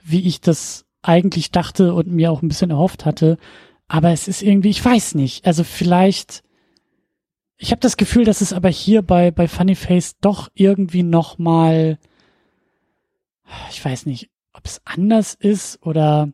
wie 0.09 0.27
ich 0.27 0.41
das 0.41 0.85
eigentlich 1.01 1.51
dachte 1.51 1.93
und 1.93 2.07
mir 2.07 2.31
auch 2.31 2.41
ein 2.41 2.47
bisschen 2.47 2.71
erhofft 2.71 3.05
hatte. 3.05 3.37
Aber 3.87 4.11
es 4.11 4.27
ist 4.27 4.41
irgendwie, 4.41 4.69
ich 4.69 4.83
weiß 4.83 5.15
nicht. 5.15 5.45
Also 5.45 5.63
vielleicht, 5.63 6.43
ich 7.57 7.71
habe 7.71 7.81
das 7.81 7.97
Gefühl, 7.97 8.25
dass 8.25 8.41
es 8.41 8.53
aber 8.53 8.69
hier 8.69 9.01
bei 9.01 9.31
bei 9.31 9.47
Funny 9.47 9.75
Face 9.75 10.17
doch 10.19 10.49
irgendwie 10.53 11.03
noch 11.03 11.37
mal, 11.37 11.97
ich 13.71 13.83
weiß 13.83 14.05
nicht, 14.05 14.29
ob 14.53 14.65
es 14.65 14.81
anders 14.85 15.33
ist 15.33 15.81
oder 15.85 16.31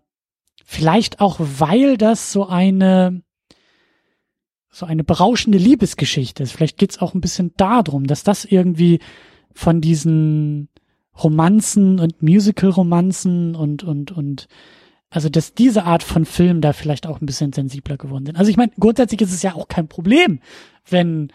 vielleicht 0.66 1.22
auch, 1.22 1.38
weil 1.40 1.98
das 1.98 2.32
so 2.32 2.48
eine 2.48 3.22
so 4.70 4.86
eine 4.86 5.06
berauschende 5.06 5.58
Liebesgeschichte 5.58 6.44
ist. 6.44 6.52
Vielleicht 6.52 6.78
geht's 6.78 7.00
auch 7.00 7.14
ein 7.14 7.22
bisschen 7.22 7.54
darum, 7.56 8.08
dass 8.08 8.24
das 8.24 8.44
irgendwie 8.44 9.00
von 9.54 9.80
diesen 9.80 10.68
Romanzen 11.24 12.00
und 12.00 12.22
Musical-Romanzen 12.22 13.56
und, 13.56 13.84
und, 13.84 14.12
und, 14.12 14.48
also, 15.10 15.30
dass 15.30 15.54
diese 15.54 15.86
Art 15.86 16.04
von 16.04 16.26
Film 16.26 16.62
da 16.62 16.74
vielleicht 16.74 17.08
auch 17.08 17.22
ein 17.22 17.26
bisschen 17.26 17.54
sensibler 17.54 17.98
geworden 17.98 18.26
sind. 18.26 18.38
Also, 18.38 18.52
ich 18.52 18.58
meine, 18.58 18.72
grundsätzlich 18.80 19.22
ist 19.22 19.34
es 19.34 19.44
ja 19.44 19.56
auch 19.56 19.68
kein 19.68 19.88
Problem, 19.88 20.40
wenn 20.90 21.30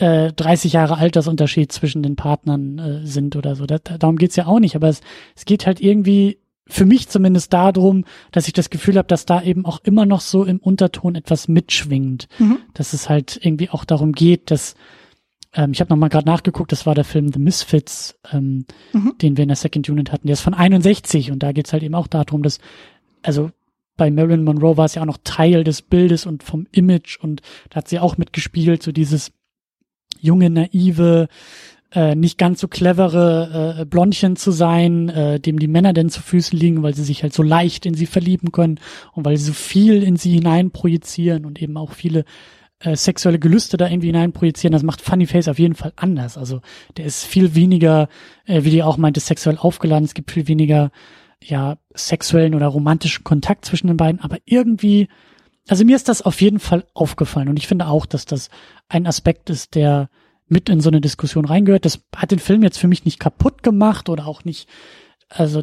äh, 0.00 0.32
30 0.32 0.72
Jahre 0.72 0.96
Altersunterschied 0.96 1.70
zwischen 1.70 2.02
den 2.02 2.16
Partnern 2.16 2.78
äh, 2.78 3.06
sind 3.06 3.36
oder 3.36 3.54
so. 3.54 3.66
Das, 3.66 3.82
darum 3.84 4.16
geht's 4.16 4.36
ja 4.36 4.46
auch 4.46 4.58
nicht. 4.58 4.74
Aber 4.74 4.88
es, 4.88 5.00
es 5.36 5.44
geht 5.44 5.66
halt 5.66 5.80
irgendwie 5.80 6.38
für 6.66 6.86
mich 6.86 7.08
zumindest 7.08 7.52
darum, 7.52 8.04
dass 8.32 8.46
ich 8.46 8.52
das 8.52 8.70
Gefühl 8.70 8.96
habe, 8.96 9.08
dass 9.08 9.26
da 9.26 9.42
eben 9.42 9.66
auch 9.66 9.80
immer 9.82 10.06
noch 10.06 10.20
so 10.20 10.44
im 10.44 10.58
Unterton 10.58 11.16
etwas 11.16 11.48
mitschwingt. 11.48 12.28
Mhm. 12.38 12.58
Dass 12.74 12.92
es 12.92 13.08
halt 13.08 13.38
irgendwie 13.42 13.70
auch 13.70 13.84
darum 13.84 14.12
geht, 14.12 14.50
dass 14.50 14.74
ähm, 15.54 15.72
ich 15.72 15.80
habe 15.80 15.90
nochmal 15.90 16.08
gerade 16.08 16.26
nachgeguckt, 16.26 16.72
das 16.72 16.86
war 16.86 16.94
der 16.94 17.04
Film 17.04 17.32
The 17.32 17.38
Misfits, 17.38 18.18
ähm, 18.32 18.66
mhm. 18.92 19.14
den 19.20 19.36
wir 19.36 19.42
in 19.42 19.48
der 19.48 19.56
Second 19.56 19.88
Unit 19.88 20.12
hatten. 20.12 20.26
Der 20.26 20.34
ist 20.34 20.40
von 20.40 20.54
61 20.54 21.30
und 21.30 21.42
da 21.42 21.52
geht's 21.52 21.72
halt 21.72 21.82
eben 21.82 21.94
auch 21.94 22.06
darum, 22.06 22.42
dass, 22.42 22.58
also 23.22 23.50
bei 23.96 24.10
Marilyn 24.10 24.44
Monroe 24.44 24.76
war 24.76 24.86
es 24.86 24.94
ja 24.94 25.02
auch 25.02 25.06
noch 25.06 25.18
Teil 25.24 25.64
des 25.64 25.82
Bildes 25.82 26.24
und 26.24 26.42
vom 26.42 26.66
Image 26.72 27.18
und 27.20 27.42
da 27.68 27.76
hat 27.76 27.88
sie 27.88 27.98
auch 27.98 28.16
mitgespielt, 28.16 28.82
so 28.82 28.92
dieses 28.92 29.32
junge, 30.20 30.50
naive, 30.50 31.28
äh, 31.92 32.14
nicht 32.14 32.38
ganz 32.38 32.60
so 32.60 32.68
clevere 32.68 33.80
äh, 33.80 33.84
Blondchen 33.84 34.36
zu 34.36 34.52
sein, 34.52 35.08
äh, 35.08 35.40
dem 35.40 35.58
die 35.58 35.68
Männer 35.68 35.92
denn 35.92 36.08
zu 36.08 36.22
Füßen 36.22 36.58
liegen, 36.58 36.82
weil 36.82 36.94
sie 36.94 37.02
sich 37.04 37.22
halt 37.22 37.34
so 37.34 37.42
leicht 37.42 37.84
in 37.84 37.94
sie 37.94 38.06
verlieben 38.06 38.52
können 38.52 38.78
und 39.12 39.24
weil 39.24 39.36
sie 39.36 39.44
so 39.44 39.52
viel 39.52 40.02
in 40.02 40.16
sie 40.16 40.32
hinein 40.32 40.70
projizieren 40.70 41.44
und 41.44 41.60
eben 41.60 41.76
auch 41.76 41.92
viele 41.92 42.24
äh, 42.80 42.96
sexuelle 42.96 43.38
Gelüste 43.38 43.76
da 43.76 43.88
irgendwie 43.88 44.08
hineinprojizieren, 44.08 44.72
das 44.72 44.82
macht 44.82 45.02
Funny 45.02 45.26
Face 45.26 45.48
auf 45.48 45.58
jeden 45.58 45.74
Fall 45.74 45.92
anders. 45.96 46.36
Also 46.38 46.60
der 46.96 47.04
ist 47.04 47.24
viel 47.24 47.54
weniger, 47.54 48.08
äh, 48.46 48.64
wie 48.64 48.70
die 48.70 48.82
auch 48.82 48.96
meinte, 48.96 49.20
sexuell 49.20 49.58
aufgeladen. 49.58 50.04
Es 50.04 50.14
gibt 50.14 50.30
viel 50.30 50.48
weniger, 50.48 50.90
ja, 51.42 51.76
sexuellen 51.94 52.54
oder 52.54 52.66
romantischen 52.66 53.24
Kontakt 53.24 53.64
zwischen 53.64 53.88
den 53.88 53.96
beiden. 53.96 54.20
Aber 54.20 54.38
irgendwie, 54.44 55.08
also 55.68 55.84
mir 55.84 55.96
ist 55.96 56.08
das 56.08 56.22
auf 56.22 56.40
jeden 56.40 56.58
Fall 56.58 56.84
aufgefallen. 56.94 57.48
Und 57.48 57.58
ich 57.58 57.66
finde 57.66 57.86
auch, 57.86 58.06
dass 58.06 58.24
das 58.24 58.48
ein 58.88 59.06
Aspekt 59.06 59.50
ist, 59.50 59.74
der 59.74 60.08
mit 60.48 60.68
in 60.68 60.80
so 60.80 60.90
eine 60.90 61.00
Diskussion 61.00 61.44
reingehört. 61.44 61.84
Das 61.84 62.00
hat 62.16 62.30
den 62.30 62.40
Film 62.40 62.62
jetzt 62.62 62.78
für 62.78 62.88
mich 62.88 63.04
nicht 63.04 63.20
kaputt 63.20 63.62
gemacht 63.62 64.08
oder 64.08 64.26
auch 64.26 64.44
nicht, 64.44 64.68
also 65.28 65.62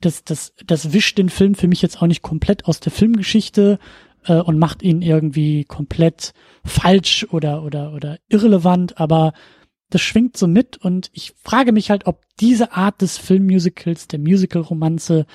das, 0.00 0.24
das, 0.24 0.54
das 0.64 0.92
wischt 0.92 1.18
den 1.18 1.28
Film 1.28 1.54
für 1.54 1.68
mich 1.68 1.82
jetzt 1.82 2.00
auch 2.00 2.06
nicht 2.06 2.22
komplett 2.22 2.66
aus 2.66 2.80
der 2.80 2.92
Filmgeschichte 2.92 3.78
äh, 4.26 4.40
und 4.40 4.58
macht 4.58 4.82
ihn 4.82 5.02
irgendwie 5.02 5.64
komplett 5.64 6.32
falsch 6.64 7.26
oder, 7.30 7.62
oder, 7.62 7.92
oder 7.92 8.18
irrelevant, 8.28 9.00
aber 9.00 9.32
das 9.90 10.00
schwingt 10.00 10.36
so 10.36 10.46
mit 10.46 10.76
und 10.78 11.10
ich 11.12 11.34
frage 11.42 11.72
mich 11.72 11.90
halt, 11.90 12.06
ob 12.06 12.22
diese 12.40 12.72
Art 12.72 13.00
des 13.02 13.18
Filmmusicals, 13.18 14.08
der 14.08 14.18
Musical-Romanze, 14.18 15.26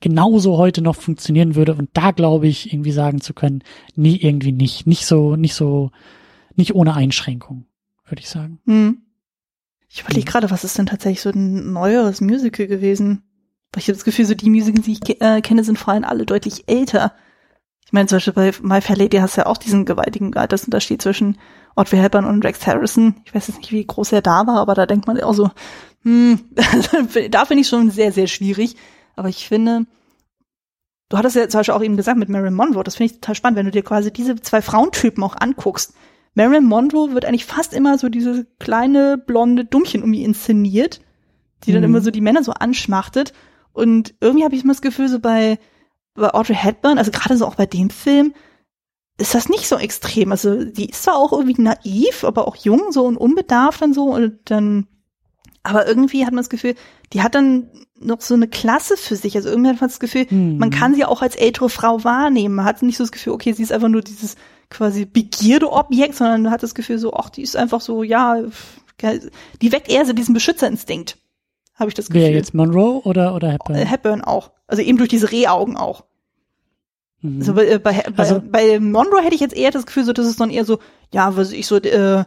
genauso 0.00 0.56
heute 0.56 0.80
noch 0.82 0.96
funktionieren 0.96 1.56
würde 1.56 1.74
und 1.74 1.90
da 1.92 2.12
glaube 2.12 2.46
ich 2.46 2.72
irgendwie 2.72 2.92
sagen 2.92 3.20
zu 3.20 3.34
können, 3.34 3.62
nee, 3.96 4.16
irgendwie 4.16 4.52
nicht, 4.52 4.86
nicht 4.86 5.04
so, 5.04 5.36
nicht 5.36 5.54
so, 5.54 5.90
nicht 6.54 6.74
ohne 6.74 6.94
Einschränkung, 6.94 7.66
würde 8.06 8.22
ich 8.22 8.28
sagen. 8.28 8.60
Hm. 8.66 9.02
Ich 9.88 10.02
überlege 10.02 10.26
hm. 10.26 10.30
gerade, 10.32 10.50
was 10.50 10.64
ist 10.64 10.78
denn 10.78 10.86
tatsächlich 10.86 11.20
so 11.20 11.30
ein 11.30 11.72
neueres 11.72 12.20
Musical 12.20 12.66
gewesen? 12.66 13.24
Weil 13.72 13.82
ich 13.82 13.88
habe 13.88 13.96
das 13.96 14.04
Gefühl, 14.04 14.24
so 14.24 14.34
die 14.34 14.50
Musicals, 14.50 14.86
die 14.86 14.92
ich 14.92 15.20
äh, 15.20 15.40
kenne, 15.42 15.64
sind 15.64 15.78
vor 15.78 15.92
allem 15.92 16.04
alle 16.04 16.24
deutlich 16.24 16.64
älter. 16.68 17.12
Ich 17.90 17.92
meine, 17.92 18.06
zum 18.06 18.16
Beispiel 18.16 18.32
bei 18.34 18.52
My 18.62 18.80
Fair 18.80 18.96
Lady 18.96 19.16
hast 19.16 19.36
du 19.36 19.40
ja 19.40 19.46
auch 19.48 19.56
diesen 19.56 19.84
gewaltigen 19.84 20.36
Altersunterschied 20.36 21.02
zwischen 21.02 21.38
Audrey 21.74 21.98
Hepburn 21.98 22.24
und 22.24 22.44
Rex 22.44 22.64
Harrison. 22.64 23.16
Ich 23.24 23.34
weiß 23.34 23.48
jetzt 23.48 23.56
nicht, 23.56 23.72
wie 23.72 23.84
groß 23.84 24.12
er 24.12 24.22
da 24.22 24.46
war, 24.46 24.58
aber 24.58 24.74
da 24.74 24.86
denkt 24.86 25.08
man 25.08 25.20
auch 25.20 25.34
so, 25.34 25.50
hm, 26.04 26.38
da 27.30 27.44
finde 27.46 27.62
ich 27.62 27.68
schon 27.68 27.90
sehr, 27.90 28.12
sehr 28.12 28.28
schwierig. 28.28 28.76
Aber 29.16 29.28
ich 29.28 29.48
finde, 29.48 29.86
du 31.08 31.18
hattest 31.18 31.34
ja 31.34 31.48
zum 31.48 31.58
Beispiel 31.58 31.74
auch 31.74 31.82
eben 31.82 31.96
gesagt 31.96 32.16
mit 32.16 32.28
Marilyn 32.28 32.54
Monroe, 32.54 32.84
das 32.84 32.94
finde 32.94 33.12
ich 33.12 33.20
total 33.20 33.34
spannend, 33.34 33.58
wenn 33.58 33.66
du 33.66 33.72
dir 33.72 33.82
quasi 33.82 34.12
diese 34.12 34.36
zwei 34.36 34.62
Frauentypen 34.62 35.24
auch 35.24 35.34
anguckst. 35.40 35.92
Marilyn 36.34 36.66
Monroe 36.66 37.12
wird 37.12 37.24
eigentlich 37.24 37.44
fast 37.44 37.74
immer 37.74 37.98
so 37.98 38.08
diese 38.08 38.46
kleine 38.60 39.18
blonde 39.18 39.64
Dummchen 39.64 40.04
um 40.04 40.12
ihn 40.12 40.26
inszeniert, 40.26 41.00
die 41.64 41.72
mhm. 41.72 41.74
dann 41.74 41.84
immer 41.84 42.02
so 42.02 42.12
die 42.12 42.20
Männer 42.20 42.44
so 42.44 42.52
anschmachtet. 42.52 43.32
Und 43.72 44.14
irgendwie 44.20 44.44
habe 44.44 44.54
ich 44.54 44.62
immer 44.62 44.74
das 44.74 44.80
Gefühl, 44.80 45.08
so 45.08 45.18
bei 45.18 45.58
bei 46.20 46.34
Audrey 46.34 46.54
Hepburn, 46.54 46.98
also 46.98 47.10
gerade 47.10 47.36
so 47.36 47.46
auch 47.46 47.56
bei 47.56 47.66
dem 47.66 47.90
Film, 47.90 48.34
ist 49.18 49.34
das 49.34 49.48
nicht 49.48 49.68
so 49.68 49.76
extrem. 49.76 50.32
Also 50.32 50.64
die 50.64 50.90
ist 50.90 51.02
zwar 51.02 51.16
auch 51.16 51.32
irgendwie 51.32 51.60
naiv, 51.60 52.24
aber 52.24 52.48
auch 52.48 52.56
jung 52.56 52.92
so 52.92 53.04
und 53.04 53.16
unbedarft 53.16 53.82
und 53.82 53.94
so 53.94 54.14
und 54.14 54.38
dann, 54.46 54.86
aber 55.62 55.86
irgendwie 55.86 56.24
hat 56.24 56.32
man 56.32 56.42
das 56.42 56.50
Gefühl, 56.50 56.74
die 57.12 57.22
hat 57.22 57.34
dann 57.34 57.70
noch 57.98 58.22
so 58.22 58.34
eine 58.34 58.48
Klasse 58.48 58.96
für 58.96 59.16
sich. 59.16 59.36
Also 59.36 59.50
irgendwie 59.50 59.70
hat 59.70 59.80
man 59.80 59.90
das 59.90 60.00
Gefühl, 60.00 60.26
mhm. 60.30 60.56
man 60.56 60.70
kann 60.70 60.94
sie 60.94 61.04
auch 61.04 61.20
als 61.20 61.36
ältere 61.36 61.68
Frau 61.68 62.02
wahrnehmen. 62.02 62.54
Man 62.54 62.64
hat 62.64 62.80
nicht 62.82 62.96
so 62.96 63.04
das 63.04 63.12
Gefühl, 63.12 63.34
okay, 63.34 63.52
sie 63.52 63.62
ist 63.62 63.72
einfach 63.72 63.88
nur 63.88 64.00
dieses 64.00 64.36
quasi 64.70 65.04
Begierdeobjekt, 65.04 66.14
sondern 66.14 66.42
man 66.42 66.52
hat 66.52 66.62
das 66.62 66.74
Gefühl 66.74 66.98
so, 66.98 67.12
ach, 67.12 67.28
die 67.28 67.42
ist 67.42 67.56
einfach 67.56 67.82
so, 67.82 68.02
ja, 68.02 68.42
die 69.60 69.72
weckt 69.72 69.90
eher 69.90 70.06
so 70.06 70.12
diesen 70.12 70.34
Beschützerinstinkt 70.34 71.18
habe 71.80 71.88
ich 71.88 71.94
das 71.94 72.08
Gefühl. 72.08 72.22
Wer 72.22 72.32
jetzt 72.32 72.54
Monroe 72.54 73.00
oder 73.04 73.34
oder 73.34 73.50
Hepburn? 73.50 73.76
Äh, 73.76 73.86
Hepburn 73.86 74.20
auch. 74.20 74.52
Also 74.66 74.82
eben 74.82 74.98
durch 74.98 75.08
diese 75.08 75.32
Rehaugen 75.32 75.76
auch. 75.76 76.04
Mhm. 77.22 77.40
Also 77.40 77.54
bei, 77.54 77.78
bei, 77.78 78.04
also, 78.16 78.42
bei 78.42 78.80
Monroe 78.80 79.22
hätte 79.22 79.34
ich 79.34 79.40
jetzt 79.40 79.56
eher 79.56 79.70
das 79.70 79.86
Gefühl, 79.86 80.04
so 80.04 80.12
das 80.12 80.26
ist 80.26 80.40
dann 80.40 80.50
eher 80.50 80.64
so, 80.64 80.78
ja, 81.12 81.36
was 81.36 81.52
ich 81.52 81.66
so, 81.66 81.76
äh, 81.76 82.24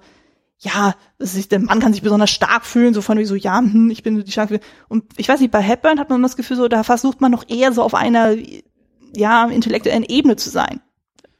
ja, 0.59 0.95
ist, 1.19 1.51
der 1.51 1.59
Mann 1.59 1.79
kann 1.79 1.93
sich 1.93 2.01
besonders 2.01 2.29
stark 2.29 2.65
fühlen, 2.65 2.93
so 2.93 3.01
von 3.01 3.17
wie 3.17 3.25
so, 3.25 3.35
ja, 3.35 3.59
hm, 3.59 3.89
ich 3.89 4.03
bin 4.03 4.23
die 4.23 4.31
stark. 4.31 4.59
Und 4.87 5.03
ich 5.17 5.27
weiß 5.27 5.39
nicht, 5.39 5.51
bei 5.51 5.61
Hepburn 5.61 5.99
hat 5.99 6.09
man 6.09 6.21
das 6.21 6.37
Gefühl, 6.37 6.57
so 6.57 6.67
da 6.67 6.83
versucht 6.83 7.21
man 7.21 7.31
noch 7.31 7.47
eher 7.49 7.73
so 7.73 7.83
auf 7.83 7.95
einer, 7.95 8.35
ja, 9.15 9.47
intellektuellen 9.47 10.03
Ebene 10.03 10.35
zu 10.35 10.49
sein. 10.49 10.81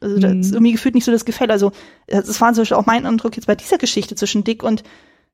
Also 0.02 0.20
das 0.20 0.34
ist 0.34 0.48
mhm. 0.50 0.56
irgendwie 0.56 0.72
gefühlt 0.74 0.96
nicht 0.96 1.06
so 1.06 1.12
das 1.12 1.26
Gefälle. 1.26 1.54
Also 1.54 1.72
das 2.08 2.42
war 2.42 2.54
zum 2.54 2.62
Beispiel 2.62 2.78
auch 2.78 2.86
mein 2.86 3.06
Eindruck 3.06 3.38
jetzt 3.38 3.46
bei 3.46 3.56
dieser 3.56 3.78
Geschichte 3.78 4.16
zwischen 4.16 4.44
Dick 4.44 4.62
und 4.62 4.84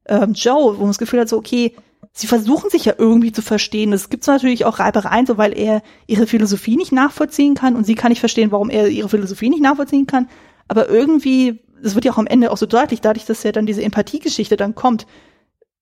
ähm, 0.06 0.34
Joe, 0.34 0.76
wo 0.76 0.82
man 0.82 0.90
das 0.90 1.00
Gefühl 1.00 1.22
hat, 1.22 1.30
so 1.30 1.38
okay, 1.38 1.76
sie 2.12 2.28
versuchen 2.28 2.70
sich 2.70 2.86
ja 2.86 2.94
irgendwie 2.98 3.32
zu 3.32 3.42
verstehen. 3.42 3.94
Es 3.94 4.10
gibt 4.10 4.28
natürlich 4.28 4.66
auch 4.66 4.80
Reibereien, 4.80 5.26
so 5.26 5.38
weil 5.38 5.58
er 5.58 5.82
ihre 6.08 6.28
Philosophie 6.28 6.76
nicht 6.76 6.92
nachvollziehen 6.92 7.56
kann 7.56 7.76
und 7.76 7.86
sie 7.86 7.96
kann 7.96 8.10
nicht 8.10 8.20
verstehen, 8.20 8.52
warum 8.52 8.70
er 8.70 8.88
ihre 8.88 9.10
Philosophie 9.10 9.50
nicht 9.50 9.62
nachvollziehen 9.62 10.08
kann. 10.08 10.28
Aber 10.68 10.90
irgendwie, 10.90 11.62
das 11.82 11.96
wird 11.96 12.06
ja 12.06 12.12
auch 12.12 12.18
am 12.18 12.28
Ende 12.28 12.52
auch 12.52 12.58
so 12.58 12.66
deutlich, 12.66 13.02
dadurch, 13.02 13.26
dass 13.26 13.44
ja 13.44 13.52
dann 13.52 13.66
diese 13.66 13.84
Empathiegeschichte 13.84 14.58
dann 14.58 14.76
kommt, 14.76 15.08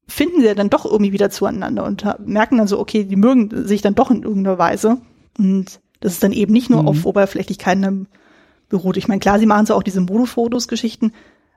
finden 0.08 0.40
sie 0.40 0.48
ja 0.48 0.56
dann 0.56 0.70
doch 0.70 0.86
irgendwie 0.86 1.12
wieder 1.12 1.30
zueinander 1.30 1.84
und 1.84 2.06
merken 2.26 2.58
dann 2.58 2.68
so, 2.68 2.80
okay, 2.80 3.04
die 3.04 3.18
mögen 3.18 3.66
sich 3.66 3.82
dann 3.82 3.96
doch 3.96 4.10
in 4.12 4.24
irgendeiner 4.24 4.58
Weise. 4.58 5.02
Und 5.38 5.82
Das 6.00 6.14
ist 6.14 6.24
dann 6.24 6.32
eben 6.32 6.54
nicht 6.54 6.70
nur 6.70 6.84
mhm. 6.84 6.88
auf 6.88 7.06
Oberflächlichkeiten 7.06 8.08
beruht. 8.70 8.98
Ich 8.98 9.08
meine, 9.08 9.20
klar, 9.20 9.40
sie 9.40 9.46
machen 9.46 9.66
so 9.66 9.76
auch 9.76 9.84
diese 9.84 10.02
Modefotos-Geschichten, 10.02 11.14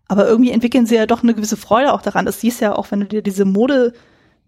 aber 0.09 0.27
irgendwie 0.27 0.51
entwickeln 0.51 0.87
sie 0.87 0.97
ja 0.97 1.07
doch 1.07 1.23
eine 1.23 1.35
gewisse 1.35 1.57
Freude 1.57 1.93
auch 1.93 2.03
daran. 2.03 2.27
Das 2.27 2.41
siehst 2.41 2.61
ja 2.61 2.75
auch, 2.75 2.91
wenn 2.91 3.01
du 3.01 3.07
dir 3.07 3.23
diese 3.23 3.45
Mode 3.45 3.93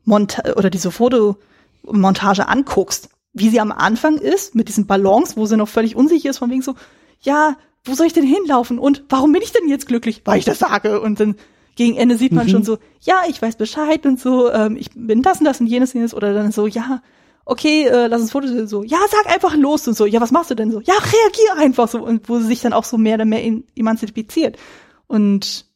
oder 0.07 0.71
diese 0.71 0.91
Fotomontage 0.91 2.49
anguckst, 2.49 3.09
wie 3.33 3.49
sie 3.49 3.61
am 3.61 3.73
Anfang 3.73 4.19
ist, 4.19 4.55
mit 4.55 4.69
diesen 4.69 4.87
Ballons, 4.87 5.37
wo 5.37 5.47
sie 5.47 5.57
noch 5.57 5.69
völlig 5.69 5.97
unsicher 5.97 6.31
ist, 6.31 6.39
von 6.39 6.51
wegen 6.51 6.63
so, 6.63 6.75
ja, 7.21 7.57
wo 7.85 7.95
soll 7.95 8.07
ich 8.07 8.13
denn 8.13 8.27
hinlaufen 8.27 8.79
und 8.79 9.05
warum 9.09 9.33
bin 9.33 9.43
ich 9.43 9.53
denn 9.53 9.69
jetzt 9.69 9.87
glücklich? 9.87 10.23
Weil 10.25 10.39
ich 10.39 10.45
das 10.45 10.59
sage. 10.59 11.01
Und 11.01 11.19
dann 11.19 11.37
gegen 11.75 11.97
Ende 11.97 12.17
sieht 12.17 12.33
man 12.33 12.47
mhm. 12.47 12.51
schon 12.51 12.65
so, 12.65 12.79
ja, 13.01 13.23
ich 13.29 13.41
weiß 13.41 13.57
Bescheid 13.57 14.05
und 14.07 14.21
so, 14.21 14.53
ähm, 14.53 14.77
ich 14.77 14.91
bin 14.95 15.23
das 15.23 15.39
und 15.39 15.47
das 15.47 15.61
und 15.61 15.67
jenes, 15.67 15.93
jenes 15.93 16.15
oder 16.15 16.35
dann 16.35 16.53
so, 16.53 16.67
ja, 16.67 17.03
okay, 17.45 17.85
äh, 17.87 18.07
lass 18.07 18.21
uns 18.21 18.31
Fotos 18.31 18.51
so, 18.69 18.83
ja, 18.83 18.99
sag 19.11 19.33
einfach 19.33 19.57
los 19.57 19.89
und 19.89 19.97
so, 19.97 20.07
ja, 20.07 20.21
was 20.21 20.31
machst 20.31 20.51
du 20.51 20.55
denn 20.55 20.71
so? 20.71 20.81
Ja, 20.81 20.95
reagier 20.95 21.65
einfach 21.65 21.89
so 21.89 22.03
und 22.03 22.29
wo 22.29 22.39
sie 22.39 22.47
sich 22.47 22.61
dann 22.61 22.73
auch 22.73 22.85
so 22.85 22.99
mehr 22.99 23.15
oder 23.15 23.25
mehr 23.25 23.43
emanzipiert. 23.75 24.59
Und 25.07 25.67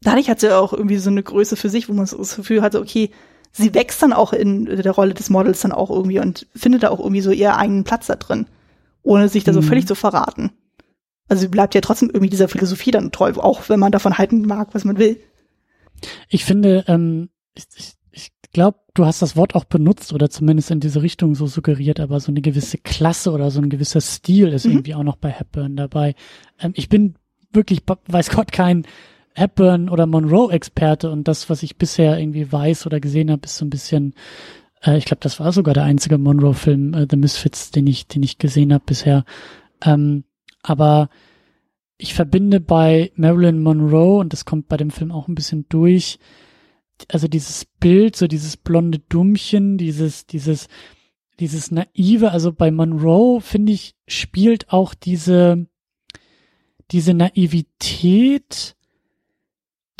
dadurch 0.00 0.28
hat 0.28 0.40
sie 0.40 0.56
auch 0.56 0.72
irgendwie 0.72 0.96
so 0.96 1.10
eine 1.10 1.22
Größe 1.22 1.56
für 1.56 1.68
sich, 1.68 1.88
wo 1.88 1.92
man 1.92 2.06
so 2.06 2.16
das 2.16 2.36
Gefühl 2.36 2.62
hat, 2.62 2.72
so, 2.72 2.80
okay, 2.80 3.10
sie 3.52 3.74
wächst 3.74 4.02
dann 4.02 4.12
auch 4.12 4.32
in 4.32 4.64
der 4.66 4.92
Rolle 4.92 5.14
des 5.14 5.30
Models 5.30 5.60
dann 5.60 5.72
auch 5.72 5.90
irgendwie 5.90 6.20
und 6.20 6.46
findet 6.54 6.82
da 6.82 6.90
auch 6.90 7.00
irgendwie 7.00 7.20
so 7.20 7.30
ihren 7.30 7.54
eigenen 7.54 7.84
Platz 7.84 8.06
da 8.06 8.16
drin, 8.16 8.46
ohne 9.02 9.28
sich 9.28 9.44
da 9.44 9.52
so 9.52 9.60
mhm. 9.60 9.66
völlig 9.66 9.86
zu 9.86 9.94
verraten. 9.94 10.50
Also 11.28 11.42
sie 11.42 11.48
bleibt 11.48 11.74
ja 11.74 11.80
trotzdem 11.80 12.08
irgendwie 12.08 12.30
dieser 12.30 12.48
Philosophie 12.48 12.90
dann 12.90 13.12
treu, 13.12 13.32
auch 13.36 13.68
wenn 13.68 13.80
man 13.80 13.92
davon 13.92 14.16
halten 14.16 14.42
mag, 14.42 14.74
was 14.74 14.84
man 14.84 14.98
will. 14.98 15.20
Ich 16.28 16.44
finde, 16.44 16.84
ähm, 16.88 17.28
ich, 17.54 17.64
ich, 17.76 17.92
ich 18.12 18.32
glaube, 18.52 18.78
du 18.94 19.04
hast 19.04 19.20
das 19.20 19.36
Wort 19.36 19.54
auch 19.54 19.64
benutzt 19.64 20.12
oder 20.12 20.30
zumindest 20.30 20.70
in 20.70 20.80
diese 20.80 21.02
Richtung 21.02 21.34
so 21.34 21.46
suggeriert, 21.46 22.00
aber 22.00 22.18
so 22.20 22.32
eine 22.32 22.40
gewisse 22.40 22.78
Klasse 22.78 23.32
oder 23.32 23.50
so 23.50 23.60
ein 23.60 23.68
gewisser 23.68 24.00
Stil 24.00 24.48
ist 24.48 24.64
mhm. 24.64 24.72
irgendwie 24.72 24.94
auch 24.94 25.02
noch 25.02 25.16
bei 25.16 25.30
Hepburn 25.30 25.76
dabei. 25.76 26.14
Ähm, 26.60 26.72
ich 26.74 26.88
bin 26.88 27.16
wirklich, 27.52 27.82
weiß 28.06 28.30
Gott, 28.30 28.52
kein 28.52 28.86
Hepburn 29.38 29.88
oder 29.88 30.06
Monroe-Experte 30.06 31.10
und 31.10 31.28
das, 31.28 31.48
was 31.48 31.62
ich 31.62 31.76
bisher 31.76 32.18
irgendwie 32.18 32.50
weiß 32.50 32.86
oder 32.86 33.00
gesehen 33.00 33.30
habe, 33.30 33.42
ist 33.44 33.56
so 33.56 33.64
ein 33.64 33.70
bisschen, 33.70 34.14
äh, 34.82 34.98
ich 34.98 35.04
glaube, 35.04 35.20
das 35.20 35.40
war 35.40 35.52
sogar 35.52 35.74
der 35.74 35.84
einzige 35.84 36.18
Monroe-Film, 36.18 36.94
äh, 36.94 37.06
The 37.08 37.16
Misfits, 37.16 37.70
den 37.70 37.86
ich, 37.86 38.06
den 38.06 38.22
ich 38.22 38.38
gesehen 38.38 38.72
habe 38.72 38.84
bisher. 38.86 39.24
Ähm, 39.84 40.24
aber 40.62 41.08
ich 41.98 42.14
verbinde 42.14 42.60
bei 42.60 43.12
Marilyn 43.16 43.62
Monroe, 43.62 44.18
und 44.18 44.32
das 44.32 44.44
kommt 44.44 44.68
bei 44.68 44.76
dem 44.76 44.90
Film 44.90 45.10
auch 45.10 45.28
ein 45.28 45.34
bisschen 45.34 45.66
durch, 45.68 46.18
also 47.08 47.28
dieses 47.28 47.64
Bild, 47.64 48.16
so 48.16 48.26
dieses 48.26 48.56
blonde 48.56 49.00
Dummchen, 49.08 49.78
dieses, 49.78 50.26
dieses, 50.26 50.68
dieses 51.40 51.70
naive, 51.70 52.30
also 52.30 52.52
bei 52.52 52.70
Monroe, 52.70 53.40
finde 53.40 53.72
ich, 53.72 53.94
spielt 54.06 54.72
auch 54.72 54.94
diese, 54.94 55.66
diese 56.90 57.14
Naivität 57.14 58.76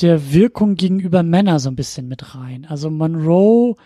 der 0.02 0.32
Wirkung 0.32 0.74
gegenüber 0.74 1.22
Männer 1.22 1.58
so 1.58 1.68
ein 1.70 1.76
bisschen 1.76 2.08
mit 2.08 2.34
rein. 2.34 2.66
Also 2.68 2.90
Monroe, 2.90 3.76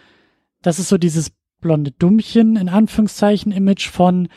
das 0.62 0.78
ist 0.78 0.88
so 0.88 0.98
dieses 0.98 1.32
blonde 1.60 1.92
Dummchen 1.92 2.56
in 2.56 2.68
Anführungszeichen 2.68 3.52
Image 3.52 3.88
von 3.88 4.28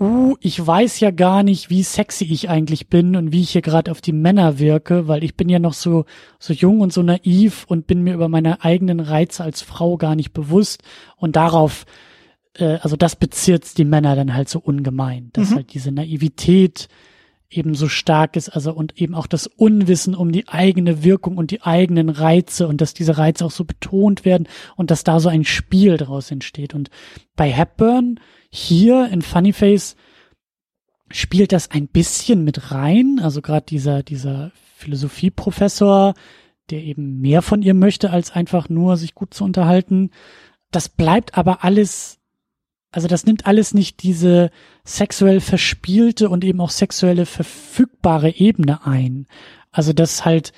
uh, 0.00 0.36
ich 0.40 0.64
weiß 0.64 1.00
ja 1.00 1.10
gar 1.10 1.42
nicht, 1.42 1.70
wie 1.70 1.82
sexy 1.82 2.24
ich 2.24 2.48
eigentlich 2.48 2.88
bin 2.88 3.16
und 3.16 3.32
wie 3.32 3.42
ich 3.42 3.50
hier 3.50 3.62
gerade 3.62 3.90
auf 3.90 4.00
die 4.00 4.12
Männer 4.12 4.58
wirke, 4.58 5.08
weil 5.08 5.24
ich 5.24 5.36
bin 5.36 5.48
ja 5.48 5.58
noch 5.58 5.74
so, 5.74 6.04
so 6.38 6.52
jung 6.52 6.80
und 6.80 6.92
so 6.92 7.02
naiv 7.02 7.64
und 7.68 7.86
bin 7.86 8.02
mir 8.02 8.14
über 8.14 8.28
meine 8.28 8.64
eigenen 8.64 9.00
Reize 9.00 9.42
als 9.42 9.62
Frau 9.62 9.96
gar 9.96 10.14
nicht 10.14 10.32
bewusst 10.32 10.82
und 11.16 11.36
darauf, 11.36 11.84
äh, 12.54 12.78
also 12.80 12.96
das 12.96 13.16
bezirzt 13.16 13.78
die 13.78 13.84
Männer 13.84 14.16
dann 14.16 14.34
halt 14.34 14.48
so 14.48 14.60
ungemein, 14.60 15.30
dass 15.32 15.50
mhm. 15.50 15.56
halt 15.56 15.74
diese 15.74 15.92
Naivität 15.92 16.88
eben 17.50 17.74
so 17.74 17.88
stark 17.88 18.36
ist, 18.36 18.50
also 18.50 18.72
und 18.72 19.00
eben 19.00 19.14
auch 19.14 19.26
das 19.26 19.46
Unwissen 19.46 20.14
um 20.14 20.32
die 20.32 20.48
eigene 20.48 21.02
Wirkung 21.02 21.38
und 21.38 21.50
die 21.50 21.62
eigenen 21.62 22.10
Reize 22.10 22.68
und 22.68 22.80
dass 22.80 22.92
diese 22.92 23.16
Reize 23.16 23.44
auch 23.44 23.50
so 23.50 23.64
betont 23.64 24.24
werden 24.24 24.48
und 24.76 24.90
dass 24.90 25.04
da 25.04 25.18
so 25.18 25.28
ein 25.28 25.44
Spiel 25.44 25.96
daraus 25.96 26.30
entsteht. 26.30 26.74
Und 26.74 26.90
bei 27.36 27.50
Hepburn 27.50 28.20
hier 28.50 29.08
in 29.10 29.22
Funny 29.22 29.52
Face 29.52 29.96
spielt 31.10 31.52
das 31.52 31.70
ein 31.70 31.88
bisschen 31.88 32.44
mit 32.44 32.70
rein, 32.70 33.18
also 33.22 33.40
gerade 33.40 33.64
dieser, 33.64 34.02
dieser 34.02 34.52
Philosophieprofessor, 34.76 36.14
der 36.68 36.82
eben 36.82 37.20
mehr 37.20 37.40
von 37.40 37.62
ihr 37.62 37.72
möchte, 37.72 38.10
als 38.10 38.30
einfach 38.30 38.68
nur 38.68 38.98
sich 38.98 39.14
gut 39.14 39.32
zu 39.32 39.44
unterhalten. 39.44 40.10
Das 40.70 40.90
bleibt 40.90 41.38
aber 41.38 41.64
alles 41.64 42.17
also 42.90 43.06
das 43.06 43.26
nimmt 43.26 43.46
alles 43.46 43.74
nicht 43.74 44.02
diese 44.02 44.50
sexuell 44.84 45.40
verspielte 45.40 46.30
und 46.30 46.44
eben 46.44 46.60
auch 46.60 46.70
sexuelle 46.70 47.26
verfügbare 47.26 48.30
Ebene 48.30 48.86
ein. 48.86 49.26
Also 49.70 49.92
das 49.92 50.24
halt, 50.24 50.52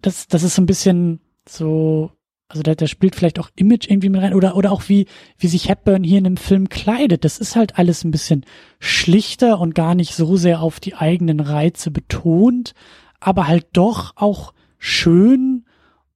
das, 0.00 0.26
das 0.26 0.42
ist 0.42 0.56
so 0.56 0.62
ein 0.62 0.66
bisschen 0.66 1.20
so, 1.48 2.10
also 2.48 2.62
da, 2.62 2.74
da 2.74 2.86
spielt 2.88 3.14
vielleicht 3.14 3.38
auch 3.38 3.50
Image 3.54 3.88
irgendwie 3.88 4.08
mit 4.08 4.22
rein 4.22 4.34
oder, 4.34 4.56
oder 4.56 4.72
auch 4.72 4.88
wie, 4.88 5.06
wie 5.38 5.46
sich 5.46 5.68
Hepburn 5.68 6.02
hier 6.02 6.18
in 6.18 6.26
einem 6.26 6.36
Film 6.36 6.68
kleidet. 6.68 7.24
Das 7.24 7.38
ist 7.38 7.54
halt 7.54 7.78
alles 7.78 8.02
ein 8.02 8.10
bisschen 8.10 8.44
schlichter 8.80 9.60
und 9.60 9.76
gar 9.76 9.94
nicht 9.94 10.14
so 10.14 10.36
sehr 10.36 10.60
auf 10.60 10.80
die 10.80 10.94
eigenen 10.94 11.38
Reize 11.38 11.92
betont, 11.92 12.74
aber 13.20 13.46
halt 13.46 13.68
doch 13.72 14.16
auch 14.16 14.52
schön 14.78 15.64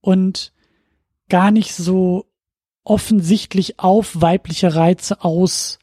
und 0.00 0.52
gar 1.28 1.52
nicht 1.52 1.72
so 1.74 2.31
offensichtlich 2.84 3.78
auf 3.78 4.20
weibliche 4.20 4.74
Reize 4.74 5.22
ausgehend 5.22 5.78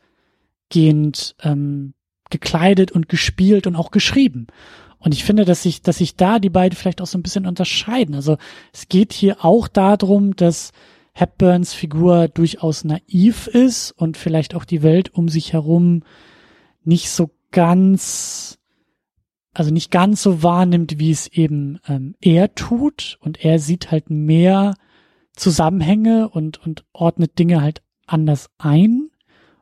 ähm, 1.41 1.93
gekleidet 2.29 2.91
und 2.91 3.09
gespielt 3.09 3.67
und 3.67 3.75
auch 3.75 3.91
geschrieben. 3.91 4.47
Und 4.99 5.13
ich 5.13 5.23
finde, 5.23 5.45
dass 5.45 5.63
sich, 5.63 5.81
dass 5.81 5.97
sich 5.97 6.15
da 6.15 6.39
die 6.39 6.49
beiden 6.49 6.75
vielleicht 6.75 7.01
auch 7.01 7.07
so 7.07 7.17
ein 7.17 7.23
bisschen 7.23 7.47
unterscheiden. 7.47 8.15
Also 8.15 8.37
es 8.73 8.89
geht 8.89 9.13
hier 9.13 9.45
auch 9.45 9.67
darum, 9.67 10.35
dass 10.35 10.71
Hepburns 11.13 11.73
Figur 11.73 12.27
durchaus 12.27 12.83
naiv 12.83 13.47
ist 13.47 13.91
und 13.91 14.17
vielleicht 14.17 14.55
auch 14.55 14.65
die 14.65 14.83
Welt 14.83 15.13
um 15.13 15.29
sich 15.29 15.53
herum 15.53 16.03
nicht 16.83 17.09
so 17.09 17.31
ganz, 17.51 18.57
also 19.53 19.71
nicht 19.71 19.89
ganz 19.89 20.21
so 20.21 20.43
wahrnimmt, 20.43 20.99
wie 20.99 21.11
es 21.11 21.27
eben 21.27 21.79
ähm, 21.87 22.15
er 22.21 22.53
tut. 22.55 23.17
Und 23.21 23.43
er 23.43 23.59
sieht 23.59 23.91
halt 23.91 24.09
mehr 24.09 24.75
Zusammenhänge 25.39 26.29
und, 26.29 26.63
und 26.65 26.85
ordnet 26.93 27.39
Dinge 27.39 27.61
halt 27.61 27.81
anders 28.05 28.49
ein 28.57 29.09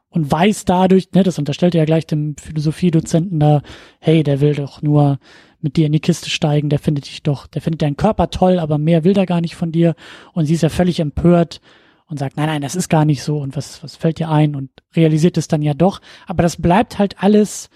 und 0.10 0.32
weiß 0.32 0.66
dadurch, 0.66 1.12
ne, 1.14 1.24
das 1.24 1.38
unterstellt 1.38 1.76
er 1.76 1.80
ja 1.80 1.86
gleich 1.86 2.08
dem 2.08 2.36
Philosophiedozenten 2.38 3.40
da, 3.40 3.62
hey, 4.00 4.24
der 4.24 4.42
will 4.42 4.56
doch 4.56 4.82
nur 4.82 5.20
mit 5.60 5.76
dir 5.76 5.88
in 5.88 5.92
die 5.92 6.00
Kiste 6.00 6.30
steigen, 6.30 6.70
der 6.70 6.80
findet 6.80 7.08
dich 7.08 7.24
doch, 7.24 7.48
der 7.48 7.62
findet 7.62 7.82
deinen 7.82 7.98
Körper 7.98 8.30
toll, 8.30 8.60
aber 8.60 8.78
mehr 8.78 9.04
will 9.04 9.14
der 9.14 9.26
gar 9.26 9.42
nicht 9.42 9.56
von 9.56 9.72
dir. 9.72 9.96
Und 10.34 10.46
sie 10.46 10.54
ist 10.54 10.64
ja 10.64 10.70
völlig 10.70 11.00
empört 11.00 11.62
und 12.08 12.18
sagt, 12.20 12.38
nein, 12.38 12.48
nein, 12.48 12.62
das 12.62 12.76
ist 12.76 12.90
gar 12.90 13.06
nicht 13.06 13.22
so 13.22 13.38
und 13.40 13.56
was, 13.56 13.84
was 13.84 13.96
fällt 13.96 14.20
dir 14.20 14.30
ein 14.30 14.56
und 14.56 14.70
realisiert 14.96 15.38
es 15.38 15.48
dann 15.48 15.62
ja 15.62 15.74
doch. 15.74 16.00
Aber 16.26 16.42
das 16.42 16.62
bleibt 16.62 17.00
halt 17.00 17.22
alles 17.22 17.70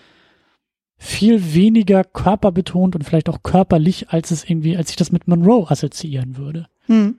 viel 0.97 1.53
weniger 1.53 2.03
körperbetont 2.03 2.95
und 2.95 3.03
vielleicht 3.03 3.27
auch 3.27 3.43
körperlich, 3.43 4.09
als 4.09 4.31
es 4.31 4.47
irgendwie, 4.47 4.77
als 4.77 4.91
ich 4.91 4.95
das 4.95 5.11
mit 5.11 5.27
Monroe 5.27 5.69
assoziieren 5.69 6.37
würde. 6.37 6.67
Hm. 6.85 7.17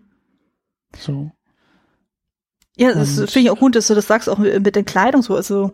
So. 0.99 1.31
Ja, 2.77 2.95
das 2.95 3.17
finde 3.17 3.41
ich 3.41 3.51
auch 3.51 3.59
gut, 3.59 3.77
dass 3.77 3.87
du 3.87 3.95
das 3.95 4.07
sagst, 4.07 4.29
auch 4.29 4.39
mit, 4.39 4.63
mit 4.63 4.77
der 4.77 4.85
Kleidung 4.85 5.23
so. 5.23 5.35
Also 5.35 5.73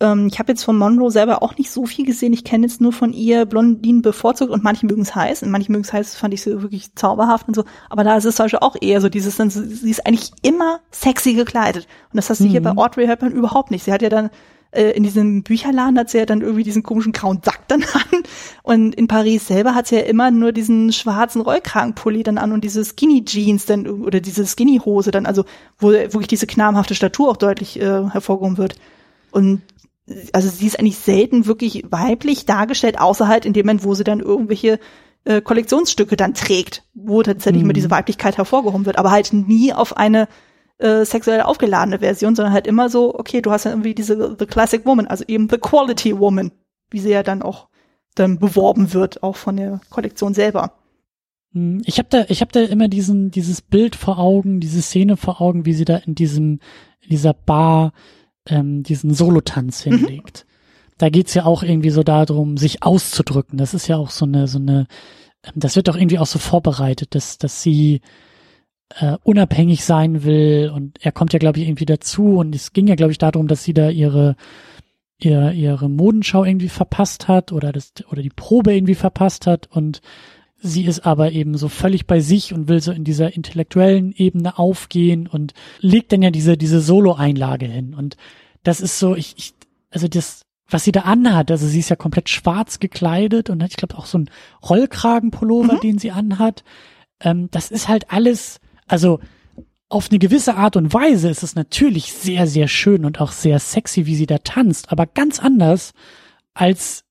ähm, 0.00 0.26
ich 0.26 0.38
habe 0.38 0.52
jetzt 0.52 0.64
von 0.64 0.76
Monroe 0.76 1.10
selber 1.10 1.42
auch 1.42 1.56
nicht 1.56 1.70
so 1.70 1.86
viel 1.86 2.04
gesehen. 2.04 2.32
Ich 2.32 2.44
kenne 2.44 2.66
jetzt 2.66 2.80
nur 2.80 2.92
von 2.92 3.12
ihr 3.12 3.46
Blondinen 3.46 4.02
bevorzugt 4.02 4.50
und 4.50 4.64
manche 4.64 4.86
mögen 4.86 5.02
es 5.02 5.14
heiß. 5.14 5.42
Und 5.42 5.50
manche 5.50 5.70
mögen 5.70 5.84
es 5.84 5.92
heiß, 5.92 6.16
fand 6.16 6.34
ich 6.34 6.42
sie 6.42 6.62
wirklich 6.62 6.94
zauberhaft 6.94 7.48
und 7.48 7.54
so. 7.54 7.64
Aber 7.88 8.04
da 8.04 8.16
ist 8.16 8.24
es 8.24 8.36
zum 8.36 8.44
Beispiel 8.44 8.60
auch 8.60 8.76
eher 8.80 9.00
so 9.00 9.08
dieses, 9.08 9.36
dann, 9.36 9.50
sie 9.50 9.90
ist 9.90 10.06
eigentlich 10.06 10.32
immer 10.42 10.80
sexy 10.90 11.34
gekleidet. 11.34 11.86
Und 12.12 12.16
das 12.16 12.28
hast 12.28 12.40
du 12.40 12.44
mhm. 12.44 12.50
hier 12.50 12.62
bei 12.62 12.76
Audrey 12.76 13.06
Hepburn 13.06 13.32
überhaupt 13.32 13.70
nicht. 13.70 13.84
Sie 13.84 13.92
hat 13.92 14.02
ja 14.02 14.08
dann 14.08 14.30
äh, 14.76 14.90
in 14.92 15.02
diesem 15.02 15.42
Bücherladen 15.42 15.98
hat 15.98 16.10
sie 16.10 16.18
ja 16.18 16.26
dann 16.26 16.40
irgendwie 16.40 16.62
diesen 16.62 16.82
komischen 16.82 17.12
grauen 17.12 17.40
Sack 17.42 17.66
dann 17.68 17.82
an. 17.92 18.22
Und 18.62 18.94
in 18.94 19.08
Paris 19.08 19.46
selber 19.46 19.74
hat 19.74 19.86
sie 19.86 19.96
ja 19.96 20.02
immer 20.02 20.30
nur 20.30 20.52
diesen 20.52 20.92
schwarzen 20.92 21.40
Rollkragenpulli 21.40 22.22
dann 22.22 22.38
an 22.38 22.52
und 22.52 22.64
diese 22.64 22.84
Skinny 22.84 23.24
Jeans 23.24 23.66
dann 23.66 23.86
oder 23.86 24.20
diese 24.20 24.46
Skinny 24.46 24.80
Hose 24.84 25.10
dann, 25.10 25.26
also 25.26 25.44
wo 25.78 25.90
wirklich 25.90 26.28
diese 26.28 26.46
knarmhafte 26.46 26.94
Statur 26.94 27.30
auch 27.30 27.36
deutlich 27.36 27.80
äh, 27.80 28.08
hervorgehoben 28.10 28.58
wird. 28.58 28.76
Und 29.30 29.62
also 30.32 30.48
sie 30.48 30.66
ist 30.66 30.78
eigentlich 30.78 30.98
selten 30.98 31.46
wirklich 31.46 31.84
weiblich 31.90 32.46
dargestellt, 32.46 33.00
außer 33.00 33.28
halt 33.28 33.44
in 33.44 33.52
dem 33.52 33.66
Moment, 33.66 33.84
wo 33.84 33.94
sie 33.94 34.04
dann 34.04 34.20
irgendwelche 34.20 34.78
äh, 35.24 35.40
Kollektionsstücke 35.40 36.16
dann 36.16 36.34
trägt, 36.34 36.84
wo 36.94 37.22
tatsächlich 37.22 37.62
mhm. 37.62 37.66
immer 37.66 37.72
diese 37.72 37.90
Weiblichkeit 37.90 38.36
hervorgehoben 38.36 38.86
wird, 38.86 38.98
aber 38.98 39.10
halt 39.10 39.32
nie 39.32 39.72
auf 39.72 39.96
eine 39.96 40.28
äh, 40.78 41.04
sexuell 41.04 41.40
aufgeladene 41.42 42.00
Version, 42.00 42.34
sondern 42.34 42.52
halt 42.52 42.66
immer 42.66 42.88
so, 42.88 43.18
okay, 43.18 43.40
du 43.40 43.50
hast 43.50 43.64
ja 43.64 43.70
irgendwie 43.70 43.94
diese 43.94 44.36
The 44.38 44.46
Classic 44.46 44.84
Woman, 44.84 45.06
also 45.06 45.24
eben 45.26 45.48
The 45.48 45.58
Quality 45.58 46.18
Woman, 46.18 46.52
wie 46.90 47.00
sie 47.00 47.10
ja 47.10 47.22
dann 47.22 47.42
auch 47.42 47.68
dann 48.14 48.38
beworben 48.38 48.92
wird, 48.94 49.22
auch 49.22 49.36
von 49.36 49.56
der 49.56 49.80
Kollektion 49.90 50.34
selber. 50.34 50.72
Hm, 51.52 51.82
ich 51.84 51.98
habe 51.98 52.08
da, 52.10 52.24
ich 52.28 52.40
habe 52.40 52.52
da 52.52 52.60
immer 52.60 52.88
diesen, 52.88 53.30
dieses 53.30 53.60
Bild 53.62 53.96
vor 53.96 54.18
Augen, 54.18 54.60
diese 54.60 54.82
Szene 54.82 55.16
vor 55.16 55.40
Augen, 55.40 55.66
wie 55.66 55.74
sie 55.74 55.84
da 55.84 55.96
in 55.98 56.14
diesem, 56.14 56.60
in 57.00 57.10
dieser 57.10 57.34
Bar 57.34 57.92
ähm, 58.46 58.82
diesen 58.82 59.12
Solotanz 59.14 59.84
Mhm. 59.84 59.98
hinlegt. 59.98 60.46
Da 60.98 61.10
geht's 61.10 61.34
ja 61.34 61.44
auch 61.44 61.62
irgendwie 61.62 61.90
so 61.90 62.02
darum, 62.02 62.56
sich 62.56 62.82
auszudrücken. 62.82 63.58
Das 63.58 63.74
ist 63.74 63.86
ja 63.86 63.96
auch 63.98 64.10
so 64.10 64.24
eine, 64.24 64.48
so 64.48 64.58
eine, 64.58 64.86
ähm, 65.44 65.52
das 65.56 65.76
wird 65.76 65.88
doch 65.88 65.96
irgendwie 65.96 66.18
auch 66.18 66.26
so 66.26 66.38
vorbereitet, 66.38 67.14
dass, 67.14 67.36
dass 67.38 67.62
sie 67.62 68.00
äh, 68.94 69.16
unabhängig 69.22 69.84
sein 69.84 70.24
will 70.24 70.70
und 70.74 70.98
er 71.04 71.12
kommt 71.12 71.32
ja, 71.32 71.38
glaube 71.38 71.58
ich, 71.58 71.66
irgendwie 71.68 71.86
dazu 71.86 72.38
und 72.38 72.54
es 72.54 72.72
ging 72.72 72.86
ja, 72.86 72.94
glaube 72.94 73.12
ich, 73.12 73.18
darum, 73.18 73.48
dass 73.48 73.64
sie 73.64 73.74
da 73.74 73.90
ihre 73.90 74.36
ihr, 75.18 75.52
ihre 75.52 75.88
Modenschau 75.88 76.44
irgendwie 76.44 76.68
verpasst 76.68 77.26
hat 77.26 77.50
oder 77.50 77.72
das 77.72 77.92
oder 78.10 78.22
die 78.22 78.30
Probe 78.30 78.74
irgendwie 78.74 78.94
verpasst 78.94 79.46
hat 79.46 79.66
und 79.70 80.02
sie 80.58 80.84
ist 80.84 81.06
aber 81.06 81.32
eben 81.32 81.56
so 81.56 81.68
völlig 81.68 82.06
bei 82.06 82.20
sich 82.20 82.52
und 82.52 82.68
will 82.68 82.80
so 82.80 82.92
in 82.92 83.04
dieser 83.04 83.34
intellektuellen 83.34 84.12
Ebene 84.12 84.58
aufgehen 84.58 85.26
und 85.26 85.54
legt 85.80 86.12
dann 86.12 86.22
ja 86.22 86.30
diese 86.30 86.56
diese 86.58 86.80
Solo-Einlage 86.80 87.66
hin 87.66 87.94
und 87.94 88.16
das 88.62 88.80
ist 88.80 88.98
so 88.98 89.16
ich, 89.16 89.34
ich 89.38 89.54
also 89.90 90.06
das 90.06 90.42
was 90.68 90.84
sie 90.84 90.92
da 90.92 91.02
anhat, 91.02 91.50
also 91.50 91.66
sie 91.66 91.78
ist 91.78 91.90
ja 91.90 91.96
komplett 91.96 92.28
schwarz 92.28 92.80
gekleidet 92.80 93.50
und 93.50 93.62
hat, 93.62 93.70
ich 93.70 93.76
glaube, 93.76 93.96
auch 93.96 94.06
so 94.06 94.18
einen 94.18 94.30
Rollkragenpullover, 94.68 95.74
Mhm. 95.74 95.80
den 95.80 95.98
sie 95.98 96.10
anhat. 96.10 96.64
Ähm, 97.20 97.48
das 97.52 97.70
ist 97.70 97.86
halt 97.86 98.10
alles, 98.12 98.58
also 98.86 99.20
auf 99.88 100.08
eine 100.10 100.18
gewisse 100.18 100.56
Art 100.56 100.76
und 100.76 100.92
Weise 100.92 101.28
ist 101.30 101.42
es 101.42 101.54
natürlich 101.54 102.12
sehr, 102.12 102.46
sehr 102.46 102.66
schön 102.68 103.04
und 103.04 103.20
auch 103.20 103.30
sehr 103.32 103.58
sexy, 103.60 104.06
wie 104.06 104.16
sie 104.16 104.26
da 104.26 104.38
tanzt, 104.38 104.90
aber 104.90 105.06
ganz 105.06 105.38
anders, 105.38 105.92
als 106.54 107.04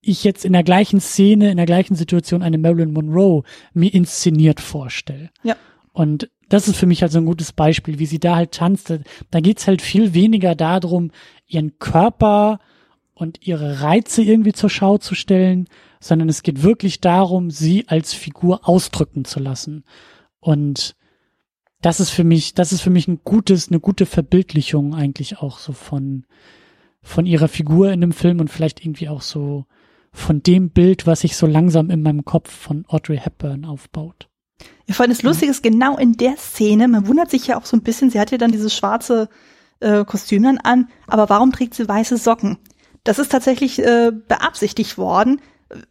ich 0.00 0.24
jetzt 0.24 0.44
in 0.44 0.52
der 0.52 0.64
gleichen 0.64 1.00
Szene, 1.00 1.50
in 1.50 1.56
der 1.56 1.66
gleichen 1.66 1.94
Situation 1.94 2.42
eine 2.42 2.58
Marilyn 2.58 2.92
Monroe 2.92 3.42
mir 3.72 3.92
inszeniert 3.92 4.60
vorstelle. 4.60 5.30
Ja. 5.42 5.56
Und 5.92 6.30
das 6.48 6.66
ist 6.68 6.76
für 6.76 6.86
mich 6.86 7.02
halt 7.02 7.12
so 7.12 7.18
ein 7.18 7.26
gutes 7.26 7.52
Beispiel, 7.52 7.98
wie 7.98 8.06
sie 8.06 8.18
da 8.20 8.36
halt 8.36 8.52
tanzt. 8.52 8.90
Da- 8.90 8.98
Da 9.30 9.40
geht's 9.40 9.66
halt 9.66 9.82
viel 9.82 10.14
weniger 10.14 10.54
darum, 10.54 11.10
ihren 11.46 11.78
Körper 11.78 12.58
und 13.12 13.46
ihre 13.46 13.82
Reize 13.82 14.22
irgendwie 14.22 14.52
zur 14.52 14.70
Schau 14.70 14.98
zu 14.98 15.14
stellen, 15.14 15.68
sondern 16.00 16.28
es 16.28 16.42
geht 16.42 16.62
wirklich 16.62 17.00
darum, 17.00 17.50
sie 17.50 17.84
als 17.88 18.14
Figur 18.14 18.68
ausdrücken 18.68 19.24
zu 19.24 19.40
lassen. 19.40 19.84
Und 20.40 20.94
das 21.80 22.00
ist 22.00 22.10
für 22.10 22.24
mich, 22.24 22.54
das 22.54 22.72
ist 22.72 22.80
für 22.80 22.90
mich 22.90 23.08
ein 23.08 23.20
gutes, 23.24 23.68
eine 23.68 23.80
gute 23.80 24.06
Verbildlichung 24.06 24.94
eigentlich 24.94 25.38
auch 25.38 25.58
so 25.58 25.72
von, 25.72 26.24
von 27.02 27.26
ihrer 27.26 27.48
Figur 27.48 27.92
in 27.92 28.00
dem 28.00 28.12
Film 28.12 28.40
und 28.40 28.48
vielleicht 28.48 28.84
irgendwie 28.84 29.08
auch 29.08 29.22
so 29.22 29.66
von 30.12 30.42
dem 30.42 30.70
Bild, 30.70 31.06
was 31.06 31.20
sich 31.20 31.36
so 31.36 31.46
langsam 31.46 31.90
in 31.90 32.02
meinem 32.02 32.24
Kopf 32.24 32.50
von 32.50 32.84
Audrey 32.88 33.18
Hepburn 33.18 33.64
aufbaut. 33.64 34.28
Ich 34.86 34.96
fand 34.96 35.12
es 35.12 35.22
lustig, 35.22 35.50
ist 35.50 35.62
genau 35.62 35.96
in 35.96 36.14
der 36.14 36.36
Szene, 36.36 36.88
man 36.88 37.06
wundert 37.06 37.30
sich 37.30 37.46
ja 37.46 37.58
auch 37.58 37.66
so 37.66 37.76
ein 37.76 37.82
bisschen, 37.82 38.10
sie 38.10 38.18
hat 38.18 38.32
ja 38.32 38.38
dann 38.38 38.50
dieses 38.50 38.74
schwarze 38.74 39.28
äh, 39.80 40.04
Kostüm 40.04 40.42
dann 40.42 40.58
an, 40.58 40.88
aber 41.06 41.28
warum 41.28 41.52
trägt 41.52 41.74
sie 41.74 41.88
weiße 41.88 42.16
Socken? 42.16 42.58
Das 43.04 43.20
ist 43.20 43.30
tatsächlich 43.30 43.78
äh, 43.78 44.10
beabsichtigt 44.10 44.98
worden. 44.98 45.40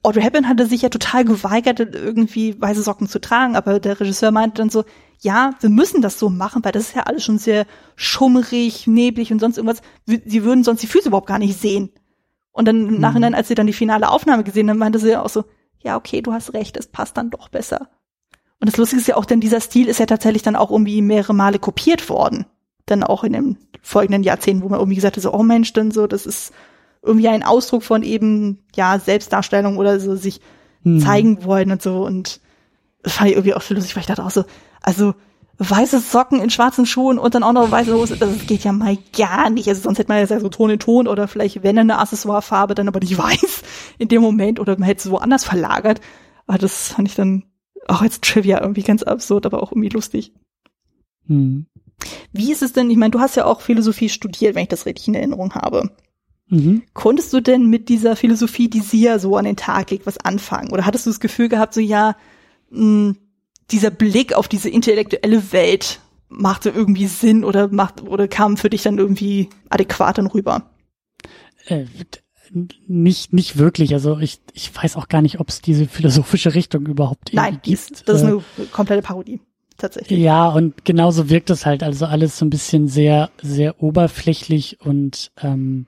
Audrey 0.01 0.23
Hepburn 0.23 0.49
hatte 0.49 0.65
sich 0.65 0.81
ja 0.81 0.89
total 0.89 1.23
geweigert, 1.23 1.79
irgendwie 1.79 2.59
weiße 2.59 2.81
Socken 2.81 3.07
zu 3.07 3.19
tragen, 3.19 3.55
aber 3.55 3.79
der 3.79 3.99
Regisseur 3.99 4.31
meinte 4.31 4.57
dann 4.57 4.69
so, 4.69 4.83
ja, 5.19 5.51
wir 5.59 5.69
müssen 5.69 6.01
das 6.01 6.19
so 6.19 6.29
machen, 6.29 6.63
weil 6.63 6.71
das 6.71 6.83
ist 6.89 6.95
ja 6.95 7.03
alles 7.03 7.23
schon 7.23 7.37
sehr 7.37 7.65
schummrig, 7.95 8.87
neblig 8.87 9.31
und 9.31 9.39
sonst 9.39 9.57
irgendwas. 9.57 9.81
Sie 10.05 10.43
würden 10.43 10.63
sonst 10.63 10.83
die 10.83 10.87
Füße 10.87 11.07
überhaupt 11.07 11.27
gar 11.27 11.39
nicht 11.39 11.59
sehen. 11.59 11.91
Und 12.51 12.67
dann 12.67 12.87
im 12.87 12.99
Nachhinein, 12.99 13.35
als 13.35 13.47
sie 13.47 13.55
dann 13.55 13.67
die 13.67 13.73
finale 13.73 14.09
Aufnahme 14.09 14.43
gesehen 14.43 14.69
haben, 14.69 14.77
meinte 14.77 14.99
sie 14.99 15.11
ja 15.11 15.23
auch 15.23 15.29
so, 15.29 15.45
ja, 15.83 15.95
okay, 15.95 16.21
du 16.21 16.33
hast 16.33 16.53
recht, 16.53 16.77
es 16.77 16.87
passt 16.87 17.17
dann 17.17 17.29
doch 17.29 17.49
besser. 17.49 17.89
Und 18.59 18.67
das 18.67 18.77
Lustige 18.77 18.99
ist 18.99 19.07
ja 19.07 19.15
auch, 19.15 19.25
denn 19.25 19.39
dieser 19.39 19.59
Stil 19.59 19.87
ist 19.87 19.99
ja 19.99 20.07
tatsächlich 20.07 20.41
dann 20.41 20.55
auch 20.55 20.71
irgendwie 20.71 21.01
mehrere 21.01 21.33
Male 21.33 21.59
kopiert 21.59 22.09
worden. 22.09 22.45
Dann 22.87 23.03
auch 23.03 23.23
in 23.23 23.33
den 23.33 23.57
folgenden 23.81 24.23
Jahrzehnten, 24.23 24.63
wo 24.63 24.69
man 24.69 24.79
irgendwie 24.79 24.95
gesagt 24.95 25.17
hat, 25.17 25.23
so, 25.23 25.33
oh 25.33 25.43
Mensch, 25.43 25.73
dann 25.73 25.91
so, 25.91 26.07
das 26.07 26.25
ist 26.25 26.51
irgendwie 27.03 27.27
ein 27.27 27.43
Ausdruck 27.43 27.83
von 27.83 28.01
eben, 28.01 28.59
ja, 28.75 28.97
Selbstdarstellung 28.97 29.77
oder 29.77 29.99
so 29.99 30.15
sich 30.15 30.41
Hm. 30.83 30.99
zeigen 30.99 31.43
wollen 31.43 31.71
und 31.71 31.81
so. 31.81 32.05
Und 32.05 32.39
das 33.03 33.13
fand 33.13 33.29
ich 33.29 33.35
irgendwie 33.35 33.53
auch 33.53 33.61
schon 33.61 33.75
lustig, 33.75 33.95
weil 33.95 34.01
ich 34.01 34.07
dachte 34.07 34.23
auch 34.23 34.31
so, 34.31 34.45
also 34.87 35.15
weiße 35.57 35.99
Socken 35.99 36.39
in 36.39 36.49
schwarzen 36.49 36.85
Schuhen 36.85 37.19
und 37.19 37.35
dann 37.35 37.43
auch 37.43 37.51
noch 37.51 37.69
weiße 37.69 37.93
Hose, 37.93 38.15
das 38.15 38.47
geht 38.47 38.63
ja 38.63 38.71
mal 38.71 38.97
gar 39.17 39.49
nicht. 39.49 39.67
Also 39.67 39.81
sonst 39.81 39.99
hätte 39.99 40.07
man 40.07 40.25
ja 40.25 40.39
so 40.39 40.47
Ton 40.47 40.69
in 40.69 40.79
Ton 40.79 41.07
oder 41.07 41.27
vielleicht, 41.27 41.61
wenn 41.61 41.77
eine 41.77 41.99
Accessoirefarbe, 41.99 42.73
dann 42.73 42.87
aber 42.87 43.01
nicht 43.01 43.17
weiß 43.17 43.63
in 43.97 44.07
dem 44.07 44.21
Moment 44.21 44.61
oder 44.61 44.79
man 44.79 44.83
hätte 44.83 44.99
es 44.99 45.11
woanders 45.11 45.43
verlagert. 45.43 45.99
Aber 46.45 46.57
das 46.57 46.89
fand 46.93 47.09
ich 47.09 47.15
dann 47.15 47.43
auch 47.87 48.01
als 48.01 48.21
Trivia 48.21 48.61
irgendwie 48.61 48.83
ganz 48.83 49.03
absurd, 49.03 49.45
aber 49.45 49.61
auch 49.61 49.73
irgendwie 49.73 49.89
lustig. 49.89 50.31
Hm. 51.25 51.65
Wie 52.31 52.51
ist 52.53 52.61
es 52.61 52.71
denn, 52.71 52.89
ich 52.89 52.97
meine, 52.97 53.11
du 53.11 53.19
hast 53.19 53.35
ja 53.35 53.43
auch 53.43 53.59
Philosophie 53.59 54.07
studiert, 54.07 54.55
wenn 54.55 54.63
ich 54.63 54.69
das 54.69 54.85
richtig 54.85 55.09
in 55.09 55.15
Erinnerung 55.15 55.53
habe. 55.53 55.91
Mhm. 56.47 56.83
Konntest 56.93 57.33
du 57.33 57.41
denn 57.41 57.69
mit 57.69 57.89
dieser 57.89 58.15
Philosophie, 58.15 58.69
die 58.69 58.79
sie 58.79 59.01
ja 59.01 59.19
so 59.19 59.35
an 59.35 59.43
den 59.43 59.57
Tag 59.57 59.91
legt, 59.91 60.05
was 60.05 60.17
anfangen? 60.17 60.71
Oder 60.71 60.85
hattest 60.85 61.05
du 61.05 61.09
das 61.09 61.19
Gefühl 61.19 61.49
gehabt, 61.49 61.73
so 61.73 61.81
ja, 61.81 62.15
mh, 62.69 63.15
dieser 63.71 63.91
Blick 63.91 64.33
auf 64.33 64.47
diese 64.47 64.69
intellektuelle 64.69 65.51
Welt 65.51 65.99
machte 66.29 66.69
irgendwie 66.69 67.07
Sinn 67.07 67.43
oder 67.43 67.67
macht 67.69 68.01
oder 68.03 68.27
kam 68.27 68.57
für 68.57 68.69
dich 68.69 68.83
dann 68.83 68.97
irgendwie 68.97 69.49
adäquat 69.69 70.17
dann 70.17 70.27
rüber? 70.27 70.69
Äh, 71.67 71.85
nicht, 72.87 73.33
nicht 73.33 73.57
wirklich. 73.57 73.93
Also 73.93 74.19
ich, 74.19 74.39
ich 74.53 74.73
weiß 74.75 74.95
auch 74.95 75.07
gar 75.09 75.21
nicht, 75.21 75.39
ob 75.39 75.49
es 75.49 75.61
diese 75.61 75.85
philosophische 75.85 76.53
Richtung 76.53 76.85
überhaupt 76.85 77.33
Nein, 77.33 77.59
gibt. 77.61 77.67
ist, 77.67 78.07
das 78.07 78.21
ist 78.21 78.27
Äh, 78.27 78.31
eine 78.57 78.67
komplette 78.71 79.01
Parodie. 79.01 79.41
Tatsächlich. 79.77 80.19
Ja, 80.19 80.47
und 80.49 80.85
genauso 80.85 81.29
wirkt 81.29 81.49
es 81.51 81.65
halt. 81.65 81.83
Also 81.83 82.05
alles 82.07 82.37
so 82.37 82.45
ein 82.45 82.49
bisschen 82.49 82.87
sehr, 82.87 83.29
sehr 83.41 83.81
oberflächlich 83.83 84.79
und 84.81 85.31
ähm, 85.41 85.85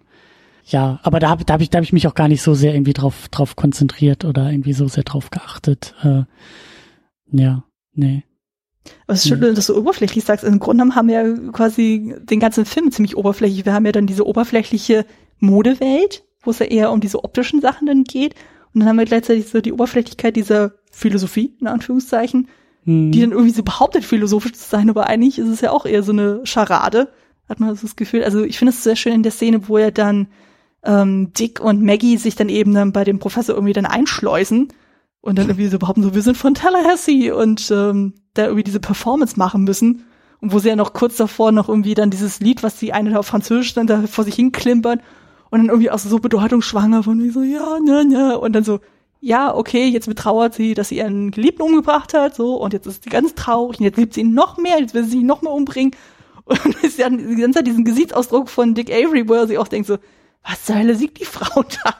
ja, 0.65 0.99
aber 1.01 1.19
da 1.19 1.29
habe 1.29 1.43
da 1.45 1.55
hab 1.55 1.61
ich, 1.61 1.71
da 1.71 1.77
hab 1.79 1.83
ich 1.83 1.93
mich 1.93 2.07
auch 2.07 2.13
gar 2.13 2.27
nicht 2.27 2.43
so 2.43 2.53
sehr 2.53 2.73
irgendwie 2.75 2.93
drauf, 2.93 3.29
drauf 3.29 3.55
konzentriert 3.55 4.25
oder 4.25 4.51
irgendwie 4.51 4.73
so 4.73 4.87
sehr 4.87 5.03
drauf 5.03 5.31
geachtet. 5.31 5.95
Äh, 6.03 6.23
ja, 7.31 7.63
nee. 7.99 8.23
Aber 9.05 9.13
es 9.13 9.25
ist 9.25 9.29
schön, 9.29 9.55
dass 9.55 9.67
du 9.67 9.77
oberflächlich 9.77 10.23
sagst. 10.23 10.43
Im 10.43 10.59
Grunde 10.59 10.83
genommen 10.83 10.95
haben 10.95 11.09
wir 11.09 11.23
ja 11.23 11.51
quasi 11.51 12.15
den 12.21 12.39
ganzen 12.39 12.65
Film 12.65 12.91
ziemlich 12.91 13.17
oberflächlich. 13.17 13.65
Wir 13.65 13.73
haben 13.73 13.85
ja 13.85 13.91
dann 13.91 14.07
diese 14.07 14.25
oberflächliche 14.25 15.05
Modewelt, 15.39 16.23
wo 16.41 16.51
es 16.51 16.59
ja 16.59 16.65
eher 16.65 16.91
um 16.91 16.99
diese 16.99 17.23
optischen 17.23 17.61
Sachen 17.61 17.87
dann 17.87 18.03
geht. 18.03 18.33
Und 18.73 18.79
dann 18.79 18.89
haben 18.89 18.97
wir 18.97 19.05
gleichzeitig 19.05 19.47
so 19.47 19.61
die 19.61 19.73
Oberflächlichkeit 19.73 20.35
dieser 20.35 20.73
Philosophie, 20.91 21.55
in 21.59 21.67
Anführungszeichen, 21.67 22.47
Hm. 22.85 23.11
die 23.11 23.21
dann 23.21 23.31
irgendwie 23.31 23.51
so 23.51 23.63
behauptet, 23.63 24.05
philosophisch 24.05 24.53
zu 24.53 24.69
sein, 24.69 24.89
aber 24.89 25.07
eigentlich 25.07 25.37
ist 25.37 25.47
es 25.47 25.61
ja 25.61 25.71
auch 25.71 25.85
eher 25.85 26.03
so 26.03 26.11
eine 26.11 26.41
Scharade, 26.45 27.09
hat 27.47 27.59
man 27.59 27.75
so 27.75 27.81
das 27.81 27.95
Gefühl. 27.95 28.23
Also 28.23 28.43
ich 28.43 28.57
finde 28.57 28.71
es 28.71 28.83
sehr 28.83 28.95
schön 28.95 29.13
in 29.13 29.23
der 29.23 29.31
Szene, 29.31 29.67
wo 29.67 29.77
er 29.77 29.91
dann 29.91 30.27
ähm, 30.83 31.33
Dick 31.33 31.59
und 31.59 31.83
Maggie 31.83 32.17
sich 32.17 32.35
dann 32.35 32.49
eben 32.49 32.73
dann 32.73 32.91
bei 32.93 33.03
dem 33.03 33.19
Professor 33.19 33.55
irgendwie 33.55 33.73
dann 33.73 33.85
einschleusen 33.85 34.69
und 35.21 35.37
dann 35.37 35.47
irgendwie 35.47 35.67
so 35.67 35.79
behaupten, 35.79 36.03
so 36.03 36.15
wir 36.15 36.21
sind 36.21 36.37
von 36.37 36.53
Tallahassee 36.53 37.31
und 37.31 37.69
ähm, 37.71 38.13
da 38.33 38.43
irgendwie 38.43 38.63
diese 38.63 38.79
Performance 38.79 39.37
machen 39.37 39.63
müssen. 39.63 40.05
Und 40.41 40.53
wo 40.53 40.59
sie 40.59 40.69
ja 40.69 40.77
noch 40.77 40.93
kurz 40.93 41.17
davor 41.17 41.51
noch 41.51 41.67
irgendwie 41.67 41.95
dann 41.95 42.11
dieses 42.11 42.39
Lied, 42.39 42.63
was 42.63 42.77
die 42.77 42.93
eine 42.93 43.09
da 43.11 43.19
auf 43.19 43.27
Französisch 43.27 43.73
dann 43.73 43.87
da 43.87 44.07
vor 44.07 44.23
sich 44.23 44.35
hin 44.35 44.53
klimpern 44.53 45.01
und 45.49 45.59
dann 45.59 45.67
irgendwie 45.67 45.91
auch 45.91 45.99
so 45.99 46.19
bedeutungsschwanger 46.19 47.03
von 47.03 47.21
wie 47.21 47.29
so, 47.29 47.41
ja, 47.41 47.79
ne, 47.79 48.05
ne, 48.05 48.39
und 48.39 48.53
dann 48.53 48.63
so, 48.63 48.79
ja, 49.19 49.53
okay, 49.53 49.87
jetzt 49.87 50.07
betrauert 50.07 50.53
sie, 50.53 50.73
dass 50.73 50.89
sie 50.89 50.97
ihren 50.97 51.31
Geliebten 51.31 51.61
umgebracht 51.61 52.13
hat, 52.13 52.35
so, 52.35 52.55
und 52.55 52.71
jetzt 52.71 52.87
ist 52.87 53.03
sie 53.03 53.09
ganz 53.09 53.35
traurig 53.35 53.79
und 53.79 53.85
jetzt 53.85 53.97
liebt 53.97 54.13
sie 54.13 54.21
ihn 54.21 54.33
noch 54.33 54.57
mehr, 54.57 54.79
jetzt 54.79 54.93
will 54.93 55.03
sie 55.03 55.19
ihn 55.19 55.25
noch 55.25 55.41
mehr 55.41 55.51
umbringen. 55.51 55.91
Und 56.49 56.83
ist 56.83 56.97
ja 56.97 57.07
die 57.11 57.35
ganze 57.35 57.59
Zeit 57.59 57.67
diesen 57.67 57.85
Gesichtsausdruck 57.85 58.49
von 58.49 58.73
Dick 58.73 58.89
Avery, 58.89 59.29
wo 59.29 59.35
er 59.35 59.45
sich 59.45 59.59
auch 59.59 59.67
denkt 59.67 59.87
so, 59.87 59.99
was 60.43 60.65
zur 60.65 60.77
Hölle 60.77 60.95
sieht 60.95 61.19
die 61.19 61.25
Frau 61.25 61.61
da? 61.61 61.93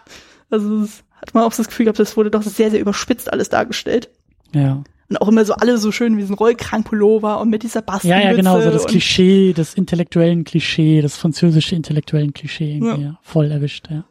Also 0.50 0.82
das 0.82 1.04
hat 1.22 1.34
man 1.34 1.44
auch 1.44 1.54
das 1.54 1.68
Gefühl 1.68 1.86
gehabt, 1.86 2.00
das 2.00 2.18
wurde 2.18 2.32
doch 2.32 2.44
sehr, 2.44 2.72
sehr 2.72 2.80
überspitzt 2.80 3.32
alles 3.32 3.50
dargestellt. 3.50 4.10
Ja. 4.54 4.84
Und 5.10 5.22
auch 5.22 5.28
immer 5.28 5.44
so 5.44 5.54
alle 5.54 5.78
so 5.80 5.92
schön 5.92 6.18
wie 6.18 6.24
so 6.24 6.34
ein 6.34 6.38
Rollkrankpullover 6.38 7.40
und 7.40 7.50
mit 7.50 7.64
dieser 7.64 7.82
Bastelmütze. 7.82 8.24
Ja, 8.24 8.30
ja, 8.30 8.36
genau, 8.36 8.62
so 8.62 8.70
das 8.70 8.86
Klischee, 8.86 9.54
das 9.54 9.74
intellektuellen 9.74 10.44
Klischee, 10.44 11.02
das 11.02 11.18
französische 11.18 11.76
intellektuellen 11.76 12.34
Klischee, 12.34 12.76
irgendwie, 12.76 13.02
Ja. 13.02 13.10
ja. 13.10 13.20
voll 13.24 13.52
erwischt, 13.52 13.88
ja. 13.90 14.04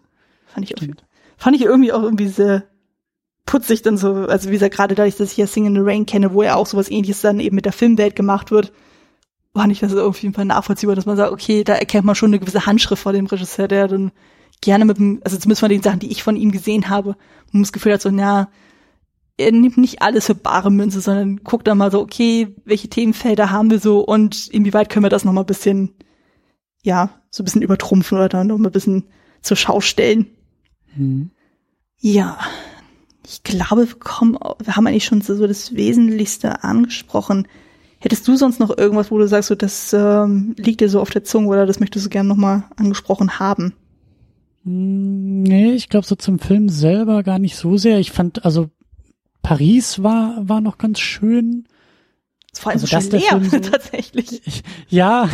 Fand 0.46 0.64
ich, 0.68 0.82
irgendwie, 0.82 1.00
fand 1.36 1.56
ich 1.56 1.62
irgendwie 1.62 1.92
auch 1.92 2.02
irgendwie 2.02 2.26
sehr 2.26 2.64
putzig 3.46 3.82
dann 3.82 3.96
so, 3.96 4.12
also 4.12 4.48
wie 4.48 4.54
gesagt, 4.54 4.74
gerade 4.74 4.94
dadurch, 4.94 5.16
dass 5.16 5.32
ich 5.32 5.38
ja 5.38 5.46
Sing 5.46 5.66
in 5.66 5.74
the 5.74 5.80
Rain 5.82 6.04
kenne, 6.04 6.34
wo 6.34 6.42
ja 6.42 6.56
auch 6.56 6.66
sowas 6.66 6.90
ähnliches 6.90 7.20
dann 7.20 7.38
eben 7.40 7.54
mit 7.54 7.64
der 7.64 7.72
Filmwelt 7.72 8.16
gemacht 8.16 8.50
wird, 8.50 8.72
fand 9.54 9.72
ich 9.72 9.80
das 9.80 9.94
auf 9.94 10.20
jeden 10.22 10.34
Fall 10.34 10.44
nachvollziehbar, 10.44 10.96
dass 10.96 11.06
man 11.06 11.16
sagt, 11.16 11.32
okay, 11.32 11.64
da 11.64 11.74
erkennt 11.74 12.04
man 12.04 12.14
schon 12.14 12.30
eine 12.30 12.38
gewisse 12.38 12.66
Handschrift 12.66 13.02
vor 13.02 13.12
dem 13.12 13.26
Regisseur, 13.26 13.68
der 13.68 13.88
dann 13.88 14.12
gerne 14.60 14.84
mit 14.84 14.98
dem, 14.98 15.20
also 15.24 15.36
zumindest 15.36 15.60
von 15.60 15.68
den 15.68 15.82
Sachen, 15.82 16.00
die 16.00 16.10
ich 16.10 16.22
von 16.22 16.36
ihm 16.36 16.50
gesehen 16.50 16.88
habe, 16.88 17.16
man 17.52 17.62
das 17.62 17.72
Gefühl 17.72 17.92
hat 17.92 18.02
so, 18.02 18.10
na, 18.10 18.50
er 19.36 19.52
nimmt 19.52 19.78
nicht 19.78 20.02
alles 20.02 20.26
für 20.26 20.34
bare 20.34 20.70
Münze, 20.70 21.00
sondern 21.00 21.38
guckt 21.44 21.66
dann 21.66 21.78
mal 21.78 21.90
so, 21.90 22.00
okay, 22.00 22.56
welche 22.64 22.88
Themenfelder 22.88 23.50
haben 23.50 23.70
wir 23.70 23.78
so 23.78 24.00
und 24.00 24.48
inwieweit 24.48 24.90
können 24.90 25.04
wir 25.04 25.10
das 25.10 25.24
noch 25.24 25.32
mal 25.32 25.42
ein 25.42 25.46
bisschen, 25.46 25.94
ja, 26.82 27.10
so 27.30 27.42
ein 27.42 27.44
bisschen 27.44 27.62
übertrumpfen 27.62 28.18
oder 28.18 28.28
dann 28.28 28.48
noch 28.48 28.58
mal 28.58 28.68
ein 28.68 28.72
bisschen 28.72 29.04
zur 29.40 29.56
Schau 29.56 29.80
stellen. 29.80 30.26
Hm. 30.94 31.30
Ja, 32.00 32.38
ich 33.26 33.42
glaube, 33.44 33.88
wir 33.88 33.98
kommen, 33.98 34.38
wir 34.58 34.76
haben 34.76 34.86
eigentlich 34.86 35.04
schon 35.04 35.20
so 35.20 35.46
das 35.46 35.74
Wesentlichste 35.74 36.64
angesprochen. 36.64 37.46
Hättest 38.00 38.26
du 38.26 38.36
sonst 38.36 38.58
noch 38.58 38.76
irgendwas, 38.76 39.10
wo 39.10 39.18
du 39.18 39.28
sagst, 39.28 39.48
so 39.48 39.54
das 39.54 39.92
ähm, 39.92 40.54
liegt 40.56 40.80
dir 40.80 40.88
so 40.88 41.00
auf 41.00 41.10
der 41.10 41.24
Zunge 41.24 41.48
oder 41.48 41.66
das 41.66 41.80
möchtest 41.80 42.06
du 42.06 42.10
gerne 42.10 42.28
nochmal 42.28 42.64
angesprochen 42.76 43.38
haben? 43.38 43.74
Hm, 44.68 45.42
nee, 45.44 45.72
ich 45.72 45.88
glaube 45.88 46.06
so 46.06 46.14
zum 46.14 46.38
Film 46.38 46.68
selber 46.68 47.22
gar 47.22 47.38
nicht 47.38 47.56
so 47.56 47.78
sehr. 47.78 47.98
Ich 47.98 48.12
fand, 48.12 48.44
also 48.44 48.68
Paris 49.42 50.02
war, 50.02 50.46
war 50.46 50.60
noch 50.60 50.76
ganz 50.76 51.00
schön. 51.00 51.66
Vor 52.52 52.72
allem 52.72 52.80
also, 52.82 52.86
so 52.86 53.00
schön 53.00 53.20
leer, 53.20 53.42
so, 53.50 53.58
tatsächlich. 53.70 54.62
Ja, 54.88 55.30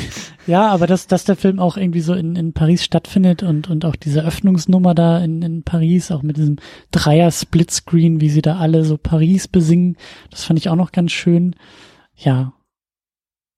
ja, 0.46 0.68
aber 0.68 0.86
dass, 0.86 1.08
dass 1.08 1.24
der 1.24 1.34
Film 1.34 1.58
auch 1.58 1.76
irgendwie 1.76 2.00
so 2.00 2.14
in, 2.14 2.36
in 2.36 2.52
Paris 2.52 2.84
stattfindet 2.84 3.42
und, 3.42 3.68
und 3.68 3.84
auch 3.84 3.96
diese 3.96 4.24
Öffnungsnummer 4.24 4.94
da 4.94 5.18
in, 5.18 5.42
in 5.42 5.62
Paris, 5.64 6.12
auch 6.12 6.22
mit 6.22 6.36
diesem 6.36 6.56
Dreier-Splitscreen, 6.92 8.20
wie 8.20 8.28
sie 8.28 8.42
da 8.42 8.58
alle 8.58 8.84
so 8.84 8.98
Paris 8.98 9.48
besingen, 9.48 9.96
das 10.30 10.44
fand 10.44 10.60
ich 10.60 10.68
auch 10.68 10.76
noch 10.76 10.92
ganz 10.92 11.10
schön. 11.10 11.56
Ja. 12.16 12.52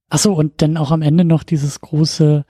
Ach 0.08 0.18
so, 0.18 0.32
und 0.32 0.62
dann 0.62 0.78
auch 0.78 0.90
am 0.90 1.02
Ende 1.02 1.24
noch 1.24 1.42
dieses 1.42 1.80
große, 1.82 2.46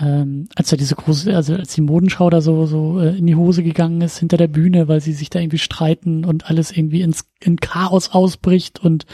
ähm, 0.00 0.48
als 0.54 0.72
er 0.72 0.78
diese 0.78 0.94
große, 0.94 1.34
also 1.34 1.54
als 1.54 1.74
die 1.74 1.82
Modenschau 1.82 2.30
da 2.30 2.40
so, 2.40 2.64
so 2.64 2.98
äh, 3.00 3.16
in 3.16 3.26
die 3.26 3.34
Hose 3.34 3.62
gegangen 3.62 4.00
ist 4.00 4.18
hinter 4.18 4.38
der 4.38 4.48
Bühne, 4.48 4.88
weil 4.88 5.00
sie 5.00 5.12
sich 5.12 5.28
da 5.28 5.38
irgendwie 5.38 5.58
streiten 5.58 6.24
und 6.24 6.48
alles 6.48 6.70
irgendwie 6.70 7.02
ins 7.02 7.26
in 7.40 7.56
Chaos 7.56 8.10
ausbricht 8.10 8.80
und 8.80 9.04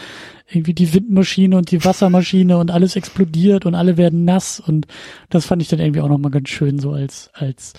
irgendwie 0.47 0.75
die 0.75 0.95
Windmaschine 0.95 1.57
und 1.57 1.71
die 1.73 1.85
Wassermaschine 1.85 2.59
und 2.59 2.71
alles 2.71 2.95
explodiert 2.95 3.67
und 3.67 3.75
alle 3.75 3.97
werden 3.97 4.25
nass 4.25 4.61
und 4.61 4.87
das 5.31 5.47
fand 5.47 5.63
ich 5.63 5.69
dann 5.69 5.81
irgendwie 5.81 6.01
auch 6.01 6.09
nochmal 6.09 6.31
ganz 6.31 6.49
schön 6.49 6.79
so 6.79 6.93
als, 6.93 7.31
als, 7.35 7.73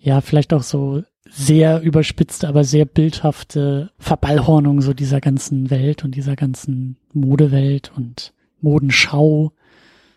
ja, 0.00 0.20
vielleicht 0.20 0.52
auch 0.52 0.64
so 0.64 1.02
sehr 1.30 1.80
überspitzte, 1.80 2.48
aber 2.48 2.64
sehr 2.64 2.84
bildhafte 2.84 3.90
Verballhornung 3.98 4.82
so 4.82 4.92
dieser 4.92 5.20
ganzen 5.20 5.70
Welt 5.70 6.04
und 6.04 6.14
dieser 6.14 6.36
ganzen 6.36 6.96
Modewelt 7.12 7.92
und 7.96 8.34
Modenschau. 8.60 9.52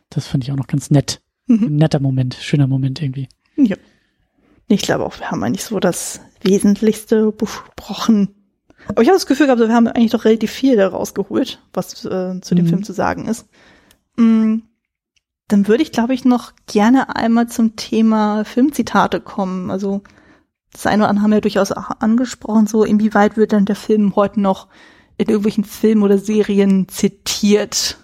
Das 0.10 0.28
fand 0.28 0.44
ich 0.44 0.52
auch 0.52 0.58
noch 0.58 0.68
ganz 0.68 0.92
nett. 0.92 1.22
Mhm. 1.48 1.76
Netter 1.76 2.00
Moment, 2.00 2.36
schöner 2.36 2.68
Moment 2.68 3.02
irgendwie. 3.02 3.28
Ja. 3.56 3.76
Ich 4.68 4.82
glaube 4.82 5.06
auch, 5.06 5.20
wir 5.20 5.30
haben 5.30 5.44
eigentlich 5.44 5.64
so 5.64 5.80
das 5.80 6.22
Wesentlichste 6.42 7.32
besprochen. 7.32 8.30
Aber 8.88 9.02
ich 9.02 9.08
habe 9.08 9.16
das 9.16 9.28
Gefühl 9.28 9.48
gehabt, 9.48 9.62
wir 9.62 9.74
haben 9.74 9.88
eigentlich 9.88 10.12
doch 10.12 10.26
relativ 10.26 10.52
viel 10.52 10.76
daraus 10.76 11.14
geholt, 11.14 11.62
was 11.74 12.06
äh, 12.06 12.40
zu 12.42 12.56
dem 12.56 12.66
mhm. 12.66 12.70
Film 12.70 12.84
zu 12.84 12.94
sagen 12.94 13.28
ist. 13.28 13.48
Mm, 14.16 14.58
dann 15.48 15.68
würde 15.68 15.84
ich, 15.84 15.92
glaube 15.92 16.14
ich, 16.14 16.26
noch 16.26 16.54
gerne 16.68 17.16
einmal 17.16 17.48
zum 17.48 17.76
Thema 17.76 18.44
Filmzitate 18.44 19.22
kommen. 19.22 19.70
Also 19.70 20.02
das 20.72 20.88
eine 20.88 21.04
oder 21.04 21.10
andere 21.10 21.24
haben 21.24 21.32
wir 21.32 21.42
durchaus 21.42 21.72
auch 21.72 21.92
angesprochen, 22.00 22.68
so 22.68 22.84
inwieweit 22.84 23.38
wird 23.38 23.52
denn 23.52 23.66
der 23.66 23.76
Film 23.76 24.16
heute 24.16 24.42
noch 24.42 24.68
in 25.18 25.28
irgendwelchen 25.28 25.64
Filmen 25.64 26.04
oder 26.04 26.18
Serien 26.18 26.88
zitiert? 26.90 27.98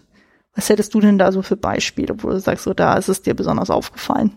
Was 0.56 0.70
hättest 0.70 0.94
du 0.94 1.00
denn 1.00 1.18
da 1.18 1.32
so 1.32 1.42
für 1.42 1.56
Beispiele, 1.56 2.16
wo 2.24 2.30
du 2.30 2.40
sagst, 2.40 2.66
so 2.66 2.74
da 2.74 2.96
ist 2.96 3.10
es 3.10 3.22
dir 3.22 3.34
besonders 3.34 3.70
aufgefallen? 3.70 4.32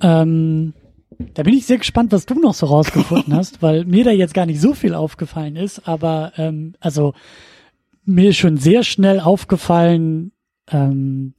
Ähm, 0.00 0.72
da 1.34 1.42
bin 1.42 1.54
ich 1.54 1.66
sehr 1.66 1.78
gespannt, 1.78 2.12
was 2.12 2.26
du 2.26 2.34
noch 2.34 2.54
so 2.54 2.66
rausgefunden 2.66 3.34
hast, 3.36 3.62
weil 3.62 3.84
mir 3.84 4.04
da 4.04 4.10
jetzt 4.10 4.34
gar 4.34 4.46
nicht 4.46 4.60
so 4.60 4.74
viel 4.74 4.94
aufgefallen 4.94 5.56
ist, 5.56 5.86
aber 5.86 6.32
ähm, 6.36 6.74
also 6.80 7.14
mir 8.04 8.30
ist 8.30 8.38
schon 8.38 8.56
sehr 8.56 8.84
schnell 8.84 9.20
aufgefallen, 9.20 10.32
ähm, 10.70 11.34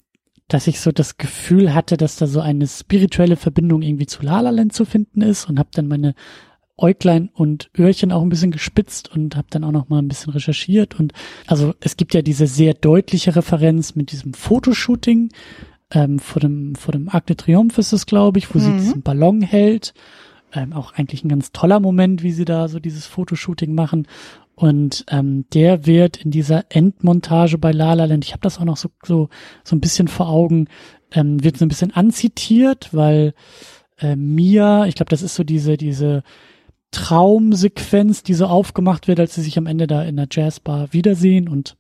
dass 0.48 0.68
ich 0.68 0.80
so 0.80 0.92
das 0.92 1.18
Gefühl 1.18 1.74
hatte, 1.74 1.96
dass 1.98 2.16
da 2.16 2.28
so 2.28 2.42
eine 2.42 2.68
spirituelle 2.68 3.36
Verbindung 3.36 3.82
irgendwie 3.82 4.08
zu 4.08 4.24
La 4.24 4.42
La 4.42 4.50
Land 4.50 4.74
zu 4.74 4.86
finden 4.86 5.22
ist 5.22 5.48
und 5.48 5.60
habe 5.60 5.70
dann 5.74 5.88
meine 5.88 6.16
Äuglein 6.82 7.30
und 7.34 7.70
Öhrchen 7.78 8.12
auch 8.12 8.22
ein 8.22 8.30
bisschen 8.30 8.52
gespitzt 8.52 9.14
und 9.14 9.36
habe 9.36 9.48
dann 9.50 9.64
auch 9.64 9.72
noch 9.72 9.90
mal 9.90 10.00
ein 10.00 10.08
bisschen 10.08 10.34
recherchiert 10.34 11.00
und 11.00 11.14
also 11.48 11.74
es 11.80 11.98
gibt 11.98 12.14
ja 12.14 12.22
diese 12.22 12.48
sehr 12.48 12.74
deutliche 12.74 13.36
Referenz 13.36 13.96
mit 13.96 14.12
diesem 14.12 14.34
Fotoshooting 14.34 15.30
ähm, 15.92 16.20
vor 16.20 16.40
dem 16.40 16.76
vor 16.76 16.92
dem 16.92 17.10
Arc 17.10 17.28
de 17.28 17.36
Triomphe 17.36 17.82
ist 17.82 17.94
es 17.94 18.06
glaube 18.06 18.40
ich, 18.40 18.54
wo 18.54 18.60
mhm. 18.60 18.64
sie 18.64 18.74
diesen 18.74 19.02
Ballon 19.02 19.42
hält. 19.42 19.94
Ähm, 20.52 20.74
auch 20.74 20.94
eigentlich 20.94 21.24
ein 21.24 21.30
ganz 21.30 21.52
toller 21.52 21.80
Moment, 21.80 22.24
wie 22.24 22.32
sie 22.32 22.46
da 22.46 22.68
so 22.68 22.80
dieses 22.80 23.06
Fotoshooting 23.06 23.76
machen. 23.76 24.08
Und 24.56 25.06
ähm, 25.10 25.46
der 25.54 25.86
wird 25.86 26.18
in 26.18 26.32
dieser 26.32 26.66
Endmontage 26.70 27.58
bei 27.58 27.72
La 27.72 27.94
La 27.94 28.06
Land, 28.06 28.26
ich 28.26 28.34
habe 28.34 28.42
das 28.42 28.60
auch 28.60 28.66
noch 28.66 28.78
so, 28.78 28.90
so, 29.06 29.30
so 29.64 29.76
ein 29.76 29.80
bisschen 29.80 30.08
vor 30.08 30.28
Augen, 30.28 30.68
ähm, 31.12 31.42
wird 31.44 31.58
so 31.58 31.66
ein 31.66 31.70
bisschen 31.70 31.92
anzitiert, 31.92 32.90
weil 32.92 33.34
äh, 34.00 34.16
Mia, 34.16 34.86
ich 34.86 34.96
glaube, 34.96 35.12
das 35.12 35.22
ist 35.22 35.36
so 35.36 35.44
diese, 35.44 35.78
diese 35.78 36.24
Traumsequenz, 36.92 38.24
die 38.24 38.34
so 38.34 38.48
aufgemacht 38.48 39.08
wird, 39.08 39.20
als 39.20 39.36
sie 39.36 39.42
sich 39.42 39.58
am 39.58 39.68
Ende 39.68 39.88
da 39.88 40.04
in 40.04 40.16
der 40.16 40.28
Jazzbar 40.30 40.92
wiedersehen 40.92 41.48
und 41.48 41.76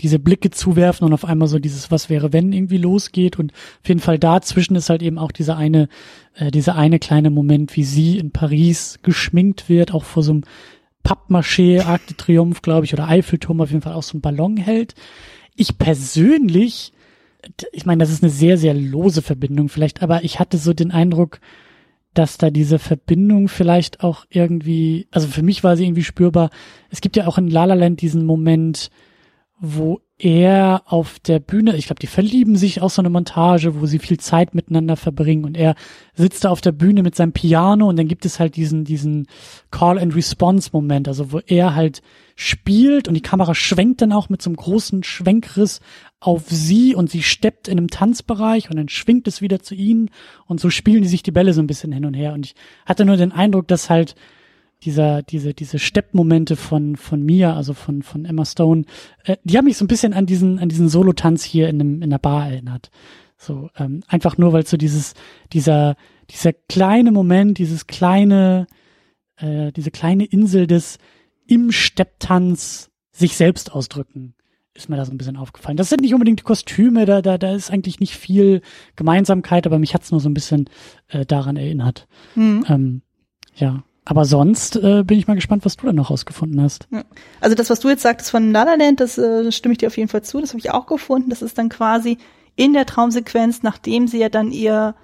diese 0.00 0.18
Blicke 0.18 0.50
zuwerfen 0.50 1.06
und 1.06 1.12
auf 1.12 1.24
einmal 1.24 1.48
so 1.48 1.58
dieses 1.58 1.90
Was 1.90 2.10
wäre 2.10 2.32
wenn 2.32 2.52
irgendwie 2.52 2.78
losgeht 2.78 3.38
und 3.38 3.52
auf 3.52 3.88
jeden 3.88 4.00
Fall 4.00 4.18
dazwischen 4.18 4.76
ist 4.76 4.90
halt 4.90 5.02
eben 5.02 5.18
auch 5.18 5.32
dieser 5.32 5.56
eine, 5.56 5.88
äh, 6.34 6.50
dieser 6.50 6.76
eine 6.76 6.98
kleine 6.98 7.30
Moment, 7.30 7.76
wie 7.76 7.84
sie 7.84 8.18
in 8.18 8.30
Paris 8.30 8.98
geschminkt 9.02 9.68
wird, 9.68 9.94
auch 9.94 10.04
vor 10.04 10.22
so 10.22 10.32
einem 10.32 10.44
Pappmaché, 11.04 11.82
Arc 11.84 12.06
de 12.06 12.16
Triomphe, 12.16 12.60
glaube 12.62 12.86
ich, 12.86 12.94
oder 12.94 13.08
Eiffelturm 13.08 13.60
auf 13.60 13.70
jeden 13.70 13.82
Fall 13.82 13.92
auch 13.92 14.02
so 14.02 14.12
einen 14.12 14.22
Ballon 14.22 14.56
hält. 14.56 14.94
Ich 15.54 15.78
persönlich, 15.78 16.92
ich 17.72 17.84
meine, 17.84 18.02
das 18.02 18.10
ist 18.10 18.22
eine 18.22 18.32
sehr, 18.32 18.56
sehr 18.56 18.74
lose 18.74 19.22
Verbindung 19.22 19.68
vielleicht, 19.68 20.02
aber 20.02 20.24
ich 20.24 20.40
hatte 20.40 20.56
so 20.56 20.72
den 20.72 20.90
Eindruck, 20.90 21.40
dass 22.14 22.38
da 22.38 22.50
diese 22.50 22.78
Verbindung 22.78 23.48
vielleicht 23.48 24.02
auch 24.02 24.24
irgendwie, 24.30 25.08
also 25.10 25.26
für 25.28 25.42
mich 25.42 25.64
war 25.64 25.76
sie 25.76 25.84
irgendwie 25.84 26.04
spürbar. 26.04 26.50
Es 26.90 27.00
gibt 27.00 27.16
ja 27.16 27.26
auch 27.26 27.38
in 27.38 27.48
La 27.48 27.64
La 27.64 27.74
Land 27.74 28.00
diesen 28.00 28.24
Moment, 28.24 28.90
wo 29.58 30.00
er 30.18 30.82
auf 30.86 31.18
der 31.18 31.40
Bühne, 31.40 31.76
ich 31.76 31.86
glaube, 31.86 31.98
die 31.98 32.06
verlieben 32.06 32.56
sich 32.56 32.80
auch 32.80 32.90
so 32.90 33.02
eine 33.02 33.10
Montage, 33.10 33.80
wo 33.80 33.86
sie 33.86 33.98
viel 33.98 34.18
Zeit 34.18 34.54
miteinander 34.54 34.96
verbringen 34.96 35.44
und 35.44 35.56
er 35.56 35.74
sitzt 36.14 36.44
da 36.44 36.50
auf 36.50 36.60
der 36.60 36.72
Bühne 36.72 37.02
mit 37.02 37.16
seinem 37.16 37.32
Piano 37.32 37.88
und 37.88 37.98
dann 37.98 38.06
gibt 38.06 38.24
es 38.24 38.38
halt 38.38 38.54
diesen, 38.54 38.84
diesen 38.84 39.26
Call 39.72 39.98
and 39.98 40.14
Response 40.14 40.70
Moment, 40.72 41.08
also 41.08 41.32
wo 41.32 41.40
er 41.40 41.74
halt 41.74 42.00
spielt 42.36 43.08
und 43.08 43.14
die 43.14 43.22
Kamera 43.22 43.54
schwenkt 43.54 44.02
dann 44.02 44.12
auch 44.12 44.28
mit 44.28 44.40
so 44.40 44.50
einem 44.50 44.56
großen 44.56 45.02
Schwenkriss 45.02 45.80
auf 46.24 46.44
sie 46.48 46.94
und 46.94 47.10
sie 47.10 47.22
steppt 47.22 47.68
in 47.68 47.76
einem 47.76 47.88
Tanzbereich 47.88 48.70
und 48.70 48.76
dann 48.76 48.88
schwingt 48.88 49.28
es 49.28 49.42
wieder 49.42 49.60
zu 49.60 49.74
ihnen. 49.74 50.08
Und 50.46 50.58
so 50.58 50.70
spielen 50.70 51.02
die 51.02 51.08
sich 51.08 51.22
die 51.22 51.32
Bälle 51.32 51.52
so 51.52 51.60
ein 51.60 51.66
bisschen 51.66 51.92
hin 51.92 52.06
und 52.06 52.14
her. 52.14 52.32
Und 52.32 52.46
ich 52.46 52.54
hatte 52.86 53.04
nur 53.04 53.18
den 53.18 53.30
Eindruck, 53.30 53.68
dass 53.68 53.90
halt 53.90 54.14
dieser, 54.84 55.22
diese, 55.22 55.52
diese 55.52 55.78
Steppmomente 55.78 56.56
von, 56.56 56.96
von 56.96 57.22
Mia, 57.22 57.54
also 57.54 57.74
von, 57.74 58.02
von 58.02 58.24
Emma 58.24 58.46
Stone, 58.46 58.84
äh, 59.24 59.36
die 59.44 59.58
haben 59.58 59.66
mich 59.66 59.76
so 59.76 59.84
ein 59.84 59.88
bisschen 59.88 60.14
an 60.14 60.24
diesen, 60.24 60.58
an 60.58 60.70
diesen 60.70 60.88
Solotanz 60.88 61.44
hier 61.44 61.68
in, 61.68 61.80
einem, 61.80 62.02
in 62.02 62.08
der 62.08 62.18
Bar 62.18 62.48
erinnert. 62.48 62.90
So, 63.36 63.68
ähm, 63.76 64.02
einfach 64.08 64.38
nur, 64.38 64.54
weil 64.54 64.66
so 64.66 64.78
dieses, 64.78 65.12
dieser, 65.52 65.94
dieser 66.30 66.54
kleine 66.54 67.12
Moment, 67.12 67.58
dieses 67.58 67.86
kleine, 67.86 68.66
äh, 69.36 69.72
diese 69.72 69.90
kleine 69.90 70.24
Insel 70.24 70.66
des 70.66 70.98
im 71.46 71.70
Stepptanz 71.70 72.90
sich 73.12 73.36
selbst 73.36 73.72
ausdrücken, 73.72 74.34
ist 74.74 74.88
mir 74.88 74.96
da 74.96 75.04
so 75.04 75.12
ein 75.12 75.18
bisschen 75.18 75.36
aufgefallen. 75.36 75.76
Das 75.76 75.88
sind 75.88 76.02
nicht 76.02 76.14
unbedingt 76.14 76.40
die 76.40 76.44
Kostüme, 76.44 77.06
da, 77.06 77.22
da, 77.22 77.38
da 77.38 77.54
ist 77.54 77.70
eigentlich 77.70 78.00
nicht 78.00 78.16
viel 78.16 78.60
Gemeinsamkeit, 78.96 79.66
aber 79.66 79.78
mich 79.78 79.94
hat's 79.94 80.10
nur 80.10 80.20
so 80.20 80.28
ein 80.28 80.34
bisschen 80.34 80.68
äh, 81.08 81.24
daran 81.24 81.56
erinnert. 81.56 82.06
Mhm. 82.34 82.64
Ähm, 82.68 83.02
ja. 83.54 83.84
Aber 84.06 84.26
sonst 84.26 84.76
äh, 84.76 85.02
bin 85.02 85.18
ich 85.18 85.28
mal 85.28 85.34
gespannt, 85.34 85.64
was 85.64 85.76
du 85.76 85.86
da 85.86 85.92
noch 85.92 86.10
rausgefunden 86.10 86.60
hast. 86.60 86.88
Ja. 86.90 87.04
Also 87.40 87.56
das, 87.56 87.70
was 87.70 87.80
du 87.80 87.88
jetzt 87.88 88.02
sagtest 88.02 88.30
von 88.30 88.52
La 88.52 88.64
La 88.64 88.74
Land, 88.74 89.00
das 89.00 89.16
äh, 89.16 89.50
stimme 89.50 89.72
ich 89.72 89.78
dir 89.78 89.86
auf 89.86 89.96
jeden 89.96 90.10
Fall 90.10 90.22
zu. 90.22 90.40
Das 90.40 90.50
habe 90.50 90.58
ich 90.58 90.72
auch 90.72 90.86
gefunden. 90.86 91.30
Das 91.30 91.40
ist 91.40 91.56
dann 91.56 91.70
quasi 91.70 92.18
in 92.56 92.74
der 92.74 92.84
Traumsequenz, 92.84 93.62
nachdem 93.62 94.06
sie 94.06 94.18
ja 94.18 94.28
dann 94.28 94.50
ihr 94.50 94.94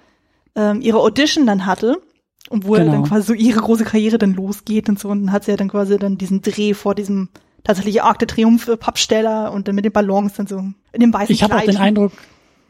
ähm, 0.55 0.81
ihre 0.81 0.99
Audition 0.99 1.47
dann 1.47 1.65
hatte 1.65 2.01
und 2.49 2.67
wo 2.67 2.73
genau. 2.73 2.91
dann 2.91 3.03
quasi 3.03 3.25
so 3.25 3.33
ihre 3.33 3.61
große 3.61 3.85
Karriere 3.85 4.17
dann 4.17 4.33
losgeht 4.33 4.89
und 4.89 4.99
so. 4.99 5.09
Und 5.09 5.25
dann 5.25 5.31
hat 5.31 5.45
sie 5.45 5.51
ja 5.51 5.57
dann 5.57 5.69
quasi 5.69 5.97
dann 5.97 6.17
diesen 6.17 6.41
Dreh 6.41 6.73
vor 6.73 6.93
diesem 6.93 7.29
tatsächlich 7.63 8.01
Arc 8.01 8.19
de 8.19 8.27
Triomphe 8.27 8.77
Pappsteller 8.77 9.51
und 9.51 9.67
dann 9.67 9.75
mit 9.75 9.85
den 9.85 9.91
Ballons 9.91 10.33
dann 10.33 10.47
so 10.47 10.59
in 10.59 10.99
dem 10.99 11.13
weißen 11.13 11.33
Ich 11.33 11.43
habe 11.43 11.55
auch 11.55 11.61
den 11.61 11.77
Eindruck, 11.77 12.11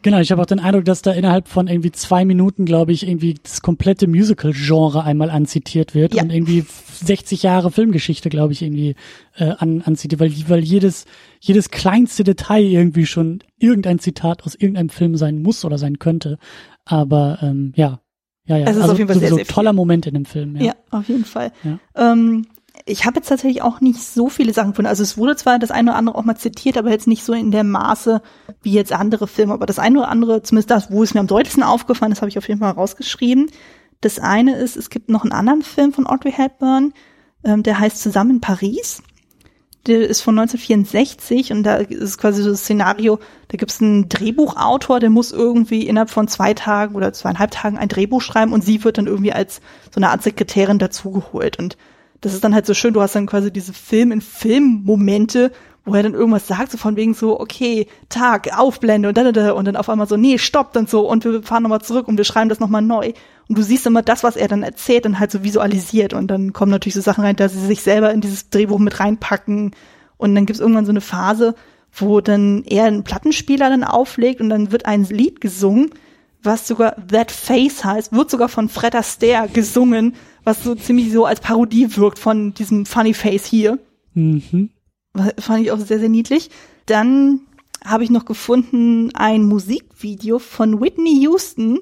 Genau, 0.04 0.20
ich 0.20 0.32
habe 0.32 0.42
auch 0.42 0.48
den 0.48 0.60
Eindruck, 0.60 0.86
dass 0.86 1.04
da 1.04 1.12
innerhalb 1.12 1.48
von 1.48 1.68
irgendwie 1.68 1.92
zwei 1.92 2.26
Minuten, 2.26 2.66
glaube 2.66 2.92
ich, 2.92 3.08
irgendwie 3.08 3.36
das 3.42 3.62
komplette 3.62 4.08
Musical-Genre 4.08 5.04
einmal 5.04 5.30
anzitiert 5.30 5.94
wird 5.94 6.16
ja. 6.16 6.24
und 6.24 6.32
irgendwie 6.32 6.66
60 7.04 7.44
Jahre 7.44 7.70
Filmgeschichte, 7.70 8.30
glaube 8.30 8.54
ich, 8.54 8.64
irgendwie 8.64 8.96
äh, 9.36 9.52
an, 9.58 9.84
anzitiert, 9.84 10.20
weil, 10.20 10.34
weil 10.48 10.64
jedes, 10.64 11.06
jedes 11.40 11.70
kleinste 11.70 12.24
Detail 12.24 12.64
irgendwie 12.64 13.06
schon 13.06 13.44
irgendein 13.60 14.00
Zitat 14.00 14.44
aus 14.44 14.56
irgendeinem 14.56 14.90
Film 14.90 15.18
sein 15.18 15.42
muss 15.44 15.66
oder 15.66 15.78
sein 15.78 16.00
könnte. 16.00 16.40
Aber 16.84 17.38
ähm, 17.44 17.74
ja, 17.76 18.00
ja, 18.46 18.58
ja. 18.58 18.64
Es 18.66 18.76
ist 18.76 18.82
also 18.82 18.94
auf 18.94 18.98
jeden 18.98 19.08
Fall 19.08 19.20
sehr, 19.20 19.36
sehr 19.36 19.46
toller 19.46 19.74
Moment 19.74 20.08
in 20.08 20.16
dem 20.16 20.26
Film. 20.26 20.56
Ja, 20.56 20.64
ja 20.64 20.76
auf 20.90 21.08
jeden 21.08 21.26
Fall. 21.26 21.52
Ja. 21.64 21.80
Ähm, 21.96 22.48
ich 22.86 23.06
habe 23.06 23.18
jetzt 23.18 23.30
tatsächlich 23.30 23.62
auch 23.62 23.82
nicht 23.82 24.02
so 24.02 24.30
viele 24.30 24.54
Sachen 24.54 24.72
gefunden. 24.72 24.90
Also 24.90 25.04
es 25.04 25.18
wurde 25.18 25.36
zwar 25.36 25.60
das 25.60 25.72
eine 25.72 25.92
oder 25.92 25.98
andere 25.98 26.18
auch 26.18 26.24
mal 26.24 26.38
zitiert, 26.38 26.78
aber 26.78 26.90
jetzt 26.90 27.08
nicht 27.08 27.24
so 27.24 27.34
in 27.34 27.52
der 27.52 27.64
Maße 27.64 28.22
wie 28.62 28.74
jetzt 28.74 28.94
andere 28.94 29.28
Filme. 29.28 29.54
Aber 29.54 29.66
das 29.66 29.80
eine 29.80 30.00
oder 30.00 30.10
andere, 30.10 30.42
zumindest 30.44 30.72
das, 30.72 30.92
wo 30.92 31.04
es 31.04 31.14
mir 31.14 31.20
am 31.20 31.28
deutlichsten 31.28 31.64
aufgefallen 31.64 32.12
ist, 32.12 32.22
habe 32.22 32.30
ich 32.30 32.38
auf 32.38 32.48
jeden 32.48 32.60
Fall 32.60 32.72
rausgeschrieben. 32.72 33.52
Das 34.02 34.20
eine 34.20 34.56
ist, 34.56 34.78
es 34.78 34.90
gibt 34.90 35.10
noch 35.10 35.24
einen 35.24 35.32
anderen 35.32 35.62
Film 35.62 35.94
von 35.94 36.08
Audrey 36.08 36.32
Hepburn, 36.32 36.94
ähm, 37.44 37.64
der 37.64 37.80
heißt 37.80 38.02
Zusammen 38.02 38.32
in 38.32 38.42
Paris. 38.42 39.04
der 39.88 40.08
ist 40.08 40.22
von 40.22 40.38
1964 40.38 41.52
und 41.52 41.64
da 41.64 41.78
ist 41.78 42.18
quasi 42.20 42.44
so 42.44 42.52
das 42.52 42.62
Szenario, 42.62 43.20
da 43.48 43.58
gibt 43.58 43.72
es 43.72 43.82
einen 43.82 44.10
Drehbuchautor, 44.10 45.00
der 45.00 45.10
muss 45.10 45.32
irgendwie 45.32 45.88
innerhalb 45.88 46.12
von 46.12 46.28
zwei 46.28 46.54
Tagen 46.54 46.96
oder 46.96 47.14
zweieinhalb 47.14 47.52
Tagen 47.52 47.78
ein 47.78 47.90
Drehbuch 47.90 48.22
schreiben 48.22 48.54
und 48.54 48.64
sie 48.64 48.84
wird 48.84 48.98
dann 48.98 49.08
irgendwie 49.08 49.34
als 49.34 49.62
so 49.90 49.98
eine 49.98 50.10
Art 50.10 50.22
Sekretärin 50.24 50.78
dazugeholt. 50.78 51.58
Und 51.58 51.78
das 52.22 52.34
ist 52.34 52.44
dann 52.44 52.54
halt 52.54 52.66
so 52.66 52.74
schön, 52.74 52.94
du 52.94 53.02
hast 53.02 53.16
dann 53.16 53.26
quasi 53.26 53.52
diese 53.52 53.74
Film-in-Film-Momente, 53.74 55.52
wo 55.84 55.96
er 55.96 56.04
dann 56.04 56.14
irgendwas 56.14 56.48
sagt, 56.48 56.72
so 56.72 56.78
von 56.78 56.96
wegen 56.96 57.16
so, 57.16 57.40
okay, 57.40 57.88
Tag, 58.10 58.56
Aufblende 58.56 59.10
und 59.10 59.18
dann, 59.18 59.36
und 59.52 59.66
dann 59.66 59.76
auf 59.76 59.90
einmal 59.90 60.08
so, 60.08 60.16
nee, 60.16 60.38
stoppt 60.38 60.78
und 60.78 60.90
so 60.90 61.10
und 61.10 61.26
wir 61.26 61.42
fahren 61.42 61.64
nochmal 61.64 61.82
zurück 61.82 62.08
und 62.08 62.18
wir 62.18 62.24
schreiben 62.24 62.50
das 62.50 62.60
nochmal 62.60 62.84
neu. 62.84 63.14
Und 63.50 63.58
du 63.58 63.64
siehst 63.64 63.88
immer 63.88 64.04
das, 64.04 64.24
was 64.24 64.36
er 64.36 64.48
dann 64.48 64.62
erzählt, 64.62 65.06
dann 65.06 65.20
halt 65.20 65.32
so 65.32 65.44
visualisiert 65.44 66.14
und 66.14 66.28
dann 66.28 66.54
kommen 66.54 66.72
natürlich 66.72 66.94
so 66.94 67.02
Sachen 67.02 67.24
rein, 67.24 67.36
dass 67.36 67.54
sie 67.54 67.66
sich 67.66 67.82
selber 67.82 68.14
in 68.14 68.22
dieses 68.22 68.52
Drehbuch 68.52 68.78
mit 68.78 69.00
reinpacken 69.00 69.72
und 70.18 70.36
dann 70.36 70.46
gibt's 70.46 70.62
irgendwann 70.62 70.86
so 70.86 70.92
eine 70.92 71.02
Phase, 71.02 71.56
wo 71.92 72.22
dann 72.22 72.64
er 72.66 72.86
einen 72.86 73.04
Plattenspieler 73.04 73.70
dann 73.70 73.84
auflegt 73.84 74.40
und 74.40 74.50
dann 74.50 74.72
wird 74.72 74.86
ein 74.86 75.04
Lied 75.06 75.42
gesungen, 75.42 75.90
was 76.44 76.68
sogar 76.68 76.96
That 77.08 77.32
Face 77.32 77.84
heißt, 77.84 78.14
wird 78.14 78.30
sogar 78.30 78.50
von 78.50 78.70
Fred 78.70 78.96
Astaire 78.96 79.48
gesungen, 79.48 80.16
was 80.44 80.64
so 80.64 80.76
ziemlich 80.76 81.12
so 81.12 81.26
als 81.26 81.40
Parodie 81.40 81.96
wirkt 81.96 82.20
von 82.20 82.54
diesem 82.54 82.86
Funny 82.86 83.14
Face 83.14 83.46
hier. 83.46 83.80
Mhm. 84.14 84.70
Fand 85.38 85.64
ich 85.64 85.72
auch 85.72 85.80
sehr, 85.80 86.00
sehr 86.00 86.10
niedlich. 86.10 86.50
Dann 86.86 87.42
habe 87.84 88.04
ich 88.04 88.10
noch 88.10 88.26
gefunden 88.26 89.12
ein 89.16 89.46
Musikvideo 89.46 90.40
von 90.40 90.82
Whitney 90.82 91.22
Houston 91.22 91.80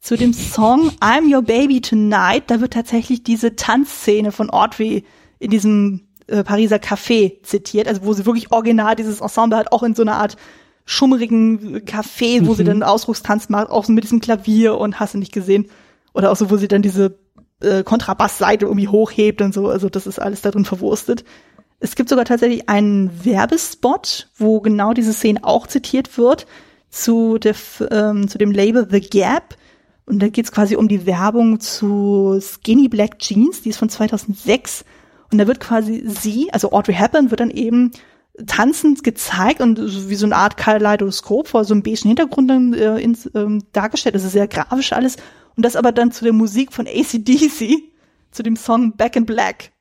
zu 0.00 0.16
dem 0.16 0.32
Song 0.32 0.90
I'm 1.00 1.32
Your 1.32 1.42
Baby 1.42 1.80
Tonight. 1.80 2.44
Da 2.48 2.60
wird 2.60 2.72
tatsächlich 2.72 3.22
diese 3.22 3.56
Tanzszene 3.56 4.32
von 4.32 4.50
Audrey 4.50 5.04
in 5.38 5.50
diesem 5.50 6.08
äh, 6.26 6.44
Pariser 6.44 6.76
Café 6.76 7.42
zitiert, 7.42 7.88
also 7.88 8.04
wo 8.04 8.12
sie 8.12 8.26
wirklich 8.26 8.52
original 8.52 8.96
dieses 8.96 9.20
Ensemble 9.20 9.58
hat, 9.58 9.72
auch 9.72 9.82
in 9.82 9.94
so 9.94 10.02
einer 10.02 10.16
Art 10.16 10.36
schummrigen 10.84 11.84
Café, 11.84 12.44
wo 12.46 12.52
mhm. 12.52 12.56
sie 12.56 12.64
dann 12.64 12.82
Ausdruckstanz 12.82 13.48
macht, 13.48 13.70
auch 13.70 13.84
so 13.84 13.92
mit 13.92 14.04
diesem 14.04 14.20
Klavier 14.20 14.78
und 14.78 15.00
hast 15.00 15.14
du 15.14 15.18
nicht 15.18 15.32
gesehen. 15.32 15.68
Oder 16.14 16.30
auch 16.30 16.36
so, 16.36 16.50
wo 16.50 16.56
sie 16.56 16.68
dann 16.68 16.82
diese 16.82 17.18
äh, 17.60 17.82
Kontrabassseite 17.82 18.66
irgendwie 18.66 18.88
hochhebt 18.88 19.40
und 19.40 19.54
so. 19.54 19.68
Also 19.68 19.88
das 19.88 20.06
ist 20.06 20.18
alles 20.18 20.42
da 20.42 20.50
drin 20.50 20.64
verwurstet. 20.64 21.24
Es 21.80 21.96
gibt 21.96 22.08
sogar 22.08 22.24
tatsächlich 22.24 22.68
einen 22.68 23.24
Werbespot, 23.24 24.28
wo 24.36 24.60
genau 24.60 24.92
diese 24.92 25.12
Szene 25.12 25.40
auch 25.42 25.66
zitiert 25.66 26.16
wird 26.18 26.46
zu, 26.90 27.38
der, 27.38 27.54
ähm, 27.90 28.28
zu 28.28 28.38
dem 28.38 28.52
Label 28.52 28.86
The 28.88 29.00
Gap. 29.00 29.56
Und 30.04 30.20
da 30.20 30.28
geht 30.28 30.44
es 30.44 30.52
quasi 30.52 30.76
um 30.76 30.88
die 30.88 31.06
Werbung 31.06 31.60
zu 31.60 32.38
Skinny 32.40 32.88
Black 32.88 33.18
Jeans, 33.18 33.62
die 33.62 33.70
ist 33.70 33.78
von 33.78 33.88
2006. 33.88 34.84
Und 35.32 35.38
da 35.38 35.46
wird 35.46 35.60
quasi 35.60 36.04
sie, 36.06 36.52
also 36.52 36.72
Audrey 36.72 36.94
Hepburn, 36.94 37.30
wird 37.30 37.40
dann 37.40 37.50
eben 37.50 37.92
tanzend 38.46 39.04
gezeigt 39.04 39.60
und 39.60 39.78
wie 40.08 40.14
so 40.14 40.26
eine 40.26 40.36
Art 40.36 40.56
Kaleidoskop 40.56 41.48
vor 41.48 41.64
so 41.64 41.74
einem 41.74 41.82
beigen 41.82 42.08
Hintergrund 42.08 42.50
dann, 42.50 42.72
äh, 42.72 42.98
ins, 42.98 43.30
ähm, 43.34 43.62
dargestellt. 43.72 44.14
Das 44.14 44.24
ist 44.24 44.32
sehr 44.32 44.48
grafisch 44.48 44.92
alles. 44.92 45.16
Und 45.56 45.64
das 45.64 45.76
aber 45.76 45.92
dann 45.92 46.12
zu 46.12 46.24
der 46.24 46.32
Musik 46.32 46.72
von 46.72 46.86
ACDC, 46.86 47.82
zu 48.30 48.42
dem 48.42 48.56
Song 48.56 48.96
Back 48.96 49.16
in 49.16 49.26
Black. 49.26 49.72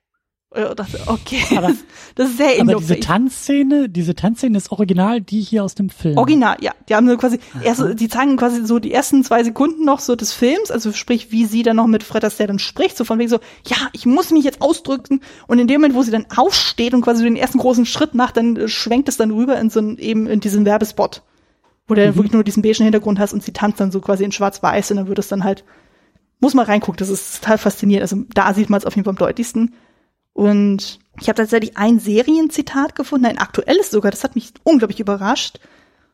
Und 0.54 0.78
dachte, 0.78 1.00
okay, 1.06 1.42
aber, 1.56 1.72
das 2.16 2.28
ist 2.32 2.38
sehr 2.38 2.60
Aber 2.60 2.76
diese 2.76 3.00
Tanzszene, 3.00 3.88
diese 3.88 4.16
Tanzszene 4.16 4.58
ist 4.58 4.70
original, 4.70 5.22
die 5.22 5.40
hier 5.40 5.64
aus 5.64 5.76
dem 5.76 5.90
Film. 5.90 6.18
Original, 6.18 6.58
ja. 6.60 6.74
Die 6.90 6.96
haben 6.96 7.08
so 7.08 7.16
quasi, 7.16 7.40
erst, 7.64 7.82
die 7.98 8.10
zeigen 8.10 8.36
quasi 8.36 8.66
so 8.66 8.78
die 8.80 8.92
ersten 8.92 9.24
zwei 9.24 9.46
Sekunden 9.46 9.86
noch 9.86 10.02
so 10.02 10.18
des 10.18 10.34
Films, 10.34 10.70
also 10.70 10.92
sprich, 10.92 11.32
wie 11.32 11.46
sie 11.46 11.64
dann 11.64 11.78
noch 11.78 11.88
mit 11.88 12.04
Fred 12.04 12.26
Astaire 12.26 12.50
dann 12.50 12.60
spricht, 12.60 12.98
so 12.98 13.06
von 13.06 13.18
wegen 13.18 13.30
so, 13.30 13.40
ja, 13.66 13.78
ich 13.94 14.06
muss 14.06 14.32
mich 14.32 14.44
jetzt 14.44 14.62
ausdrücken. 14.62 15.22
Und 15.48 15.60
in 15.60 15.68
dem 15.68 15.80
Moment, 15.80 15.96
wo 15.96 16.04
sie 16.04 16.12
dann 16.12 16.26
aufsteht 16.36 16.94
und 16.94 17.02
quasi 17.02 17.24
den 17.24 17.38
ersten 17.38 17.60
großen 17.60 17.86
Schritt 17.86 18.14
macht, 18.14 18.36
dann 18.36 18.58
äh, 18.58 18.68
schwenkt 18.68 19.08
es 19.08 19.16
dann 19.16 19.32
rüber 19.32 19.58
in 19.58 19.70
so 19.70 19.80
ein, 19.80 19.98
eben 20.00 20.28
in 20.28 20.42
diesen 20.42 20.66
Werbespot. 20.66 21.24
Wo 21.88 21.94
du 21.94 22.06
mhm. 22.06 22.18
wirklich 22.18 22.34
nur 22.34 22.44
diesen 22.44 22.62
beigen 22.62 22.84
Hintergrund 22.84 23.20
hast 23.20 23.32
und 23.32 23.42
sie 23.42 23.54
tanzt 23.54 23.80
dann 23.80 23.94
so 23.94 24.02
quasi 24.02 24.26
in 24.26 24.34
schwarz-weiß 24.34 24.92
und 24.92 24.98
dann 24.98 25.08
wird 25.08 25.20
es 25.20 25.30
dann 25.30 25.46
halt, 25.46 25.64
muss 26.42 26.56
man 26.56 26.66
reingucken, 26.66 26.98
das 26.98 27.08
ist 27.08 27.42
total 27.42 27.58
faszinierend. 27.58 28.02
Also 28.02 28.26
da 28.34 28.54
sieht 28.54 28.70
man 28.70 28.80
es 28.80 28.86
auf 28.86 28.98
jeden 28.98 29.06
Fall 29.06 29.14
am 29.14 29.18
deutlichsten. 29.18 29.76
Und 30.34 31.00
ich 31.20 31.28
habe 31.28 31.38
tatsächlich 31.38 31.78
ein 31.78 32.00
Serienzitat 32.00 32.96
gefunden, 32.96 33.26
ein 33.26 33.38
aktuelles 33.38 33.92
sogar, 33.92 34.12
das 34.12 34.24
hat 34.24 34.36
mich 34.36 34.54
unglaublich 34.64 35.00
überrascht. 35.00 35.60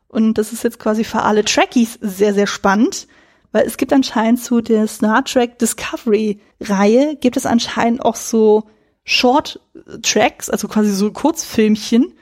Und 0.07 0.35
das 0.35 0.53
ist 0.53 0.63
jetzt 0.63 0.79
quasi 0.79 1.03
für 1.03 1.21
alle 1.21 1.45
Trekkies 1.45 1.99
sehr, 2.01 2.33
sehr 2.33 2.47
spannend, 2.47 3.07
weil 3.51 3.65
es 3.65 3.77
gibt 3.77 3.93
anscheinend 3.93 4.41
zu 4.41 4.61
der 4.61 4.87
Star 4.87 5.23
Trek 5.23 5.59
Discovery 5.59 6.39
Reihe 6.59 7.15
gibt 7.15 7.37
es 7.37 7.45
anscheinend 7.45 8.03
auch 8.03 8.15
so 8.15 8.63
Short 9.03 9.59
Tracks, 10.01 10.49
also 10.49 10.67
quasi 10.67 10.91
so 10.91 11.11
Kurzfilmchen. 11.11 12.13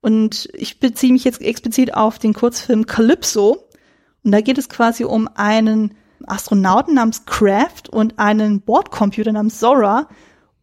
Und 0.00 0.48
ich 0.52 0.80
beziehe 0.80 1.12
mich 1.12 1.24
jetzt 1.24 1.40
explizit 1.40 1.94
auf 1.94 2.18
den 2.18 2.34
Kurzfilm 2.34 2.84
Calypso. 2.86 3.66
Und 4.22 4.32
da 4.32 4.40
geht 4.40 4.58
es 4.58 4.68
quasi 4.68 5.04
um 5.04 5.28
einen 5.34 5.94
Astronauten 6.26 6.94
namens 6.94 7.24
Kraft 7.24 7.88
und 7.88 8.18
einen 8.18 8.60
Bordcomputer 8.60 9.32
namens 9.32 9.58
Zora, 9.58 10.08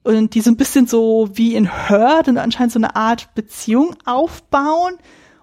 und 0.03 0.34
die 0.34 0.41
so 0.41 0.49
ein 0.49 0.57
bisschen 0.57 0.88
so 0.88 1.30
wie 1.34 1.56
in 1.56 1.65
Herd 1.65 2.28
und 2.28 2.38
anscheinend 2.38 2.73
so 2.73 2.80
eine 2.80 2.95
Art 2.95 3.34
Beziehung 3.36 3.95
aufbauen. 4.06 4.94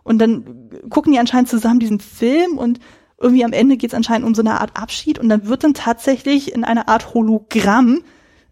Und 0.03 0.19
dann 0.19 0.71
gucken 0.89 1.13
die 1.13 1.19
anscheinend 1.19 1.49
zusammen 1.49 1.81
diesen 1.81 2.01
Film 2.01 2.59
und 2.59 2.81
irgendwie 3.21 3.45
am 3.45 3.53
Ende 3.53 3.77
geht 3.77 3.91
es 3.91 3.95
anscheinend 3.95 4.27
um 4.27 4.35
so 4.35 4.43
eine 4.43 4.61
Art 4.61 4.81
Abschied. 4.81 5.19
Und 5.19 5.29
dann 5.29 5.47
wird 5.47 5.65
dann 5.65 5.75
tatsächlich 5.75 6.55
in 6.55 6.65
einer 6.65 6.89
Art 6.89 7.15
Hologramm 7.15 8.03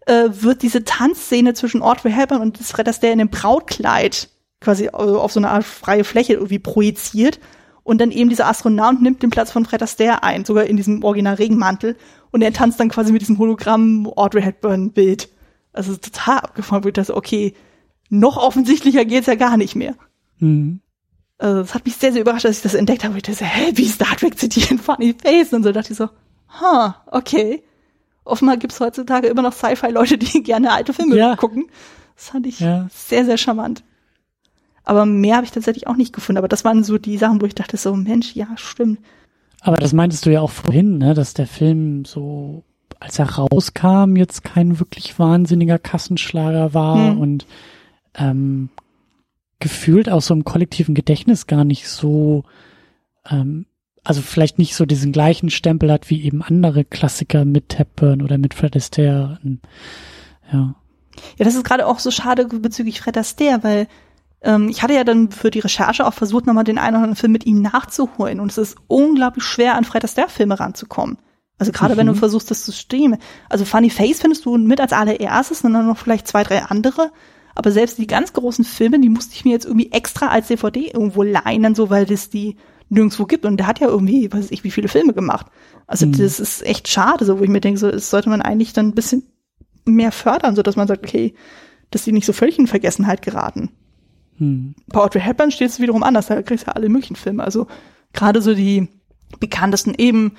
äh, 0.05 0.29
wird 0.31 0.61
diese 0.61 0.83
Tanzszene 0.83 1.53
zwischen 1.53 1.81
Audrey 1.81 2.11
Hepburn 2.11 2.41
und 2.41 2.59
das 2.59 2.71
Fred 2.71 2.87
Astaire 2.87 3.13
in 3.13 3.19
dem 3.19 3.29
Brautkleid 3.29 4.29
quasi 4.59 4.89
auf 4.89 5.31
so 5.31 5.39
eine 5.39 5.49
Art 5.49 5.63
freie 5.63 6.03
Fläche 6.03 6.33
irgendwie 6.33 6.59
projiziert. 6.59 7.39
Und 7.83 8.01
dann 8.01 8.11
eben 8.11 8.29
dieser 8.29 8.47
Astronaut 8.47 9.01
nimmt 9.01 9.23
den 9.23 9.29
Platz 9.29 9.51
von 9.51 9.65
Fred 9.65 9.81
Astaire 9.81 10.23
ein, 10.23 10.43
sogar 10.43 10.65
in 10.65 10.75
diesem 10.75 11.03
Original 11.03 11.35
Regenmantel. 11.35 11.95
Und 12.31 12.41
er 12.41 12.51
tanzt 12.51 12.79
dann 12.79 12.89
quasi 12.89 13.13
mit 13.13 13.21
diesem 13.21 13.37
Hologramm 13.37 14.11
Audrey 14.15 14.41
Hepburn 14.41 14.91
Bild. 14.91 15.29
Also 15.77 15.95
total 15.95 16.39
abgefahren, 16.39 16.83
wo 16.83 16.87
ich 16.87 16.95
dachte, 16.95 17.15
okay, 17.15 17.53
noch 18.09 18.37
offensichtlicher 18.37 19.05
geht's 19.05 19.27
ja 19.27 19.35
gar 19.35 19.57
nicht 19.57 19.75
mehr. 19.75 19.93
Mhm. 20.39 20.81
Also 21.37 21.61
das 21.61 21.75
hat 21.75 21.85
mich 21.85 21.97
sehr, 21.97 22.11
sehr 22.11 22.21
überrascht, 22.21 22.45
dass 22.45 22.57
ich 22.57 22.63
das 22.63 22.73
entdeckt 22.73 23.03
habe. 23.03 23.15
Ich 23.17 23.23
dachte, 23.23 23.45
hä, 23.45 23.73
wie 23.75 23.87
Star 23.87 24.15
Trek 24.17 24.39
zitieren 24.39 24.79
Funny 24.79 25.13
Face? 25.13 25.53
Und 25.53 25.61
so 25.61 25.71
dachte 25.71 25.91
ich 25.91 25.97
so, 25.97 26.09
ha, 26.47 27.03
huh, 27.05 27.15
okay. 27.15 27.63
Offenbar 28.23 28.57
gibt's 28.57 28.79
heutzutage 28.79 29.27
immer 29.27 29.43
noch 29.43 29.53
Sci-Fi-Leute, 29.53 30.17
die 30.17 30.41
gerne 30.43 30.71
alte 30.71 30.93
Filme 30.93 31.15
ja. 31.15 31.35
gucken. 31.35 31.67
Das 32.15 32.29
fand 32.29 32.47
ich 32.47 32.59
ja. 32.59 32.87
sehr, 32.91 33.23
sehr 33.23 33.37
charmant. 33.37 33.83
Aber 34.83 35.05
mehr 35.05 35.35
habe 35.35 35.45
ich 35.45 35.51
tatsächlich 35.51 35.85
auch 35.85 35.95
nicht 35.95 36.11
gefunden. 36.11 36.39
Aber 36.39 36.47
das 36.47 36.65
waren 36.65 36.83
so 36.83 36.97
die 36.97 37.19
Sachen, 37.19 37.39
wo 37.39 37.45
ich 37.45 37.53
dachte 37.53 37.77
so, 37.77 37.95
Mensch, 37.95 38.33
ja, 38.33 38.47
stimmt. 38.55 38.99
Aber 39.61 39.77
das 39.77 39.93
meintest 39.93 40.25
du 40.25 40.31
ja 40.31 40.41
auch 40.41 40.49
vorhin, 40.49 40.97
ne, 40.97 41.13
dass 41.13 41.35
der 41.35 41.45
Film 41.45 42.03
so 42.05 42.63
als 42.99 43.19
er 43.19 43.29
rauskam, 43.29 44.15
jetzt 44.15 44.43
kein 44.43 44.79
wirklich 44.79 45.19
wahnsinniger 45.19 45.79
Kassenschlager 45.79 46.73
war 46.73 47.11
hm. 47.11 47.19
und 47.19 47.45
ähm, 48.15 48.69
gefühlt 49.59 50.09
aus 50.09 50.27
so 50.27 50.33
einem 50.33 50.43
kollektiven 50.43 50.95
Gedächtnis 50.95 51.47
gar 51.47 51.63
nicht 51.63 51.87
so, 51.87 52.43
ähm, 53.29 53.65
also 54.03 54.21
vielleicht 54.21 54.59
nicht 54.59 54.75
so 54.75 54.85
diesen 54.85 55.11
gleichen 55.11 55.49
Stempel 55.49 55.91
hat 55.91 56.09
wie 56.09 56.23
eben 56.23 56.41
andere 56.41 56.85
Klassiker 56.85 57.45
mit 57.45 57.77
Hepburn 57.77 58.21
oder 58.21 58.37
mit 58.37 58.53
Fred 58.53 58.75
Astaire. 58.75 59.39
Ja. 60.51 60.75
Ja, 61.37 61.45
das 61.45 61.55
ist 61.55 61.63
gerade 61.63 61.87
auch 61.87 61.99
so 61.99 62.11
schade 62.11 62.45
bezüglich 62.45 63.01
Fred 63.01 63.17
Astaire, 63.17 63.63
weil 63.63 63.87
ähm, 64.41 64.69
ich 64.69 64.83
hatte 64.83 64.93
ja 64.93 65.03
dann 65.03 65.31
für 65.31 65.49
die 65.49 65.59
Recherche 65.59 66.05
auch 66.05 66.13
versucht, 66.13 66.45
nochmal 66.45 66.63
den 66.63 66.77
einen 66.77 66.95
oder 66.95 67.03
anderen 67.03 67.15
Film 67.15 67.31
mit 67.31 67.45
ihm 67.45 67.61
nachzuholen 67.61 68.39
und 68.39 68.51
es 68.51 68.57
ist 68.57 68.77
unglaublich 68.87 69.43
schwer, 69.43 69.75
an 69.75 69.83
Fred 69.83 70.03
Astaire-Filme 70.03 70.59
ranzukommen. 70.59 71.17
Also 71.57 71.71
gerade 71.71 71.95
mhm. 71.95 71.99
wenn 71.99 72.07
du 72.07 72.13
mhm. 72.13 72.17
versuchst, 72.17 72.51
das 72.51 72.63
zu 72.63 72.71
streamen. 72.71 73.19
Also 73.49 73.65
Funny 73.65 73.89
Face 73.89 74.21
findest 74.21 74.45
du 74.45 74.57
mit 74.57 74.79
als 74.79 74.93
allererstes 74.93 75.61
und 75.63 75.73
dann 75.73 75.87
noch 75.87 75.97
vielleicht 75.97 76.27
zwei, 76.27 76.43
drei 76.43 76.63
andere. 76.63 77.11
Aber 77.55 77.71
selbst 77.71 77.97
die 77.97 78.05
ganz 78.05 78.33
großen 78.33 78.63
Filme, 78.63 78.99
die 78.99 79.09
musste 79.09 79.33
ich 79.33 79.43
mir 79.43 79.51
jetzt 79.51 79.65
irgendwie 79.65 79.91
extra 79.91 80.27
als 80.27 80.47
DVD 80.47 80.91
irgendwo 80.93 81.23
leihen, 81.23 81.73
so 81.73 81.89
weil 81.89 82.05
das 82.05 82.29
die 82.29 82.57
nirgendwo 82.89 83.25
gibt. 83.25 83.45
Und 83.45 83.57
der 83.57 83.67
hat 83.67 83.79
ja 83.79 83.87
irgendwie, 83.87 84.31
weiß 84.31 84.51
ich, 84.51 84.63
wie 84.63 84.71
viele 84.71 84.87
Filme 84.87 85.13
gemacht. 85.13 85.47
Also 85.87 86.05
mhm. 86.05 86.11
das 86.11 86.39
ist 86.39 86.63
echt 86.63 86.87
schade, 86.87 87.25
so 87.25 87.39
wo 87.39 87.43
ich 87.43 87.49
mir 87.49 87.59
denke, 87.59 87.79
so 87.79 87.89
das 87.89 88.09
sollte 88.09 88.29
man 88.29 88.41
eigentlich 88.43 88.73
dann 88.73 88.89
ein 88.89 88.95
bisschen 88.95 89.23
mehr 89.85 90.11
fördern, 90.11 90.55
so 90.55 90.61
dass 90.61 90.75
man 90.75 90.87
sagt, 90.87 91.03
okay, 91.03 91.33
dass 91.89 92.03
die 92.03 92.11
nicht 92.11 92.25
so 92.25 92.33
völlig 92.33 92.59
in 92.59 92.67
Vergessenheit 92.67 93.21
geraten. 93.21 93.69
Mhm. 94.37 94.75
Bei 94.87 94.99
Audrey 94.99 95.21
Hepburn 95.21 95.51
steht 95.51 95.69
es 95.69 95.79
wiederum 95.79 96.03
anders, 96.03 96.27
da 96.27 96.41
kriegst 96.41 96.67
du 96.67 96.69
ja 96.69 96.75
alle 96.75 96.89
möglichen 96.89 97.15
Filme. 97.15 97.43
Also 97.43 97.67
gerade 98.13 98.41
so 98.41 98.53
die 98.53 98.89
bekanntesten 99.39 99.95
eben 99.97 100.33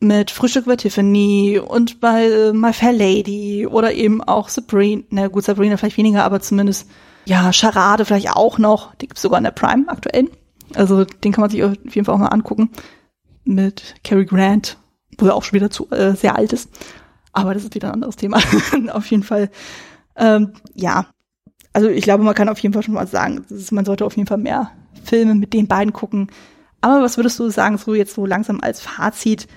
mit 0.00 0.30
Frühstück 0.30 0.66
bei 0.66 0.76
Tiffany 0.76 1.60
und 1.64 2.00
bei 2.00 2.24
äh, 2.24 2.52
My 2.52 2.72
Fair 2.72 2.92
Lady 2.92 3.66
oder 3.66 3.92
eben 3.92 4.22
auch 4.22 4.48
Sabrina, 4.48 5.02
na 5.10 5.28
gut, 5.28 5.44
Sabrina 5.44 5.76
vielleicht 5.76 5.96
weniger, 5.96 6.24
aber 6.24 6.40
zumindest, 6.40 6.88
ja, 7.24 7.52
Charade 7.52 8.04
vielleicht 8.04 8.30
auch 8.30 8.58
noch, 8.58 8.94
die 8.96 9.08
gibt's 9.08 9.22
sogar 9.22 9.38
in 9.38 9.44
der 9.44 9.50
Prime 9.50 9.84
aktuell. 9.88 10.30
Also 10.74 11.04
den 11.04 11.32
kann 11.32 11.42
man 11.42 11.50
sich 11.50 11.64
auf 11.64 11.74
jeden 11.84 12.04
Fall 12.04 12.14
auch 12.14 12.18
mal 12.18 12.28
angucken. 12.28 12.70
Mit 13.44 13.96
Cary 14.04 14.26
Grant, 14.26 14.78
wo 15.18 15.26
er 15.26 15.34
auch 15.34 15.42
schon 15.42 15.56
wieder 15.56 15.70
zu 15.70 15.90
äh, 15.90 16.14
sehr 16.14 16.36
alt 16.36 16.52
ist. 16.52 16.70
Aber 17.32 17.54
das 17.54 17.64
ist 17.64 17.74
wieder 17.74 17.88
ein 17.88 17.94
anderes 17.94 18.16
Thema. 18.16 18.38
auf 18.92 19.06
jeden 19.06 19.22
Fall. 19.22 19.50
Ähm, 20.16 20.52
ja. 20.74 21.06
also 21.72 21.88
ich 21.88 22.04
glaube, 22.04 22.24
man 22.24 22.34
kann 22.34 22.48
auf 22.48 22.58
jeden 22.58 22.72
Fall 22.72 22.82
schon 22.82 22.94
mal 22.94 23.06
sagen, 23.06 23.44
ist, 23.48 23.72
man 23.72 23.84
sollte 23.84 24.04
auf 24.04 24.16
jeden 24.16 24.26
Fall 24.26 24.38
mehr 24.38 24.70
Filme 25.04 25.34
mit 25.34 25.54
den 25.54 25.66
beiden 25.66 25.92
gucken. 25.92 26.30
Aber 26.80 27.02
was 27.02 27.16
würdest 27.16 27.38
du 27.38 27.48
sagen, 27.50 27.78
so 27.78 27.94
jetzt 27.94 28.14
so 28.14 28.26
langsam 28.26 28.60
als 28.60 28.80
Fazit? 28.80 29.48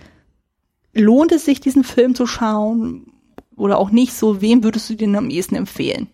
Lohnt 0.94 1.32
es 1.32 1.46
sich, 1.46 1.60
diesen 1.60 1.84
Film 1.84 2.16
zu 2.16 2.28
schauen? 2.28 3.14
Oder 3.56 3.78
auch 3.78 3.92
nicht 3.92 4.14
so? 4.14 4.42
Wem 4.42 4.64
würdest 4.64 4.90
du 4.90 4.96
den 4.96 5.16
am 5.16 5.30
ehesten 5.30 5.56
empfehlen? 5.56 6.08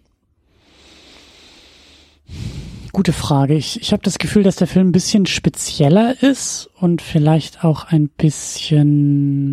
Gute 2.92 3.14
Frage. 3.14 3.54
Ich, 3.54 3.80
ich 3.80 3.92
habe 3.94 4.04
das 4.04 4.18
Gefühl, 4.18 4.44
dass 4.44 4.56
der 4.56 4.68
Film 4.68 4.90
ein 4.90 4.92
bisschen 4.92 5.26
spezieller 5.28 6.22
ist 6.24 6.70
und 6.80 7.02
vielleicht 7.02 7.64
auch 7.64 7.86
ein 7.86 8.10
bisschen 8.10 9.46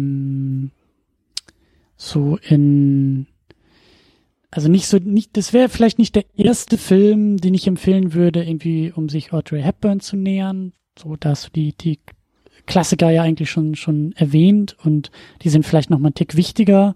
so 1.97 2.39
in 2.49 3.27
also 4.51 4.69
nicht 4.69 4.87
so 4.87 4.99
nicht 4.99 5.37
das 5.37 5.53
wäre 5.53 5.69
vielleicht 5.69 5.99
nicht 5.99 6.15
der 6.15 6.25
erste 6.37 6.79
Film, 6.79 7.39
den 7.39 7.55
ich 7.55 7.67
empfehlen 7.67 8.15
würde, 8.15 8.45
irgendwie 8.45 8.93
um 8.95 9.09
sich 9.09 9.33
Audrey 9.33 9.63
Hepburn 9.63 10.01
zu 10.01 10.17
nähern, 10.17 10.73
so 10.99 11.17
dass 11.17 11.51
die 11.53 11.73
die 11.77 11.99
Klassiker 12.66 13.11
ja 13.11 13.23
eigentlich 13.23 13.51
schon 13.51 13.74
schon 13.74 14.12
erwähnt 14.12 14.77
und 14.85 15.11
die 15.43 15.51
sind 15.51 15.65
vielleicht 15.65 15.91
noch 15.91 15.99
mal 15.99 16.09
einen 16.09 16.15
Tick 16.15 16.36
wichtiger 16.36 16.95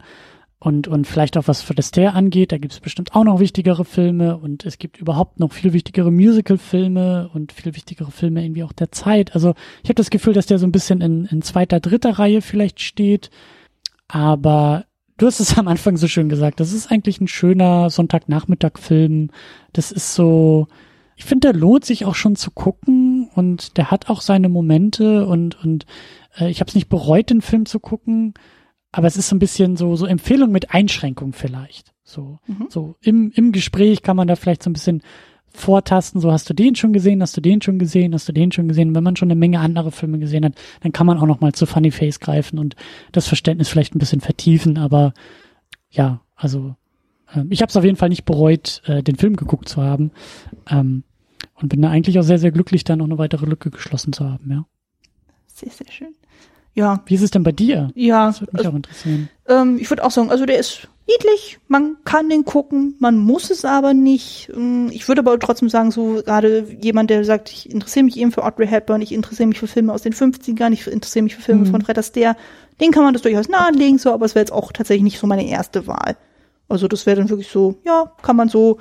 und, 0.61 0.89
und 0.89 1.07
vielleicht 1.07 1.37
auch 1.37 1.47
was 1.47 1.63
für 1.63 1.75
das 1.75 1.93
Ter 1.93 2.15
angeht, 2.15 2.51
da 2.51 2.59
gibt 2.59 2.73
es 2.73 2.81
bestimmt 2.81 3.15
auch 3.15 3.23
noch 3.23 3.39
wichtigere 3.39 3.85
Filme 3.85 4.37
und 4.37 4.67
es 4.67 4.79
gibt 4.79 4.99
überhaupt 4.99 5.39
noch 5.39 5.53
viel 5.53 5.73
wichtigere 5.73 6.11
Musical-Filme 6.11 7.31
und 7.33 7.53
viel 7.53 7.77
wichtigere 7.77 8.11
Filme 8.11 8.45
irgendwie 8.45 8.65
auch 8.65 8.73
der 8.73 8.91
Zeit. 8.91 9.35
Also 9.37 9.55
ich 9.85 9.89
habe 9.89 9.95
das 9.95 10.11
Gefühl, 10.11 10.33
dass 10.33 10.47
der 10.47 10.59
so 10.59 10.67
ein 10.67 10.73
bisschen 10.73 11.01
in, 11.01 11.27
in 11.27 11.43
zweiter, 11.43 11.79
dritter 11.79 12.19
Reihe 12.19 12.43
vielleicht 12.43 12.81
steht. 12.81 13.31
Aber 14.09 14.87
du 15.17 15.27
hast 15.27 15.39
es 15.39 15.57
am 15.59 15.69
Anfang 15.69 15.97
so 15.97 16.09
schön 16.09 16.29
gesagt, 16.29 16.59
das 16.59 16.73
ist 16.73 16.91
eigentlich 16.91 17.21
ein 17.21 17.29
schöner 17.29 17.89
Sonntagnachmittag-Film. 17.89 19.31
Das 19.73 19.93
ist 19.93 20.17
so, 20.17 20.67
ich 21.15 21.25
finde, 21.25 21.53
der 21.53 21.61
lohnt 21.61 21.85
sich 21.85 22.05
auch 22.05 22.17
schon 22.17 22.35
zu 22.35 22.51
gucken 22.51 23.08
und 23.39 23.77
der 23.79 23.91
hat 23.91 24.11
auch 24.11 24.21
seine 24.21 24.49
Momente 24.49 25.27
und, 25.27 25.63
und 25.65 25.87
äh, 26.39 26.51
ich 26.51 26.61
habe 26.61 26.69
es 26.69 26.75
nicht 26.75 26.89
bereut, 26.89 27.31
den 27.31 27.41
Film 27.41 27.65
zu 27.65 27.81
gucken 27.81 28.35
aber 28.93 29.07
es 29.07 29.17
ist 29.17 29.29
so 29.29 29.37
ein 29.37 29.39
bisschen 29.39 29.77
so, 29.77 29.97
so 29.97 30.07
Empfehlung 30.07 30.51
mit 30.51 30.73
Einschränkung 30.73 31.33
vielleicht. 31.33 31.93
So, 32.05 32.39
mhm. 32.47 32.67
so 32.71 32.97
im, 33.03 33.31
im 33.35 33.53
Gespräch 33.53 34.03
kann 34.03 34.17
man 34.17 34.29
da 34.29 34.37
vielleicht 34.37 34.63
so 34.63 34.71
ein 34.71 34.73
bisschen 34.73 35.03
vortasten, 35.51 36.21
so 36.21 36.31
hast 36.31 36.49
du 36.49 36.55
den 36.55 36.75
schon 36.75 36.93
gesehen, 36.93 37.23
hast 37.23 37.37
du 37.37 37.41
den 37.41 37.61
schon 37.61 37.79
gesehen, 37.79 38.15
hast 38.15 38.29
du 38.29 38.33
den 38.33 38.53
schon 38.53 38.69
gesehen. 38.69 38.95
wenn 38.95 39.05
man 39.05 39.17
schon 39.17 39.29
eine 39.29 39.39
Menge 39.39 39.61
andere 39.61 39.91
Filme 39.91 40.19
gesehen 40.19 40.45
hat, 40.45 40.55
dann 40.81 40.93
kann 40.93 41.07
man 41.07 41.19
auch 41.19 41.27
noch 41.27 41.41
mal 41.41 41.53
zu 41.53 41.67
Funny 41.67 41.91
Face 41.91 42.21
greifen 42.21 42.59
und 42.59 42.77
das 43.13 43.27
Verständnis 43.27 43.69
vielleicht 43.69 43.95
ein 43.95 43.99
bisschen 43.99 44.21
vertiefen. 44.21 44.79
Aber 44.79 45.13
ja, 45.91 46.21
also 46.35 46.77
äh, 47.35 47.45
ich 47.51 47.61
habe 47.61 47.71
es 47.71 47.77
auf 47.77 47.85
jeden 47.85 47.97
Fall 47.97 48.11
nicht 48.11 48.25
bereut, 48.25 48.83
äh, 48.87 49.03
den 49.03 49.17
Film 49.17 49.37
geguckt 49.37 49.69
zu 49.69 49.83
haben 49.83 50.13
ähm, 50.71 51.05
und 51.61 51.69
bin 51.69 51.83
da 51.83 51.91
eigentlich 51.91 52.19
auch 52.19 52.23
sehr, 52.23 52.39
sehr 52.39 52.53
glücklich, 52.53 52.85
da 52.85 52.97
noch 52.97 53.07
eine 53.07 53.19
weitere 53.19 53.47
Lücke 53.47 53.71
geschlossen 53.71 54.13
zu 54.13 54.25
haben. 54.25 54.51
Ja. 54.51 54.65
Sehr, 55.47 55.71
sehr 55.71 55.91
schön. 55.91 56.15
Ja. 56.75 57.03
Wie 57.07 57.15
ist 57.15 57.23
es 57.23 57.31
denn 57.31 57.43
bei 57.43 57.53
dir? 57.53 57.91
Ja. 57.95 58.29
Das 58.29 58.41
würde 58.41 58.53
mich 58.53 58.61
also, 58.61 58.71
auch 58.71 58.77
interessieren. 58.77 59.29
Ähm, 59.49 59.79
ich 59.81 59.91
würde 59.91 60.05
auch 60.05 60.11
sagen, 60.11 60.31
also 60.31 60.47
der 60.47 60.59
ist 60.59 60.89
niedlich, 61.09 61.59
man 61.67 61.97
kann 62.05 62.29
den 62.29 62.45
gucken, 62.45 62.95
man 63.01 63.19
muss 63.19 63.51
es 63.51 63.65
aber 63.65 63.95
nicht. 63.95 64.51
Ähm, 64.55 64.89
ich 64.93 65.09
würde 65.09 65.21
aber 65.23 65.39
trotzdem 65.39 65.69
sagen, 65.69 65.91
so 65.91 66.23
gerade 66.25 66.67
jemand, 66.81 67.11
der 67.11 67.25
sagt, 67.25 67.51
ich 67.51 67.71
interessiere 67.71 68.05
mich 68.05 68.17
eben 68.17 68.31
für 68.31 68.45
Audrey 68.45 68.69
Hepburn, 68.69 69.03
ich 69.03 69.13
interessiere 69.13 69.49
mich 69.49 69.59
für 69.59 69.67
Filme 69.67 69.93
aus 69.93 70.03
den 70.03 70.13
50ern, 70.13 70.73
ich 70.73 70.87
interessiere 70.87 71.25
mich 71.25 71.35
für 71.35 71.43
Filme 71.43 71.65
mhm. 71.65 71.71
von 71.71 71.83
Fred 71.83 71.99
Astaire, 71.99 72.37
den 72.81 72.93
kann 72.93 73.03
man 73.03 73.15
das 73.15 73.23
durchaus 73.23 73.49
nahelegen, 73.49 73.99
so, 73.99 74.13
aber 74.13 74.27
es 74.27 74.35
wäre 74.35 74.43
jetzt 74.43 74.53
auch 74.53 74.71
tatsächlich 74.73 75.03
nicht 75.03 75.19
so 75.19 75.27
meine 75.27 75.49
erste 75.49 75.87
Wahl. 75.87 76.17
Also 76.69 76.87
das 76.87 77.07
wäre 77.07 77.17
dann 77.17 77.31
wirklich 77.31 77.49
so, 77.49 77.81
ja, 77.85 78.13
kann 78.23 78.37
man 78.37 78.49
so, 78.49 78.79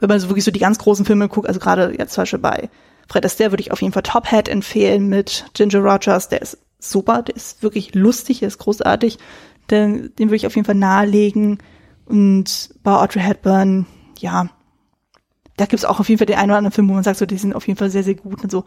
wenn 0.00 0.08
man 0.08 0.18
so 0.20 0.28
wirklich 0.28 0.44
so 0.44 0.50
die 0.50 0.60
ganz 0.60 0.78
großen 0.78 1.04
Filme 1.04 1.28
guckt, 1.28 1.46
also 1.46 1.60
gerade 1.60 1.94
jetzt 1.96 2.14
zum 2.14 2.22
Beispiel 2.22 2.38
bei 2.38 2.68
Fred 3.08 3.24
Astaire 3.24 3.52
würde 3.52 3.62
ich 3.62 3.72
auf 3.72 3.82
jeden 3.82 3.92
Fall 3.92 4.02
Top 4.02 4.26
Hat 4.30 4.48
empfehlen 4.48 5.08
mit 5.08 5.46
Ginger 5.54 5.80
Rogers, 5.80 6.28
der 6.28 6.42
ist 6.42 6.58
super, 6.78 7.22
der 7.22 7.36
ist 7.36 7.62
wirklich 7.62 7.94
lustig, 7.94 8.40
der 8.40 8.48
ist 8.48 8.58
großartig. 8.58 9.18
Den, 9.70 10.14
den 10.16 10.28
würde 10.28 10.36
ich 10.36 10.46
auf 10.46 10.56
jeden 10.56 10.66
Fall 10.66 10.74
nahelegen. 10.74 11.58
Und 12.06 12.70
bei 12.82 12.92
Audrey 12.92 13.20
Hepburn, 13.20 13.86
ja, 14.18 14.48
da 15.56 15.66
gibt's 15.66 15.84
auch 15.84 16.00
auf 16.00 16.08
jeden 16.08 16.18
Fall 16.18 16.26
den 16.26 16.38
einen 16.38 16.50
oder 16.50 16.58
anderen 16.58 16.72
Film, 16.72 16.88
wo 16.88 16.94
man 16.94 17.04
sagt, 17.04 17.18
so, 17.18 17.26
die 17.26 17.36
sind 17.36 17.54
auf 17.54 17.68
jeden 17.68 17.78
Fall 17.78 17.90
sehr, 17.90 18.02
sehr 18.02 18.14
gut 18.14 18.42
und 18.42 18.50
so. 18.50 18.64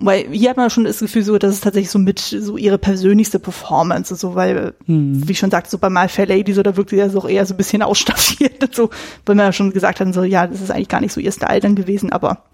Weil 0.00 0.28
hier 0.30 0.50
hat 0.50 0.56
man 0.56 0.70
schon 0.70 0.84
das 0.84 1.00
Gefühl, 1.00 1.22
so, 1.22 1.38
dass 1.38 1.54
es 1.54 1.60
tatsächlich 1.60 1.90
so 1.90 1.98
mit 1.98 2.20
so 2.20 2.56
ihre 2.56 2.78
persönlichste 2.78 3.40
Performance 3.40 4.14
ist, 4.14 4.20
so, 4.20 4.36
weil, 4.36 4.74
hm. 4.86 5.26
wie 5.26 5.32
ich 5.32 5.38
schon 5.38 5.50
sagte, 5.50 5.70
so 5.70 5.78
bei 5.78 5.90
My 5.90 6.08
Fair 6.08 6.26
Lady, 6.26 6.52
so, 6.52 6.62
da 6.62 6.76
wirkt 6.76 6.90
sie 6.90 6.96
ja 6.96 7.08
so 7.08 7.26
eher 7.26 7.44
so 7.46 7.54
ein 7.54 7.56
bisschen 7.56 7.82
ausstaffiert 7.82 8.62
und 8.62 8.74
so, 8.74 8.90
weil 9.26 9.34
man 9.34 9.46
ja 9.46 9.52
schon 9.52 9.72
gesagt 9.72 9.98
hat, 9.98 10.14
so, 10.14 10.22
ja, 10.22 10.46
das 10.46 10.60
ist 10.60 10.70
eigentlich 10.70 10.88
gar 10.88 11.00
nicht 11.00 11.12
so 11.12 11.20
ihr 11.20 11.32
Style 11.32 11.60
dann 11.60 11.74
gewesen, 11.74 12.12
aber 12.12 12.44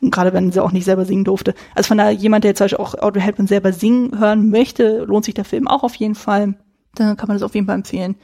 gerade 0.00 0.32
wenn 0.32 0.50
sie 0.50 0.62
auch 0.62 0.72
nicht 0.72 0.84
selber 0.84 1.04
singen 1.04 1.24
durfte. 1.24 1.54
Also 1.74 1.88
von 1.88 1.98
daher 1.98 2.12
jemand, 2.12 2.44
der 2.44 2.54
zum 2.54 2.64
Beispiel 2.64 2.84
auch 2.84 2.94
Audrey 2.94 3.22
Hepburn 3.22 3.46
selber 3.46 3.72
singen 3.72 4.18
hören 4.18 4.50
möchte, 4.50 5.04
lohnt 5.04 5.24
sich 5.24 5.34
der 5.34 5.44
Film 5.44 5.68
auch 5.68 5.84
auf 5.84 5.94
jeden 5.94 6.14
Fall. 6.14 6.54
Dann 6.96 7.16
kann 7.16 7.28
man 7.28 7.36
das 7.36 7.42
auf 7.42 7.54
jeden 7.54 7.66
Fall 7.66 7.76
empfehlen. 7.76 8.16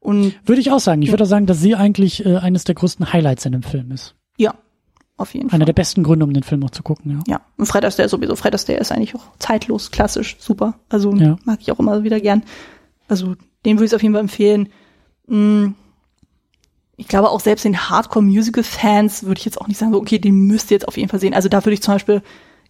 Und 0.00 0.34
würde 0.44 0.60
ich 0.60 0.72
auch 0.72 0.80
sagen. 0.80 1.02
Ich 1.02 1.10
würde 1.10 1.22
auch 1.22 1.28
sagen, 1.28 1.46
dass 1.46 1.60
sie 1.60 1.76
eigentlich 1.76 2.26
äh, 2.26 2.36
eines 2.36 2.64
der 2.64 2.74
größten 2.74 3.12
Highlights 3.12 3.46
in 3.46 3.52
dem 3.52 3.62
Film 3.62 3.92
ist. 3.92 4.16
Auf 5.22 5.34
jeden 5.34 5.50
Fall. 5.50 5.58
Einer 5.58 5.66
der 5.66 5.72
besten 5.72 6.02
Gründe, 6.02 6.24
um 6.24 6.32
den 6.32 6.42
Film 6.42 6.64
auch 6.64 6.70
zu 6.70 6.82
gucken. 6.82 7.12
Ja, 7.12 7.34
ja. 7.34 7.40
und 7.56 7.66
Fred 7.66 7.84
Astaire 7.84 8.08
sowieso. 8.08 8.34
Fred 8.34 8.56
Astaire 8.56 8.80
ist 8.80 8.90
eigentlich 8.90 9.14
auch 9.14 9.22
zeitlos, 9.38 9.92
klassisch, 9.92 10.36
super. 10.40 10.74
Also 10.88 11.14
ja. 11.14 11.36
mag 11.44 11.60
ich 11.60 11.70
auch 11.70 11.78
immer 11.78 12.02
wieder 12.02 12.18
gern. 12.18 12.42
Also 13.06 13.36
den 13.64 13.76
würde 13.76 13.86
ich 13.86 13.94
auf 13.94 14.02
jeden 14.02 14.14
Fall 14.14 14.22
empfehlen. 14.22 14.70
Mm, 15.28 15.74
ich 16.96 17.06
glaube 17.06 17.30
auch 17.30 17.38
selbst 17.38 17.64
den 17.64 17.88
Hardcore-Musical-Fans 17.88 19.22
würde 19.22 19.38
ich 19.38 19.44
jetzt 19.44 19.60
auch 19.60 19.68
nicht 19.68 19.78
sagen, 19.78 19.92
so, 19.92 20.00
okay, 20.00 20.18
den 20.18 20.34
müsst 20.34 20.72
ihr 20.72 20.74
jetzt 20.74 20.88
auf 20.88 20.96
jeden 20.96 21.08
Fall 21.08 21.20
sehen. 21.20 21.34
Also 21.34 21.48
da 21.48 21.64
würde 21.64 21.74
ich 21.74 21.82
zum 21.82 21.94
Beispiel, 21.94 22.20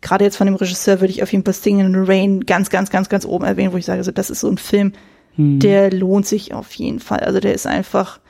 gerade 0.02 0.24
jetzt 0.24 0.36
von 0.36 0.46
dem 0.46 0.56
Regisseur, 0.56 1.00
würde 1.00 1.10
ich 1.10 1.22
auf 1.22 1.32
jeden 1.32 1.46
Fall 1.46 1.54
Sting 1.54 1.80
in 1.80 1.94
the 1.94 2.00
Rain 2.00 2.44
ganz, 2.44 2.68
ganz, 2.68 2.90
ganz, 2.90 3.08
ganz 3.08 3.24
oben 3.24 3.46
erwähnen, 3.46 3.72
wo 3.72 3.78
ich 3.78 3.86
sage, 3.86 4.00
also 4.00 4.12
das 4.12 4.28
ist 4.28 4.40
so 4.40 4.48
ein 4.48 4.58
Film, 4.58 4.92
hm. 5.36 5.58
der 5.58 5.90
lohnt 5.90 6.26
sich 6.26 6.52
auf 6.52 6.70
jeden 6.74 7.00
Fall. 7.00 7.20
Also 7.20 7.40
der 7.40 7.54
ist 7.54 7.66
einfach 7.66 8.20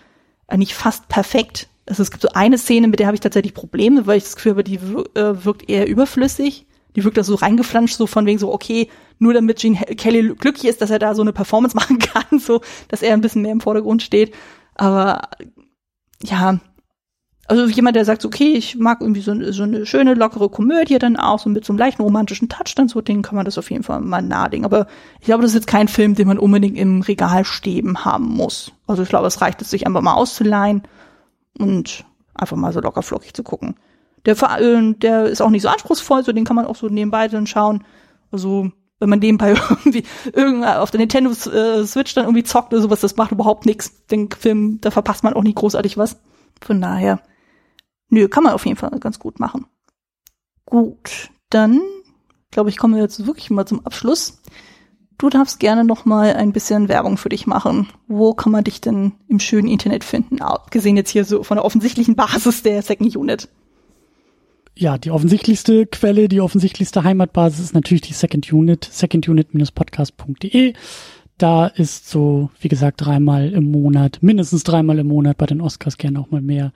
eigentlich 0.46 0.76
fast 0.76 1.08
perfekt. 1.08 1.68
Also 1.86 2.02
es 2.02 2.10
gibt 2.10 2.22
so 2.22 2.28
eine 2.34 2.58
Szene, 2.58 2.88
mit 2.88 3.00
der 3.00 3.06
habe 3.06 3.16
ich 3.16 3.20
tatsächlich 3.20 3.54
Probleme, 3.54 4.06
weil 4.06 4.18
ich 4.18 4.24
das 4.24 4.36
Gefühl 4.36 4.52
habe, 4.52 4.64
die 4.64 4.76
äh, 4.76 5.44
wirkt 5.44 5.68
eher 5.68 5.88
überflüssig. 5.88 6.66
Die 6.94 7.04
wirkt 7.04 7.16
da 7.16 7.24
so 7.24 7.34
reingeflanscht, 7.34 7.96
so 7.96 8.06
von 8.06 8.26
wegen 8.26 8.38
so, 8.38 8.52
okay, 8.52 8.88
nur 9.18 9.32
damit 9.32 9.58
Gene 9.58 9.76
Kelly 9.76 10.34
glücklich 10.34 10.66
ist, 10.66 10.82
dass 10.82 10.90
er 10.90 10.98
da 10.98 11.14
so 11.14 11.22
eine 11.22 11.32
Performance 11.32 11.74
machen 11.80 11.98
kann, 11.98 12.38
so, 12.38 12.60
dass 12.88 13.02
er 13.02 13.14
ein 13.14 13.20
bisschen 13.20 13.42
mehr 13.42 13.52
im 13.52 13.60
Vordergrund 13.60 14.02
steht. 14.02 14.34
Aber 14.74 15.22
ja, 16.22 16.60
also 17.48 17.66
jemand, 17.66 17.96
der 17.96 18.04
sagt, 18.04 18.24
okay, 18.24 18.54
ich 18.54 18.76
mag 18.76 19.00
irgendwie 19.00 19.20
so, 19.20 19.34
so 19.52 19.64
eine 19.64 19.84
schöne, 19.84 20.14
lockere 20.14 20.48
Komödie 20.48 20.98
dann 20.98 21.16
auch, 21.16 21.38
so 21.38 21.50
mit 21.50 21.64
so 21.64 21.72
einem 21.72 21.78
leichten 21.78 22.02
romantischen 22.02 22.48
Touch, 22.48 22.74
dann 22.76 22.88
so 22.88 23.00
Ding 23.00 23.22
kann 23.22 23.36
man 23.36 23.44
das 23.44 23.58
auf 23.58 23.70
jeden 23.70 23.82
Fall 23.82 24.00
mal 24.00 24.22
nahelegen. 24.22 24.64
Aber 24.64 24.86
ich 25.18 25.26
glaube, 25.26 25.42
das 25.42 25.50
ist 25.50 25.56
jetzt 25.56 25.66
kein 25.66 25.88
Film, 25.88 26.14
den 26.14 26.28
man 26.28 26.38
unbedingt 26.38 26.78
im 26.78 27.02
Regal 27.02 27.44
stehen 27.44 28.04
haben 28.04 28.28
muss. 28.28 28.72
Also 28.86 29.02
ich 29.02 29.08
glaube, 29.08 29.26
es 29.26 29.40
reicht 29.40 29.60
es 29.60 29.70
sich 29.70 29.86
einfach 29.86 30.02
mal 30.02 30.14
auszuleihen 30.14 30.82
und 31.58 32.04
einfach 32.34 32.56
mal 32.56 32.72
so 32.72 32.80
locker 32.80 33.02
flockig 33.02 33.34
zu 33.34 33.42
gucken. 33.42 33.76
Der, 34.24 34.36
äh, 34.60 34.94
der 34.94 35.26
ist 35.26 35.40
auch 35.40 35.50
nicht 35.50 35.62
so 35.62 35.68
anspruchsvoll, 35.68 36.24
so 36.24 36.32
den 36.32 36.44
kann 36.44 36.56
man 36.56 36.66
auch 36.66 36.76
so 36.76 36.88
nebenbei 36.88 37.28
dann 37.28 37.46
schauen. 37.46 37.84
Also 38.30 38.70
wenn 38.98 39.08
man 39.08 39.18
nebenbei 39.18 39.54
irgendwie 40.32 40.64
auf 40.64 40.90
der 40.90 41.00
Nintendo 41.00 41.30
äh, 41.30 41.84
Switch 41.84 42.14
dann 42.14 42.24
irgendwie 42.24 42.44
zockt 42.44 42.72
oder 42.72 42.82
sowas, 42.82 43.00
das 43.00 43.16
macht 43.16 43.32
überhaupt 43.32 43.66
nichts. 43.66 44.06
Den 44.06 44.30
Film, 44.30 44.80
da 44.80 44.90
verpasst 44.90 45.24
man 45.24 45.34
auch 45.34 45.42
nicht 45.42 45.56
großartig 45.56 45.98
was. 45.98 46.20
Von 46.60 46.80
daher, 46.80 47.20
nö, 48.08 48.28
kann 48.28 48.44
man 48.44 48.52
auf 48.52 48.64
jeden 48.64 48.76
Fall 48.76 48.90
ganz 49.00 49.18
gut 49.18 49.40
machen. 49.40 49.66
Gut, 50.64 51.30
dann 51.50 51.80
glaube 52.52 52.70
ich, 52.70 52.76
kommen 52.76 52.94
wir 52.94 53.02
jetzt 53.02 53.26
wirklich 53.26 53.50
mal 53.50 53.66
zum 53.66 53.84
Abschluss. 53.84 54.40
Du 55.22 55.30
darfst 55.30 55.60
gerne 55.60 55.84
noch 55.84 56.04
mal 56.04 56.34
ein 56.34 56.52
bisschen 56.52 56.88
Werbung 56.88 57.16
für 57.16 57.28
dich 57.28 57.46
machen. 57.46 57.86
Wo 58.08 58.34
kann 58.34 58.50
man 58.50 58.64
dich 58.64 58.80
denn 58.80 59.12
im 59.28 59.38
schönen 59.38 59.68
Internet 59.68 60.02
finden? 60.02 60.42
Abgesehen 60.42 60.96
jetzt 60.96 61.10
hier 61.10 61.24
so 61.24 61.44
von 61.44 61.58
der 61.58 61.64
offensichtlichen 61.64 62.16
Basis 62.16 62.64
der 62.64 62.82
Second 62.82 63.14
Unit 63.14 63.48
ja, 64.74 64.98
die 64.98 65.10
offensichtlichste 65.10 65.86
Quelle, 65.86 66.28
die 66.28 66.40
offensichtlichste 66.40 67.04
Heimatbasis 67.04 67.60
ist 67.60 67.74
natürlich 67.74 68.00
die 68.00 68.14
Second 68.14 68.50
Unit, 68.52 68.88
secondunit-podcast.de. 68.90 70.72
Da 71.38 71.66
ist 71.66 72.08
so, 72.08 72.50
wie 72.60 72.68
gesagt, 72.68 73.04
dreimal 73.04 73.52
im 73.52 73.70
Monat, 73.70 74.18
mindestens 74.22 74.64
dreimal 74.64 74.98
im 74.98 75.08
Monat 75.08 75.36
bei 75.38 75.46
den 75.46 75.60
Oscars 75.60 75.98
gerne 75.98 76.18
auch 76.20 76.30
mal 76.30 76.40
mehr, 76.40 76.72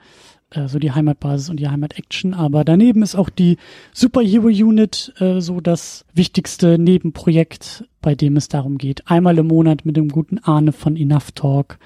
äh, 0.51 0.67
so 0.67 0.79
die 0.79 0.91
Heimatbasis 0.91 1.49
und 1.49 1.59
die 1.59 1.67
Heimat-Action. 1.67 2.33
Aber 2.33 2.63
daneben 2.63 3.03
ist 3.03 3.15
auch 3.15 3.29
die 3.29 3.57
Superhero 3.93 4.47
Unit 4.47 5.13
äh, 5.19 5.39
so 5.41 5.61
das 5.61 6.05
wichtigste 6.13 6.77
Nebenprojekt, 6.77 7.85
bei 8.01 8.15
dem 8.15 8.37
es 8.37 8.47
darum 8.47 8.77
geht, 8.77 9.09
einmal 9.09 9.37
im 9.37 9.47
Monat 9.47 9.85
mit 9.85 9.97
dem 9.97 10.09
guten 10.09 10.39
Arne 10.39 10.71
von 10.71 10.95
Enough 10.95 11.31
Talk 11.33 11.79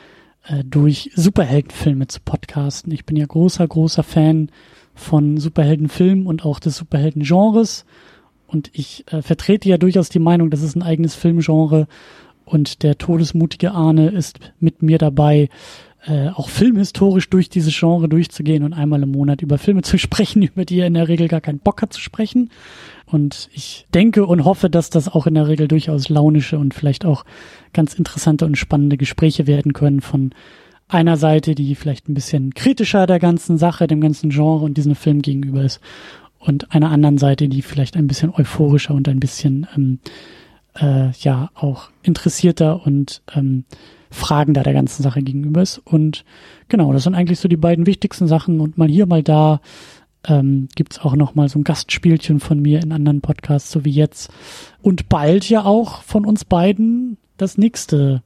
äh, 0.44 0.64
durch 0.64 1.12
Superheldenfilme 1.16 2.08
zu 2.08 2.20
podcasten. 2.24 2.92
Ich 2.92 3.06
bin 3.06 3.18
ja 3.18 3.26
großer, 3.26 3.68
großer 3.68 4.04
Fan 4.04 4.50
von 4.94 5.38
Superheldenfilmen 5.38 6.26
und 6.26 6.46
auch 6.46 6.60
des 6.60 6.78
Superheldengenres. 6.78 7.86
Und 8.48 8.70
ich 8.74 9.06
äh, 9.12 9.22
vertrete 9.22 9.70
ja 9.70 9.78
durchaus 9.78 10.10
die 10.10 10.20
Meinung, 10.20 10.50
das 10.50 10.62
ist 10.62 10.76
ein 10.76 10.84
eigenes 10.84 11.16
Filmgenre. 11.16 11.88
Und 12.44 12.84
der 12.84 12.98
todesmutige 12.98 13.72
Arne 13.72 14.10
ist 14.10 14.40
mit 14.60 14.82
mir 14.82 14.98
dabei, 14.98 15.48
äh, 16.06 16.30
auch 16.30 16.50
filmhistorisch 16.50 17.30
durch 17.30 17.50
diese 17.50 17.72
Genre 17.72 18.10
durchzugehen 18.10 18.64
und 18.64 18.74
einmal 18.74 19.04
im 19.04 19.12
Monat 19.12 19.42
über 19.42 19.58
Filme 19.58 19.82
zu 19.84 19.98
sprechen, 19.98 20.42
über 20.42 20.66
die 20.66 20.80
er 20.80 20.88
in 20.88 20.96
der 20.96 21.08
Regel 21.08 21.28
gar 21.28 21.42
keinen 21.42 21.60
Bock 21.60 21.82
hat 21.82 21.94
zu 21.94 22.02
sprechen. 22.02 22.50
Und 23.06 23.50
ich 23.52 23.88
denke 23.94 24.26
und 24.26 24.46
hoffe, 24.46 24.70
dass 24.70 24.90
das 24.90 25.10
auch 25.10 25.28
in 25.28 25.34
der 25.34 25.48
Regel 25.48 25.68
durchaus 25.68 26.10
launische 26.10 26.58
und 26.58 26.74
vielleicht 26.74 27.06
auch 27.06 27.26
ganz 27.74 27.94
interessante 27.94 28.46
und 28.46 28.58
spannende 28.58 28.98
Gespräche 28.98 29.48
werden 29.48 29.74
können 29.74 30.02
von 30.02 30.32
einer 30.88 31.18
Seite, 31.18 31.56
die 31.56 31.76
vielleicht 31.76 32.10
ein 32.10 32.14
bisschen 32.14 32.54
kritischer 32.54 33.08
der 33.08 33.20
ganzen 33.20 33.58
Sache, 33.58 33.88
dem 33.88 34.02
ganzen 34.02 34.30
Genre 34.30 34.64
und 34.64 34.76
diesem 34.76 34.96
Film 34.96 35.22
gegenüber 35.22 35.64
ist 35.64 35.80
und 36.40 36.74
einer 36.74 36.90
anderen 36.90 37.18
Seite, 37.18 37.48
die 37.48 37.62
vielleicht 37.62 37.96
ein 37.96 38.08
bisschen 38.08 38.34
euphorischer 38.34 38.94
und 38.94 39.08
ein 39.08 39.20
bisschen 39.20 39.68
ähm, 39.76 40.00
äh, 40.76 41.12
ja 41.20 41.52
auch 41.54 41.90
interessierter 42.02 42.86
und 42.86 43.22
ähm, 43.36 43.66
fragender 44.12 44.62
der 44.62 44.74
ganzen 44.74 45.02
Sache 45.02 45.24
gegenüber 45.24 45.62
ist. 45.62 45.80
Und 45.80 46.26
genau, 46.68 46.94
das 46.94 47.04
sind 47.04 47.16
eigentlich 47.16 47.40
so 47.40 47.48
die 47.48 47.58
beiden 47.58 47.88
wichtigsten 47.88 48.28
Sachen. 48.28 48.60
Und 48.60 48.78
mal 48.78 48.88
hier, 48.88 49.08
mal 49.08 49.24
da 49.24 49.62
ähm, 50.28 50.68
gibt 50.76 51.04
auch 51.04 51.16
noch 51.16 51.34
mal 51.34 51.50
so 51.50 51.58
ein 51.58 51.64
Gastspielchen 51.64 52.40
von 52.40 52.62
mir 52.62 52.82
in 52.82 52.92
anderen 52.92 53.22
Podcasts, 53.22 53.72
so 53.72 53.86
wie 53.86 53.92
jetzt. 53.92 54.30
Und 54.82 55.10
bald 55.10 55.50
ja 55.50 55.66
auch 55.66 56.04
von 56.04 56.26
uns 56.26 56.46
beiden 56.46 57.18
das 57.38 57.58
nächste 57.58 58.22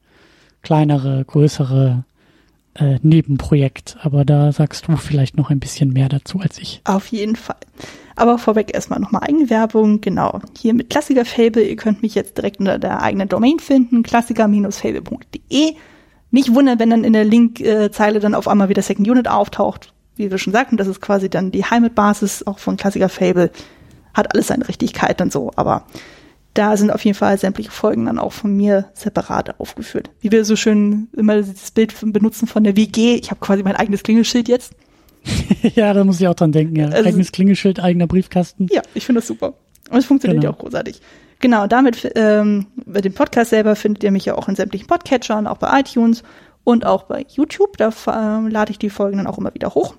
kleinere, 0.62 1.24
größere 1.24 2.04
äh, 2.76 3.00
Nebenprojekt. 3.02 3.98
Aber 4.02 4.26
da 4.26 4.52
sagst 4.52 4.88
du 4.88 4.98
vielleicht 4.98 5.38
noch 5.38 5.50
ein 5.50 5.60
bisschen 5.60 5.92
mehr 5.94 6.10
dazu 6.10 6.40
als 6.40 6.60
ich. 6.60 6.82
Auf 6.84 7.08
jeden 7.08 7.36
Fall. 7.36 7.58
Aber 8.16 8.38
vorweg 8.38 8.74
erstmal 8.74 9.00
nochmal 9.00 9.24
Eigenwerbung. 9.24 10.02
Genau. 10.02 10.40
Hier 10.58 10.74
mit 10.74 10.90
Klassiker 10.90 11.26
Fable. 11.26 11.64
Ihr 11.64 11.76
könnt 11.76 12.02
mich 12.02 12.16
jetzt 12.16 12.38
direkt 12.38 12.60
unter 12.60 12.80
der 12.80 13.02
eigenen 13.02 13.28
Domain 13.28 13.60
finden. 13.60 14.04
Klassiker-fable.de. 14.04 15.76
Nicht 16.32 16.54
wundern, 16.54 16.80
wenn 16.80 16.90
dann 16.90 17.04
in 17.04 17.14
der 17.14 17.26
Linkzeile 17.26 18.20
dann 18.20 18.36
auf 18.36 18.48
einmal 18.48 18.70
wieder 18.70 18.82
Second 18.82 19.08
Unit 19.08 19.28
auftaucht. 19.28 19.94
Wie 20.16 20.32
wir 20.32 20.38
schon 20.38 20.54
sagten, 20.54 20.78
das 20.78 20.88
ist 20.88 21.02
quasi 21.02 21.30
dann 21.30 21.52
die 21.52 21.66
Heimatbasis 21.66 22.48
auch 22.48 22.60
von 22.60 22.78
Klassiker 22.78 23.10
Fable. 23.10 23.52
Hat 24.14 24.34
alles 24.34 24.48
seine 24.48 24.68
Richtigkeit 24.68 25.22
und 25.22 25.32
so. 25.32 25.52
Aber 25.58 25.86
da 26.56 26.76
sind 26.78 26.90
auf 26.90 27.04
jeden 27.06 27.18
Fall 27.18 27.38
sämtliche 27.38 27.70
Folgen 27.70 28.06
dann 28.06 28.18
auch 28.18 28.34
von 28.34 28.56
mir 28.56 28.86
separat 28.94 29.60
aufgeführt. 29.60 30.10
Wie 30.22 30.32
wir 30.32 30.46
so 30.46 30.56
schön 30.56 31.10
immer 31.16 31.38
das 31.38 31.72
Bild 31.72 31.94
benutzen 32.02 32.48
von 32.48 32.64
der 32.64 32.76
WG. 32.76 33.16
Ich 33.16 33.30
habe 33.30 33.40
quasi 33.42 33.62
mein 33.62 33.76
eigenes 33.76 34.04
Klingelschild 34.04 34.48
jetzt. 34.48 34.74
ja, 35.76 35.94
da 35.94 36.04
muss 36.04 36.20
ich 36.20 36.28
auch 36.28 36.34
dran 36.34 36.52
denken. 36.52 36.78
Ja. 36.78 36.88
Also, 36.88 37.10
Eigenes 37.10 37.32
Klingelschild, 37.32 37.80
eigener 37.80 38.08
Briefkasten. 38.08 38.68
Ja, 38.72 38.82
ich 38.94 39.06
finde 39.06 39.20
das 39.20 39.28
super. 39.28 39.54
Und 39.90 39.98
es 40.00 40.06
funktioniert 40.06 40.42
genau. 40.42 40.54
ja 40.54 40.58
auch 40.58 40.62
großartig. 40.62 41.02
Genau, 41.40 41.68
damit 41.68 42.12
ähm, 42.16 42.68
bei 42.86 43.02
dem 43.02 43.14
Podcast 43.14 43.50
selber 43.50 43.76
findet 43.76 44.04
ihr 44.04 44.12
mich 44.12 44.26
ja 44.26 44.36
auch 44.36 44.48
in 44.48 44.56
sämtlichen 44.56 44.88
Podcatchern, 44.88 45.48
auch 45.48 45.58
bei 45.58 45.80
iTunes 45.80 46.24
und 46.64 46.86
auch 46.86 47.04
bei 47.04 47.26
YouTube. 47.30 47.78
Da 47.78 47.90
äh, 47.90 48.50
lade 48.50 48.72
ich 48.72 48.80
die 48.80 48.90
Folgen 48.90 49.18
dann 49.18 49.28
auch 49.28 49.38
immer 49.38 49.54
wieder 49.54 49.76
hoch. 49.76 49.96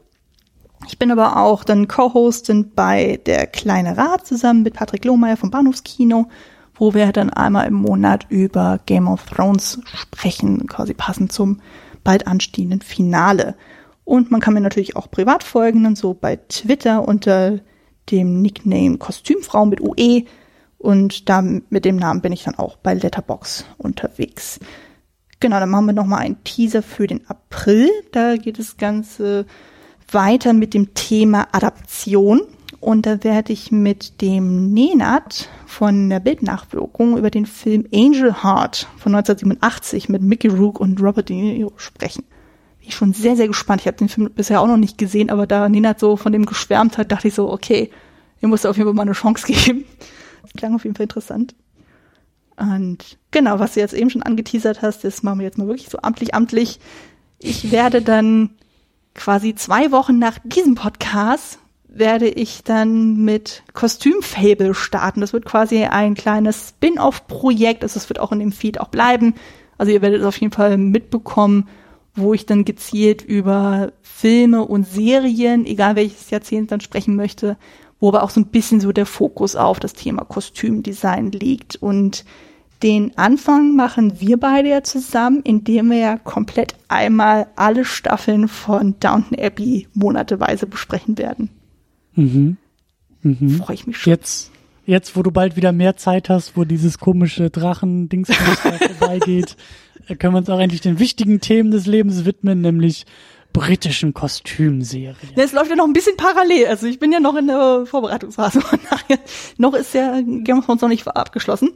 Ich 0.88 0.98
bin 0.98 1.10
aber 1.10 1.36
auch 1.36 1.64
dann 1.64 1.88
Co-Hostin 1.88 2.72
bei 2.74 3.20
der 3.26 3.46
Kleine 3.46 3.96
Rat 3.96 4.26
zusammen 4.26 4.62
mit 4.62 4.74
Patrick 4.74 5.04
Lohmeier 5.04 5.36
vom 5.36 5.50
Bahnhofskino, 5.50 6.28
wo 6.76 6.94
wir 6.94 7.10
dann 7.12 7.30
einmal 7.30 7.66
im 7.66 7.74
Monat 7.74 8.26
über 8.28 8.78
Game 8.86 9.08
of 9.08 9.24
Thrones 9.26 9.80
sprechen, 9.84 10.66
quasi 10.68 10.94
passend 10.94 11.32
zum 11.32 11.60
bald 12.04 12.26
anstehenden 12.28 12.82
Finale. 12.82 13.56
Und 14.04 14.30
man 14.30 14.40
kann 14.40 14.54
mir 14.54 14.60
natürlich 14.60 14.94
auch 14.94 15.10
privat 15.10 15.42
folgen 15.42 15.86
und 15.86 15.98
so 15.98 16.14
bei 16.14 16.36
Twitter 16.36 17.06
unter 17.06 17.58
dem 18.10 18.40
Nickname 18.40 18.98
Kostümfrau 18.98 19.66
mit 19.66 19.80
UE. 19.80 20.24
Und 20.78 21.28
da 21.28 21.42
mit 21.42 21.84
dem 21.84 21.96
Namen 21.96 22.20
bin 22.20 22.32
ich 22.32 22.44
dann 22.44 22.54
auch 22.54 22.76
bei 22.76 22.94
Letterbox 22.94 23.64
unterwegs. 23.78 24.60
Genau, 25.40 25.58
dann 25.58 25.70
machen 25.70 25.86
wir 25.86 25.92
nochmal 25.92 26.20
einen 26.20 26.44
Teaser 26.44 26.82
für 26.82 27.08
den 27.08 27.28
April. 27.28 27.90
Da 28.12 28.36
geht 28.36 28.60
das 28.60 28.76
Ganze 28.76 29.46
weiter 30.10 30.52
mit 30.52 30.74
dem 30.74 30.94
Thema 30.94 31.48
Adaption. 31.52 32.42
Und 32.80 33.06
da 33.06 33.24
werde 33.24 33.52
ich 33.52 33.72
mit 33.72 34.20
dem 34.20 34.72
Nenat 34.72 35.48
von 35.66 36.08
der 36.10 36.20
Bildnachwirkung 36.20 37.16
über 37.16 37.30
den 37.30 37.46
Film 37.46 37.86
Angel 37.92 38.42
Heart 38.42 38.88
von 38.98 39.14
1987 39.14 40.08
mit 40.08 40.22
Mickey 40.22 40.48
Rook 40.48 40.78
und 40.78 41.00
Robert 41.00 41.28
De 41.28 41.36
Niro 41.36 41.72
sprechen 41.76 42.24
ich 42.86 42.94
schon 42.94 43.12
sehr, 43.12 43.36
sehr 43.36 43.48
gespannt. 43.48 43.80
Ich 43.80 43.86
habe 43.86 43.96
den 43.96 44.08
Film 44.08 44.30
bisher 44.34 44.60
auch 44.60 44.66
noch 44.66 44.76
nicht 44.76 44.98
gesehen, 44.98 45.30
aber 45.30 45.46
da 45.46 45.68
Nina 45.68 45.94
so 45.98 46.16
von 46.16 46.32
dem 46.32 46.46
geschwärmt 46.46 46.98
hat, 46.98 47.10
dachte 47.12 47.28
ich 47.28 47.34
so, 47.34 47.50
okay, 47.50 47.90
ihr 48.40 48.48
musst 48.48 48.66
auf 48.66 48.76
jeden 48.76 48.88
Fall 48.88 48.94
mal 48.94 49.02
eine 49.02 49.12
Chance 49.12 49.46
geben. 49.52 49.84
Das 50.42 50.52
klang 50.52 50.74
auf 50.74 50.84
jeden 50.84 50.96
Fall 50.96 51.04
interessant. 51.04 51.54
Und 52.56 53.18
genau, 53.32 53.58
was 53.58 53.74
du 53.74 53.80
jetzt 53.80 53.92
eben 53.92 54.08
schon 54.08 54.22
angeteasert 54.22 54.82
hast, 54.82 55.04
das 55.04 55.22
machen 55.22 55.40
wir 55.40 55.46
jetzt 55.46 55.58
mal 55.58 55.66
wirklich 55.66 55.88
so 55.88 55.98
amtlich, 56.00 56.34
amtlich. 56.34 56.78
Ich 57.38 57.70
werde 57.70 58.00
dann 58.00 58.50
quasi 59.16 59.54
zwei 59.54 59.90
Wochen 59.90 60.18
nach 60.18 60.38
diesem 60.44 60.74
Podcast 60.74 61.58
werde 61.88 62.28
ich 62.28 62.62
dann 62.62 63.16
mit 63.24 63.62
Kostümfable 63.72 64.74
starten. 64.74 65.20
Das 65.20 65.32
wird 65.32 65.46
quasi 65.46 65.84
ein 65.84 66.14
kleines 66.14 66.68
Spin-off-Projekt. 66.68 67.82
Also 67.82 67.98
es 67.98 68.08
wird 68.08 68.20
auch 68.20 68.32
in 68.32 68.38
dem 68.38 68.52
Feed 68.52 68.80
auch 68.80 68.88
bleiben. 68.88 69.34
Also 69.78 69.92
ihr 69.92 70.02
werdet 70.02 70.20
es 70.20 70.26
auf 70.26 70.38
jeden 70.38 70.52
Fall 70.52 70.76
mitbekommen, 70.76 71.68
wo 72.14 72.34
ich 72.34 72.46
dann 72.46 72.64
gezielt 72.64 73.22
über 73.22 73.92
Filme 74.02 74.64
und 74.64 74.86
Serien, 74.86 75.66
egal 75.66 75.96
welches 75.96 76.30
Jahrzehnt 76.30 76.70
dann 76.70 76.80
sprechen 76.80 77.16
möchte, 77.16 77.56
wo 77.98 78.08
aber 78.08 78.22
auch 78.22 78.30
so 78.30 78.40
ein 78.40 78.46
bisschen 78.46 78.80
so 78.80 78.92
der 78.92 79.06
Fokus 79.06 79.56
auf 79.56 79.80
das 79.80 79.94
Thema 79.94 80.24
Kostümdesign 80.24 81.32
liegt. 81.32 81.76
Und 81.76 82.24
den 82.82 83.16
Anfang 83.16 83.74
machen 83.74 84.20
wir 84.20 84.38
beide 84.38 84.68
ja 84.68 84.82
zusammen, 84.82 85.40
indem 85.42 85.90
wir 85.90 85.98
ja 85.98 86.18
komplett 86.18 86.74
einmal 86.88 87.46
alle 87.56 87.84
Staffeln 87.84 88.48
von 88.48 88.98
Downton 89.00 89.38
Abbey 89.38 89.88
monateweise 89.94 90.66
besprechen 90.66 91.16
werden. 91.16 91.50
Mhm. 92.14 92.56
Mhm. 93.22 93.50
Freue 93.50 93.74
ich 93.74 93.86
mich 93.86 93.96
schon. 93.96 94.12
Jetzt, 94.12 94.50
jetzt, 94.84 95.16
wo 95.16 95.22
du 95.22 95.30
bald 95.30 95.56
wieder 95.56 95.72
mehr 95.72 95.96
Zeit 95.96 96.28
hast, 96.28 96.56
wo 96.56 96.64
dieses 96.64 96.98
komische 96.98 97.50
Drachen-Dings 97.50 98.28
vorbeigeht, 98.98 99.56
können 100.18 100.34
wir 100.34 100.38
uns 100.38 100.50
auch 100.50 100.60
endlich 100.60 100.80
den 100.82 100.98
wichtigen 100.98 101.40
Themen 101.40 101.70
des 101.70 101.86
Lebens 101.86 102.24
widmen, 102.24 102.60
nämlich 102.60 103.06
britischen 103.52 104.12
Kostümserien. 104.12 105.16
Es 105.34 105.52
läuft 105.52 105.70
ja 105.70 105.76
noch 105.76 105.86
ein 105.86 105.94
bisschen 105.94 106.16
parallel. 106.16 106.66
Also 106.66 106.86
ich 106.86 106.98
bin 106.98 107.10
ja 107.10 107.20
noch 107.20 107.36
in 107.36 107.46
der 107.46 107.86
Vorbereitungsphase. 107.86 108.60
noch 109.56 109.72
ist 109.72 109.94
ja 109.94 110.20
Game 110.20 110.58
of 110.58 110.66
Thrones 110.66 110.82
noch 110.82 110.90
nicht 110.90 111.08
abgeschlossen. 111.08 111.70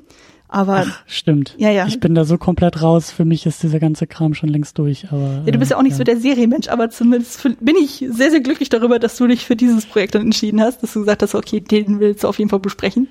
Aber 0.52 0.84
Ach, 0.84 1.02
stimmt. 1.06 1.54
Ja, 1.58 1.70
ja. 1.70 1.86
Ich 1.86 2.00
bin 2.00 2.16
da 2.16 2.24
so 2.24 2.36
komplett 2.36 2.82
raus. 2.82 3.12
Für 3.12 3.24
mich 3.24 3.46
ist 3.46 3.62
dieser 3.62 3.78
ganze 3.78 4.08
Kram 4.08 4.34
schon 4.34 4.48
längst 4.48 4.76
durch. 4.78 5.06
Aber 5.12 5.42
ja, 5.46 5.52
du 5.52 5.58
bist 5.58 5.70
ja 5.70 5.76
auch 5.76 5.82
nicht 5.82 5.92
äh, 5.92 5.96
so 5.96 6.04
der 6.04 6.16
Serienmensch, 6.16 6.66
aber 6.68 6.90
zumindest 6.90 7.42
bin 7.60 7.76
ich 7.76 8.04
sehr, 8.10 8.32
sehr 8.32 8.40
glücklich 8.40 8.68
darüber, 8.68 8.98
dass 8.98 9.16
du 9.16 9.28
dich 9.28 9.46
für 9.46 9.54
dieses 9.54 9.86
Projekt 9.86 10.16
dann 10.16 10.22
entschieden 10.22 10.60
hast, 10.60 10.82
dass 10.82 10.92
du 10.92 11.00
gesagt 11.00 11.22
hast, 11.22 11.36
okay, 11.36 11.60
den 11.60 12.00
willst 12.00 12.24
du 12.24 12.28
auf 12.28 12.38
jeden 12.38 12.50
Fall 12.50 12.58
besprechen. 12.58 13.06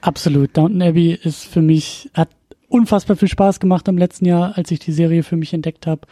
Absolut. 0.00 0.56
Downton 0.56 0.80
Abbey 0.80 1.12
ist 1.12 1.44
für 1.44 1.60
mich 1.60 2.10
hat 2.14 2.30
unfassbar 2.68 3.16
viel 3.16 3.28
Spaß 3.28 3.60
gemacht 3.60 3.86
im 3.88 3.98
letzten 3.98 4.24
Jahr, 4.24 4.56
als 4.56 4.70
ich 4.70 4.78
die 4.78 4.92
Serie 4.92 5.22
für 5.24 5.36
mich 5.36 5.52
entdeckt 5.52 5.86
habe. 5.86 6.02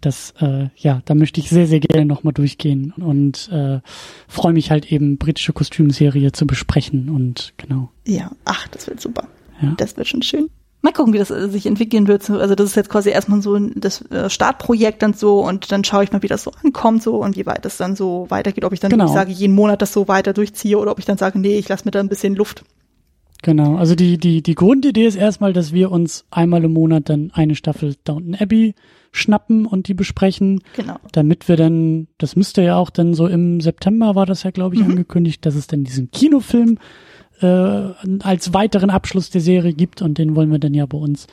Das, 0.00 0.32
äh, 0.38 0.68
ja, 0.76 1.02
da 1.06 1.14
möchte 1.14 1.40
ich 1.40 1.48
sehr, 1.48 1.66
sehr 1.66 1.80
gerne 1.80 2.06
nochmal 2.06 2.32
durchgehen 2.32 2.92
und 2.96 3.48
äh, 3.50 3.80
freue 4.28 4.52
mich 4.52 4.70
halt 4.70 4.92
eben, 4.92 5.18
britische 5.18 5.52
Kostümserie 5.52 6.30
zu 6.30 6.46
besprechen 6.46 7.08
und 7.08 7.54
genau. 7.56 7.90
Ja, 8.06 8.30
ach, 8.44 8.68
das 8.68 8.86
wird 8.86 9.00
super. 9.00 9.26
Ja. 9.60 9.74
Das 9.76 9.96
wird 9.96 10.08
schon 10.08 10.22
schön. 10.22 10.50
Mal 10.82 10.92
gucken, 10.92 11.14
wie 11.14 11.18
das 11.18 11.30
äh, 11.30 11.48
sich 11.48 11.64
entwickeln 11.64 12.08
wird. 12.08 12.28
Also 12.28 12.54
das 12.54 12.66
ist 12.66 12.76
jetzt 12.76 12.90
quasi 12.90 13.08
erstmal 13.08 13.40
so 13.40 13.58
das 13.58 14.02
äh, 14.10 14.28
Startprojekt 14.28 15.02
und 15.02 15.18
so 15.18 15.40
und 15.40 15.72
dann 15.72 15.82
schaue 15.82 16.04
ich 16.04 16.12
mal, 16.12 16.22
wie 16.22 16.28
das 16.28 16.42
so 16.42 16.52
ankommt 16.62 17.02
so 17.02 17.16
und 17.22 17.36
wie 17.36 17.46
weit 17.46 17.64
das 17.64 17.78
dann 17.78 17.96
so 17.96 18.26
weitergeht. 18.28 18.64
Ob 18.64 18.72
ich 18.74 18.80
dann 18.80 18.90
genau. 18.90 19.06
sage, 19.06 19.32
jeden 19.32 19.54
Monat 19.54 19.80
das 19.80 19.94
so 19.94 20.08
weiter 20.08 20.34
durchziehe 20.34 20.76
oder 20.78 20.90
ob 20.90 20.98
ich 20.98 21.06
dann 21.06 21.16
sage, 21.16 21.38
nee, 21.38 21.56
ich 21.56 21.68
lasse 21.68 21.86
mir 21.86 21.90
da 21.90 22.00
ein 22.00 22.10
bisschen 22.10 22.34
Luft. 22.34 22.64
Genau, 23.44 23.76
also 23.76 23.94
die, 23.94 24.16
die, 24.16 24.42
die 24.42 24.54
Grundidee 24.54 25.06
ist 25.06 25.16
erstmal, 25.16 25.52
dass 25.52 25.72
wir 25.72 25.90
uns 25.90 26.24
einmal 26.30 26.64
im 26.64 26.72
Monat 26.72 27.10
dann 27.10 27.30
eine 27.34 27.54
Staffel 27.54 27.94
Downton 28.04 28.34
Abbey 28.34 28.74
schnappen 29.12 29.66
und 29.66 29.86
die 29.88 29.94
besprechen. 29.94 30.60
Genau. 30.76 30.96
Damit 31.12 31.46
wir 31.46 31.56
dann, 31.56 32.08
das 32.18 32.36
müsste 32.36 32.62
ja 32.62 32.76
auch 32.76 32.90
dann 32.90 33.14
so 33.14 33.26
im 33.26 33.60
September 33.60 34.14
war 34.14 34.26
das 34.26 34.42
ja, 34.42 34.50
glaube 34.50 34.76
ich, 34.76 34.82
mhm. 34.82 34.92
angekündigt, 34.92 35.44
dass 35.46 35.54
es 35.54 35.66
dann 35.66 35.84
diesen 35.84 36.10
Kinofilm 36.10 36.78
äh, 37.40 37.46
als 38.20 38.54
weiteren 38.54 38.90
Abschluss 38.90 39.30
der 39.30 39.40
Serie 39.40 39.72
gibt 39.72 40.02
und 40.02 40.18
den 40.18 40.36
wollen 40.36 40.50
wir 40.50 40.58
dann 40.58 40.74
ja 40.74 40.86
bei 40.86 40.98
uns 40.98 41.26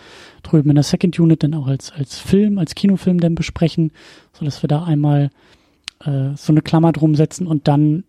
drüben 0.44 0.70
in 0.70 0.76
der 0.76 0.84
Second 0.84 1.20
Unit 1.20 1.44
dann 1.44 1.54
auch 1.54 1.68
als, 1.68 1.92
als 1.92 2.18
Film, 2.20 2.58
als 2.58 2.76
Kinofilm 2.76 3.20
dann 3.20 3.36
besprechen, 3.36 3.92
so 4.34 4.46
dass 4.46 4.64
wir 4.64 4.68
da 4.68 4.84
einmal 4.84 5.30
äh, 6.04 6.36
so 6.36 6.52
eine 6.52 6.62
Klammer 6.62 6.92
drum 6.92 7.16
setzen 7.16 7.48
und 7.48 7.68
dann 7.68 8.04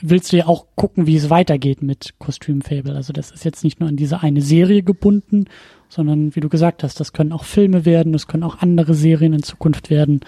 willst 0.00 0.32
du 0.32 0.38
ja 0.38 0.46
auch 0.46 0.66
gucken, 0.74 1.06
wie 1.06 1.16
es 1.16 1.30
weitergeht 1.30 1.82
mit 1.82 2.14
Kostümfable. 2.18 2.94
Also 2.94 3.12
das 3.12 3.30
ist 3.30 3.44
jetzt 3.44 3.62
nicht 3.62 3.80
nur 3.80 3.88
an 3.88 3.96
diese 3.96 4.20
eine 4.20 4.40
Serie 4.40 4.82
gebunden, 4.82 5.44
sondern 5.88 6.34
wie 6.34 6.40
du 6.40 6.48
gesagt 6.48 6.82
hast, 6.82 6.98
das 6.98 7.12
können 7.12 7.32
auch 7.32 7.44
Filme 7.44 7.84
werden, 7.84 8.12
das 8.12 8.26
können 8.26 8.42
auch 8.42 8.58
andere 8.60 8.94
Serien 8.94 9.34
in 9.34 9.42
Zukunft 9.42 9.90
werden. 9.90 10.20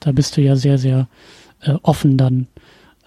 Da 0.00 0.12
bist 0.12 0.36
du 0.36 0.42
ja 0.42 0.56
sehr, 0.56 0.76
sehr 0.76 1.08
äh, 1.62 1.72
offen 1.82 2.16
dann 2.16 2.48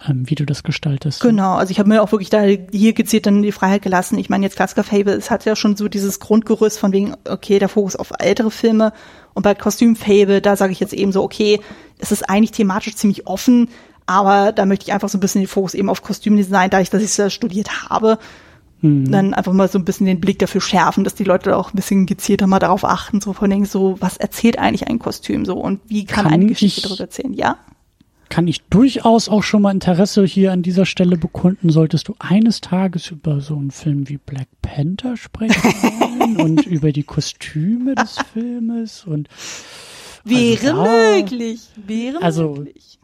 wie 0.08 0.34
du 0.34 0.46
das 0.46 0.62
gestaltest. 0.62 1.20
Genau, 1.20 1.54
also 1.54 1.70
ich 1.70 1.78
habe 1.78 1.88
mir 1.88 2.02
auch 2.02 2.10
wirklich 2.12 2.30
da 2.30 2.42
hier 2.42 2.92
gezielt 2.94 3.26
dann 3.26 3.42
die 3.42 3.52
Freiheit 3.52 3.82
gelassen. 3.82 4.18
Ich 4.18 4.30
meine, 4.30 4.44
jetzt 4.44 4.56
Klassiker 4.56 4.82
Fable, 4.82 5.12
es 5.12 5.30
hat 5.30 5.44
ja 5.44 5.56
schon 5.56 5.76
so 5.76 5.88
dieses 5.88 6.20
Grundgerüst 6.20 6.78
von 6.78 6.92
wegen, 6.92 7.14
okay, 7.28 7.58
der 7.58 7.68
Fokus 7.68 7.96
auf 7.96 8.12
ältere 8.18 8.50
Filme. 8.50 8.92
Und 9.34 9.42
bei 9.42 9.54
Kostüm 9.54 9.96
Fable, 9.96 10.40
da 10.40 10.56
sage 10.56 10.72
ich 10.72 10.80
jetzt 10.80 10.94
eben 10.94 11.12
so, 11.12 11.22
okay, 11.22 11.60
es 11.98 12.12
ist 12.12 12.28
eigentlich 12.28 12.52
thematisch 12.52 12.96
ziemlich 12.96 13.26
offen, 13.26 13.68
aber 14.06 14.52
da 14.52 14.64
möchte 14.64 14.86
ich 14.86 14.92
einfach 14.92 15.08
so 15.08 15.18
ein 15.18 15.20
bisschen 15.20 15.42
den 15.42 15.48
Fokus 15.48 15.74
eben 15.74 15.90
auf 15.90 16.02
Kostümdesign, 16.02 16.70
dass 16.70 16.94
ich 16.94 17.18
es 17.18 17.32
studiert 17.32 17.88
habe. 17.88 18.18
Hm. 18.80 19.10
Dann 19.10 19.34
einfach 19.34 19.52
mal 19.52 19.68
so 19.68 19.78
ein 19.78 19.84
bisschen 19.84 20.06
den 20.06 20.20
Blick 20.20 20.38
dafür 20.38 20.62
schärfen, 20.62 21.04
dass 21.04 21.14
die 21.14 21.24
Leute 21.24 21.56
auch 21.56 21.72
ein 21.72 21.76
bisschen 21.76 22.06
gezielter 22.06 22.46
mal 22.46 22.58
darauf 22.58 22.84
achten, 22.84 23.20
so 23.20 23.34
von 23.34 23.50
wegen 23.50 23.66
so, 23.66 23.96
was 24.00 24.16
erzählt 24.16 24.58
eigentlich 24.58 24.88
ein 24.88 24.98
Kostüm 24.98 25.44
so 25.44 25.58
und 25.58 25.80
wie 25.86 26.06
kann, 26.06 26.24
kann 26.24 26.32
eine 26.32 26.46
Geschichte 26.46 26.80
darüber 26.80 27.02
erzählen, 27.02 27.34
ja? 27.34 27.58
Kann 28.30 28.48
ich 28.48 28.62
durchaus 28.62 29.28
auch 29.28 29.42
schon 29.42 29.62
mal 29.62 29.72
Interesse 29.72 30.24
hier 30.24 30.52
an 30.52 30.62
dieser 30.62 30.86
Stelle 30.86 31.18
bekunden, 31.18 31.68
solltest 31.68 32.08
du 32.08 32.14
eines 32.18 32.62
Tages 32.62 33.10
über 33.10 33.40
so 33.40 33.56
einen 33.56 33.72
Film 33.72 34.08
wie 34.08 34.16
Black 34.16 34.48
Panther 34.62 35.16
sprechen 35.18 35.62
wollen 35.62 36.36
und 36.40 36.66
über 36.66 36.92
die 36.92 37.02
Kostüme 37.02 37.94
des 37.96 38.16
Filmes 38.32 39.04
und 39.04 39.28
wäre 40.24 40.72
also 40.72 41.18
möglich, 41.18 41.60
wäre 41.86 42.22
also, 42.22 42.54
möglich. 42.54 42.98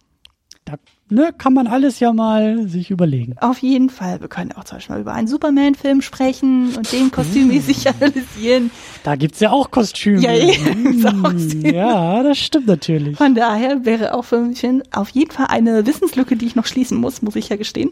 Da 0.67 0.75
ne, 1.11 1.33
kann 1.39 1.55
man 1.55 1.69
alles 1.69 2.01
ja 2.01 2.13
mal 2.13 2.67
sich 2.67 2.91
überlegen. 2.91 3.37
Auf 3.39 3.59
jeden 3.59 3.89
Fall. 3.89 4.21
Wir 4.21 4.27
können 4.27 4.51
auch 4.51 4.65
zum 4.65 4.79
Beispiel 4.79 4.97
mal 4.97 5.01
über 5.03 5.13
einen 5.13 5.29
Superman-Film 5.29 6.03
sprechen 6.03 6.75
und 6.77 6.91
den 6.91 7.13
kostümmäßig 7.13 7.89
analysieren. 7.89 8.73
Da 9.05 9.15
gibt's 9.15 9.39
ja 9.39 9.53
auch 9.53 9.71
Kostüme. 9.71 10.21
Ja, 10.21 10.33
mm, 10.33 11.65
ja, 11.65 12.21
das 12.25 12.39
stimmt 12.39 12.67
natürlich. 12.67 13.17
Von 13.17 13.37
daher 13.37 13.85
wäre 13.85 14.13
auch 14.13 14.25
für 14.25 14.41
mich 14.41 14.67
auf 14.91 15.11
jeden 15.11 15.31
Fall 15.31 15.47
eine 15.51 15.87
Wissenslücke, 15.87 16.35
die 16.35 16.47
ich 16.47 16.57
noch 16.57 16.67
schließen 16.67 16.99
muss, 16.99 17.23
muss 17.23 17.37
ich 17.37 17.49
ja 17.49 17.55
gestehen. 17.55 17.91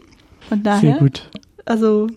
Von 0.49 0.61
daher. 0.61 0.81
Sehr 0.81 0.97
gut. 0.97 1.29
Also 1.63 2.07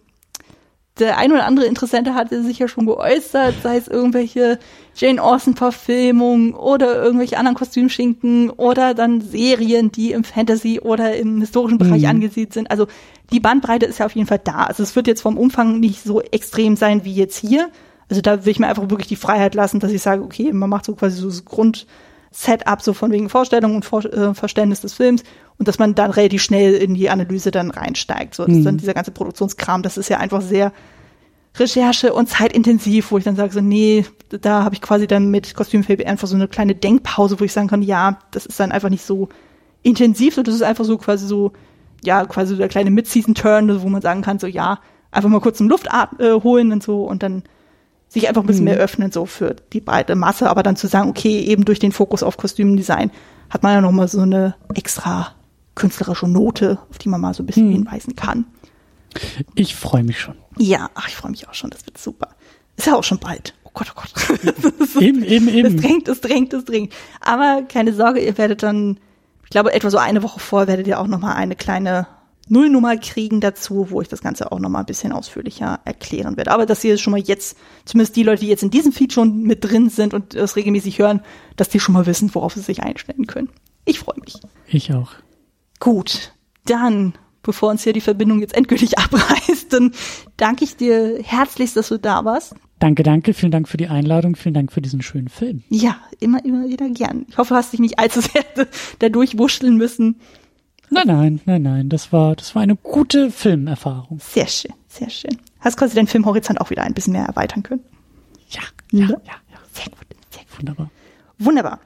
der 0.98 1.18
ein 1.18 1.32
oder 1.32 1.46
andere 1.46 1.66
Interessente 1.66 2.14
hatte 2.14 2.42
sich 2.42 2.58
ja 2.58 2.68
schon 2.68 2.86
geäußert, 2.86 3.54
sei 3.62 3.76
es 3.76 3.88
irgendwelche 3.88 4.58
Jane 4.96 5.22
Austen-Verfilmungen 5.22 6.54
oder 6.54 7.02
irgendwelche 7.02 7.38
anderen 7.38 7.56
Kostümschinken 7.56 8.50
oder 8.50 8.94
dann 8.94 9.20
Serien, 9.20 9.92
die 9.92 10.12
im 10.12 10.24
Fantasy 10.24 10.80
oder 10.80 11.16
im 11.16 11.40
historischen 11.40 11.78
Bereich 11.78 12.02
mhm. 12.02 12.08
angesiedelt 12.08 12.52
sind. 12.52 12.70
Also 12.70 12.86
die 13.32 13.40
Bandbreite 13.40 13.86
ist 13.86 13.98
ja 13.98 14.06
auf 14.06 14.14
jeden 14.14 14.26
Fall 14.26 14.40
da. 14.42 14.64
Also 14.64 14.82
es 14.82 14.96
wird 14.96 15.06
jetzt 15.06 15.22
vom 15.22 15.38
Umfang 15.38 15.80
nicht 15.80 16.02
so 16.02 16.20
extrem 16.20 16.76
sein 16.76 17.04
wie 17.04 17.14
jetzt 17.14 17.36
hier. 17.36 17.70
Also 18.08 18.22
da 18.22 18.44
will 18.44 18.50
ich 18.50 18.58
mir 18.58 18.68
einfach 18.68 18.90
wirklich 18.90 19.08
die 19.08 19.16
Freiheit 19.16 19.54
lassen, 19.54 19.80
dass 19.80 19.92
ich 19.92 20.02
sage, 20.02 20.22
okay, 20.22 20.52
man 20.52 20.70
macht 20.70 20.84
so 20.84 20.94
quasi 20.94 21.20
so 21.20 21.28
das 21.28 21.44
Grund-Setup 21.44 22.82
so 22.82 22.94
von 22.94 23.12
wegen 23.12 23.28
Vorstellung 23.28 23.76
und 23.76 23.84
Vor 23.84 24.04
äh, 24.04 24.34
Verständnis 24.34 24.80
des 24.80 24.94
Films 24.94 25.22
und 25.58 25.66
dass 25.66 25.78
man 25.78 25.94
dann 25.94 26.10
relativ 26.10 26.42
schnell 26.42 26.74
in 26.74 26.94
die 26.94 27.10
Analyse 27.10 27.50
dann 27.50 27.70
reinsteigt. 27.70 28.34
So, 28.34 28.46
mhm. 28.46 28.64
dann 28.64 28.78
dieser 28.78 28.94
ganze 28.94 29.10
Produktionskram, 29.10 29.82
das 29.82 29.96
ist 29.96 30.08
ja 30.08 30.18
einfach 30.18 30.40
sehr 30.40 30.72
Recherche 31.56 32.12
und 32.12 32.28
zeitintensiv, 32.28 33.10
wo 33.10 33.18
ich 33.18 33.24
dann 33.24 33.36
sage 33.36 33.52
so, 33.52 33.60
nee, 33.60 34.04
da 34.28 34.62
habe 34.62 34.74
ich 34.74 34.80
quasi 34.80 35.06
dann 35.06 35.30
mit 35.30 35.54
Kostümfilm 35.54 36.00
einfach 36.06 36.28
so 36.28 36.36
eine 36.36 36.46
kleine 36.46 36.74
Denkpause, 36.74 37.40
wo 37.40 37.44
ich 37.44 37.52
sagen 37.52 37.68
kann, 37.68 37.82
ja, 37.82 38.18
das 38.30 38.46
ist 38.46 38.60
dann 38.60 38.70
einfach 38.70 38.90
nicht 38.90 39.04
so 39.04 39.28
intensiv, 39.82 40.34
so 40.34 40.42
das 40.42 40.54
ist 40.54 40.62
einfach 40.62 40.84
so 40.84 40.98
quasi 40.98 41.26
so, 41.26 41.52
ja, 42.04 42.24
quasi 42.26 42.52
so 42.52 42.58
der 42.58 42.68
kleine 42.68 42.90
Mid-Season-Turn, 42.90 43.82
wo 43.82 43.88
man 43.88 44.02
sagen 44.02 44.22
kann, 44.22 44.38
so 44.38 44.46
ja, 44.46 44.78
einfach 45.10 45.30
mal 45.30 45.40
kurz 45.40 45.58
zum 45.58 45.68
Luft 45.68 45.88
äh, 46.18 46.32
holen 46.32 46.70
und 46.70 46.82
so 46.82 47.04
und 47.04 47.22
dann 47.22 47.42
sich 48.08 48.28
einfach 48.28 48.42
ein 48.42 48.46
bisschen 48.46 48.64
mhm. 48.64 48.72
mehr 48.72 48.78
öffnen 48.78 49.10
so 49.10 49.26
für 49.26 49.56
die 49.72 49.80
breite 49.80 50.14
Masse, 50.14 50.48
aber 50.48 50.62
dann 50.62 50.76
zu 50.76 50.86
sagen, 50.86 51.10
okay, 51.10 51.40
eben 51.40 51.64
durch 51.64 51.78
den 51.78 51.92
Fokus 51.92 52.22
auf 52.22 52.36
Kostümdesign 52.36 53.10
hat 53.50 53.62
man 53.62 53.72
ja 53.74 53.80
noch 53.80 53.92
mal 53.92 54.08
so 54.08 54.20
eine 54.20 54.54
extra 54.74 55.34
künstlerische 55.78 56.28
Note, 56.28 56.78
auf 56.90 56.98
die 56.98 57.08
man 57.08 57.20
mal 57.20 57.32
so 57.32 57.42
ein 57.42 57.46
bisschen 57.46 57.68
mhm. 57.68 57.72
hinweisen 57.72 58.16
kann. 58.16 58.46
Ich 59.54 59.74
freue 59.74 60.02
mich 60.02 60.20
schon. 60.20 60.34
Ja, 60.58 60.90
ach, 60.94 61.08
ich 61.08 61.16
freue 61.16 61.30
mich 61.30 61.48
auch 61.48 61.54
schon, 61.54 61.70
das 61.70 61.86
wird 61.86 61.96
super. 61.98 62.28
Ist 62.76 62.86
ja 62.86 62.96
auch 62.96 63.04
schon 63.04 63.18
bald. 63.18 63.54
Oh 63.64 63.70
Gott, 63.72 63.92
oh 63.94 64.00
Gott. 64.00 65.00
eben, 65.00 65.22
eben, 65.22 65.48
eben. 65.48 65.76
Es 65.76 65.82
drängt, 65.82 66.08
es 66.08 66.20
drängt, 66.20 66.52
es 66.52 66.64
drängt. 66.64 66.92
Aber 67.20 67.62
keine 67.62 67.92
Sorge, 67.94 68.20
ihr 68.20 68.36
werdet 68.38 68.62
dann, 68.62 68.98
ich 69.44 69.50
glaube, 69.50 69.72
etwa 69.72 69.90
so 69.90 69.98
eine 69.98 70.22
Woche 70.22 70.40
vor 70.40 70.66
werdet 70.66 70.86
ihr 70.86 71.00
auch 71.00 71.06
noch 71.06 71.20
mal 71.20 71.34
eine 71.34 71.56
kleine 71.56 72.06
Nullnummer 72.48 72.96
kriegen 72.96 73.40
dazu, 73.40 73.90
wo 73.90 74.00
ich 74.00 74.08
das 74.08 74.22
Ganze 74.22 74.50
auch 74.50 74.58
noch 74.58 74.70
mal 74.70 74.80
ein 74.80 74.86
bisschen 74.86 75.12
ausführlicher 75.12 75.80
erklären 75.84 76.36
werde. 76.36 76.50
Aber 76.50 76.66
dass 76.66 76.82
ihr 76.82 76.98
schon 76.98 77.12
mal 77.12 77.20
jetzt, 77.20 77.56
zumindest 77.84 78.16
die 78.16 78.22
Leute, 78.22 78.40
die 78.40 78.48
jetzt 78.48 78.62
in 78.62 78.70
diesem 78.70 78.92
Feed 78.92 79.12
schon 79.12 79.42
mit 79.42 79.64
drin 79.64 79.90
sind 79.90 80.14
und 80.14 80.34
es 80.34 80.56
regelmäßig 80.56 80.98
hören, 80.98 81.20
dass 81.56 81.68
die 81.68 81.80
schon 81.80 81.92
mal 81.92 82.06
wissen, 82.06 82.34
worauf 82.34 82.54
sie 82.54 82.60
sich 82.60 82.82
einstellen 82.82 83.26
können. 83.26 83.50
Ich 83.84 84.00
freue 84.00 84.18
mich. 84.20 84.40
Ich 84.66 84.92
auch. 84.92 85.12
Gut, 85.80 86.32
dann, 86.64 87.14
bevor 87.42 87.70
uns 87.70 87.84
hier 87.84 87.92
die 87.92 88.00
Verbindung 88.00 88.40
jetzt 88.40 88.54
endgültig 88.54 88.98
abreißt, 88.98 89.72
dann 89.72 89.92
danke 90.36 90.64
ich 90.64 90.76
dir 90.76 91.20
herzlichst, 91.22 91.76
dass 91.76 91.88
du 91.88 91.98
da 91.98 92.24
warst. 92.24 92.54
Danke, 92.78 93.02
danke. 93.02 93.34
Vielen 93.34 93.50
Dank 93.50 93.68
für 93.68 93.76
die 93.76 93.88
Einladung. 93.88 94.36
Vielen 94.36 94.54
Dank 94.54 94.72
für 94.72 94.80
diesen 94.80 95.02
schönen 95.02 95.28
Film. 95.28 95.64
Ja, 95.68 95.96
immer, 96.20 96.44
immer 96.44 96.68
wieder 96.68 96.88
gern. 96.90 97.26
Ich 97.28 97.36
hoffe, 97.36 97.54
du 97.54 97.56
hast 97.56 97.72
dich 97.72 97.80
nicht 97.80 97.98
allzu 97.98 98.20
sehr 98.20 98.44
dadurch 99.00 99.36
wuscheln 99.36 99.76
müssen. 99.76 100.20
Nein, 100.90 101.06
nein, 101.06 101.40
nein, 101.44 101.62
nein. 101.62 101.88
Das 101.88 102.12
war, 102.12 102.36
das 102.36 102.54
war 102.54 102.62
eine 102.62 102.76
gute 102.76 103.30
Filmerfahrung. 103.30 104.20
Sehr 104.20 104.46
schön, 104.46 104.72
sehr 104.86 105.10
schön. 105.10 105.36
Hast 105.60 105.76
quasi 105.76 105.96
deinen 105.96 106.06
Filmhorizont 106.06 106.60
auch 106.60 106.70
wieder 106.70 106.82
ein 106.82 106.94
bisschen 106.94 107.12
mehr 107.12 107.24
erweitern 107.24 107.62
können. 107.62 107.82
Ja, 108.48 108.62
ja, 108.92 109.06
ja, 109.06 109.16
ja. 109.16 109.58
Sehr 109.72 109.86
gut, 109.86 110.06
sehr 110.30 110.42
gut. 110.42 110.58
Wunderbar. 110.58 110.90
Wunderbar. 111.38 111.80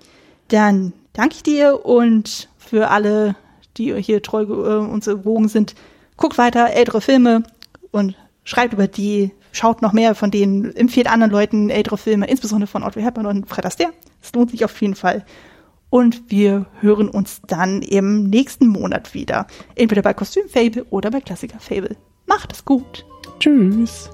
Dann 0.48 0.92
danke 1.14 1.36
ich 1.36 1.42
dir 1.42 1.84
und 1.84 2.48
für 2.58 2.90
alle, 2.90 3.34
die 3.76 3.94
hier 4.02 4.22
treu 4.22 4.42
äh, 4.42 4.78
uns 4.78 5.06
gewogen 5.06 5.48
sind, 5.48 5.74
guckt 6.16 6.38
weiter 6.38 6.70
ältere 6.70 7.00
Filme 7.00 7.42
und 7.90 8.16
schreibt 8.44 8.72
über 8.72 8.86
die, 8.86 9.32
schaut 9.52 9.82
noch 9.82 9.92
mehr 9.92 10.14
von 10.14 10.30
denen, 10.30 10.74
empfiehlt 10.76 11.10
anderen 11.10 11.32
Leuten 11.32 11.70
ältere 11.70 11.98
Filme, 11.98 12.26
insbesondere 12.26 12.68
von 12.68 12.82
Audrey 12.82 13.02
Hepburn 13.02 13.26
und 13.26 13.48
Fred 13.48 13.66
Astaire. 13.66 13.92
Es 14.22 14.32
lohnt 14.32 14.50
sich 14.50 14.64
auf 14.64 14.80
jeden 14.80 14.94
Fall. 14.94 15.24
Und 15.90 16.30
wir 16.30 16.66
hören 16.80 17.08
uns 17.08 17.42
dann 17.46 17.82
im 17.82 18.24
nächsten 18.30 18.66
Monat 18.66 19.12
wieder. 19.12 19.46
Entweder 19.74 20.00
bei 20.00 20.14
Kostüm 20.14 20.48
Fable 20.48 20.84
oder 20.84 21.10
bei 21.10 21.20
Klassiker 21.20 21.60
Fable. 21.60 21.96
Macht 22.26 22.52
es 22.52 22.64
gut. 22.64 23.04
Tschüss. 23.38 24.08